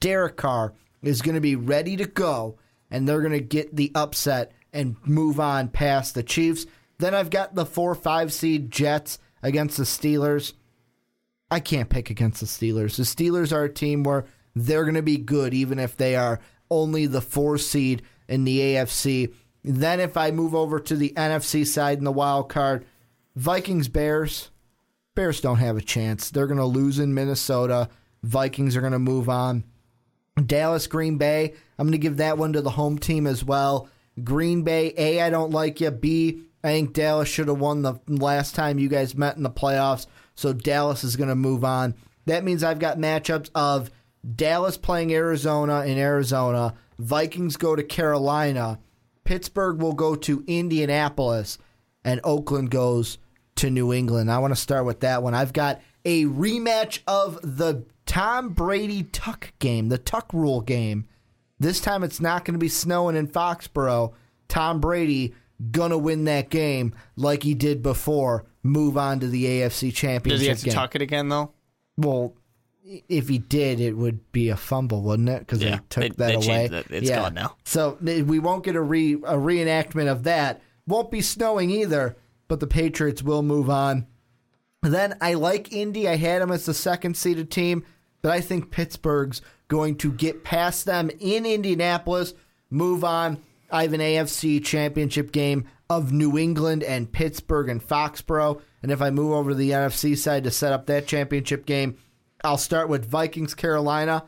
Derek 0.00 0.36
Carr 0.36 0.72
is 1.02 1.20
going 1.20 1.34
to 1.34 1.40
be 1.40 1.56
ready 1.56 1.96
to 1.96 2.06
go, 2.06 2.58
and 2.90 3.08
they're 3.08 3.20
going 3.20 3.32
to 3.32 3.40
get 3.40 3.74
the 3.74 3.90
upset 3.94 4.52
and 4.72 4.96
move 5.04 5.40
on 5.40 5.68
past 5.68 6.14
the 6.14 6.22
Chiefs. 6.22 6.64
Then 6.98 7.14
I've 7.14 7.30
got 7.30 7.54
the 7.54 7.66
4 7.66 7.94
5 7.94 8.32
seed 8.32 8.70
Jets 8.70 9.18
against 9.42 9.76
the 9.76 9.82
Steelers. 9.82 10.52
I 11.52 11.60
can't 11.60 11.90
pick 11.90 12.08
against 12.08 12.40
the 12.40 12.46
Steelers. 12.46 12.96
The 12.96 13.02
Steelers 13.02 13.52
are 13.52 13.64
a 13.64 13.72
team 13.72 14.04
where 14.04 14.24
they're 14.54 14.84
going 14.84 14.94
to 14.94 15.02
be 15.02 15.18
good, 15.18 15.52
even 15.52 15.78
if 15.78 15.98
they 15.98 16.16
are 16.16 16.40
only 16.70 17.04
the 17.04 17.20
four 17.20 17.58
seed 17.58 18.00
in 18.26 18.44
the 18.44 18.58
AFC. 18.58 19.34
Then, 19.62 20.00
if 20.00 20.16
I 20.16 20.30
move 20.30 20.54
over 20.54 20.80
to 20.80 20.96
the 20.96 21.12
NFC 21.14 21.66
side 21.66 21.98
in 21.98 22.04
the 22.04 22.10
wild 22.10 22.48
card, 22.48 22.86
Vikings 23.36 23.88
Bears. 23.88 24.50
Bears 25.14 25.42
don't 25.42 25.58
have 25.58 25.76
a 25.76 25.82
chance. 25.82 26.30
They're 26.30 26.46
going 26.46 26.56
to 26.56 26.64
lose 26.64 26.98
in 26.98 27.12
Minnesota. 27.12 27.90
Vikings 28.22 28.74
are 28.74 28.80
going 28.80 28.94
to 28.94 28.98
move 28.98 29.28
on. 29.28 29.64
Dallas 30.46 30.86
Green 30.86 31.18
Bay. 31.18 31.52
I'm 31.78 31.86
going 31.86 31.92
to 31.92 31.98
give 31.98 32.16
that 32.16 32.38
one 32.38 32.54
to 32.54 32.62
the 32.62 32.70
home 32.70 32.98
team 32.98 33.26
as 33.26 33.44
well. 33.44 33.90
Green 34.24 34.62
Bay, 34.62 34.94
A, 34.96 35.20
I 35.20 35.28
don't 35.28 35.50
like 35.50 35.82
you. 35.82 35.90
B, 35.90 36.44
I 36.64 36.68
think 36.68 36.94
Dallas 36.94 37.28
should 37.28 37.48
have 37.48 37.60
won 37.60 37.82
the 37.82 38.00
last 38.06 38.54
time 38.54 38.78
you 38.78 38.88
guys 38.88 39.14
met 39.14 39.36
in 39.36 39.42
the 39.42 39.50
playoffs. 39.50 40.06
So 40.34 40.52
Dallas 40.52 41.04
is 41.04 41.16
going 41.16 41.28
to 41.28 41.34
move 41.34 41.64
on. 41.64 41.94
That 42.26 42.44
means 42.44 42.62
I've 42.62 42.78
got 42.78 42.98
matchups 42.98 43.50
of 43.54 43.90
Dallas 44.36 44.76
playing 44.76 45.12
Arizona 45.12 45.84
in 45.84 45.98
Arizona. 45.98 46.74
Vikings 46.98 47.56
go 47.56 47.74
to 47.74 47.82
Carolina. 47.82 48.78
Pittsburgh 49.24 49.80
will 49.80 49.92
go 49.92 50.14
to 50.14 50.44
Indianapolis. 50.46 51.58
And 52.04 52.20
Oakland 52.24 52.70
goes 52.70 53.18
to 53.56 53.70
New 53.70 53.92
England. 53.92 54.30
I 54.30 54.38
want 54.38 54.54
to 54.54 54.60
start 54.60 54.84
with 54.84 55.00
that 55.00 55.22
one. 55.22 55.34
I've 55.34 55.52
got 55.52 55.80
a 56.04 56.24
rematch 56.24 57.00
of 57.06 57.38
the 57.42 57.84
Tom 58.06 58.50
Brady 58.50 59.04
Tuck 59.04 59.52
game, 59.58 59.88
the 59.88 59.98
Tuck 59.98 60.32
rule 60.32 60.60
game. 60.60 61.06
This 61.60 61.80
time 61.80 62.02
it's 62.02 62.20
not 62.20 62.44
going 62.44 62.54
to 62.54 62.58
be 62.58 62.68
snowing 62.68 63.14
in 63.16 63.28
Foxborough. 63.28 64.14
Tom 64.48 64.80
Brady 64.80 65.34
gonna 65.70 65.98
win 65.98 66.24
that 66.24 66.50
game 66.50 66.94
like 67.16 67.42
he 67.42 67.54
did 67.54 67.82
before. 67.82 68.46
Move 68.62 68.96
on 68.96 69.20
to 69.20 69.26
the 69.28 69.44
AFC 69.44 69.92
Championship 69.94 70.38
Does 70.38 70.40
he 70.42 70.48
have 70.48 70.58
to 70.60 70.64
game. 70.66 70.74
tuck 70.74 70.94
it 70.94 71.02
again 71.02 71.28
though? 71.28 71.52
Well, 71.96 72.34
if 73.08 73.28
he 73.28 73.38
did, 73.38 73.80
it 73.80 73.96
would 73.96 74.30
be 74.32 74.48
a 74.48 74.56
fumble, 74.56 75.02
wouldn't 75.02 75.28
it? 75.28 75.40
Because 75.40 75.62
Yeah, 75.62 75.76
they 75.76 75.80
took 75.88 76.02
they- 76.02 76.08
that 76.08 76.40
they 76.40 76.46
away. 76.46 76.64
it. 76.66 76.86
It's 76.90 77.10
gone 77.10 77.34
now. 77.34 77.56
So 77.64 77.96
we 78.00 78.38
won't 78.38 78.64
get 78.64 78.76
a 78.76 78.80
re 78.82 79.14
a 79.14 79.36
reenactment 79.36 80.10
of 80.10 80.24
that. 80.24 80.60
Won't 80.86 81.10
be 81.10 81.20
snowing 81.20 81.70
either, 81.70 82.16
but 82.48 82.60
the 82.60 82.66
Patriots 82.66 83.22
will 83.22 83.42
move 83.42 83.70
on. 83.70 84.06
Then 84.82 85.16
I 85.20 85.34
like 85.34 85.72
Indy. 85.72 86.08
I 86.08 86.16
had 86.16 86.42
them 86.42 86.50
as 86.50 86.66
the 86.66 86.74
second 86.74 87.16
seeded 87.16 87.50
team, 87.52 87.84
but 88.20 88.32
I 88.32 88.40
think 88.40 88.70
Pittsburgh's 88.72 89.40
going 89.68 89.96
to 89.98 90.12
get 90.12 90.42
past 90.44 90.84
them 90.84 91.08
in 91.20 91.46
Indianapolis, 91.46 92.34
move 92.68 93.04
on. 93.04 93.38
I 93.72 93.82
have 93.82 93.94
an 93.94 94.00
AFC 94.00 94.62
championship 94.62 95.32
game 95.32 95.66
of 95.88 96.12
New 96.12 96.36
England 96.36 96.82
and 96.82 97.10
Pittsburgh 97.10 97.70
and 97.70 97.82
Foxborough. 97.82 98.60
And 98.82 98.92
if 98.92 99.00
I 99.00 99.10
move 99.10 99.32
over 99.32 99.50
to 99.50 99.56
the 99.56 99.70
NFC 99.70 100.16
side 100.16 100.44
to 100.44 100.50
set 100.50 100.74
up 100.74 100.86
that 100.86 101.06
championship 101.06 101.64
game, 101.64 101.96
I'll 102.44 102.58
start 102.58 102.90
with 102.90 103.08
Vikings 103.08 103.54
Carolina. 103.54 104.24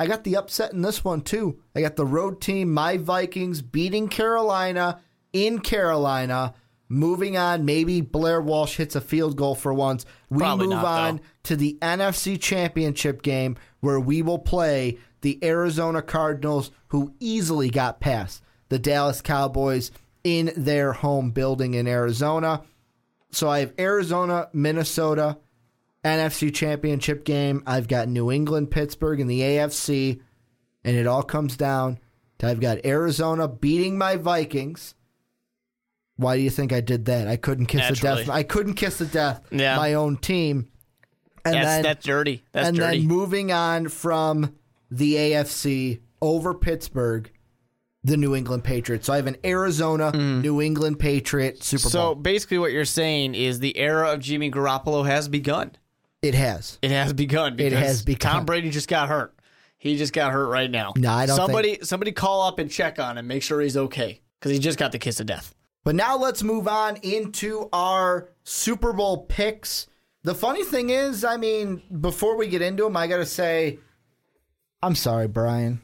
I 0.00 0.08
got 0.08 0.24
the 0.24 0.36
upset 0.36 0.72
in 0.72 0.82
this 0.82 1.04
one 1.04 1.20
too. 1.20 1.60
I 1.76 1.80
got 1.80 1.94
the 1.94 2.04
road 2.04 2.40
team, 2.40 2.72
my 2.72 2.96
Vikings, 2.96 3.62
beating 3.62 4.08
Carolina 4.08 5.00
in 5.32 5.60
Carolina. 5.60 6.54
Moving 6.88 7.36
on, 7.36 7.64
maybe 7.64 8.00
Blair 8.00 8.40
Walsh 8.40 8.76
hits 8.76 8.96
a 8.96 9.00
field 9.00 9.36
goal 9.36 9.54
for 9.54 9.72
once. 9.72 10.04
We 10.28 10.38
Probably 10.38 10.66
move 10.66 10.76
not, 10.76 10.84
on 10.84 11.16
though. 11.16 11.22
to 11.44 11.56
the 11.56 11.78
NFC 11.80 12.38
Championship 12.38 13.22
game 13.22 13.56
where 13.80 14.00
we 14.00 14.22
will 14.22 14.40
play 14.40 14.98
the 15.20 15.38
Arizona 15.42 16.02
Cardinals, 16.02 16.72
who 16.88 17.14
easily 17.20 17.70
got 17.70 18.00
past 18.00 18.41
the 18.72 18.78
Dallas 18.78 19.20
Cowboys 19.20 19.90
in 20.24 20.50
their 20.56 20.94
home 20.94 21.30
building 21.30 21.74
in 21.74 21.86
Arizona. 21.86 22.62
So 23.30 23.50
I 23.50 23.60
have 23.60 23.74
Arizona, 23.78 24.48
Minnesota, 24.54 25.36
NFC 26.02 26.52
Championship 26.54 27.24
game. 27.24 27.62
I've 27.66 27.86
got 27.86 28.08
New 28.08 28.32
England, 28.32 28.70
Pittsburgh 28.70 29.20
in 29.20 29.26
the 29.26 29.40
AFC, 29.40 30.20
and 30.84 30.96
it 30.96 31.06
all 31.06 31.22
comes 31.22 31.54
down 31.54 31.98
to 32.38 32.48
I've 32.48 32.60
got 32.60 32.86
Arizona 32.86 33.46
beating 33.46 33.98
my 33.98 34.16
Vikings. 34.16 34.94
Why 36.16 36.38
do 36.38 36.42
you 36.42 36.50
think 36.50 36.72
I 36.72 36.80
did 36.80 37.04
that? 37.04 37.28
I 37.28 37.36
couldn't 37.36 37.66
kiss 37.66 37.90
the 37.90 37.96
death. 37.96 38.30
I 38.30 38.42
couldn't 38.42 38.74
kiss 38.74 38.96
the 38.98 39.06
death. 39.06 39.42
Yeah. 39.50 39.76
my 39.76 39.92
own 39.94 40.16
team. 40.16 40.68
And 41.44 41.54
That's 41.54 41.66
then 41.66 41.82
that's 41.82 42.06
dirty. 42.06 42.42
That's 42.52 42.68
and 42.68 42.76
dirty. 42.78 42.98
then 43.00 43.06
moving 43.06 43.52
on 43.52 43.88
from 43.88 44.54
the 44.90 45.14
AFC 45.16 46.00
over 46.22 46.54
Pittsburgh, 46.54 47.30
the 48.04 48.16
New 48.16 48.34
England 48.34 48.64
Patriots. 48.64 49.06
So 49.06 49.12
I 49.12 49.16
have 49.16 49.26
an 49.26 49.36
Arizona 49.44 50.10
New 50.12 50.60
England 50.60 50.98
Patriot 50.98 51.62
Super 51.62 51.88
Mm. 51.88 51.90
so 51.92 51.98
Bowl. 52.00 52.14
basically, 52.16 52.58
what 52.58 52.72
you're 52.72 52.84
saying 52.84 53.34
is 53.34 53.60
the 53.60 53.76
era 53.78 54.10
of 54.12 54.20
Jimmy 54.20 54.50
Garoppolo 54.50 55.06
has 55.06 55.28
begun. 55.28 55.72
It 56.20 56.34
has. 56.34 56.78
It 56.82 56.90
has 56.90 57.12
begun. 57.12 57.56
Because 57.56 57.72
has 57.78 58.02
begun. 58.02 58.32
Tom 58.32 58.44
Brady 58.46 58.70
just 58.70 58.88
got 58.88 59.08
hurt. 59.08 59.34
He 59.78 59.96
just 59.96 60.12
got 60.12 60.32
hurt 60.32 60.46
right 60.48 60.70
now. 60.70 60.92
No, 60.96 61.10
I 61.10 61.26
don't 61.26 61.34
Somebody, 61.36 61.78
somebody, 61.82 62.12
call 62.12 62.42
up 62.42 62.60
and 62.60 62.70
check 62.70 63.00
on 63.00 63.18
him. 63.18 63.26
Make 63.26 63.42
sure 63.42 63.60
he's 63.60 63.76
okay 63.76 64.20
because 64.38 64.52
he 64.52 64.60
just 64.60 64.78
got 64.78 64.92
the 64.92 64.98
kiss 64.98 65.18
of 65.18 65.26
death. 65.26 65.54
But 65.84 65.96
now 65.96 66.16
let's 66.16 66.44
move 66.44 66.68
on 66.68 66.96
into 66.98 67.68
our 67.72 68.28
Super 68.44 68.92
Bowl 68.92 69.24
picks. 69.26 69.88
The 70.22 70.36
funny 70.36 70.62
thing 70.62 70.90
is, 70.90 71.24
I 71.24 71.36
mean, 71.36 71.82
before 72.00 72.36
we 72.36 72.46
get 72.46 72.62
into 72.62 72.84
them, 72.84 72.96
I 72.96 73.08
got 73.08 73.16
to 73.16 73.26
say, 73.26 73.80
I'm 74.80 74.94
sorry, 74.94 75.26
Brian. 75.26 75.80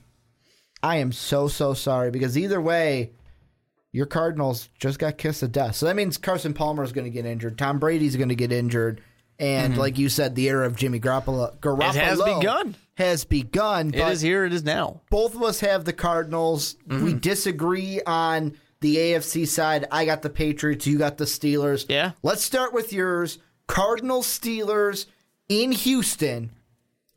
I 0.83 0.97
am 0.97 1.13
so, 1.13 1.49
so 1.49 1.75
sorry 1.75 2.11
because 2.11 2.37
either 2.39 2.61
way, 2.61 3.11
your 3.93 4.07
Cardinals 4.07 4.69
just 4.79 4.99
got 4.99 5.19
kissed 5.19 5.41
to 5.41 5.49
death. 5.49 5.75
So 5.77 5.87
that 5.87 5.97
means 5.97 6.19
Carson 6.19 6.55
Palmer 6.55 6.85
is 6.85 6.93
going 6.93 7.05
to 7.07 7.11
get 7.11 7.27
injured. 7.27 7.59
Tom 7.59 7.79
Brady's 7.79 8.17
going 8.17 8.29
to 8.29 8.35
get 8.35 8.53
injured. 8.53 9.01
And 9.41 9.77
like 9.79 9.99
you 9.99 10.09
said, 10.09 10.35
the 10.35 10.49
era 10.49 10.67
of 10.67 10.77
Jimmy 10.77 10.99
Garoppolo, 11.01 11.57
Garoppolo 11.59 11.93
Mm-hmm. 11.93 11.99
has 11.99 12.21
begun. 12.21 12.77
Has 12.95 13.25
begun. 13.25 13.95
It 13.95 14.01
is 14.01 14.21
here. 14.21 14.45
It 14.45 14.53
is 14.53 14.65
now. 14.65 15.01
both 15.11 15.35
of 15.37 15.43
us 15.45 15.61
have 15.61 15.85
the 15.85 15.93
Cardinals. 15.93 16.75
Mm-hmm. 16.89 17.05
We 17.05 17.15
disagree 17.15 18.01
on 18.05 18.57
the 18.81 18.97
AFC 18.97 19.47
side. 19.47 19.87
I 19.93 20.05
got 20.05 20.23
the 20.23 20.31
Patriots. 20.31 20.87
You 20.89 20.99
got 20.99 21.19
the 21.19 21.25
Steelers. 21.25 21.87
Yeah. 21.89 22.13
Let's 22.25 22.43
start 22.43 22.73
with 22.73 22.93
yours. 22.93 23.39
Cardinals 23.69 24.27
Steelers 24.27 25.07
in 25.49 25.71
Houston. 25.73 26.51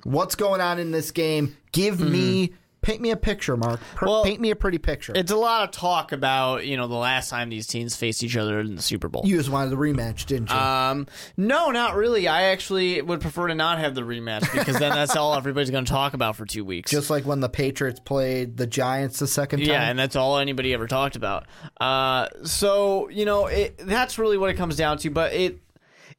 What's 0.03 0.35
going 0.35 0.61
on 0.61 0.77
in 0.79 0.91
this 0.91 1.11
game? 1.11 1.57
Give 1.71 1.95
Mm-hmm. 1.97 2.11
me 2.11 2.53
Paint 2.81 2.99
me 2.99 3.11
a 3.11 3.15
picture, 3.15 3.55
Mark. 3.55 3.79
Per- 3.93 4.07
Well, 4.07 4.23
paint 4.23 4.41
me 4.41 4.49
a 4.49 4.55
pretty 4.55 4.79
picture. 4.79 5.13
It's 5.15 5.31
a 5.31 5.35
lot 5.35 5.63
of 5.63 5.69
talk 5.71 6.11
about 6.11 6.65
you 6.65 6.77
know 6.77 6.87
the 6.87 6.95
last 6.95 7.29
time 7.29 7.49
these 7.49 7.67
teams 7.67 7.95
faced 7.95 8.23
each 8.23 8.35
other 8.35 8.59
in 8.59 8.75
the 8.75 8.81
Super 8.81 9.07
Bowl. 9.07 9.21
you 9.23 9.37
just 9.37 9.49
wanted 9.49 9.69
the 9.69 9.75
rematch, 9.75 10.25
didn't 10.25 10.49
you? 10.49 10.55
Um, 10.55 11.05
no, 11.37 11.69
not 11.69 11.95
really. 11.95 12.27
I 12.27 12.43
actually 12.45 12.99
would 13.01 13.21
prefer 13.21 13.47
to 13.49 13.53
not 13.55 13.77
have 13.77 13.93
the 13.93 14.01
rematch 14.01 14.51
because 14.51 14.79
then 14.79 14.91
that's 14.95 15.15
all 15.15 15.35
everybody's 15.37 15.69
going 15.69 15.85
to 15.85 15.91
talk 15.91 16.15
about 16.15 16.35
for 16.35 16.45
two 16.45 16.65
weeks. 16.65 16.89
just 16.89 17.11
like 17.11 17.23
when 17.23 17.39
the 17.39 17.49
Patriots 17.49 17.99
played 17.99 18.57
the 18.57 18.65
Giants 18.65 19.19
the 19.19 19.27
second 19.27 19.59
time. 19.59 19.69
Yeah, 19.69 19.87
and 19.89 19.99
that's 19.99 20.15
all 20.15 20.39
anybody 20.39 20.73
ever 20.73 20.87
talked 20.87 21.15
about. 21.15 21.45
Uh, 21.79 22.27
so 22.43 23.09
you 23.09 23.25
know, 23.25 23.45
it, 23.45 23.77
that's 23.77 24.17
really 24.17 24.39
what 24.39 24.49
it 24.49 24.55
comes 24.55 24.75
down 24.75 24.97
to. 24.97 25.11
But 25.11 25.33
it, 25.33 25.59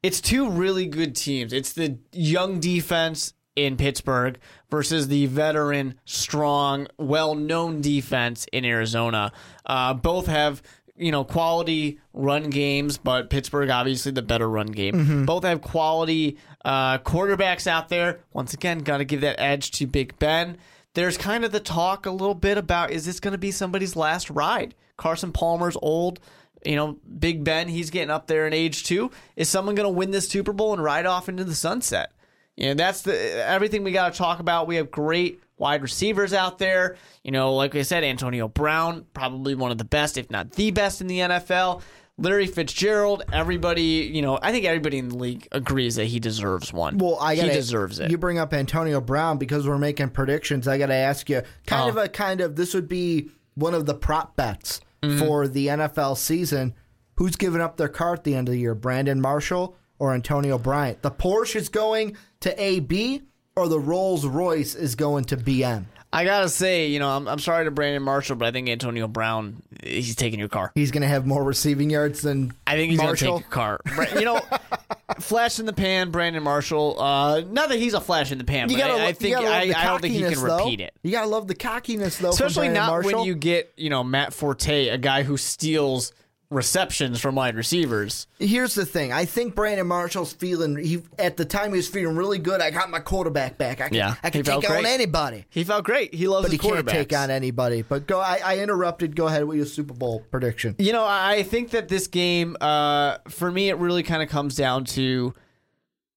it's 0.00 0.20
two 0.20 0.48
really 0.48 0.86
good 0.86 1.16
teams. 1.16 1.52
It's 1.52 1.72
the 1.72 1.98
young 2.12 2.60
defense 2.60 3.34
in 3.56 3.76
Pittsburgh 3.76 4.38
versus 4.70 5.08
the 5.08 5.26
veteran, 5.26 5.94
strong, 6.04 6.86
well-known 6.98 7.80
defense 7.80 8.46
in 8.52 8.64
Arizona. 8.64 9.32
Uh, 9.66 9.94
both 9.94 10.26
have 10.26 10.62
you 10.96 11.10
know 11.10 11.24
quality 11.24 11.98
run 12.12 12.50
games, 12.50 12.98
but 12.98 13.30
Pittsburgh 13.30 13.70
obviously 13.70 14.12
the 14.12 14.22
better 14.22 14.48
run 14.48 14.68
game. 14.68 15.26
Both 15.26 15.44
have 15.44 15.60
quality 15.62 16.38
uh, 16.64 16.98
quarterbacks 16.98 17.66
out 17.66 17.88
there. 17.88 18.20
Once 18.32 18.54
again, 18.54 18.80
got 18.80 18.98
to 18.98 19.04
give 19.04 19.22
that 19.22 19.40
edge 19.40 19.70
to 19.72 19.86
Big 19.86 20.18
Ben 20.18 20.58
there's 20.94 21.16
kind 21.16 21.44
of 21.44 21.52
the 21.52 21.60
talk 21.60 22.06
a 22.06 22.10
little 22.10 22.34
bit 22.34 22.58
about 22.58 22.90
is 22.90 23.04
this 23.04 23.20
going 23.20 23.32
to 23.32 23.38
be 23.38 23.50
somebody's 23.50 23.96
last 23.96 24.30
ride? 24.30 24.74
Carson 24.96 25.32
Palmer's 25.32 25.76
old, 25.80 26.20
you 26.64 26.76
know, 26.76 26.98
Big 27.18 27.44
Ben, 27.44 27.68
he's 27.68 27.90
getting 27.90 28.10
up 28.10 28.26
there 28.26 28.46
in 28.46 28.52
age 28.52 28.84
too. 28.84 29.10
Is 29.36 29.48
someone 29.48 29.74
going 29.74 29.86
to 29.88 29.90
win 29.90 30.10
this 30.10 30.28
Super 30.28 30.52
Bowl 30.52 30.72
and 30.72 30.82
ride 30.82 31.06
off 31.06 31.28
into 31.28 31.44
the 31.44 31.54
sunset? 31.54 32.12
You 32.56 32.68
know, 32.68 32.74
that's 32.74 33.02
the 33.02 33.44
everything 33.46 33.82
we 33.84 33.92
got 33.92 34.12
to 34.12 34.18
talk 34.18 34.40
about. 34.40 34.66
We 34.66 34.76
have 34.76 34.90
great 34.90 35.42
wide 35.56 35.82
receivers 35.82 36.32
out 36.34 36.58
there. 36.58 36.96
You 37.24 37.30
know, 37.30 37.54
like 37.54 37.74
I 37.74 37.82
said, 37.82 38.04
Antonio 38.04 38.48
Brown, 38.48 39.06
probably 39.14 39.54
one 39.54 39.70
of 39.70 39.78
the 39.78 39.84
best, 39.84 40.18
if 40.18 40.30
not 40.30 40.52
the 40.52 40.70
best 40.70 41.00
in 41.00 41.06
the 41.06 41.18
NFL. 41.20 41.82
Larry 42.18 42.46
Fitzgerald, 42.46 43.22
everybody, 43.32 43.82
you 44.12 44.20
know, 44.20 44.38
I 44.42 44.52
think 44.52 44.66
everybody 44.66 44.98
in 44.98 45.08
the 45.08 45.16
league 45.16 45.48
agrees 45.50 45.96
that 45.96 46.04
he 46.04 46.20
deserves 46.20 46.70
one. 46.72 46.98
Well, 46.98 47.18
I 47.18 47.34
he 47.34 47.40
gotta, 47.40 47.54
deserves 47.54 47.98
it. 48.00 48.10
You 48.10 48.18
bring 48.18 48.38
up 48.38 48.52
Antonio 48.52 49.00
Brown 49.00 49.38
because 49.38 49.66
we're 49.66 49.78
making 49.78 50.10
predictions. 50.10 50.68
I 50.68 50.76
got 50.76 50.86
to 50.86 50.94
ask 50.94 51.30
you, 51.30 51.40
kind 51.66 51.86
Oh. 51.86 51.88
of 51.88 51.96
a 51.96 52.08
kind 52.08 52.42
of 52.42 52.54
this 52.54 52.74
would 52.74 52.86
be 52.86 53.30
one 53.54 53.72
of 53.74 53.86
the 53.86 53.94
prop 53.94 54.36
bets 54.36 54.80
Mm-hmm. 55.02 55.18
for 55.18 55.48
the 55.48 55.66
NFL 55.66 56.16
season. 56.16 56.74
Who's 57.16 57.34
giving 57.34 57.60
up 57.60 57.76
their 57.76 57.88
car 57.88 58.12
at 58.14 58.22
the 58.24 58.36
end 58.36 58.46
of 58.46 58.52
the 58.52 58.60
year? 58.60 58.74
Brandon 58.76 59.20
Marshall 59.20 59.74
or 60.02 60.14
Antonio 60.14 60.58
Bryant? 60.58 61.00
The 61.02 61.12
Porsche 61.12 61.54
is 61.54 61.68
going 61.68 62.16
to 62.40 62.60
AB 62.60 63.22
or 63.54 63.68
the 63.68 63.78
Rolls 63.78 64.26
Royce 64.26 64.74
is 64.74 64.96
going 64.96 65.26
to 65.26 65.36
BM. 65.36 65.84
I 66.12 66.24
gotta 66.24 66.48
say, 66.48 66.88
you 66.88 66.98
know, 66.98 67.08
I'm, 67.08 67.28
I'm 67.28 67.38
sorry 67.38 67.64
to 67.66 67.70
Brandon 67.70 68.02
Marshall, 68.02 68.34
but 68.36 68.46
I 68.46 68.50
think 68.50 68.68
Antonio 68.68 69.06
Brown, 69.06 69.62
he's 69.82 70.16
taking 70.16 70.40
your 70.40 70.48
car. 70.48 70.72
He's 70.74 70.90
going 70.90 71.02
to 71.02 71.08
have 71.08 71.24
more 71.24 71.42
receiving 71.44 71.88
yards 71.88 72.20
than 72.20 72.52
I 72.66 72.74
think 72.74 72.90
he's 72.90 72.98
Marshall. 72.98 73.40
gonna 73.48 73.78
take 73.78 73.96
your 73.96 74.04
car. 74.04 74.18
You 74.18 74.24
know, 74.26 74.40
flash 75.20 75.58
in 75.60 75.66
the 75.66 75.72
pan, 75.72 76.10
Brandon 76.10 76.42
Marshall. 76.42 77.00
Uh, 77.00 77.40
not 77.48 77.68
that 77.68 77.78
he's 77.78 77.94
a 77.94 78.00
flash 78.00 78.30
in 78.32 78.38
the 78.38 78.44
pan, 78.44 78.68
You 78.70 78.76
but 78.76 78.88
gotta, 78.88 79.02
I, 79.04 79.06
I 79.06 79.12
think 79.12 79.36
I, 79.36 79.72
I 79.74 79.84
don't 79.84 80.02
think 80.02 80.14
he 80.14 80.20
can 80.20 80.34
though. 80.34 80.58
repeat 80.58 80.80
it. 80.80 80.92
You 81.02 81.12
gotta 81.12 81.28
love 81.28 81.46
the 81.46 81.54
cockiness 81.54 82.18
though, 82.18 82.30
Especially 82.30 82.68
not 82.68 82.88
Marshall. 82.88 83.20
when 83.20 83.26
you 83.26 83.34
get 83.36 83.72
you 83.76 83.88
know 83.88 84.02
Matt 84.04 84.34
Forte, 84.34 84.88
a 84.88 84.98
guy 84.98 85.22
who 85.22 85.36
steals 85.36 86.12
receptions 86.52 87.20
from 87.20 87.34
wide 87.34 87.56
receivers. 87.56 88.26
Here's 88.38 88.74
the 88.74 88.86
thing. 88.86 89.12
I 89.12 89.24
think 89.24 89.54
Brandon 89.54 89.86
Marshall's 89.86 90.32
feeling 90.32 90.76
he 90.76 91.02
at 91.18 91.36
the 91.36 91.44
time 91.44 91.70
he 91.70 91.76
was 91.78 91.88
feeling 91.88 92.16
really 92.16 92.38
good. 92.38 92.60
I 92.60 92.70
got 92.70 92.90
my 92.90 93.00
quarterback 93.00 93.58
back. 93.58 93.80
I 93.80 93.88
can, 93.88 93.94
Yeah, 93.94 94.14
I 94.22 94.30
can 94.30 94.44
take 94.44 94.68
on 94.68 94.86
anybody. 94.86 95.46
He 95.48 95.64
felt 95.64 95.84
great. 95.84 96.14
He 96.14 96.28
loves 96.28 96.44
But 96.44 96.52
he 96.52 96.58
can't 96.58 96.86
take 96.86 97.12
on 97.12 97.30
anybody. 97.30 97.82
But 97.82 98.06
go 98.06 98.20
I, 98.20 98.40
I 98.44 98.58
interrupted. 98.58 99.16
Go 99.16 99.26
ahead 99.26 99.44
with 99.44 99.56
your 99.56 99.66
Super 99.66 99.94
Bowl 99.94 100.24
prediction. 100.30 100.76
You 100.78 100.92
know, 100.92 101.04
I 101.04 101.32
I 101.32 101.42
think 101.42 101.70
that 101.70 101.88
this 101.88 102.06
game, 102.06 102.56
uh, 102.60 103.18
for 103.28 103.50
me, 103.50 103.68
it 103.68 103.78
really 103.78 104.02
kind 104.02 104.22
of 104.22 104.28
comes 104.28 104.54
down 104.54 104.84
to 104.84 105.34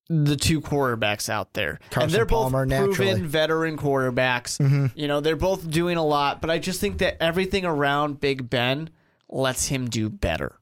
the 0.08 0.36
two 0.36 0.60
quarterbacks 0.60 1.28
out 1.28 1.52
there, 1.54 1.80
Carson 1.90 2.02
and 2.02 2.12
they're 2.12 2.24
both 2.26 2.52
proven 2.52 2.68
naturally. 2.68 3.14
Mm-hmm. 3.14 3.26
veteran 3.26 3.76
quarterbacks. 3.76 4.92
You 4.94 5.08
know, 5.08 5.20
they're 5.20 5.36
both 5.36 5.68
doing 5.68 5.96
a 5.96 6.04
lot, 6.04 6.40
but 6.40 6.50
I 6.50 6.58
just 6.58 6.80
think 6.80 6.98
that 6.98 7.16
everything 7.20 7.64
around 7.64 8.20
Big 8.20 8.48
Ben 8.48 8.90
lets 9.28 9.66
him 9.66 9.88
do 9.88 10.08
better. 10.08 10.56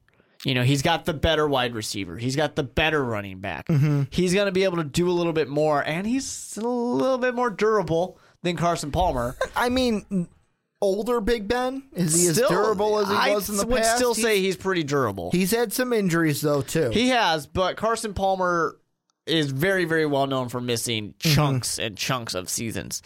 You 0.44 0.54
know, 0.54 0.62
he's 0.62 0.82
got 0.82 1.06
the 1.06 1.14
better 1.14 1.48
wide 1.48 1.74
receiver. 1.74 2.18
He's 2.18 2.36
got 2.36 2.54
the 2.54 2.62
better 2.62 3.02
running 3.02 3.40
back. 3.40 3.66
Mm-hmm. 3.68 4.02
He's 4.10 4.34
going 4.34 4.46
to 4.46 4.52
be 4.52 4.64
able 4.64 4.76
to 4.76 4.84
do 4.84 5.08
a 5.08 5.12
little 5.12 5.32
bit 5.32 5.48
more, 5.48 5.82
and 5.82 6.06
he's 6.06 6.56
a 6.58 6.66
little 6.68 7.16
bit 7.18 7.34
more 7.34 7.48
durable 7.48 8.18
than 8.42 8.56
Carson 8.56 8.90
Palmer. 8.90 9.36
I 9.56 9.70
mean, 9.70 10.28
older 10.82 11.22
Big 11.22 11.48
Ben 11.48 11.82
is 11.94 12.14
he 12.14 12.26
Still, 12.32 12.44
as 12.44 12.50
durable 12.50 12.98
as 12.98 13.08
he 13.08 13.14
I 13.14 13.34
was 13.34 13.48
in 13.48 13.56
the 13.56 13.66
would 13.66 13.78
past? 13.78 13.88
I 13.88 13.92
would 13.92 13.96
still 13.96 14.14
He's- 14.14 14.26
say 14.26 14.40
he's 14.40 14.56
pretty 14.58 14.82
durable. 14.82 15.30
he's 15.30 15.50
had 15.50 15.72
some 15.72 15.94
injuries 15.94 16.42
though 16.42 16.60
too. 16.60 16.90
He 16.90 17.08
has, 17.08 17.46
but 17.46 17.76
Carson 17.78 18.12
Palmer 18.12 18.76
is 19.26 19.50
very, 19.50 19.86
very 19.86 20.04
well 20.04 20.26
known 20.26 20.50
for 20.50 20.60
missing 20.60 21.14
Mm-hmm. 21.20 21.34
chunks 21.34 21.78
and 21.78 21.96
chunks 21.96 22.34
of 22.34 22.50
seasons. 22.50 23.00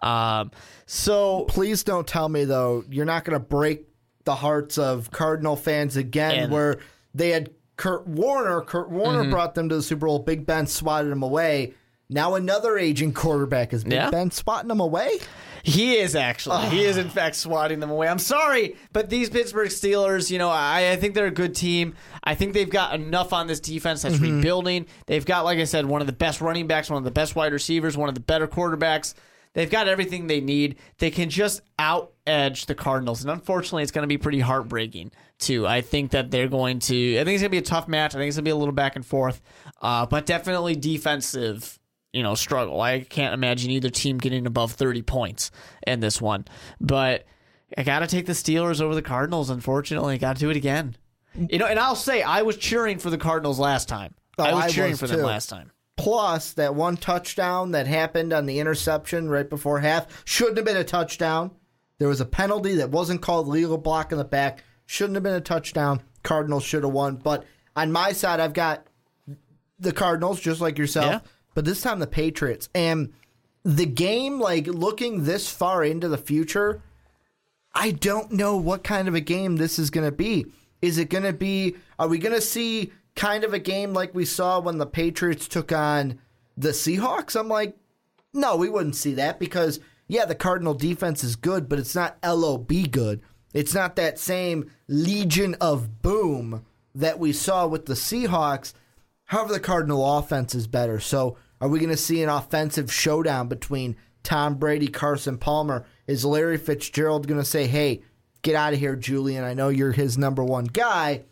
Um, 0.00 0.52
so 0.86 1.46
Please 1.48 1.82
don't 1.82 2.06
tell 2.06 2.28
me 2.28 2.44
though 2.44 2.84
you're 2.88 3.04
not 3.04 3.24
going 3.24 3.36
to 3.36 3.44
break 3.44 3.86
the 4.24 4.34
hearts 4.36 4.78
of 4.78 5.10
Cardinal 5.10 5.56
fans 5.56 5.96
again, 5.96 6.30
And- 6.32 6.42
Mm-hmm. 6.44 6.52
where 6.54 6.76
they 7.14 7.30
had 7.30 7.50
Kurt 7.76 8.06
Warner. 8.06 8.60
Kurt 8.62 8.90
Warner 8.90 9.28
brought 9.30 9.54
them 9.54 9.68
to 9.68 9.76
the 9.76 9.82
Super 9.82 10.06
Bowl. 10.06 10.18
Big 10.20 10.46
Ben 10.46 10.66
swatted 10.66 11.10
him 11.10 11.22
away. 11.22 11.74
Now 12.10 12.34
another 12.34 12.76
aging 12.78 13.12
quarterback 13.14 13.72
is 13.72 13.82
Big 13.84 13.94
Yeah. 13.94 14.10
Ben 14.10 14.30
swatting 14.30 14.70
him 14.70 14.80
away. 14.80 15.18
he 15.62 15.96
is 15.96 16.14
actually, 16.14 16.66
he 16.66 16.84
is 16.84 16.98
in 16.98 17.08
fact 17.08 17.34
swatting 17.36 17.80
them 17.80 17.90
away. 17.90 18.06
I'm 18.06 18.18
sorry, 18.18 18.76
but 18.92 19.08
these 19.08 19.30
Pittsburgh 19.30 19.70
Steelers, 19.70 20.30
you 20.30 20.38
know, 20.38 20.50
I, 20.50 20.90
I 20.92 20.96
think 20.96 21.14
they're 21.14 21.26
a 21.26 21.30
good 21.30 21.54
team. 21.54 21.94
I 22.22 22.34
think 22.34 22.52
they've 22.52 22.68
got 22.68 22.94
enough 22.94 23.32
on 23.32 23.46
this 23.46 23.60
defense 23.60 24.02
that's 24.02 24.16
Mm-hmm. 24.16 24.36
rebuilding. 24.36 24.86
They've 25.06 25.24
got, 25.24 25.44
like 25.46 25.58
I 25.58 25.64
said, 25.64 25.86
one 25.86 26.00
of 26.02 26.06
the 26.06 26.12
best 26.12 26.40
running 26.42 26.66
backs, 26.66 26.90
one 26.90 26.98
of 26.98 27.04
the 27.04 27.10
best 27.10 27.34
wide 27.34 27.52
receivers, 27.52 27.96
one 27.96 28.08
of 28.10 28.14
the 28.14 28.20
better 28.20 28.46
quarterbacks. 28.46 29.14
They've 29.54 29.70
got 29.70 29.88
everything 29.88 30.26
they 30.26 30.40
need. 30.40 30.76
They 30.98 31.10
can 31.10 31.30
just 31.30 31.62
out 31.78 32.12
edge 32.26 32.66
the 32.66 32.74
Cardinals. 32.74 33.22
And 33.22 33.30
unfortunately, 33.30 33.82
it's 33.84 33.92
going 33.92 34.02
to 34.02 34.08
be 34.08 34.18
pretty 34.18 34.40
heartbreaking, 34.40 35.12
too. 35.38 35.66
I 35.66 35.80
think 35.80 36.10
that 36.10 36.30
they're 36.30 36.48
going 36.48 36.80
to, 36.80 37.14
I 37.18 37.24
think 37.24 37.34
it's 37.34 37.42
going 37.42 37.48
to 37.48 37.48
be 37.50 37.58
a 37.58 37.62
tough 37.62 37.86
match. 37.88 38.14
I 38.14 38.18
think 38.18 38.28
it's 38.28 38.36
going 38.36 38.44
to 38.44 38.48
be 38.48 38.52
a 38.52 38.56
little 38.56 38.74
back 38.74 38.96
and 38.96 39.06
forth, 39.06 39.40
uh, 39.80 40.06
but 40.06 40.26
definitely 40.26 40.74
defensive, 40.74 41.78
you 42.12 42.22
know, 42.22 42.34
struggle. 42.34 42.80
I 42.80 43.00
can't 43.00 43.32
imagine 43.32 43.70
either 43.70 43.90
team 43.90 44.18
getting 44.18 44.46
above 44.46 44.72
30 44.72 45.02
points 45.02 45.50
in 45.86 46.00
this 46.00 46.20
one. 46.20 46.46
But 46.80 47.24
I 47.78 47.82
got 47.84 48.00
to 48.00 48.06
take 48.08 48.26
the 48.26 48.32
Steelers 48.32 48.80
over 48.80 48.94
the 48.94 49.02
Cardinals, 49.02 49.50
unfortunately. 49.50 50.18
Got 50.18 50.36
to 50.36 50.40
do 50.40 50.50
it 50.50 50.56
again. 50.56 50.96
You 51.36 51.58
know, 51.58 51.66
and 51.66 51.78
I'll 51.78 51.96
say 51.96 52.22
I 52.22 52.42
was 52.42 52.56
cheering 52.56 52.98
for 52.98 53.10
the 53.10 53.18
Cardinals 53.18 53.58
last 53.58 53.88
time. 53.88 54.14
I 54.38 54.50
Oh, 54.50 54.54
was 54.56 54.64
I 54.64 54.68
cheering 54.70 54.90
was 54.92 55.00
for 55.00 55.06
them 55.06 55.20
last 55.20 55.48
time. 55.48 55.70
Plus, 55.96 56.52
that 56.54 56.74
one 56.74 56.96
touchdown 56.96 57.70
that 57.70 57.86
happened 57.86 58.32
on 58.32 58.46
the 58.46 58.58
interception 58.58 59.28
right 59.28 59.48
before 59.48 59.80
half 59.80 60.24
shouldn't 60.24 60.56
have 60.56 60.66
been 60.66 60.76
a 60.76 60.84
touchdown. 60.84 61.52
There 61.98 62.08
was 62.08 62.20
a 62.20 62.26
penalty 62.26 62.74
that 62.76 62.90
wasn't 62.90 63.22
called 63.22 63.46
legal 63.46 63.78
block 63.78 64.10
in 64.10 64.18
the 64.18 64.24
back. 64.24 64.64
Shouldn't 64.86 65.14
have 65.14 65.22
been 65.22 65.34
a 65.34 65.40
touchdown. 65.40 66.02
Cardinals 66.22 66.64
should 66.64 66.82
have 66.82 66.92
won. 66.92 67.16
But 67.16 67.44
on 67.76 67.92
my 67.92 68.12
side, 68.12 68.40
I've 68.40 68.52
got 68.52 68.86
the 69.78 69.92
Cardinals, 69.92 70.40
just 70.40 70.60
like 70.60 70.78
yourself. 70.78 71.06
Yeah. 71.06 71.20
But 71.54 71.64
this 71.64 71.80
time 71.80 72.00
the 72.00 72.06
Patriots. 72.06 72.68
And 72.74 73.12
the 73.62 73.86
game, 73.86 74.40
like 74.40 74.66
looking 74.66 75.24
this 75.24 75.48
far 75.48 75.84
into 75.84 76.08
the 76.08 76.18
future, 76.18 76.82
I 77.72 77.92
don't 77.92 78.32
know 78.32 78.56
what 78.56 78.84
kind 78.84 79.08
of 79.08 79.14
a 79.14 79.20
game 79.20 79.56
this 79.56 79.78
is 79.78 79.90
going 79.90 80.06
to 80.06 80.12
be. 80.12 80.46
Is 80.82 80.98
it 80.98 81.08
going 81.08 81.24
to 81.24 81.32
be, 81.32 81.76
are 81.98 82.08
we 82.08 82.18
going 82.18 82.34
to 82.34 82.40
see 82.40 82.92
kind 83.16 83.44
of 83.44 83.54
a 83.54 83.58
game 83.58 83.92
like 83.92 84.14
we 84.14 84.24
saw 84.24 84.60
when 84.60 84.78
the 84.78 84.86
Patriots 84.86 85.48
took 85.48 85.72
on 85.72 86.18
the 86.56 86.70
Seahawks? 86.70 87.38
I'm 87.38 87.48
like, 87.48 87.76
no, 88.32 88.56
we 88.56 88.68
wouldn't 88.68 88.96
see 88.96 89.14
that 89.14 89.38
because, 89.38 89.80
yeah, 90.08 90.24
the 90.24 90.34
Cardinal 90.34 90.74
defense 90.74 91.22
is 91.22 91.36
good, 91.36 91.68
but 91.68 91.78
it's 91.78 91.94
not 91.94 92.18
LOB 92.24 92.72
good. 92.90 93.22
It's 93.52 93.74
not 93.74 93.96
that 93.96 94.18
same 94.18 94.70
legion 94.88 95.54
of 95.60 96.02
boom 96.02 96.64
that 96.94 97.18
we 97.18 97.32
saw 97.32 97.66
with 97.66 97.86
the 97.86 97.94
Seahawks. 97.94 98.72
However, 99.26 99.52
the 99.52 99.60
Cardinal 99.60 100.18
offense 100.18 100.54
is 100.54 100.66
better. 100.66 100.98
So, 101.00 101.36
are 101.60 101.68
we 101.68 101.78
going 101.78 101.90
to 101.90 101.96
see 101.96 102.22
an 102.22 102.28
offensive 102.28 102.92
showdown 102.92 103.48
between 103.48 103.96
Tom 104.22 104.56
Brady, 104.56 104.88
Carson 104.88 105.38
Palmer? 105.38 105.86
Is 106.06 106.24
Larry 106.24 106.58
Fitzgerald 106.58 107.26
going 107.26 107.40
to 107.40 107.46
say, 107.46 107.66
hey, 107.68 108.02
get 108.42 108.56
out 108.56 108.74
of 108.74 108.80
here, 108.80 108.96
Julian? 108.96 109.44
I 109.44 109.54
know 109.54 109.68
you're 109.68 109.92
his 109.92 110.18
number 110.18 110.44
one 110.44 110.66
guy, 110.66 111.22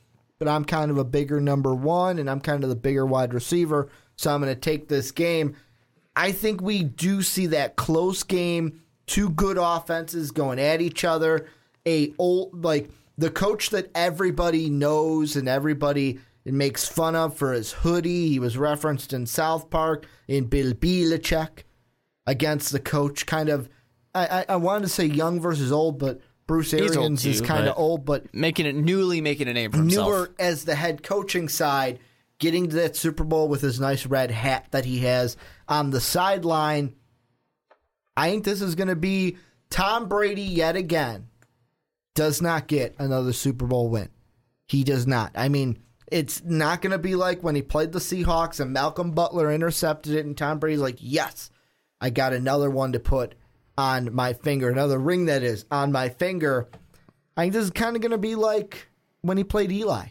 but 0.43 0.51
I'm 0.51 0.65
kind 0.65 0.91
of 0.91 0.99
a 0.99 1.05
bigger 1.05 1.41
number 1.41 1.73
one, 1.73 2.19
and 2.19 2.29
I'm 2.29 2.41
kind 2.41 2.65
of 2.65 2.69
the 2.69 2.75
bigger 2.75 3.07
wide 3.07 3.33
receiver. 3.33 3.89
So, 4.17 4.35
I'm 4.35 4.43
going 4.43 4.53
to 4.53 4.61
take 4.61 4.89
this 4.89 5.13
game. 5.13 5.55
I 6.17 6.33
think 6.33 6.61
we 6.61 6.83
do 6.83 7.23
see 7.23 7.47
that 7.47 7.77
close 7.77 8.25
game, 8.25 8.83
two 9.07 9.31
good 9.31 9.57
offenses 9.57 10.33
going 10.33 10.59
at 10.59 10.81
each 10.81 11.05
other. 11.05 11.47
A 11.87 12.13
old 12.19 12.65
like 12.65 12.91
the 13.17 13.31
coach 13.31 13.71
that 13.71 13.93
everybody 13.95 14.69
knows 14.69 15.37
and 15.37 15.49
everybody 15.49 16.19
makes 16.45 16.89
fun 16.89 17.15
of 17.15 17.37
for 17.37 17.53
his 17.53 17.71
hoodie. 17.71 18.27
He 18.29 18.41
was 18.41 18.59
referenced 18.59 19.13
in 19.13 19.27
South 19.27 19.71
Park 19.71 20.07
in 20.27 20.47
Bill 20.47 20.73
Belichick 20.73 21.63
against 22.27 22.73
the 22.73 22.81
coach, 22.81 23.27
kind 23.27 23.49
of 23.49 23.69
I, 24.13 24.27
I, 24.27 24.45
I 24.49 24.57
wanted 24.57 24.83
to 24.83 24.89
say 24.89 25.05
young 25.07 25.39
versus 25.39 25.71
old, 25.71 26.01
but 26.01 26.21
Bruce 26.47 26.75
Arians 26.75 27.25
is 27.25 27.41
kind 27.41 27.69
of 27.69 27.79
old, 27.79 28.05
but 28.05 28.35
Making 28.35 28.67
it 28.67 28.75
newly 28.75 29.21
making 29.21 29.49
a 29.49 29.53
name 29.53 29.71
for 29.71 29.79
himself. 29.79 30.09
newer 30.09 30.31
as 30.39 30.65
the 30.65 30.75
head 30.75 31.03
coaching 31.03 31.49
side, 31.49 31.99
getting 32.39 32.69
to 32.69 32.77
that 32.77 32.97
Super 32.97 33.25
Bowl 33.25 33.49
with 33.49 33.61
his 33.61 33.81
nice 33.81 34.07
red 34.07 34.31
hat 34.31 34.67
that 34.73 34.85
he 34.85 35.01
has 35.01 35.37
on 35.69 35.91
the 35.91 36.01
sideline. 36.01 36.95
I 38.17 38.31
think 38.31 38.45
this 38.45 38.61
is 38.61 38.75
going 38.75 38.89
to 38.89 38.97
be 38.97 39.37
Tom 39.71 40.09
Brady 40.09 40.43
yet 40.43 40.77
again. 40.77 41.29
Does 42.15 42.43
not 42.43 42.67
get 42.67 42.95
another 42.99 43.33
Super 43.33 43.67
Bowl 43.67 43.89
win. 43.89 44.11
He 44.67 44.85
does 44.85 45.07
not. 45.07 45.33
I 45.35 45.49
mean, 45.49 45.79
it's 46.11 46.45
not 46.45 46.83
going 46.83 46.91
to 46.91 46.99
be 46.99 47.15
like 47.15 47.43
when 47.43 47.55
he 47.55 47.63
played 47.63 47.93
the 47.93 47.99
Seahawks 47.99 48.61
and 48.61 48.73
Malcolm 48.73 49.13
Butler 49.13 49.51
intercepted 49.51 50.15
it, 50.15 50.27
and 50.27 50.37
Tom 50.37 50.59
Brady's 50.59 50.81
like, 50.81 50.99
yes, 50.99 51.51
I 52.03 52.11
got 52.11 52.35
another 52.35 52.69
one 52.69 52.93
to 52.93 53.01
put 53.01 53.35
on 53.77 54.15
my 54.15 54.33
finger, 54.33 54.71
another 54.71 54.99
ring 54.99 55.27
that 55.27 55.43
is 55.43 55.65
on 55.71 55.93
my 55.93 56.09
finger. 56.09 56.69
I 57.37 57.43
think 57.43 57.55
this 57.55 57.65
is 57.65 57.71
kind 57.71 57.97
of 57.97 58.03
going 58.03 58.13
to 58.13 58.19
be 58.19 58.35
like 58.35 58.89
when 59.23 59.39
he 59.39 59.45
played 59.45 59.73
Eli. 59.73 60.07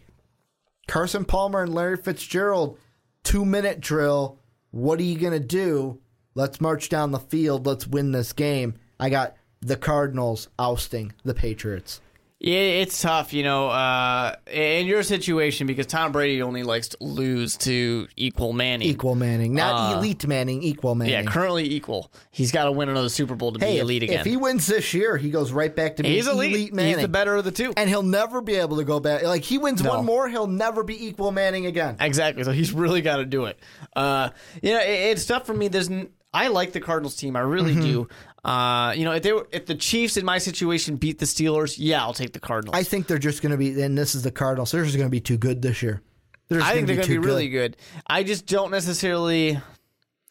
Carson 0.87 1.25
Palmer 1.25 1.63
and 1.63 1.73
Larry 1.73 1.97
Fitzgerald, 1.97 2.77
two 3.23 3.45
minute 3.45 3.79
drill. 3.79 4.39
What 4.71 4.99
are 4.99 5.03
you 5.03 5.17
going 5.17 5.33
to 5.33 5.39
do? 5.39 5.99
Let's 6.33 6.61
march 6.61 6.89
down 6.89 7.11
the 7.11 7.19
field. 7.19 7.65
Let's 7.65 7.87
win 7.87 8.11
this 8.11 8.33
game. 8.33 8.75
I 8.99 9.09
got 9.09 9.35
the 9.61 9.75
Cardinals 9.75 10.47
ousting 10.57 11.13
the 11.23 11.33
Patriots. 11.33 12.01
Yeah, 12.43 12.57
it's 12.57 12.99
tough, 12.99 13.33
you 13.33 13.43
know, 13.43 13.67
uh, 13.69 14.35
in 14.51 14.87
your 14.87 15.03
situation 15.03 15.67
because 15.67 15.85
Tom 15.85 16.11
Brady 16.11 16.41
only 16.41 16.63
likes 16.63 16.87
to 16.87 16.97
lose 16.99 17.55
to 17.57 18.07
equal 18.15 18.51
Manning. 18.51 18.87
Equal 18.87 19.13
Manning, 19.13 19.53
not 19.53 19.93
Uh, 19.93 19.97
elite 19.99 20.25
Manning, 20.25 20.63
equal 20.63 20.95
Manning. 20.95 21.13
Yeah, 21.13 21.21
currently 21.31 21.71
equal. 21.71 22.11
He's 22.31 22.51
got 22.51 22.63
to 22.63 22.71
win 22.71 22.89
another 22.89 23.09
Super 23.09 23.35
Bowl 23.35 23.51
to 23.53 23.59
hey, 23.63 23.73
be 23.73 23.77
if, 23.77 23.81
elite 23.83 24.01
again. 24.03 24.19
if 24.21 24.25
he 24.25 24.37
wins 24.37 24.65
this 24.65 24.91
year, 24.91 25.17
he 25.17 25.29
goes 25.29 25.51
right 25.51 25.75
back 25.75 25.97
to 25.97 26.03
being 26.03 26.15
He's 26.15 26.27
elite. 26.27 26.51
elite 26.51 26.73
Manning. 26.73 26.93
He's 26.95 27.01
the 27.03 27.07
better 27.09 27.35
of 27.35 27.43
the 27.45 27.51
two. 27.51 27.73
and 27.77 27.87
he'll 27.87 28.01
never 28.01 28.41
be 28.41 28.55
able 28.55 28.77
to 28.77 28.85
go 28.85 28.99
back. 28.99 29.21
Like 29.21 29.43
he 29.43 29.59
wins 29.59 29.83
No. 29.83 29.91
one 29.97 30.05
more, 30.05 30.27
he'll 30.27 30.47
never 30.47 30.83
be 30.83 31.05
equal 31.05 31.31
Manning 31.31 31.67
again. 31.67 31.97
Exactly. 31.99 32.43
So 32.43 32.51
he's 32.53 32.71
really 32.73 33.01
got 33.01 33.17
to 33.17 33.25
do 33.25 33.45
it. 33.45 33.59
Uh, 33.95 34.29
you 34.63 34.73
know, 34.73 34.79
it, 34.79 34.89
it's 34.89 35.27
tough 35.27 35.45
for 35.45 35.53
me. 35.53 35.67
There's, 35.67 35.91
n- 35.91 36.09
I 36.33 36.47
like 36.47 36.71
the 36.71 36.79
Cardinals 36.79 37.17
team. 37.17 37.35
I 37.35 37.41
really 37.41 37.73
Mm-hmm. 37.73 37.81
do. 37.83 38.07
Uh, 38.43 38.93
you 38.95 39.05
know, 39.05 39.11
if 39.11 39.21
they 39.23 39.33
were, 39.33 39.47
if 39.51 39.67
the 39.67 39.75
Chiefs 39.75 40.17
in 40.17 40.25
my 40.25 40.39
situation 40.39 40.95
beat 40.95 41.19
the 41.19 41.25
Steelers, 41.25 41.75
yeah, 41.77 42.01
I'll 42.01 42.13
take 42.13 42.33
the 42.33 42.39
Cardinals. 42.39 42.75
I 42.75 42.83
think 42.83 43.05
they're 43.07 43.19
just 43.19 43.41
going 43.41 43.51
to 43.51 43.57
be, 43.57 43.79
and 43.81 43.97
this 43.97 44.15
is 44.15 44.23
the 44.23 44.31
Cardinals. 44.31 44.71
They're 44.71 44.83
just 44.83 44.97
going 44.97 45.07
to 45.07 45.11
be 45.11 45.19
too 45.19 45.37
good 45.37 45.61
this 45.61 45.83
year. 45.83 46.01
I 46.49 46.73
think 46.73 46.87
they're 46.87 46.95
going 46.97 47.07
to 47.07 47.13
to 47.13 47.21
be 47.21 47.25
really 47.25 47.49
good. 47.49 47.77
I 48.07 48.23
just 48.23 48.45
don't 48.47 48.71
necessarily. 48.71 49.59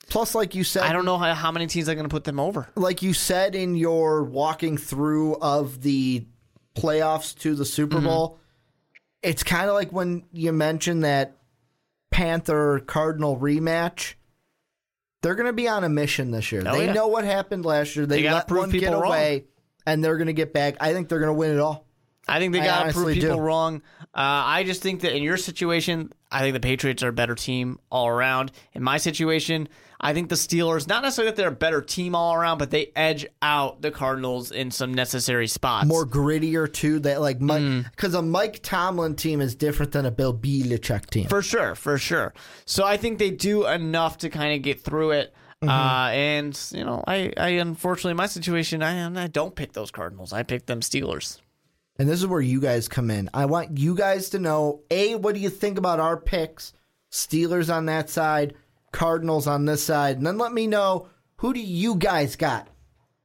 Plus, 0.09 0.35
like 0.35 0.55
you 0.57 0.65
said, 0.65 0.83
I 0.83 0.93
don't 0.93 1.05
know 1.05 1.17
how, 1.19 1.33
how 1.35 1.53
many 1.53 1.69
teams 1.69 1.89
are 1.89 1.95
going 1.95 2.05
to 2.05 2.11
put 2.13 2.25
them 2.25 2.41
over. 2.41 2.69
like 2.75 3.01
you 3.01 3.15
said 3.15 3.55
in 3.55 3.77
your 3.77 4.25
walking 4.25 4.77
through 4.77 5.37
of 5.37 5.81
the 5.83 6.27
playoffs 6.75 7.39
to 7.39 7.55
the 7.55 7.65
Super 7.65 7.97
Mm-hmm. 7.99 8.07
Bowl, 8.07 8.39
it's 9.23 9.45
kind 9.45 9.69
of 9.69 9.75
like 9.75 9.93
when 9.93 10.25
you 10.33 10.53
mentioned 10.53 11.05
that 11.05 11.37
Panther 12.11 12.81
Cardinal 12.81 13.39
rematch. 13.39 14.15
They're 15.23 15.35
going 15.35 15.47
to 15.47 15.53
be 15.53 15.68
on 15.68 15.85
a 15.85 15.89
mission 15.89 16.31
this 16.31 16.51
year. 16.51 16.62
Oh, 16.66 16.73
they 16.77 16.87
yeah. 16.87 16.93
know 16.93 17.09
what 17.09 17.25
happened 17.25 17.64
last 17.64 17.95
year. 17.97 18.07
They, 18.07 18.23
They 18.23 18.31
let 18.31 18.49
prove 18.49 18.61
one 18.61 18.71
get 18.71 18.81
people 18.81 19.01
wrong. 19.01 19.11
away, 19.12 19.45
and 19.87 20.03
they're 20.03 20.16
going 20.16 20.29
to 20.29 20.33
get 20.33 20.53
back. 20.53 20.77
I 20.81 20.93
think 20.93 21.09
they're 21.09 21.18
going 21.21 21.29
to 21.29 21.35
win 21.39 21.51
it 21.53 21.61
all. 21.61 21.87
I 22.29 22.39
think 22.39 22.53
they 22.53 22.61
got 22.61 22.87
to 22.87 22.93
prove 22.93 23.12
people 23.14 23.37
do. 23.37 23.41
wrong. 23.43 23.83
Uh, 24.01 24.07
I 24.14 24.62
just 24.64 24.83
think 24.83 25.01
that 25.01 25.16
in 25.16 25.23
your 25.23 25.37
situation, 25.37 26.12
I 26.31 26.41
think 26.41 26.55
the 26.55 26.61
Patriots 26.61 27.03
are 27.03 27.09
a 27.09 27.12
better 27.12 27.35
team 27.35 27.79
all 27.91 28.07
around. 28.09 28.53
In 28.73 28.83
my 28.83 28.99
situation, 28.99 29.68
I 30.01 30.15
think 30.15 30.31
the 30.31 30.35
Steelers, 30.35 30.89
not 30.89 31.03
necessarily 31.03 31.31
that 31.31 31.37
they're 31.37 31.49
a 31.49 31.53
better 31.53 31.83
team 31.83 32.15
all 32.15 32.35
around, 32.35 32.57
but 32.59 32.71
they 32.71 32.91
edge 32.97 33.27
out 33.43 33.83
the 33.83 33.91
Cardinals 33.91 34.51
in 34.51 34.71
some 34.71 34.95
necessary 34.95 35.47
spots. 35.47 35.87
More 35.87 36.07
grittier 36.07 36.73
too. 36.73 37.01
That 37.01 37.21
like 37.21 37.41
Mike 37.41 37.61
Mm. 37.63 37.91
because 37.91 38.15
a 38.15 38.23
Mike 38.23 38.61
Tomlin 38.63 39.15
team 39.15 39.41
is 39.41 39.55
different 39.55 39.93
than 39.93 40.07
a 40.07 40.11
Bill 40.11 40.33
Belichick 40.35 41.11
team. 41.11 41.27
For 41.29 41.43
sure, 41.43 41.75
for 41.75 41.99
sure. 41.99 42.33
So 42.65 42.85
I 42.85 42.97
think 42.97 43.19
they 43.19 43.31
do 43.31 43.67
enough 43.67 44.19
to 44.19 44.31
kind 44.31 44.55
of 44.55 44.63
get 44.63 44.81
through 44.81 45.11
it. 45.13 45.35
Mm-hmm. 45.63 45.69
Uh, 45.69 46.09
and 46.13 46.69
you 46.73 46.85
know, 46.85 47.05
I, 47.07 47.33
I 47.37 47.49
unfortunately 47.51 48.13
in 48.13 48.17
my 48.17 48.27
situation, 48.27 48.83
I 48.83 49.23
I 49.23 49.27
don't 49.27 49.55
pick 49.55 49.75
those 49.75 49.91
Cardinals. 49.91 50.33
I 50.33 50.43
pick 50.43 50.65
them 50.65 50.81
Steelers. 50.81 51.39
And 51.99 52.09
this 52.09 52.19
is 52.19 52.27
where 52.27 52.41
you 52.41 52.63
guys 52.63 52.89
come 52.89 53.11
in. 53.11 53.29
I 53.35 53.45
want 53.45 53.77
you 53.77 53.95
guys 53.95 54.31
to 54.31 54.39
know 54.39 54.81
A, 54.91 55.17
what 55.17 55.35
do 55.35 55.41
you 55.43 55.51
think 55.51 55.77
about 55.77 56.01
our 56.01 56.17
picks? 56.17 56.73
Steelers 57.13 57.75
on 57.75 57.85
that 57.87 58.09
side, 58.09 58.55
Cardinals 58.93 59.47
on 59.47 59.64
this 59.64 59.82
side. 59.82 60.16
And 60.16 60.26
then 60.26 60.38
let 60.38 60.53
me 60.53 60.66
know 60.66 61.09
who 61.36 61.53
do 61.53 61.61
you 61.61 61.95
guys 61.97 62.36
got 62.36 62.68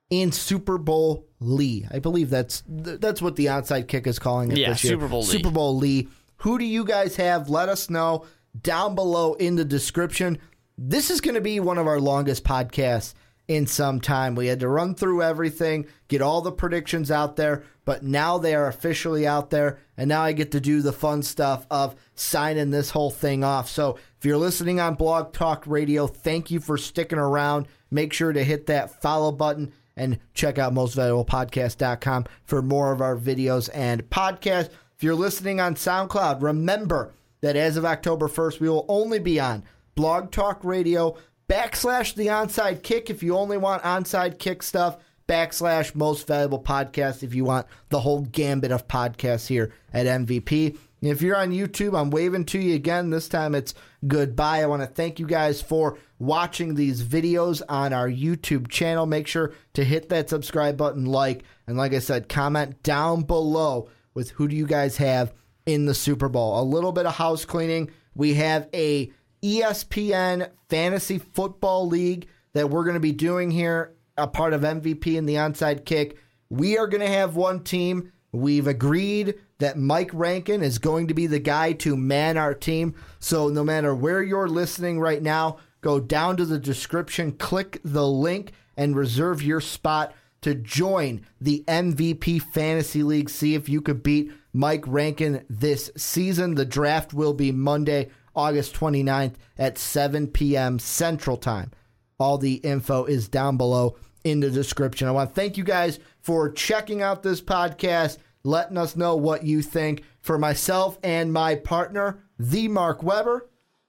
in 0.10 0.32
Super 0.32 0.78
Bowl 0.78 1.28
Lee? 1.40 1.86
I 1.92 2.00
believe 2.00 2.30
that's 2.30 2.64
that's 2.68 3.22
what 3.22 3.36
the 3.36 3.48
onside 3.48 3.88
kick 3.88 4.08
is 4.08 4.20
calling 4.20 4.52
it 4.52 4.58
Yeah, 4.58 4.70
this 4.70 4.84
year. 4.84 4.94
Super 4.94 5.08
Bowl 5.08 5.22
Lee. 5.22 5.28
Super 5.28 5.52
Bowl 5.52 5.76
Lee. 5.78 6.08
Who 6.38 6.58
do 6.60 6.66
you 6.66 6.84
guys 6.86 7.16
have? 7.16 7.50
Let 7.50 7.70
us 7.70 7.90
know 7.90 8.26
down 8.62 8.96
below 8.96 9.34
in 9.34 9.56
the 9.56 9.66
description. 9.66 10.38
This 10.78 11.10
is 11.10 11.22
going 11.22 11.36
to 11.36 11.42
be 11.42 11.60
one 11.60 11.78
of 11.78 11.88
our 11.88 12.00
longest 12.00 12.44
podcasts 12.44 13.14
in 13.48 13.68
some 13.68 14.02
time. 14.02 14.36
We 14.36 14.48
had 14.48 14.60
to 14.62 14.68
run 14.68 14.96
through 14.96 15.22
everything, 15.22 15.86
get 16.08 16.22
all 16.22 16.42
the 16.42 16.52
predictions 16.52 17.12
out 17.12 17.36
there, 17.36 17.64
but 17.86 18.04
now 18.04 18.38
they 18.38 18.56
are 18.56 18.68
officially 18.68 19.28
out 19.28 19.52
there, 19.52 19.80
and 19.96 20.10
now 20.10 20.22
I 20.22 20.32
get 20.32 20.52
to 20.52 20.60
do 20.60 20.82
the 20.82 20.92
fun 20.92 21.22
stuff 21.22 21.68
of 21.70 21.96
signing 22.16 22.72
this 22.72 22.90
whole 22.90 23.12
thing 23.12 23.44
off. 23.44 23.70
So 23.70 23.98
if 24.18 24.26
you're 24.26 24.38
listening 24.38 24.80
on 24.80 24.96
Blog 24.96 25.34
Talk 25.34 25.64
Radio, 25.68 26.08
thank 26.08 26.50
you 26.50 26.60
for 26.60 26.78
sticking 26.78 27.20
around. 27.20 27.68
Make 27.92 28.14
sure 28.14 28.34
to 28.34 28.44
hit 28.44 28.66
that 28.68 29.02
follow 29.02 29.32
button 29.32 29.72
and 29.96 30.20
check 30.34 30.58
out 30.58 30.74
mostvaluablepodcast.com 30.74 32.26
for 32.44 32.62
more 32.62 32.92
of 32.92 33.02
our 33.02 33.16
videos 33.16 33.70
and 33.74 34.10
podcasts. 34.10 34.72
If 34.96 35.04
you're 35.04 35.16
listening 35.16 35.60
on 35.60 35.76
SoundCloud, 35.76 36.42
remember 36.42 37.14
that 37.42 37.56
as 37.56 37.78
of 37.78 37.86
October 37.86 38.28
1st, 38.28 38.60
we 38.60 38.70
will 38.70 38.86
only 38.88 39.20
be 39.20 39.40
on 39.40 39.64
Blog 39.94 40.32
Talk 40.32 40.64
Radio 40.64 41.16
backslash 41.48 42.16
the 42.16 42.28
onside 42.28 42.84
kick 42.84 43.10
if 43.10 43.24
you 43.24 43.36
only 43.38 43.58
want 43.58 43.84
onside 43.84 44.40
kick 44.40 44.64
stuff, 44.64 44.98
backslash 45.28 45.96
most 45.96 46.28
valuable 46.28 46.62
podcast 46.62 47.24
if 47.24 47.34
you 47.34 47.44
want 47.44 47.66
the 47.90 48.00
whole 48.00 48.22
gambit 48.22 48.72
of 48.72 48.88
podcasts 48.88 49.48
here 49.48 49.74
at 49.94 50.06
MVP. 50.06 50.78
If 51.02 51.22
you're 51.22 51.38
on 51.38 51.52
YouTube, 51.52 52.00
I'm 52.00 52.10
waving 52.10 52.46
to 52.46 52.60
you 52.60 52.76
again. 52.76 53.12
This 53.12 53.28
time 53.28 53.54
it's 53.54 53.76
goodbye. 54.08 54.64
I 54.64 54.66
want 54.66 54.82
to 54.82 54.88
thank 54.88 55.20
you 55.20 55.28
guys 55.28 55.62
for 55.62 56.00
watching 56.18 56.74
these 56.74 57.04
videos 57.04 57.62
on 57.70 57.94
our 57.94 58.10
YouTube 58.10 58.70
channel. 58.70 59.06
Make 59.06 59.28
sure 59.28 59.54
to 59.74 59.84
hit 59.84 60.10
that 60.10 60.30
subscribe 60.30 60.78
button, 60.78 61.06
like, 61.06 61.44
and 61.68 61.78
like 61.78 61.94
I 61.94 62.00
said, 62.00 62.30
comment 62.30 62.82
down 62.82 63.22
below 63.22 63.90
with 64.14 64.32
who 64.32 64.48
do 64.48 64.56
you 64.56 64.66
guys 64.66 64.98
have 64.98 65.34
in 65.66 65.86
the 65.86 65.94
Super 65.94 66.30
Bowl. 66.30 66.60
A 66.60 66.64
little 66.64 66.92
bit 66.92 67.06
of 67.06 67.16
house 67.16 67.46
cleaning. 67.46 67.92
We 68.16 68.36
have 68.36 68.68
a 68.74 69.12
ESPN 69.46 70.50
Fantasy 70.70 71.20
Football 71.20 71.88
League 71.88 72.28
that 72.54 72.72
we're 72.72 72.84
going 72.84 72.96
to 72.96 73.00
be 73.00 73.12
doing 73.12 73.52
here, 73.52 73.94
a 74.18 74.26
part 74.26 74.54
of 74.54 74.62
MVP 74.62 75.16
and 75.18 75.30
the 75.30 75.36
onside 75.36 75.86
kick. 75.86 76.18
We 76.50 76.80
are 76.80 76.88
going 76.88 77.02
to 77.02 77.08
have 77.08 77.36
one 77.36 77.64
team. 77.64 78.12
We've 78.32 78.66
agreed 78.66 79.36
that 79.60 79.78
Mike 79.78 80.10
Rankin 80.14 80.64
is 80.64 80.80
going 80.80 81.10
to 81.10 81.14
be 81.14 81.28
the 81.28 81.40
guy 81.40 81.74
to 81.74 81.96
man 81.96 82.38
our 82.38 82.56
team. 82.56 82.96
So 83.20 83.50
no 83.50 83.64
matter 83.64 83.94
where 83.94 84.24
you're 84.24 84.50
listening 84.50 85.00
right 85.00 85.22
now, 85.22 85.58
go 85.82 86.00
down 86.00 86.38
to 86.38 86.46
the 86.46 86.60
description, 86.60 87.34
click 87.34 87.80
the 87.84 88.08
link, 88.08 88.52
and 88.76 88.96
reserve 88.96 89.44
your 89.44 89.62
spot 89.62 90.14
to 90.42 90.56
join 90.56 91.26
the 91.40 91.64
MVP 91.68 92.42
Fantasy 92.42 93.04
League. 93.04 93.30
See 93.30 93.54
if 93.54 93.70
you 93.70 93.80
could 93.82 94.02
beat 94.02 94.32
Mike 94.54 94.86
Rankin 94.88 95.46
this 95.50 95.92
season. 95.96 96.56
The 96.56 96.66
draft 96.66 97.14
will 97.14 97.34
be 97.34 97.52
Monday, 97.52 98.10
August 98.36 98.76
29th 98.76 99.34
at 99.58 99.78
7 99.78 100.28
p.m. 100.28 100.80
Central 100.80 101.38
Time. 101.38 101.72
All 102.20 102.38
the 102.38 102.56
info 102.56 103.06
is 103.06 103.28
down 103.28 103.58
below 103.58 103.98
in 104.24 104.40
the 104.40 104.50
description. 104.50 105.08
I 105.08 105.12
want 105.12 105.30
to 105.30 105.36
thank 105.36 105.58
you 105.58 105.64
guys 105.64 106.00
for 106.22 106.52
checking 106.52 107.02
out 107.02 107.24
this 107.24 107.42
podcast, 107.42 108.18
letting 108.44 108.78
us 108.78 108.96
know 108.96 109.16
what 109.16 109.44
you 109.44 109.62
think. 109.62 110.04
For 110.22 110.38
myself 110.38 110.98
and 111.04 111.32
my 111.32 111.56
partner, 111.56 112.24
the 112.40 112.68
Mark 112.68 113.04
Weber, 113.04 113.48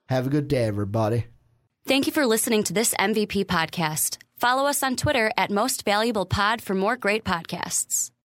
have 0.09 0.27
a 0.27 0.31
good 0.31 0.49
day, 0.49 0.65
everybody. 0.65 1.27
Thank 1.87 2.07
you 2.07 2.13
for 2.13 2.27
listening 2.27 2.63
to 2.65 2.73
this 2.73 2.95
MVP 2.95 3.47
podcast. 3.47 4.19
Follow 4.37 4.67
us 4.67 4.83
on 4.83 4.97
Twitter 4.97 5.31
at 5.37 5.51
Most 5.51 5.85
Valuable 5.85 6.27
Pod 6.27 6.61
for 6.61 6.75
more 6.75 6.97
great 6.97 7.25
podcasts. 7.25 8.11